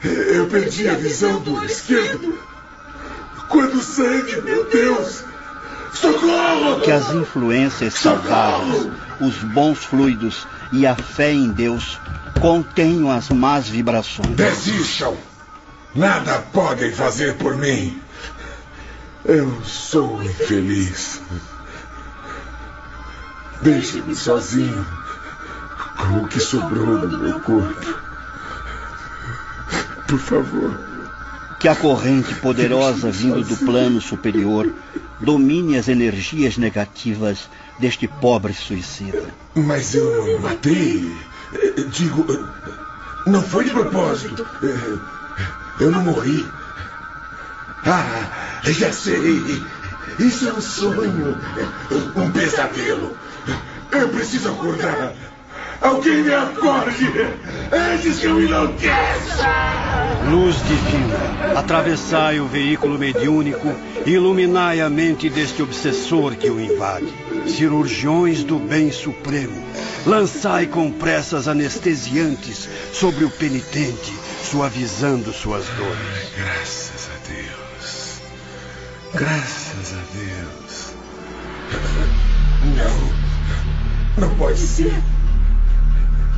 Eu 0.02 0.46
perdi 0.48 0.88
a 0.88 0.94
visão 0.94 1.40
do 1.40 1.54
olho 1.54 1.66
esquerdo. 1.66 2.38
Quando 3.48 3.74
o 3.74 3.82
sangue, 3.82 4.40
meu 4.42 4.68
Deus! 4.68 5.24
Que 6.82 6.90
as 6.90 7.12
influências 7.12 7.94
saudáveis, 7.94 8.88
os 9.20 9.36
bons 9.36 9.78
fluidos 9.78 10.46
e 10.72 10.86
a 10.86 10.94
fé 10.94 11.32
em 11.32 11.48
Deus 11.48 11.98
contenham 12.40 13.10
as 13.10 13.30
más 13.30 13.68
vibrações. 13.68 14.36
Desistam! 14.36 15.16
Nada 15.94 16.44
podem 16.52 16.92
fazer 16.92 17.36
por 17.36 17.56
mim. 17.56 18.00
Eu 19.24 19.62
sou 19.64 20.22
infeliz. 20.22 21.20
Deixe-me 23.62 24.14
sozinho 24.14 24.86
com 25.96 26.18
o 26.18 26.28
que 26.28 26.40
sobrou 26.40 26.98
do 26.98 27.18
meu 27.18 27.40
corpo. 27.40 27.94
Por 30.06 30.18
favor. 30.18 30.78
Que 31.60 31.68
a 31.68 31.74
corrente 31.74 32.34
poderosa 32.34 33.10
vindo 33.10 33.42
do 33.42 33.56
plano 33.64 34.00
superior 34.00 34.70
domine 35.20 35.78
as 35.78 35.88
energias 35.88 36.56
negativas 36.56 37.48
deste 37.78 38.08
pobre 38.08 38.52
suicida. 38.52 39.24
Mas 39.54 39.94
eu 39.94 40.40
matei. 40.40 41.16
Digo, 41.90 42.26
não 43.26 43.42
foi 43.42 43.64
de 43.64 43.70
propósito. 43.70 44.46
Eu 45.80 45.90
não 45.90 46.02
morri. 46.02 46.46
Ah, 47.84 48.60
já 48.64 48.92
sei. 48.92 49.62
Isso 50.18 50.48
é 50.48 50.52
um 50.52 50.60
sonho. 50.60 51.36
Um 52.16 52.30
pesadelo. 52.30 53.16
Eu 53.92 54.08
preciso 54.08 54.50
acordar. 54.50 55.14
Alguém 55.84 56.22
me 56.22 56.32
acorde 56.32 57.06
antes 57.70 58.18
que 58.18 58.24
eu 58.24 58.42
enlouqueça! 58.42 59.46
Luz 60.30 60.56
divina, 60.66 61.58
atravessai 61.58 62.40
o 62.40 62.46
veículo 62.46 62.98
mediúnico 62.98 63.68
e 64.06 64.12
iluminai 64.12 64.80
a 64.80 64.88
mente 64.88 65.28
deste 65.28 65.62
obsessor 65.62 66.36
que 66.36 66.48
o 66.48 66.58
invade. 66.58 67.12
Cirurgiões 67.46 68.42
do 68.42 68.58
bem 68.58 68.90
supremo, 68.90 69.62
lançai 70.06 70.66
com 70.66 70.90
pressas 70.90 71.48
anestesiantes 71.48 72.66
sobre 72.90 73.26
o 73.26 73.30
penitente, 73.30 74.14
suavizando 74.42 75.34
suas 75.34 75.66
dores. 75.66 76.32
Graças 76.34 77.10
a 77.10 77.28
Deus. 77.28 78.20
Graças 79.12 79.92
a 79.92 80.00
Deus. 80.16 80.94
Não. 82.74 84.26
Não 84.26 84.34
pode 84.36 84.58
ser. 84.58 84.94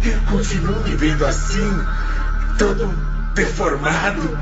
Eu 0.05 0.21
continuo 0.31 0.81
me 0.83 0.95
vendo 0.97 1.25
assim, 1.25 1.81
todo 2.59 2.93
deformado. 3.35 4.39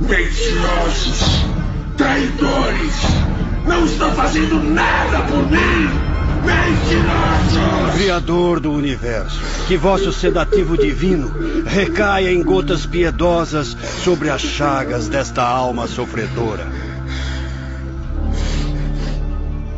Mentirosos, 0.00 1.44
traidores, 1.96 2.94
não 3.66 3.84
estão 3.84 4.12
fazendo 4.14 4.62
nada 4.62 5.20
por 5.22 5.50
mim. 5.50 6.12
Mentirosos! 6.44 7.94
Criador 7.94 8.58
do 8.58 8.72
universo, 8.72 9.40
que 9.68 9.76
vosso 9.76 10.12
sedativo 10.12 10.76
divino 10.76 11.32
recaia 11.66 12.32
em 12.32 12.42
gotas 12.42 12.84
piedosas 12.84 13.76
sobre 14.02 14.28
as 14.28 14.40
chagas 14.40 15.08
desta 15.08 15.42
alma 15.42 15.86
sofredora. 15.86 16.66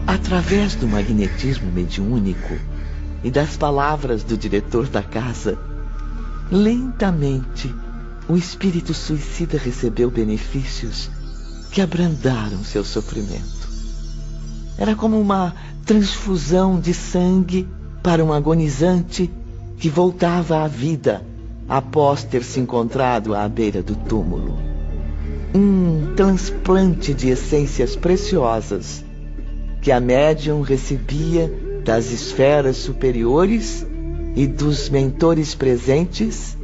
Através 0.07 0.75
do 0.75 0.87
magnetismo 0.87 1.71
mediúnico, 1.71 2.59
e 3.25 3.31
das 3.31 3.57
palavras 3.57 4.23
do 4.23 4.37
diretor 4.37 4.87
da 4.87 5.03
casa, 5.03 5.59
lentamente 6.53 7.75
o 8.29 8.37
espírito 8.37 8.93
suicida 8.93 9.59
recebeu 9.59 10.11
benefícios 10.11 11.11
que 11.73 11.81
abrandaram 11.81 12.63
seu 12.63 12.85
sofrimento. 12.85 13.65
Era 14.77 14.95
como 14.95 15.19
uma 15.19 15.55
transfusão 15.87 16.79
de 16.79 16.93
sangue 16.93 17.67
para 18.03 18.23
um 18.23 18.33
agonizante 18.33 19.31
que 19.79 19.89
voltava 19.89 20.63
à 20.63 20.69
vida 20.69 21.25
após 21.69 22.25
ter 22.25 22.45
se 22.45 22.61
encontrado 22.61 23.35
à 23.35 23.49
beira 23.49 23.83
do 23.83 23.97
túmulo. 23.97 24.59
Um 25.55 26.15
transplante 26.15 27.15
de 27.15 27.31
essências 27.31 27.97
preciosas 27.97 29.03
que 29.81 29.91
a 29.91 30.01
médium 30.01 30.61
recebia 30.61 31.64
das 31.85 32.11
esferas 32.11 32.79
superiores 32.79 33.87
e 34.35 34.47
dos 34.47 34.89
mentores 34.89 35.55
presentes, 35.55 36.57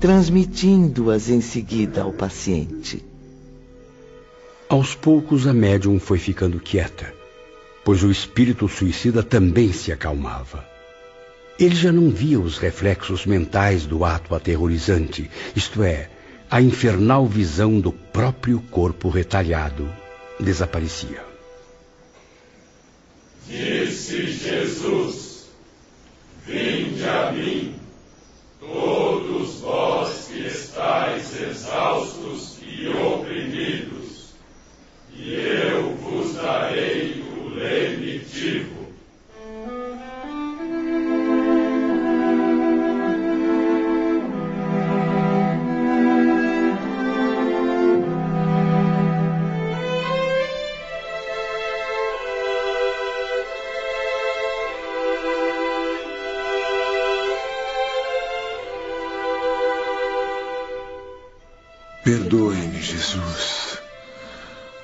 transmitindo-as 0.00 1.28
em 1.28 1.40
seguida 1.40 2.02
ao 2.02 2.12
paciente. 2.12 3.04
Aos 4.68 4.94
poucos, 4.94 5.46
a 5.46 5.52
médium 5.52 6.00
foi 6.00 6.18
ficando 6.18 6.58
quieta, 6.58 7.14
pois 7.84 8.02
o 8.02 8.10
espírito 8.10 8.68
suicida 8.68 9.22
também 9.22 9.72
se 9.72 9.92
acalmava. 9.92 10.66
Ele 11.58 11.74
já 11.76 11.92
não 11.92 12.10
via 12.10 12.40
os 12.40 12.58
reflexos 12.58 13.24
mentais 13.24 13.86
do 13.86 14.04
ato 14.04 14.34
aterrorizante, 14.34 15.30
isto 15.54 15.82
é, 15.82 16.10
a 16.50 16.60
infernal 16.60 17.26
visão 17.26 17.78
do 17.78 17.92
próprio 17.92 18.60
corpo 18.70 19.08
retalhado 19.08 19.88
desaparecia. 20.40 21.31
Disse 23.52 24.28
Jesus: 24.28 25.50
Vinde 26.46 27.04
a 27.06 27.32
mim, 27.32 27.74
todos 28.58 29.60
vós 29.60 30.28
que 30.28 30.46
estáis 30.46 31.38
exaustos 31.38 32.56
e 32.62 32.88
oprimidos, 32.88 34.30
e 35.14 35.34
eu 35.34 35.94
vos 35.96 36.32
darei 36.32 37.22
o 37.36 37.50
lenitivo. 37.50 38.81
Perdoe-me, 62.04 62.82
Jesus. 62.82 63.78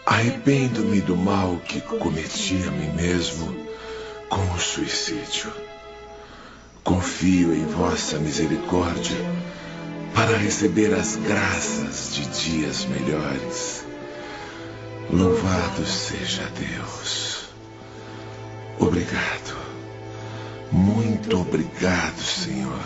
Arrependo-me 0.07 1.01
do 1.01 1.17
mal 1.17 1.57
que 1.67 1.81
cometi 1.81 2.63
a 2.67 2.71
mim 2.71 2.93
mesmo 2.95 3.67
com 4.29 4.41
o 4.53 4.59
suicídio. 4.59 5.53
Confio 6.85 7.53
em 7.53 7.67
vossa 7.67 8.19
misericórdia 8.19 9.17
para 10.15 10.37
receber 10.37 10.95
as 10.95 11.17
graças 11.17 12.15
de 12.15 12.27
dias 12.27 12.85
melhores. 12.85 13.85
Louvado 15.11 15.85
seja 15.87 16.49
Deus. 16.51 17.49
Obrigado. 18.79 19.59
Muito 20.71 21.37
obrigado, 21.37 22.23
Senhor. 22.23 22.85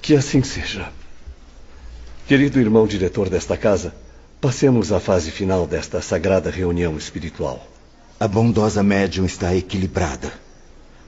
Que 0.00 0.14
assim 0.14 0.44
seja. 0.44 0.92
Querido 2.26 2.58
irmão 2.58 2.86
diretor 2.86 3.28
desta 3.28 3.54
casa, 3.54 3.94
passemos 4.40 4.90
à 4.90 4.98
fase 4.98 5.30
final 5.30 5.66
desta 5.66 6.00
sagrada 6.00 6.50
reunião 6.50 6.96
espiritual. 6.96 7.68
A 8.18 8.26
bondosa 8.26 8.82
médium 8.82 9.26
está 9.26 9.54
equilibrada, 9.54 10.32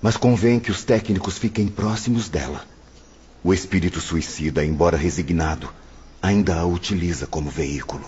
mas 0.03 0.19
convém 0.19 0.61
que 0.61 0.71
os 0.71 0.85
técnicos 0.85 1.39
fiquem 1.39 1.69
próximos 1.69 2.29
dela. 2.29 2.67
O 3.43 3.55
espírito 3.55 3.99
suicida, 3.99 4.63
embora 4.63 4.99
resignado, 4.99 5.71
ainda 6.21 6.57
a 6.57 6.67
utiliza 6.67 7.27
como 7.27 7.49
veículo. 7.49 8.05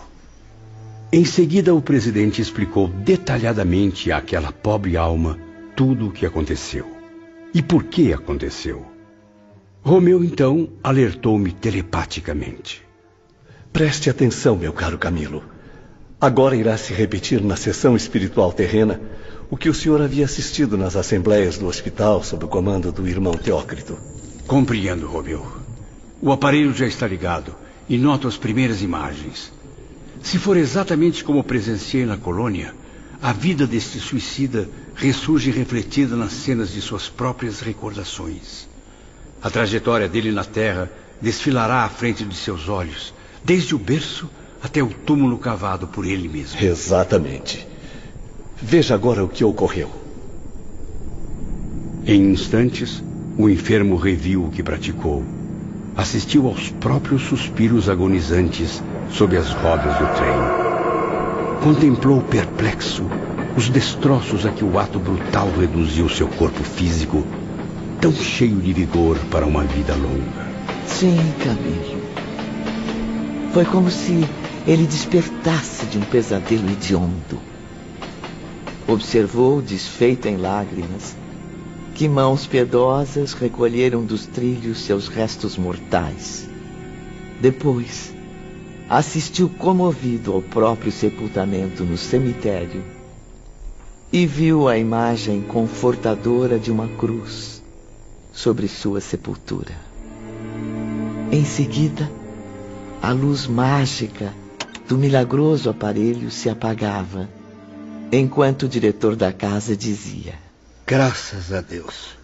Em 1.11 1.25
seguida, 1.25 1.75
o 1.75 1.81
presidente 1.81 2.43
explicou 2.43 2.89
detalhadamente 2.89 4.13
àquela 4.13 4.53
pobre 4.53 4.99
alma 4.99 5.39
tudo 5.75 6.09
o 6.09 6.13
que 6.13 6.27
aconteceu 6.27 6.87
e 7.55 7.63
por 7.63 7.85
que 7.85 8.13
aconteceu. 8.13 8.85
Romeu 9.83 10.23
então 10.23 10.69
alertou-me 10.85 11.53
telepaticamente. 11.53 12.88
Preste 13.73 14.11
atenção, 14.11 14.57
meu 14.57 14.73
caro 14.73 14.99
Camilo. 14.99 15.43
Agora 16.21 16.57
irá 16.57 16.77
se 16.77 16.93
repetir 16.93 17.41
na 17.43 17.55
sessão 17.55 17.95
espiritual 17.95 18.53
terrena 18.53 19.01
o 19.51 19.57
que 19.57 19.69
o 19.69 19.75
senhor 19.75 20.03
havia 20.03 20.25
assistido 20.25 20.77
nas 20.77 20.97
assembleias 20.97 21.59
do 21.59 21.67
hospital 21.67 22.23
sob 22.25 22.45
o 22.45 22.49
comando 22.49 22.91
do 22.91 23.07
irmão 23.07 23.35
Teócrito. 23.35 23.97
Compreendo, 24.47 25.07
Romeu. 25.07 25.47
O 26.21 26.33
aparelho 26.33 26.75
já 26.75 26.87
está 26.87 27.07
ligado 27.07 27.55
e 27.89 27.97
noto 27.97 28.27
as 28.27 28.37
primeiras 28.37 28.83
imagens. 28.83 29.53
Se 30.23 30.39
for 30.39 30.57
exatamente 30.57 31.23
como 31.23 31.45
presenciei 31.45 32.05
na 32.05 32.17
colônia, 32.17 32.75
a 33.23 33.33
vida 33.33 33.67
deste 33.67 34.01
suicida 34.01 34.69
ressurge 34.95 35.51
refletida 35.51 36.17
nas 36.17 36.33
cenas 36.33 36.73
de 36.73 36.81
suas 36.81 37.09
próprias 37.09 37.61
recordações. 37.61 38.69
A 39.41 39.49
trajetória 39.49 40.09
dele 40.09 40.33
na 40.33 40.45
Terra 40.45 40.91
desfilará 41.21 41.85
à 41.85 41.89
frente 41.89 42.25
de 42.25 42.35
seus 42.35 42.69
olhos, 42.69 43.15
desde 43.45 43.75
o 43.75 43.79
berço 43.79 44.29
até 44.63 44.83
o 44.83 44.89
túmulo 44.89 45.39
cavado 45.39 45.87
por 45.87 46.05
ele 46.05 46.29
mesmo. 46.29 46.61
Exatamente. 46.61 47.67
Veja 48.61 48.95
agora 48.95 49.25
o 49.25 49.29
que 49.29 49.45
ocorreu. 49.45 49.91
Em 52.07 52.33
instantes, 52.33 53.03
o 53.37 53.49
enfermo 53.49 53.97
reviu 53.97 54.45
o 54.45 54.51
que 54.51 54.63
praticou. 54.63 55.23
Assistiu 55.97 56.47
aos 56.47 56.71
próprios 56.71 57.23
suspiros 57.23 57.89
agonizantes 57.89 58.83
sob 59.11 59.37
as 59.37 59.51
rodas 59.51 59.97
do 59.99 60.07
trem. 60.17 61.63
Contemplou 61.63 62.23
perplexo 62.23 63.05
os 63.57 63.69
destroços 63.69 64.47
a 64.47 64.51
que 64.51 64.65
o 64.65 64.79
ato 64.79 64.99
brutal 64.99 65.51
reduziu 65.51 66.09
seu 66.09 66.29
corpo 66.29 66.63
físico, 66.63 67.25
tão 68.01 68.13
cheio 68.13 68.61
de 68.61 68.73
vigor 68.73 69.19
para 69.31 69.45
uma 69.45 69.65
vida 69.65 69.95
longa. 69.95 70.49
Sim, 70.87 71.19
Camilo. 71.43 71.98
Foi 73.59 73.65
como 73.65 73.91
se 73.91 74.13
ele 74.69 74.87
despertasse 74.87 75.85
de 75.87 75.99
um 75.99 76.03
pesadelo 76.03 76.71
hediondo. 76.71 77.41
Observou, 78.87 79.61
desfeito 79.61 80.29
em 80.29 80.37
lágrimas, 80.37 81.17
que 81.97 82.09
mãos 82.09 82.47
piedosas 82.47 83.33
recolheram 83.33 84.05
dos 84.05 84.27
trilhos 84.27 84.83
seus 84.83 85.09
restos 85.09 85.59
mortais. 85.59 86.49
Depois, 87.41 88.15
assistiu 88.89 89.49
comovido 89.49 90.35
ao 90.35 90.41
próprio 90.41 90.93
sepultamento 90.93 91.83
no 91.83 91.99
cemitério 91.99 92.85
e 94.13 94.25
viu 94.25 94.69
a 94.69 94.79
imagem 94.79 95.43
confortadora 95.43 96.61
de 96.61 96.71
uma 96.71 96.87
cruz 96.87 97.61
sobre 98.33 98.69
sua 98.69 99.01
sepultura. 99.01 99.75
Em 101.33 101.45
seguida, 101.45 102.09
a 103.01 103.13
luz 103.13 103.47
mágica 103.47 104.35
do 104.89 104.99
milagroso 104.99 105.71
aparelho 105.71 106.31
se 106.31 106.49
apagava, 106.51 107.29
enquanto 108.11 108.65
o 108.65 108.69
diretor 108.69 109.15
da 109.15 109.33
casa 109.33 109.77
dizia: 109.77 110.35
Graças 110.87 111.53
a 111.53 111.61
Deus. 111.61 112.17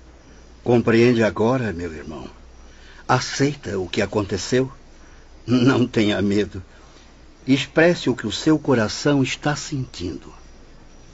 Compreende 0.62 1.22
agora, 1.22 1.72
meu 1.72 1.92
irmão? 1.92 2.28
Aceita 3.06 3.78
o 3.78 3.88
que 3.88 4.00
aconteceu? 4.00 4.72
Não 5.46 5.86
tenha 5.86 6.20
medo. 6.22 6.62
Expresse 7.46 8.08
o 8.08 8.16
que 8.16 8.26
o 8.26 8.32
seu 8.32 8.58
coração 8.58 9.22
está 9.22 9.54
sentindo. 9.54 10.32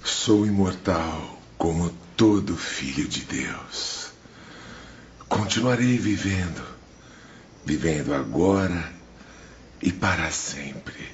Sou 0.04 0.46
imortal 0.46 1.36
como 1.58 1.90
todo 2.16 2.56
filho 2.56 3.08
de 3.08 3.22
Deus. 3.24 4.12
Continuarei 5.28 5.98
vivendo, 5.98 6.62
vivendo 7.66 8.14
agora 8.14 8.99
e 9.82 9.90
para 9.90 10.30
sempre, 10.30 11.08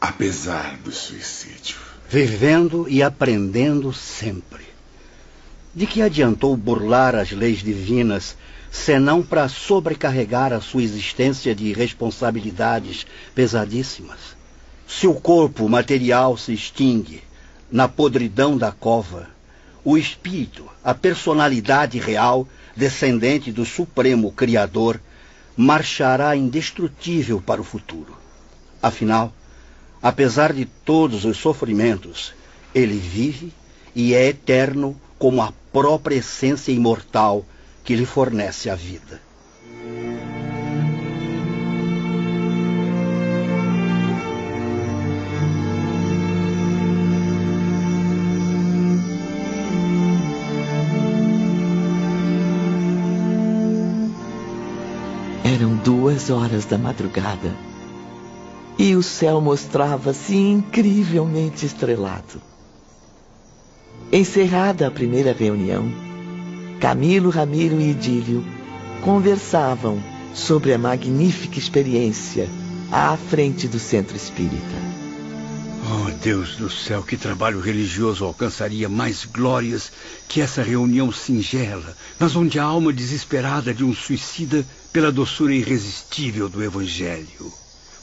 apesar 0.00 0.76
do 0.78 0.90
suicídio. 0.90 1.76
Vivendo 2.08 2.86
e 2.88 3.02
aprendendo 3.02 3.92
sempre. 3.92 4.62
De 5.74 5.86
que 5.86 6.02
adiantou 6.02 6.56
burlar 6.56 7.14
as 7.14 7.30
leis 7.32 7.60
divinas, 7.60 8.36
senão 8.70 9.22
para 9.22 9.48
sobrecarregar 9.48 10.52
a 10.52 10.60
sua 10.60 10.82
existência 10.82 11.54
de 11.54 11.72
responsabilidades 11.72 13.06
pesadíssimas? 13.34 14.36
Se 14.86 15.06
o 15.06 15.14
corpo 15.14 15.68
material 15.68 16.36
se 16.36 16.52
extingue, 16.52 17.22
na 17.70 17.88
podridão 17.88 18.58
da 18.58 18.70
cova, 18.70 19.28
o 19.82 19.96
espírito, 19.96 20.68
a 20.84 20.94
personalidade 20.94 21.98
real, 21.98 22.46
descendente 22.76 23.50
do 23.50 23.64
Supremo 23.64 24.30
Criador, 24.30 25.00
marchará 25.56 26.34
indestrutível 26.36 27.40
para 27.40 27.60
o 27.60 27.64
futuro. 27.64 28.16
Afinal, 28.82 29.32
apesar 30.02 30.52
de 30.52 30.64
todos 30.64 31.24
os 31.24 31.36
sofrimentos, 31.36 32.34
ele 32.74 32.96
vive 32.96 33.52
e 33.94 34.14
é 34.14 34.26
eterno 34.28 34.98
como 35.18 35.42
a 35.42 35.52
própria 35.72 36.16
essência 36.16 36.72
imortal 36.72 37.44
que 37.84 37.94
lhe 37.94 38.06
fornece 38.06 38.70
a 38.70 38.74
vida. 38.74 39.20
Duas 55.84 56.30
horas 56.30 56.64
da 56.64 56.78
madrugada 56.78 57.52
e 58.78 58.94
o 58.94 59.02
céu 59.02 59.40
mostrava-se 59.40 60.34
incrivelmente 60.34 61.66
estrelado. 61.66 62.40
Encerrada 64.10 64.86
a 64.86 64.90
primeira 64.90 65.32
reunião, 65.32 65.90
Camilo, 66.80 67.30
Ramiro 67.30 67.80
e 67.80 67.90
Idílio 67.90 68.44
conversavam 69.02 70.02
sobre 70.34 70.72
a 70.72 70.78
magnífica 70.78 71.58
experiência 71.58 72.48
à 72.90 73.16
frente 73.16 73.68
do 73.68 73.78
centro 73.78 74.16
espírita. 74.16 74.92
Oh, 75.84 76.10
Deus 76.22 76.56
do 76.56 76.70
céu, 76.70 77.02
que 77.02 77.16
trabalho 77.16 77.60
religioso 77.60 78.24
alcançaria 78.24 78.88
mais 78.88 79.24
glórias 79.24 79.90
que 80.28 80.40
essa 80.40 80.62
reunião 80.62 81.10
singela, 81.10 81.96
mas 82.18 82.36
onde 82.36 82.58
a 82.58 82.64
alma 82.64 82.92
desesperada 82.92 83.74
de 83.74 83.84
um 83.84 83.94
suicida 83.94 84.64
pela 84.92 85.10
doçura 85.10 85.54
irresistível 85.54 86.48
do 86.48 86.62
Evangelho. 86.62 87.52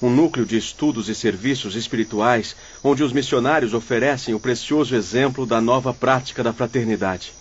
Um 0.02 0.10
núcleo 0.10 0.46
de 0.46 0.58
estudos 0.58 1.08
e 1.08 1.14
serviços 1.14 1.76
espirituais 1.76 2.56
onde 2.84 3.04
os 3.04 3.14
missionários 3.14 3.74
oferecem 3.74 4.34
o 4.34 4.40
precioso 4.40 4.96
exemplo 4.96 5.46
da 5.46 5.62
nova 5.62 5.94
prática 5.94 6.44
da 6.44 6.52
fraternidade. 6.52 7.34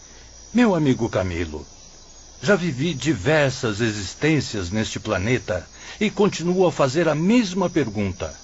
Meu 0.52 0.74
amigo 0.74 1.08
Camilo, 1.08 1.64
já 2.42 2.56
vivi 2.56 2.92
diversas 2.92 3.80
existências 3.80 4.70
neste 4.70 5.00
planeta 5.00 5.66
e 6.00 6.10
continuo 6.10 6.66
a 6.66 6.72
fazer 6.72 7.08
a 7.08 7.14
mesma 7.14 7.70
pergunta. 7.70 8.34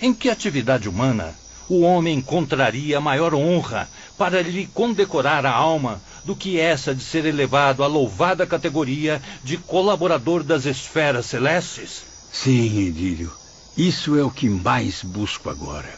Em 0.00 0.12
que 0.12 0.28
atividade 0.28 0.88
humana 0.88 1.34
o 1.68 1.80
homem 1.80 2.18
encontraria 2.18 3.00
maior 3.00 3.34
honra 3.34 3.88
para 4.18 4.42
lhe 4.42 4.66
condecorar 4.66 5.46
a 5.46 5.52
alma 5.52 6.00
do 6.24 6.34
que 6.34 6.58
essa 6.58 6.94
de 6.94 7.02
ser 7.02 7.24
elevado 7.24 7.82
à 7.82 7.86
louvada 7.86 8.46
categoria 8.46 9.20
de 9.42 9.56
colaborador 9.56 10.42
das 10.42 10.64
esferas 10.64 11.26
celestes? 11.26 12.02
Sim, 12.32 12.86
Edílio. 12.86 13.30
Isso 13.76 14.16
é 14.16 14.22
o 14.22 14.30
que 14.30 14.48
mais 14.48 15.02
busco 15.02 15.50
agora. 15.50 15.92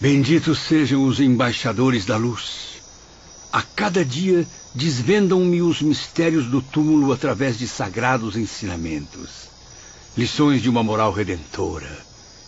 Benditos 0.00 0.60
sejam 0.60 1.04
os 1.04 1.18
embaixadores 1.18 2.04
da 2.04 2.16
luz. 2.16 2.78
A 3.52 3.62
cada 3.62 4.04
dia 4.04 4.46
desvendam-me 4.74 5.62
os 5.62 5.80
mistérios 5.80 6.46
do 6.46 6.60
túmulo 6.60 7.12
através 7.12 7.58
de 7.58 7.66
sagrados 7.66 8.36
ensinamentos. 8.36 9.48
Lições 10.16 10.62
de 10.62 10.68
uma 10.68 10.82
moral 10.82 11.12
redentora, 11.12 11.90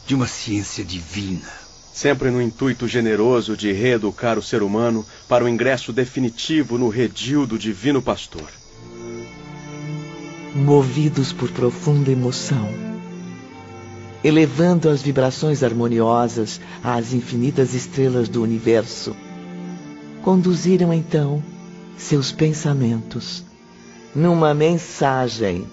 de 0.07 0.15
uma 0.15 0.27
ciência 0.27 0.85
divina. 0.85 1.70
Sempre 2.01 2.31
no 2.31 2.41
intuito 2.41 2.89
generoso 2.89 3.55
de 3.55 3.73
reeducar 3.73 4.39
o 4.39 4.43
ser 4.43 4.63
humano 4.63 5.05
para 5.29 5.45
o 5.45 5.49
ingresso 5.49 5.93
definitivo 5.93 6.79
no 6.79 6.89
redil 6.89 7.47
do 7.47 7.59
Divino 7.59 8.01
Pastor. 8.01 8.49
Movidos 10.55 11.31
por 11.31 11.51
profunda 11.51 12.11
emoção, 12.11 12.71
elevando 14.25 14.89
as 14.89 15.03
vibrações 15.03 15.63
harmoniosas 15.63 16.59
às 16.83 17.13
infinitas 17.13 17.75
estrelas 17.75 18.31
do 18.31 18.43
universo, 18.43 19.15
conduziram 20.23 20.95
então 20.95 21.43
seus 21.99 22.33
pensamentos 22.33 23.45
numa 24.15 24.55
mensagem 24.55 25.67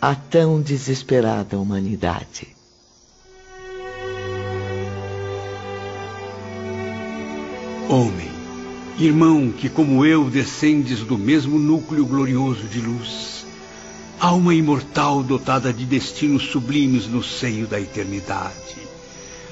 à 0.00 0.14
tão 0.14 0.62
desesperada 0.62 1.58
humanidade. 1.58 2.55
Homem, 7.88 8.28
irmão 8.98 9.52
que, 9.52 9.68
como 9.68 10.04
eu, 10.04 10.28
descendes 10.28 11.00
do 11.00 11.16
mesmo 11.16 11.56
núcleo 11.56 12.04
glorioso 12.04 12.64
de 12.64 12.80
luz, 12.80 13.46
alma 14.18 14.52
imortal 14.52 15.22
dotada 15.22 15.72
de 15.72 15.84
destinos 15.84 16.50
sublimes 16.50 17.06
no 17.06 17.22
seio 17.22 17.64
da 17.68 17.80
eternidade, 17.80 18.76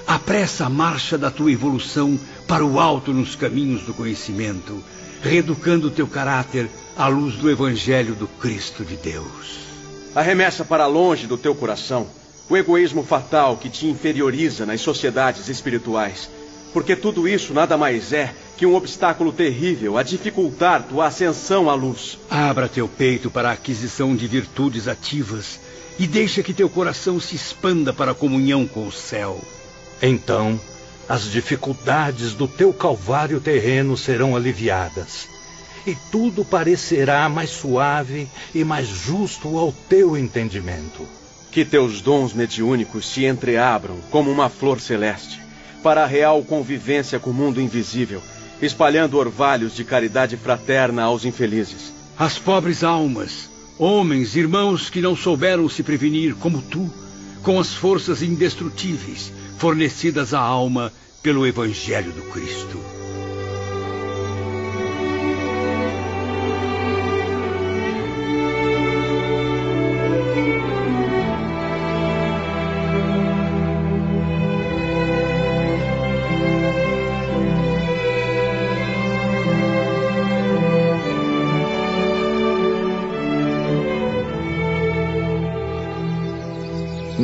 apressa 0.05 0.67
a 0.67 0.69
marcha 0.69 1.17
da 1.17 1.31
tua 1.31 1.53
evolução 1.53 2.19
para 2.49 2.67
o 2.67 2.81
alto 2.81 3.13
nos 3.13 3.37
caminhos 3.37 3.83
do 3.83 3.95
conhecimento, 3.95 4.83
reeducando 5.23 5.89
teu 5.89 6.09
caráter 6.09 6.69
à 6.97 7.07
luz 7.07 7.37
do 7.37 7.49
Evangelho 7.49 8.17
do 8.17 8.27
Cristo 8.27 8.85
de 8.85 8.97
Deus. 8.97 9.61
Arremessa 10.13 10.65
para 10.65 10.89
longe 10.89 11.29
do 11.29 11.39
teu 11.39 11.55
coração 11.55 12.09
o 12.51 12.57
egoísmo 12.57 13.05
fatal 13.05 13.57
que 13.57 13.71
te 13.71 13.87
inferioriza 13.87 14.67
nas 14.67 14.81
sociedades 14.81 15.49
espirituais 15.49 16.29
porque 16.75 16.97
tudo 16.97 17.29
isso 17.29 17.55
nada 17.55 17.79
mais 17.79 18.13
é 18.13 18.35
que 18.57 18.67
um 18.67 18.75
obstáculo 18.75 19.33
terrível 19.33 19.97
a 19.97 20.03
dificultar 20.03 20.83
tua 20.83 21.07
ascensão 21.07 21.71
à 21.71 21.75
luz. 21.75 22.19
Abra 22.29 22.69
teu 22.69 22.89
peito 22.89 23.31
para 23.31 23.51
a 23.51 23.53
aquisição 23.53 24.15
de 24.17 24.27
virtudes 24.27 24.89
ativas 24.89 25.61
e 26.01 26.07
deixa 26.09 26.43
que 26.43 26.53
teu 26.53 26.69
coração 26.69 27.21
se 27.21 27.37
expanda 27.37 27.93
para 27.93 28.11
a 28.11 28.15
comunhão 28.15 28.67
com 28.67 28.89
o 28.89 28.93
céu. 28.93 29.41
Então, 30.03 30.61
as 31.09 31.31
dificuldades 31.31 32.35
do 32.35 32.49
teu 32.49 32.73
calvário 32.73 33.41
terreno 33.41 33.97
serão 33.97 34.35
aliviadas. 34.35 35.29
E 35.87 35.97
tudo 36.11 36.45
parecerá 36.45 37.29
mais 37.29 37.51
suave 37.51 38.27
e 38.53 38.65
mais 38.65 38.89
justo 38.89 39.59
ao 39.59 39.71
teu 39.89 40.17
entendimento. 40.17 41.07
Que 41.53 41.65
teus 41.65 42.01
dons 42.01 42.33
mediúnicos 42.33 43.07
se 43.07 43.27
entreabram 43.27 43.99
como 44.11 44.29
uma 44.29 44.49
flor 44.49 44.81
celeste 44.81 45.44
para 45.85 46.03
a 46.03 46.07
real 46.07 46.43
convivência 46.43 47.21
com 47.21 47.29
o 47.29 47.35
mundo 47.35 47.61
invisível, 47.61 48.23
espalhando 48.63 49.19
orvalhos 49.19 49.77
de 49.77 49.85
caridade 49.85 50.35
fraterna 50.35 51.03
aos 51.03 51.27
infelizes. 51.27 51.93
As 52.19 52.39
pobres 52.39 52.83
almas, 52.83 53.51
homens, 53.79 54.35
irmãos 54.35 54.89
que 54.89 55.03
não 55.03 55.15
souberam 55.15 55.69
se 55.69 55.83
prevenir 55.83 56.35
como 56.37 56.63
tu, 56.63 56.91
com 57.43 57.61
as 57.61 57.75
forças 57.75 58.23
indestrutíveis 58.23 59.31
fornecidas 59.59 60.33
à 60.33 60.41
alma 60.41 60.91
pelo 61.23 61.47
Evangelho 61.47 62.13
do 62.13 62.23
Cristo. 62.31 63.04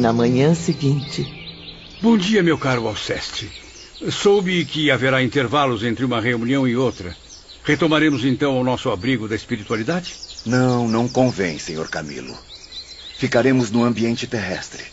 Na 0.00 0.14
manhã 0.14 0.54
seguinte. 0.54 1.28
Bom 2.00 2.16
dia, 2.16 2.42
meu 2.42 2.56
caro 2.56 2.88
Alceste. 2.88 3.52
Soube 4.10 4.64
que 4.64 4.90
haverá 4.90 5.22
intervalos 5.22 5.84
entre 5.84 6.06
uma 6.06 6.22
reunião 6.22 6.66
e 6.66 6.74
outra. 6.74 7.14
Retomaremos 7.62 8.24
então 8.24 8.58
o 8.58 8.64
nosso 8.64 8.88
abrigo 8.88 9.28
da 9.28 9.36
espiritualidade? 9.36 10.16
Não, 10.46 10.88
não 10.88 11.06
convém, 11.06 11.58
senhor 11.58 11.90
Camilo. 11.90 12.34
Ficaremos 13.18 13.70
no 13.70 13.84
ambiente 13.84 14.26
terrestre. 14.26 14.84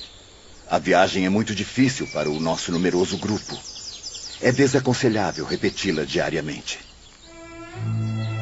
A 0.69 0.77
viagem 0.77 1.25
é 1.25 1.29
muito 1.29 1.55
difícil 1.55 2.05
para 2.07 2.29
o 2.29 2.37
nosso 2.37 2.69
numeroso 2.73 3.15
grupo. 3.15 3.57
É 4.41 4.51
desaconselhável 4.51 5.45
repeti-la 5.45 6.03
diariamente. 6.03 6.79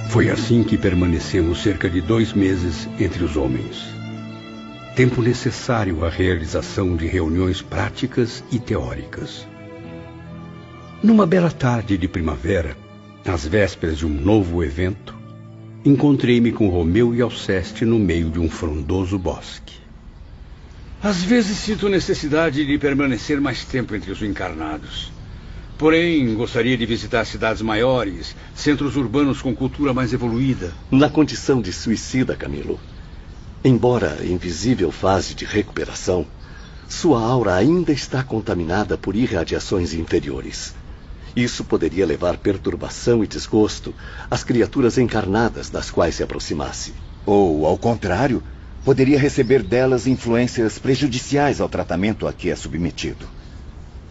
Foi 0.10 0.32
assim 0.32 0.64
que 0.64 0.80
permanecemos 0.80 1.62
cerca 1.62 1.88
de 1.88 2.02
dois 2.02 2.34
meses 2.34 2.90
entre 3.00 3.24
os 3.24 3.38
homens. 3.38 3.94
Tempo 4.95 5.22
necessário 5.22 6.05
à 6.05 6.09
realização 6.09 6.95
de 6.95 7.05
reuniões 7.05 7.61
práticas 7.61 8.41
e 8.49 8.57
teóricas. 8.57 9.45
Numa 11.03 11.26
bela 11.26 11.51
tarde 11.51 11.97
de 11.97 12.07
primavera, 12.07 12.77
às 13.26 13.45
vésperas 13.45 13.97
de 13.97 14.05
um 14.05 14.09
novo 14.09 14.63
evento, 14.63 15.13
encontrei-me 15.84 16.49
com 16.53 16.69
Romeu 16.69 17.13
e 17.13 17.22
Alceste 17.22 17.84
no 17.84 17.99
meio 17.99 18.30
de 18.30 18.39
um 18.39 18.49
frondoso 18.49 19.19
bosque. 19.19 19.76
Às 21.03 21.22
vezes 21.22 21.57
sinto 21.57 21.89
necessidade 21.89 22.65
de 22.65 22.77
permanecer 22.77 23.41
mais 23.41 23.65
tempo 23.65 23.95
entre 23.95 24.13
os 24.13 24.22
encarnados. 24.22 25.11
Porém, 25.77 26.34
gostaria 26.35 26.77
de 26.77 26.85
visitar 26.85 27.26
cidades 27.26 27.61
maiores, 27.61 28.34
centros 28.55 28.95
urbanos 28.95 29.41
com 29.41 29.53
cultura 29.53 29.93
mais 29.93 30.13
evoluída. 30.13 30.73
Na 30.89 31.09
condição 31.09 31.61
de 31.61 31.73
suicida, 31.73 32.34
Camilo, 32.34 32.80
embora 33.66 34.20
em 34.24 34.38
visível 34.38 34.92
fase 34.92 35.34
de 35.34 35.44
recuperação, 35.44 36.28
sua 36.88 37.20
aura 37.20 37.56
ainda 37.56 37.92
está 37.92 38.24
contaminada 38.24 38.96
por 38.96 39.16
irradiações 39.16 39.92
inferiores. 39.92 40.76
Isso 41.36 41.64
poderia 41.64 42.06
levar 42.06 42.38
perturbação 42.38 43.24
e 43.24 43.28
desgosto 43.28 43.92
às 44.30 44.44
criaturas 44.44 45.00
encarnadas 45.00 45.68
das 45.72 45.90
quais 45.90 46.14
se 46.14 46.22
aproximasse. 46.22 46.94
Ou, 47.26 47.66
ao 47.66 47.76
contrário, 47.76 48.44
poderia 48.84 49.20
receber 49.20 49.64
delas 49.64 50.06
influências 50.06 50.78
prejudiciais 50.78 51.60
ao 51.60 51.68
tratamento 51.68 52.28
a 52.28 52.34
que 52.34 52.52
é 52.52 52.56
submetido. 52.56 53.28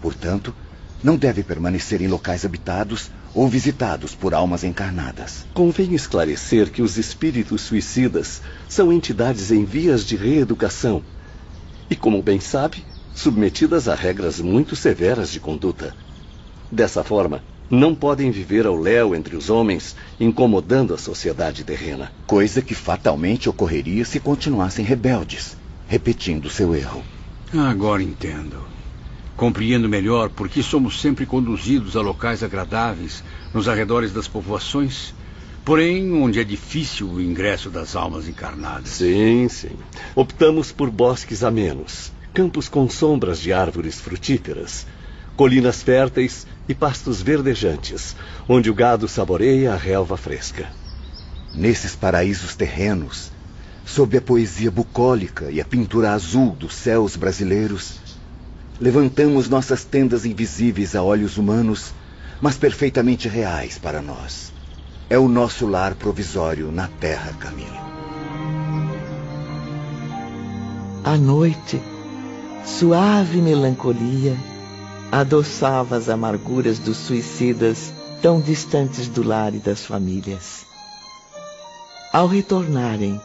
Portanto, 0.02 0.52
não 1.00 1.16
deve 1.16 1.44
permanecer 1.44 2.02
em 2.02 2.08
locais 2.08 2.44
habitados 2.44 3.08
ou 3.34 3.48
visitados 3.48 4.14
por 4.14 4.32
almas 4.32 4.62
encarnadas. 4.62 5.44
Convém 5.52 5.94
esclarecer 5.94 6.70
que 6.70 6.80
os 6.80 6.96
espíritos 6.96 7.62
suicidas 7.62 8.40
são 8.68 8.92
entidades 8.92 9.50
em 9.50 9.64
vias 9.64 10.06
de 10.06 10.16
reeducação 10.16 11.02
e, 11.90 11.96
como 11.96 12.22
bem 12.22 12.40
sabe, 12.40 12.84
submetidas 13.14 13.88
a 13.88 13.94
regras 13.94 14.40
muito 14.40 14.76
severas 14.76 15.30
de 15.30 15.40
conduta. 15.40 15.94
Dessa 16.70 17.02
forma, 17.02 17.42
não 17.70 17.94
podem 17.94 18.30
viver 18.30 18.66
ao 18.66 18.76
léu 18.76 19.14
entre 19.14 19.36
os 19.36 19.50
homens, 19.50 19.96
incomodando 20.20 20.94
a 20.94 20.98
sociedade 20.98 21.64
terrena. 21.64 22.12
Coisa 22.26 22.60
que 22.60 22.74
fatalmente 22.74 23.48
ocorreria 23.48 24.04
se 24.04 24.20
continuassem 24.20 24.84
rebeldes, 24.84 25.56
repetindo 25.86 26.50
seu 26.50 26.74
erro. 26.74 27.02
Agora 27.52 28.02
entendo. 28.02 28.73
Compreendo 29.36 29.88
melhor 29.88 30.30
por 30.30 30.48
que 30.48 30.62
somos 30.62 31.00
sempre 31.00 31.26
conduzidos 31.26 31.96
a 31.96 32.00
locais 32.00 32.42
agradáveis 32.42 33.24
nos 33.52 33.68
arredores 33.68 34.12
das 34.12 34.28
povoações, 34.28 35.12
porém 35.64 36.12
onde 36.12 36.38
é 36.38 36.44
difícil 36.44 37.08
o 37.10 37.20
ingresso 37.20 37.68
das 37.68 37.96
almas 37.96 38.28
encarnadas. 38.28 38.90
Sim, 38.90 39.48
sim. 39.48 39.76
Optamos 40.14 40.70
por 40.70 40.90
bosques 40.90 41.42
amenos, 41.42 42.12
campos 42.32 42.68
com 42.68 42.88
sombras 42.88 43.40
de 43.40 43.52
árvores 43.52 44.00
frutíferas, 44.00 44.86
colinas 45.36 45.82
férteis 45.82 46.46
e 46.68 46.74
pastos 46.74 47.20
verdejantes, 47.20 48.14
onde 48.48 48.70
o 48.70 48.74
gado 48.74 49.08
saboreia 49.08 49.72
a 49.72 49.76
relva 49.76 50.16
fresca. 50.16 50.68
Nesses 51.52 51.96
paraísos 51.96 52.54
terrenos, 52.54 53.32
sob 53.84 54.16
a 54.16 54.22
poesia 54.22 54.70
bucólica 54.70 55.50
e 55.50 55.60
a 55.60 55.64
pintura 55.64 56.12
azul 56.12 56.50
dos 56.52 56.74
céus 56.74 57.16
brasileiros, 57.16 58.03
levantamos 58.80 59.48
nossas 59.48 59.84
tendas 59.84 60.24
invisíveis 60.24 60.94
a 60.94 61.02
olhos 61.02 61.38
humanos, 61.38 61.92
mas 62.40 62.56
perfeitamente 62.56 63.28
reais 63.28 63.78
para 63.78 64.02
nós. 64.02 64.52
É 65.08 65.18
o 65.18 65.28
nosso 65.28 65.66
lar 65.66 65.94
provisório 65.94 66.72
na 66.72 66.88
terra, 66.88 67.32
Camilo. 67.38 67.84
À 71.04 71.16
noite, 71.16 71.80
suave 72.64 73.40
melancolia 73.40 74.36
adoçava 75.12 75.96
as 75.96 76.08
amarguras 76.08 76.78
dos 76.78 76.96
suicidas 76.96 77.92
tão 78.20 78.40
distantes 78.40 79.06
do 79.06 79.22
lar 79.22 79.54
e 79.54 79.58
das 79.58 79.84
famílias. 79.84 80.64
Ao 82.12 82.26
retornarem 82.26 83.20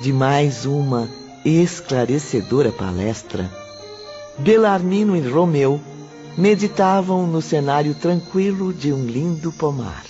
de 0.00 0.12
mais 0.12 0.66
uma 0.66 1.08
esclarecedora 1.44 2.72
palestra, 2.72 3.61
Belarmino 4.42 5.16
e 5.16 5.20
Romeu 5.20 5.80
meditavam 6.36 7.28
no 7.28 7.40
cenário 7.40 7.94
tranquilo 7.94 8.72
de 8.72 8.92
um 8.92 9.06
lindo 9.06 9.52
pomar. 9.52 10.04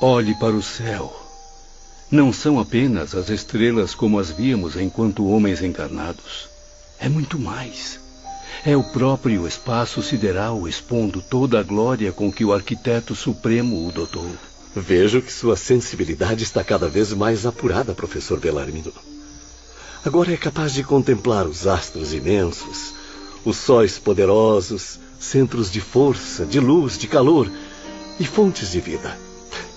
Olhe 0.00 0.34
para 0.36 0.54
o 0.54 0.62
céu. 0.62 1.14
Não 2.10 2.32
são 2.32 2.58
apenas 2.58 3.14
as 3.14 3.28
estrelas 3.28 3.94
como 3.94 4.18
as 4.18 4.30
víamos 4.30 4.74
enquanto 4.74 5.28
homens 5.28 5.60
encarnados. 5.60 6.48
É 6.98 7.10
muito 7.10 7.38
mais. 7.38 8.00
É 8.64 8.74
o 8.74 8.82
próprio 8.82 9.46
espaço 9.46 10.02
sideral 10.02 10.66
expondo 10.66 11.20
toda 11.20 11.60
a 11.60 11.62
glória 11.62 12.10
com 12.10 12.32
que 12.32 12.42
o 12.42 12.54
arquiteto 12.54 13.14
supremo 13.14 13.86
o 13.86 13.92
dotou. 13.92 14.30
Vejo 14.74 15.20
que 15.20 15.32
sua 15.32 15.58
sensibilidade 15.58 16.42
está 16.42 16.64
cada 16.64 16.88
vez 16.88 17.12
mais 17.12 17.44
apurada, 17.44 17.92
professor 17.92 18.40
Belarmino. 18.40 19.11
Agora 20.04 20.32
é 20.32 20.36
capaz 20.36 20.74
de 20.74 20.82
contemplar 20.82 21.46
os 21.46 21.64
astros 21.64 22.12
imensos, 22.12 22.92
os 23.44 23.56
sóis 23.56 24.00
poderosos, 24.00 24.98
centros 25.20 25.70
de 25.70 25.80
força, 25.80 26.44
de 26.44 26.58
luz, 26.58 26.98
de 26.98 27.06
calor 27.06 27.48
e 28.18 28.24
fontes 28.24 28.72
de 28.72 28.80
vida. 28.80 29.16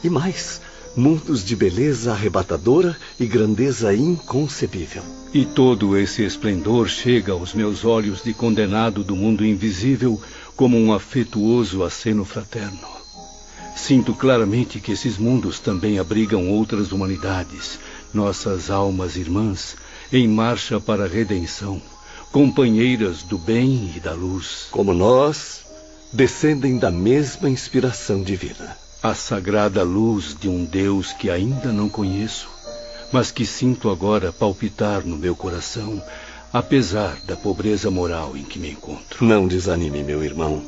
E 0.04 0.10
mais, 0.10 0.62
mundos 0.98 1.46
de 1.46 1.56
beleza 1.56 2.12
arrebatadora 2.12 2.98
e 3.20 3.28
grandeza 3.28 3.94
inconcebível. 3.94 5.04
E 5.32 5.46
todo 5.46 5.96
esse 5.96 6.24
esplendor 6.24 6.88
chega 6.88 7.34
aos 7.34 7.54
meus 7.54 7.86
olhos 7.86 8.24
de 8.24 8.34
condenado 8.34 9.04
do 9.04 9.16
mundo 9.16 9.46
invisível 9.46 10.20
como 10.56 10.76
um 10.76 10.92
afetuoso 10.92 11.84
aceno 11.84 12.26
fraterno. 12.26 12.96
Sinto 13.76 14.16
claramente 14.16 14.80
que 14.80 14.94
esses 14.94 15.20
mundos 15.20 15.60
também 15.60 16.00
abrigam 16.00 16.50
outras 16.50 16.92
humanidades, 16.92 17.78
nossas 18.12 18.72
almas 18.72 19.18
irmãs, 19.18 19.76
em 20.12 20.28
marcha 20.28 20.80
para 20.80 21.06
a 21.06 21.08
redenção, 21.08 21.82
companheiras 22.32 23.24
do 23.24 23.38
bem 23.38 23.94
e 23.96 24.00
da 24.00 24.14
luz. 24.14 24.68
Como 24.72 24.94
nós, 24.94 25.66
descendem 26.12 26.78
da 26.78 26.92
mesma 26.92 27.50
inspiração 27.50 28.24
divina. 28.24 28.78
A 29.02 29.14
sagrada 29.14 29.84
luz 29.84 30.36
de 30.40 30.50
um 30.50 30.66
Deus 30.66 31.14
que 31.14 31.30
ainda 31.30 31.72
não 31.72 31.90
conheço, 31.90 32.48
mas 33.12 33.32
que 33.32 33.46
sinto 33.46 33.90
agora 33.90 34.32
palpitar 34.32 35.06
no 35.06 35.18
meu 35.18 35.36
coração, 35.36 36.02
apesar 36.52 37.18
da 37.26 37.36
pobreza 37.36 37.92
moral 37.92 38.36
em 38.36 38.44
que 38.44 38.58
me 38.58 38.72
encontro. 38.72 39.24
Não 39.24 39.48
desanime, 39.48 40.04
meu 40.04 40.24
irmão. 40.24 40.64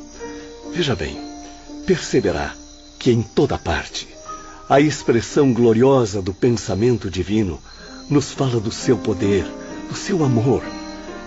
Veja 0.72 0.94
bem, 0.94 1.18
perceberá 1.86 2.54
que 2.98 3.10
em 3.10 3.22
toda 3.22 3.56
parte 3.56 4.08
a 4.68 4.80
expressão 4.80 5.52
gloriosa 5.52 6.20
do 6.20 6.34
pensamento 6.34 7.10
divino 7.10 7.58
nos 8.10 8.32
fala 8.32 8.58
do 8.58 8.70
seu 8.70 8.96
poder, 8.96 9.44
do 9.88 9.94
seu 9.94 10.24
amor, 10.24 10.62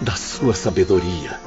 da 0.01 0.15
sua 0.15 0.53
sabedoria. 0.53 1.39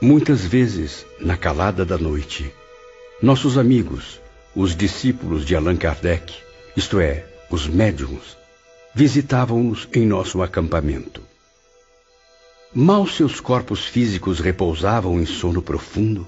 Muitas 0.00 0.44
vezes, 0.44 1.06
na 1.20 1.36
calada 1.36 1.84
da 1.84 1.96
noite, 1.96 2.52
nossos 3.22 3.56
amigos, 3.56 4.20
os 4.54 4.74
discípulos 4.76 5.46
de 5.46 5.54
Allan 5.54 5.76
Kardec, 5.76 6.34
isto 6.76 7.00
é, 7.00 7.24
os 7.48 7.66
médiums, 7.66 8.36
visitavam-nos 8.94 9.88
em 9.94 10.04
nosso 10.04 10.42
acampamento. 10.42 11.22
Mal 12.74 13.06
seus 13.06 13.40
corpos 13.40 13.84
físicos 13.84 14.40
repousavam 14.40 15.20
em 15.20 15.26
sono 15.26 15.62
profundo, 15.62 16.26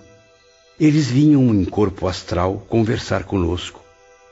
eles 0.78 1.08
vinham 1.08 1.54
em 1.54 1.64
corpo 1.64 2.06
astral 2.06 2.64
conversar 2.68 3.24
conosco, 3.24 3.80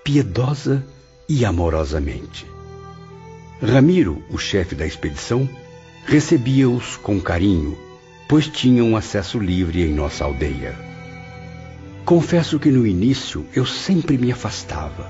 piedosa 0.04 0.84
e 1.28 1.44
amorosamente. 1.44 2.46
Ramiro, 3.60 4.22
o 4.30 4.38
chefe 4.38 4.74
da 4.74 4.86
expedição, 4.86 5.48
recebia-os 6.06 6.96
com 6.96 7.20
carinho 7.20 7.78
pois 8.32 8.48
tinham 8.48 8.96
acesso 8.96 9.38
livre 9.38 9.82
em 9.82 9.92
nossa 9.92 10.24
aldeia. 10.24 10.74
Confesso 12.02 12.58
que 12.58 12.70
no 12.70 12.86
início 12.86 13.44
eu 13.54 13.66
sempre 13.66 14.16
me 14.16 14.32
afastava. 14.32 15.06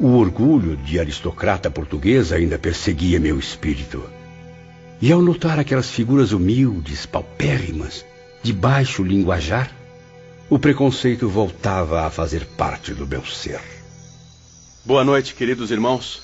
O 0.00 0.16
orgulho 0.16 0.76
de 0.76 0.98
aristocrata 0.98 1.70
portuguesa 1.70 2.34
ainda 2.34 2.58
perseguia 2.58 3.20
meu 3.20 3.38
espírito. 3.38 4.02
E 5.00 5.12
ao 5.12 5.22
notar 5.22 5.60
aquelas 5.60 5.90
figuras 5.90 6.32
humildes, 6.32 7.06
paupérrimas, 7.06 8.04
de 8.42 8.52
baixo 8.52 9.04
linguajar, 9.04 9.70
o 10.50 10.58
preconceito 10.58 11.28
voltava 11.28 12.06
a 12.06 12.10
fazer 12.10 12.46
parte 12.46 12.94
do 12.94 13.06
meu 13.06 13.24
ser. 13.24 13.60
Boa 14.82 15.04
noite, 15.04 15.34
queridos 15.34 15.70
irmãos. 15.70 16.22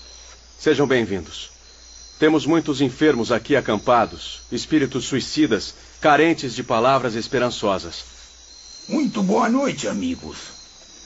Sejam 0.59 0.87
bem-vindos. 0.87 1.51
Temos 2.19 2.47
muitos 2.47 2.81
enfermos 2.81 3.31
aqui 3.31 3.55
acampados, 3.55 4.41
espíritos 4.51 5.05
suicidas, 5.05 5.75
carentes 6.01 6.55
de 6.55 6.63
palavras 6.63 7.15
esperançosas. 7.15 8.03
Muito 8.89 9.23
boa 9.23 9.49
noite, 9.51 9.89
amigos. 9.89 10.39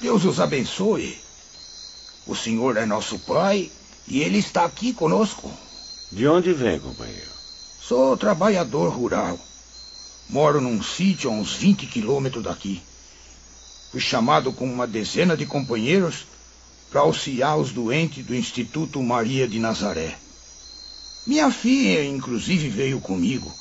Deus 0.01 0.25
os 0.25 0.39
abençoe. 0.39 1.19
O 2.25 2.37
Senhor 2.37 2.77
é 2.77 2.87
nosso 2.87 3.19
Pai 3.21 3.69
e 4.07 4.21
Ele 4.21 4.39
está 4.39 4.65
aqui 4.65 4.93
conosco. 4.93 5.53
De 6.13 6.25
onde 6.29 6.53
vem, 6.53 6.79
companheiro? 6.79 7.31
Sou 7.81 8.17
trabalhador 8.17 8.91
rural. 8.91 9.37
Moro 10.29 10.61
num 10.61 10.81
sítio 10.81 11.31
a 11.31 11.33
uns 11.33 11.55
20 11.55 11.87
quilômetros 11.87 12.45
daqui. 12.45 12.81
Fui 13.99 14.05
chamado 14.05 14.53
com 14.53 14.65
uma 14.65 14.87
dezena 14.87 15.37
de 15.37 15.45
companheiros 15.45 16.25
para 16.89 17.01
auxiliar 17.01 17.59
os 17.59 17.73
doentes 17.73 18.25
do 18.25 18.33
Instituto 18.33 19.03
Maria 19.03 19.49
de 19.49 19.59
Nazaré. 19.59 20.17
Minha 21.27 21.51
filha, 21.51 22.05
inclusive, 22.05 22.69
veio 22.69 23.01
comigo. 23.01 23.53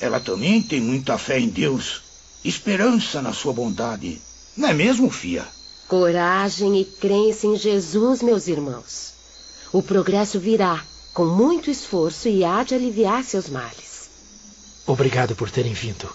Ela 0.00 0.18
também 0.18 0.62
tem 0.62 0.80
muita 0.80 1.18
fé 1.18 1.38
em 1.38 1.50
Deus, 1.50 2.00
esperança 2.42 3.20
na 3.20 3.34
sua 3.34 3.52
bondade. 3.52 4.18
Não 4.56 4.70
é 4.70 4.72
mesmo, 4.72 5.10
filha? 5.10 5.46
Coragem 5.88 6.80
e 6.80 6.86
crença 6.86 7.46
em 7.46 7.54
Jesus, 7.54 8.22
meus 8.22 8.48
irmãos. 8.48 9.12
O 9.70 9.82
progresso 9.82 10.40
virá 10.40 10.82
com 11.12 11.26
muito 11.26 11.70
esforço 11.70 12.30
e 12.30 12.42
há 12.42 12.62
de 12.62 12.74
aliviar 12.74 13.22
seus 13.22 13.50
males. 13.50 14.08
Obrigado 14.86 15.36
por 15.36 15.50
terem 15.50 15.74
vindo. 15.74 16.08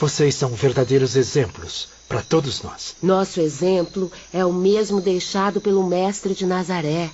Vocês 0.00 0.34
são 0.34 0.48
verdadeiros 0.54 1.14
exemplos 1.14 1.88
para 2.08 2.22
todos 2.22 2.62
nós. 2.62 2.96
Nosso 3.02 3.38
exemplo 3.38 4.10
é 4.32 4.42
o 4.46 4.50
mesmo 4.50 4.98
deixado 4.98 5.60
pelo 5.60 5.86
Mestre 5.86 6.34
de 6.34 6.46
Nazaré. 6.46 7.10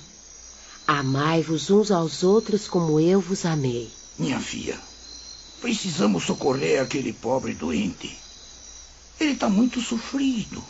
Amai-vos 0.87 1.69
uns 1.69 1.91
aos 1.91 2.23
outros 2.23 2.65
como 2.65 2.97
eu 2.97 3.19
vos 3.19 3.43
amei. 3.43 3.91
Minha 4.17 4.39
filha, 4.39 4.79
precisamos 5.59 6.23
socorrer 6.23 6.81
aquele 6.81 7.11
pobre 7.11 7.53
doente. 7.53 8.17
Ele 9.19 9.33
está 9.33 9.49
muito 9.49 9.81
sofrido. 9.81 10.63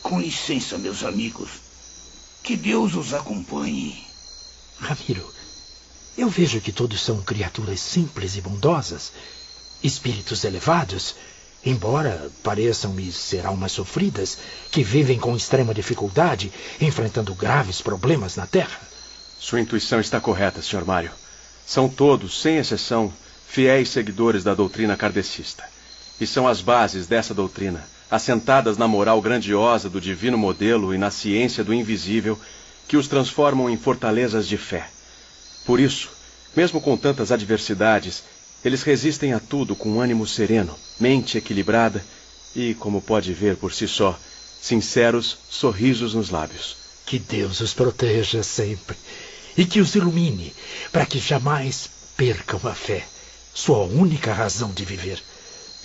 Com 0.00 0.18
licença, 0.18 0.78
meus 0.78 1.04
amigos. 1.04 1.50
Que 2.42 2.56
Deus 2.56 2.94
os 2.94 3.12
acompanhe. 3.12 4.02
Ramiro, 4.78 5.30
eu 6.16 6.30
vejo 6.30 6.58
que 6.58 6.72
todos 6.72 7.02
são 7.02 7.20
criaturas 7.20 7.80
simples 7.80 8.34
e 8.36 8.40
bondosas, 8.40 9.12
espíritos 9.82 10.44
elevados, 10.44 11.14
embora 11.64 12.30
pareçam-me 12.42 13.10
ser 13.12 13.46
almas 13.46 13.72
sofridas 13.72 14.38
que 14.70 14.82
vivem 14.82 15.18
com 15.18 15.36
extrema 15.36 15.74
dificuldade, 15.74 16.52
enfrentando 16.80 17.34
graves 17.34 17.80
problemas 17.80 18.36
na 18.36 18.46
Terra. 18.46 18.80
Sua 19.38 19.60
intuição 19.60 20.00
está 20.00 20.20
correta, 20.20 20.62
Sr. 20.62 20.84
Mário. 20.84 21.10
São 21.66 21.88
todos, 21.88 22.40
sem 22.40 22.56
exceção, 22.56 23.12
fiéis 23.48 23.88
seguidores 23.88 24.44
da 24.44 24.54
doutrina 24.54 24.96
kardecista. 24.96 25.64
E 26.20 26.26
são 26.26 26.46
as 26.46 26.60
bases 26.60 27.06
dessa 27.06 27.32
doutrina, 27.32 27.82
assentadas 28.10 28.76
na 28.76 28.86
moral 28.86 29.20
grandiosa 29.22 29.88
do 29.88 30.00
divino 30.00 30.36
modelo 30.36 30.94
e 30.94 30.98
na 30.98 31.10
ciência 31.10 31.64
do 31.64 31.72
invisível, 31.72 32.38
que 32.86 32.96
os 32.96 33.08
transformam 33.08 33.70
em 33.70 33.76
fortalezas 33.76 34.46
de 34.46 34.56
fé. 34.56 34.88
Por 35.64 35.78
isso, 35.78 36.10
mesmo 36.56 36.80
com 36.80 36.96
tantas 36.96 37.30
adversidades, 37.30 38.24
eles 38.64 38.82
resistem 38.82 39.32
a 39.32 39.40
tudo 39.40 39.74
com 39.74 40.00
ânimo 40.00 40.26
sereno, 40.26 40.76
mente 40.98 41.38
equilibrada 41.38 42.04
e, 42.54 42.74
como 42.74 43.00
pode 43.00 43.32
ver 43.32 43.56
por 43.56 43.72
si 43.72 43.88
só, 43.88 44.18
sinceros 44.60 45.38
sorrisos 45.48 46.14
nos 46.14 46.30
lábios. 46.30 46.76
Que 47.06 47.18
Deus 47.18 47.60
os 47.60 47.72
proteja 47.72 48.42
sempre 48.42 48.96
e 49.56 49.64
que 49.64 49.80
os 49.80 49.94
ilumine 49.94 50.52
para 50.92 51.06
que 51.06 51.18
jamais 51.18 51.88
percam 52.16 52.60
a 52.64 52.74
fé, 52.74 53.04
sua 53.54 53.84
única 53.84 54.32
razão 54.32 54.70
de 54.70 54.84
viver. 54.84 55.20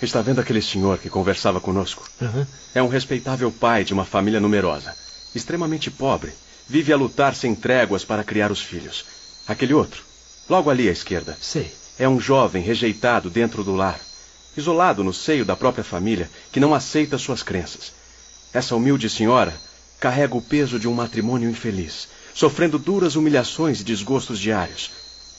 Está 0.02 0.20
vendo 0.20 0.40
aquele 0.40 0.60
senhor 0.60 0.98
que 0.98 1.08
conversava 1.08 1.60
conosco? 1.60 2.08
Uhum. 2.20 2.46
É 2.74 2.82
um 2.82 2.88
respeitável 2.88 3.50
pai 3.50 3.82
de 3.82 3.94
uma 3.94 4.04
família 4.04 4.38
numerosa, 4.38 4.94
extremamente 5.34 5.90
pobre, 5.90 6.32
vive 6.68 6.92
a 6.92 6.96
lutar 6.96 7.34
sem 7.34 7.54
tréguas 7.54 8.04
para 8.04 8.22
criar 8.22 8.52
os 8.52 8.60
filhos. 8.60 9.06
Aquele 9.48 9.72
outro, 9.72 10.04
logo 10.48 10.68
ali 10.68 10.88
à 10.88 10.92
esquerda. 10.92 11.36
Sei. 11.40 11.72
É 11.98 12.08
um 12.08 12.20
jovem 12.20 12.62
rejeitado 12.62 13.30
dentro 13.30 13.64
do 13.64 13.74
lar, 13.74 13.98
isolado 14.56 15.02
no 15.02 15.12
seio 15.12 15.44
da 15.44 15.56
própria 15.56 15.84
família, 15.84 16.30
que 16.52 16.60
não 16.60 16.74
aceita 16.74 17.16
suas 17.16 17.42
crenças. 17.42 17.92
Essa 18.52 18.76
humilde 18.76 19.08
senhora 19.08 19.54
carrega 19.98 20.36
o 20.36 20.42
peso 20.42 20.78
de 20.78 20.86
um 20.86 20.92
matrimônio 20.92 21.48
infeliz, 21.48 22.08
sofrendo 22.34 22.78
duras 22.78 23.16
humilhações 23.16 23.80
e 23.80 23.84
desgostos 23.84 24.38
diários. 24.38 24.90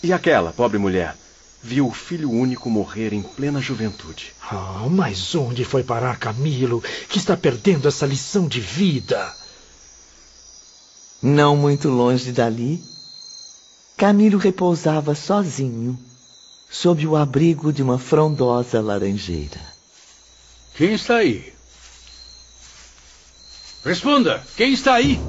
E 0.02 0.12
aquela 0.12 0.52
pobre 0.52 0.78
mulher 0.78 1.16
viu 1.62 1.88
o 1.88 1.94
filho 1.94 2.32
único 2.32 2.70
morrer 2.70 3.14
em 3.14 3.22
plena 3.22 3.62
juventude. 3.62 4.34
Ah, 4.42 4.88
mas 4.90 5.36
onde 5.36 5.64
foi 5.64 5.84
parar 5.84 6.18
Camilo, 6.18 6.84
que 7.10 7.18
está 7.18 7.36
perdendo 7.36 7.88
essa 7.88 8.06
lição 8.06 8.48
de 8.48 8.60
vida? 8.60 9.32
Não 11.22 11.56
muito 11.56 11.90
longe 11.90 12.32
dali, 12.32 12.82
Camilo 13.96 14.38
repousava 14.38 15.16
sozinho 15.16 15.98
sob 16.70 17.06
o 17.08 17.16
abrigo 17.16 17.72
de 17.72 17.82
uma 17.82 17.98
frondosa 17.98 18.82
laranjeira. 18.82 19.62
Quem 20.76 20.94
está 20.94 21.18
aí? 21.18 21.54
Responda! 23.84 24.44
Quem 24.56 24.74
está 24.74 24.96
aí? 24.96 25.20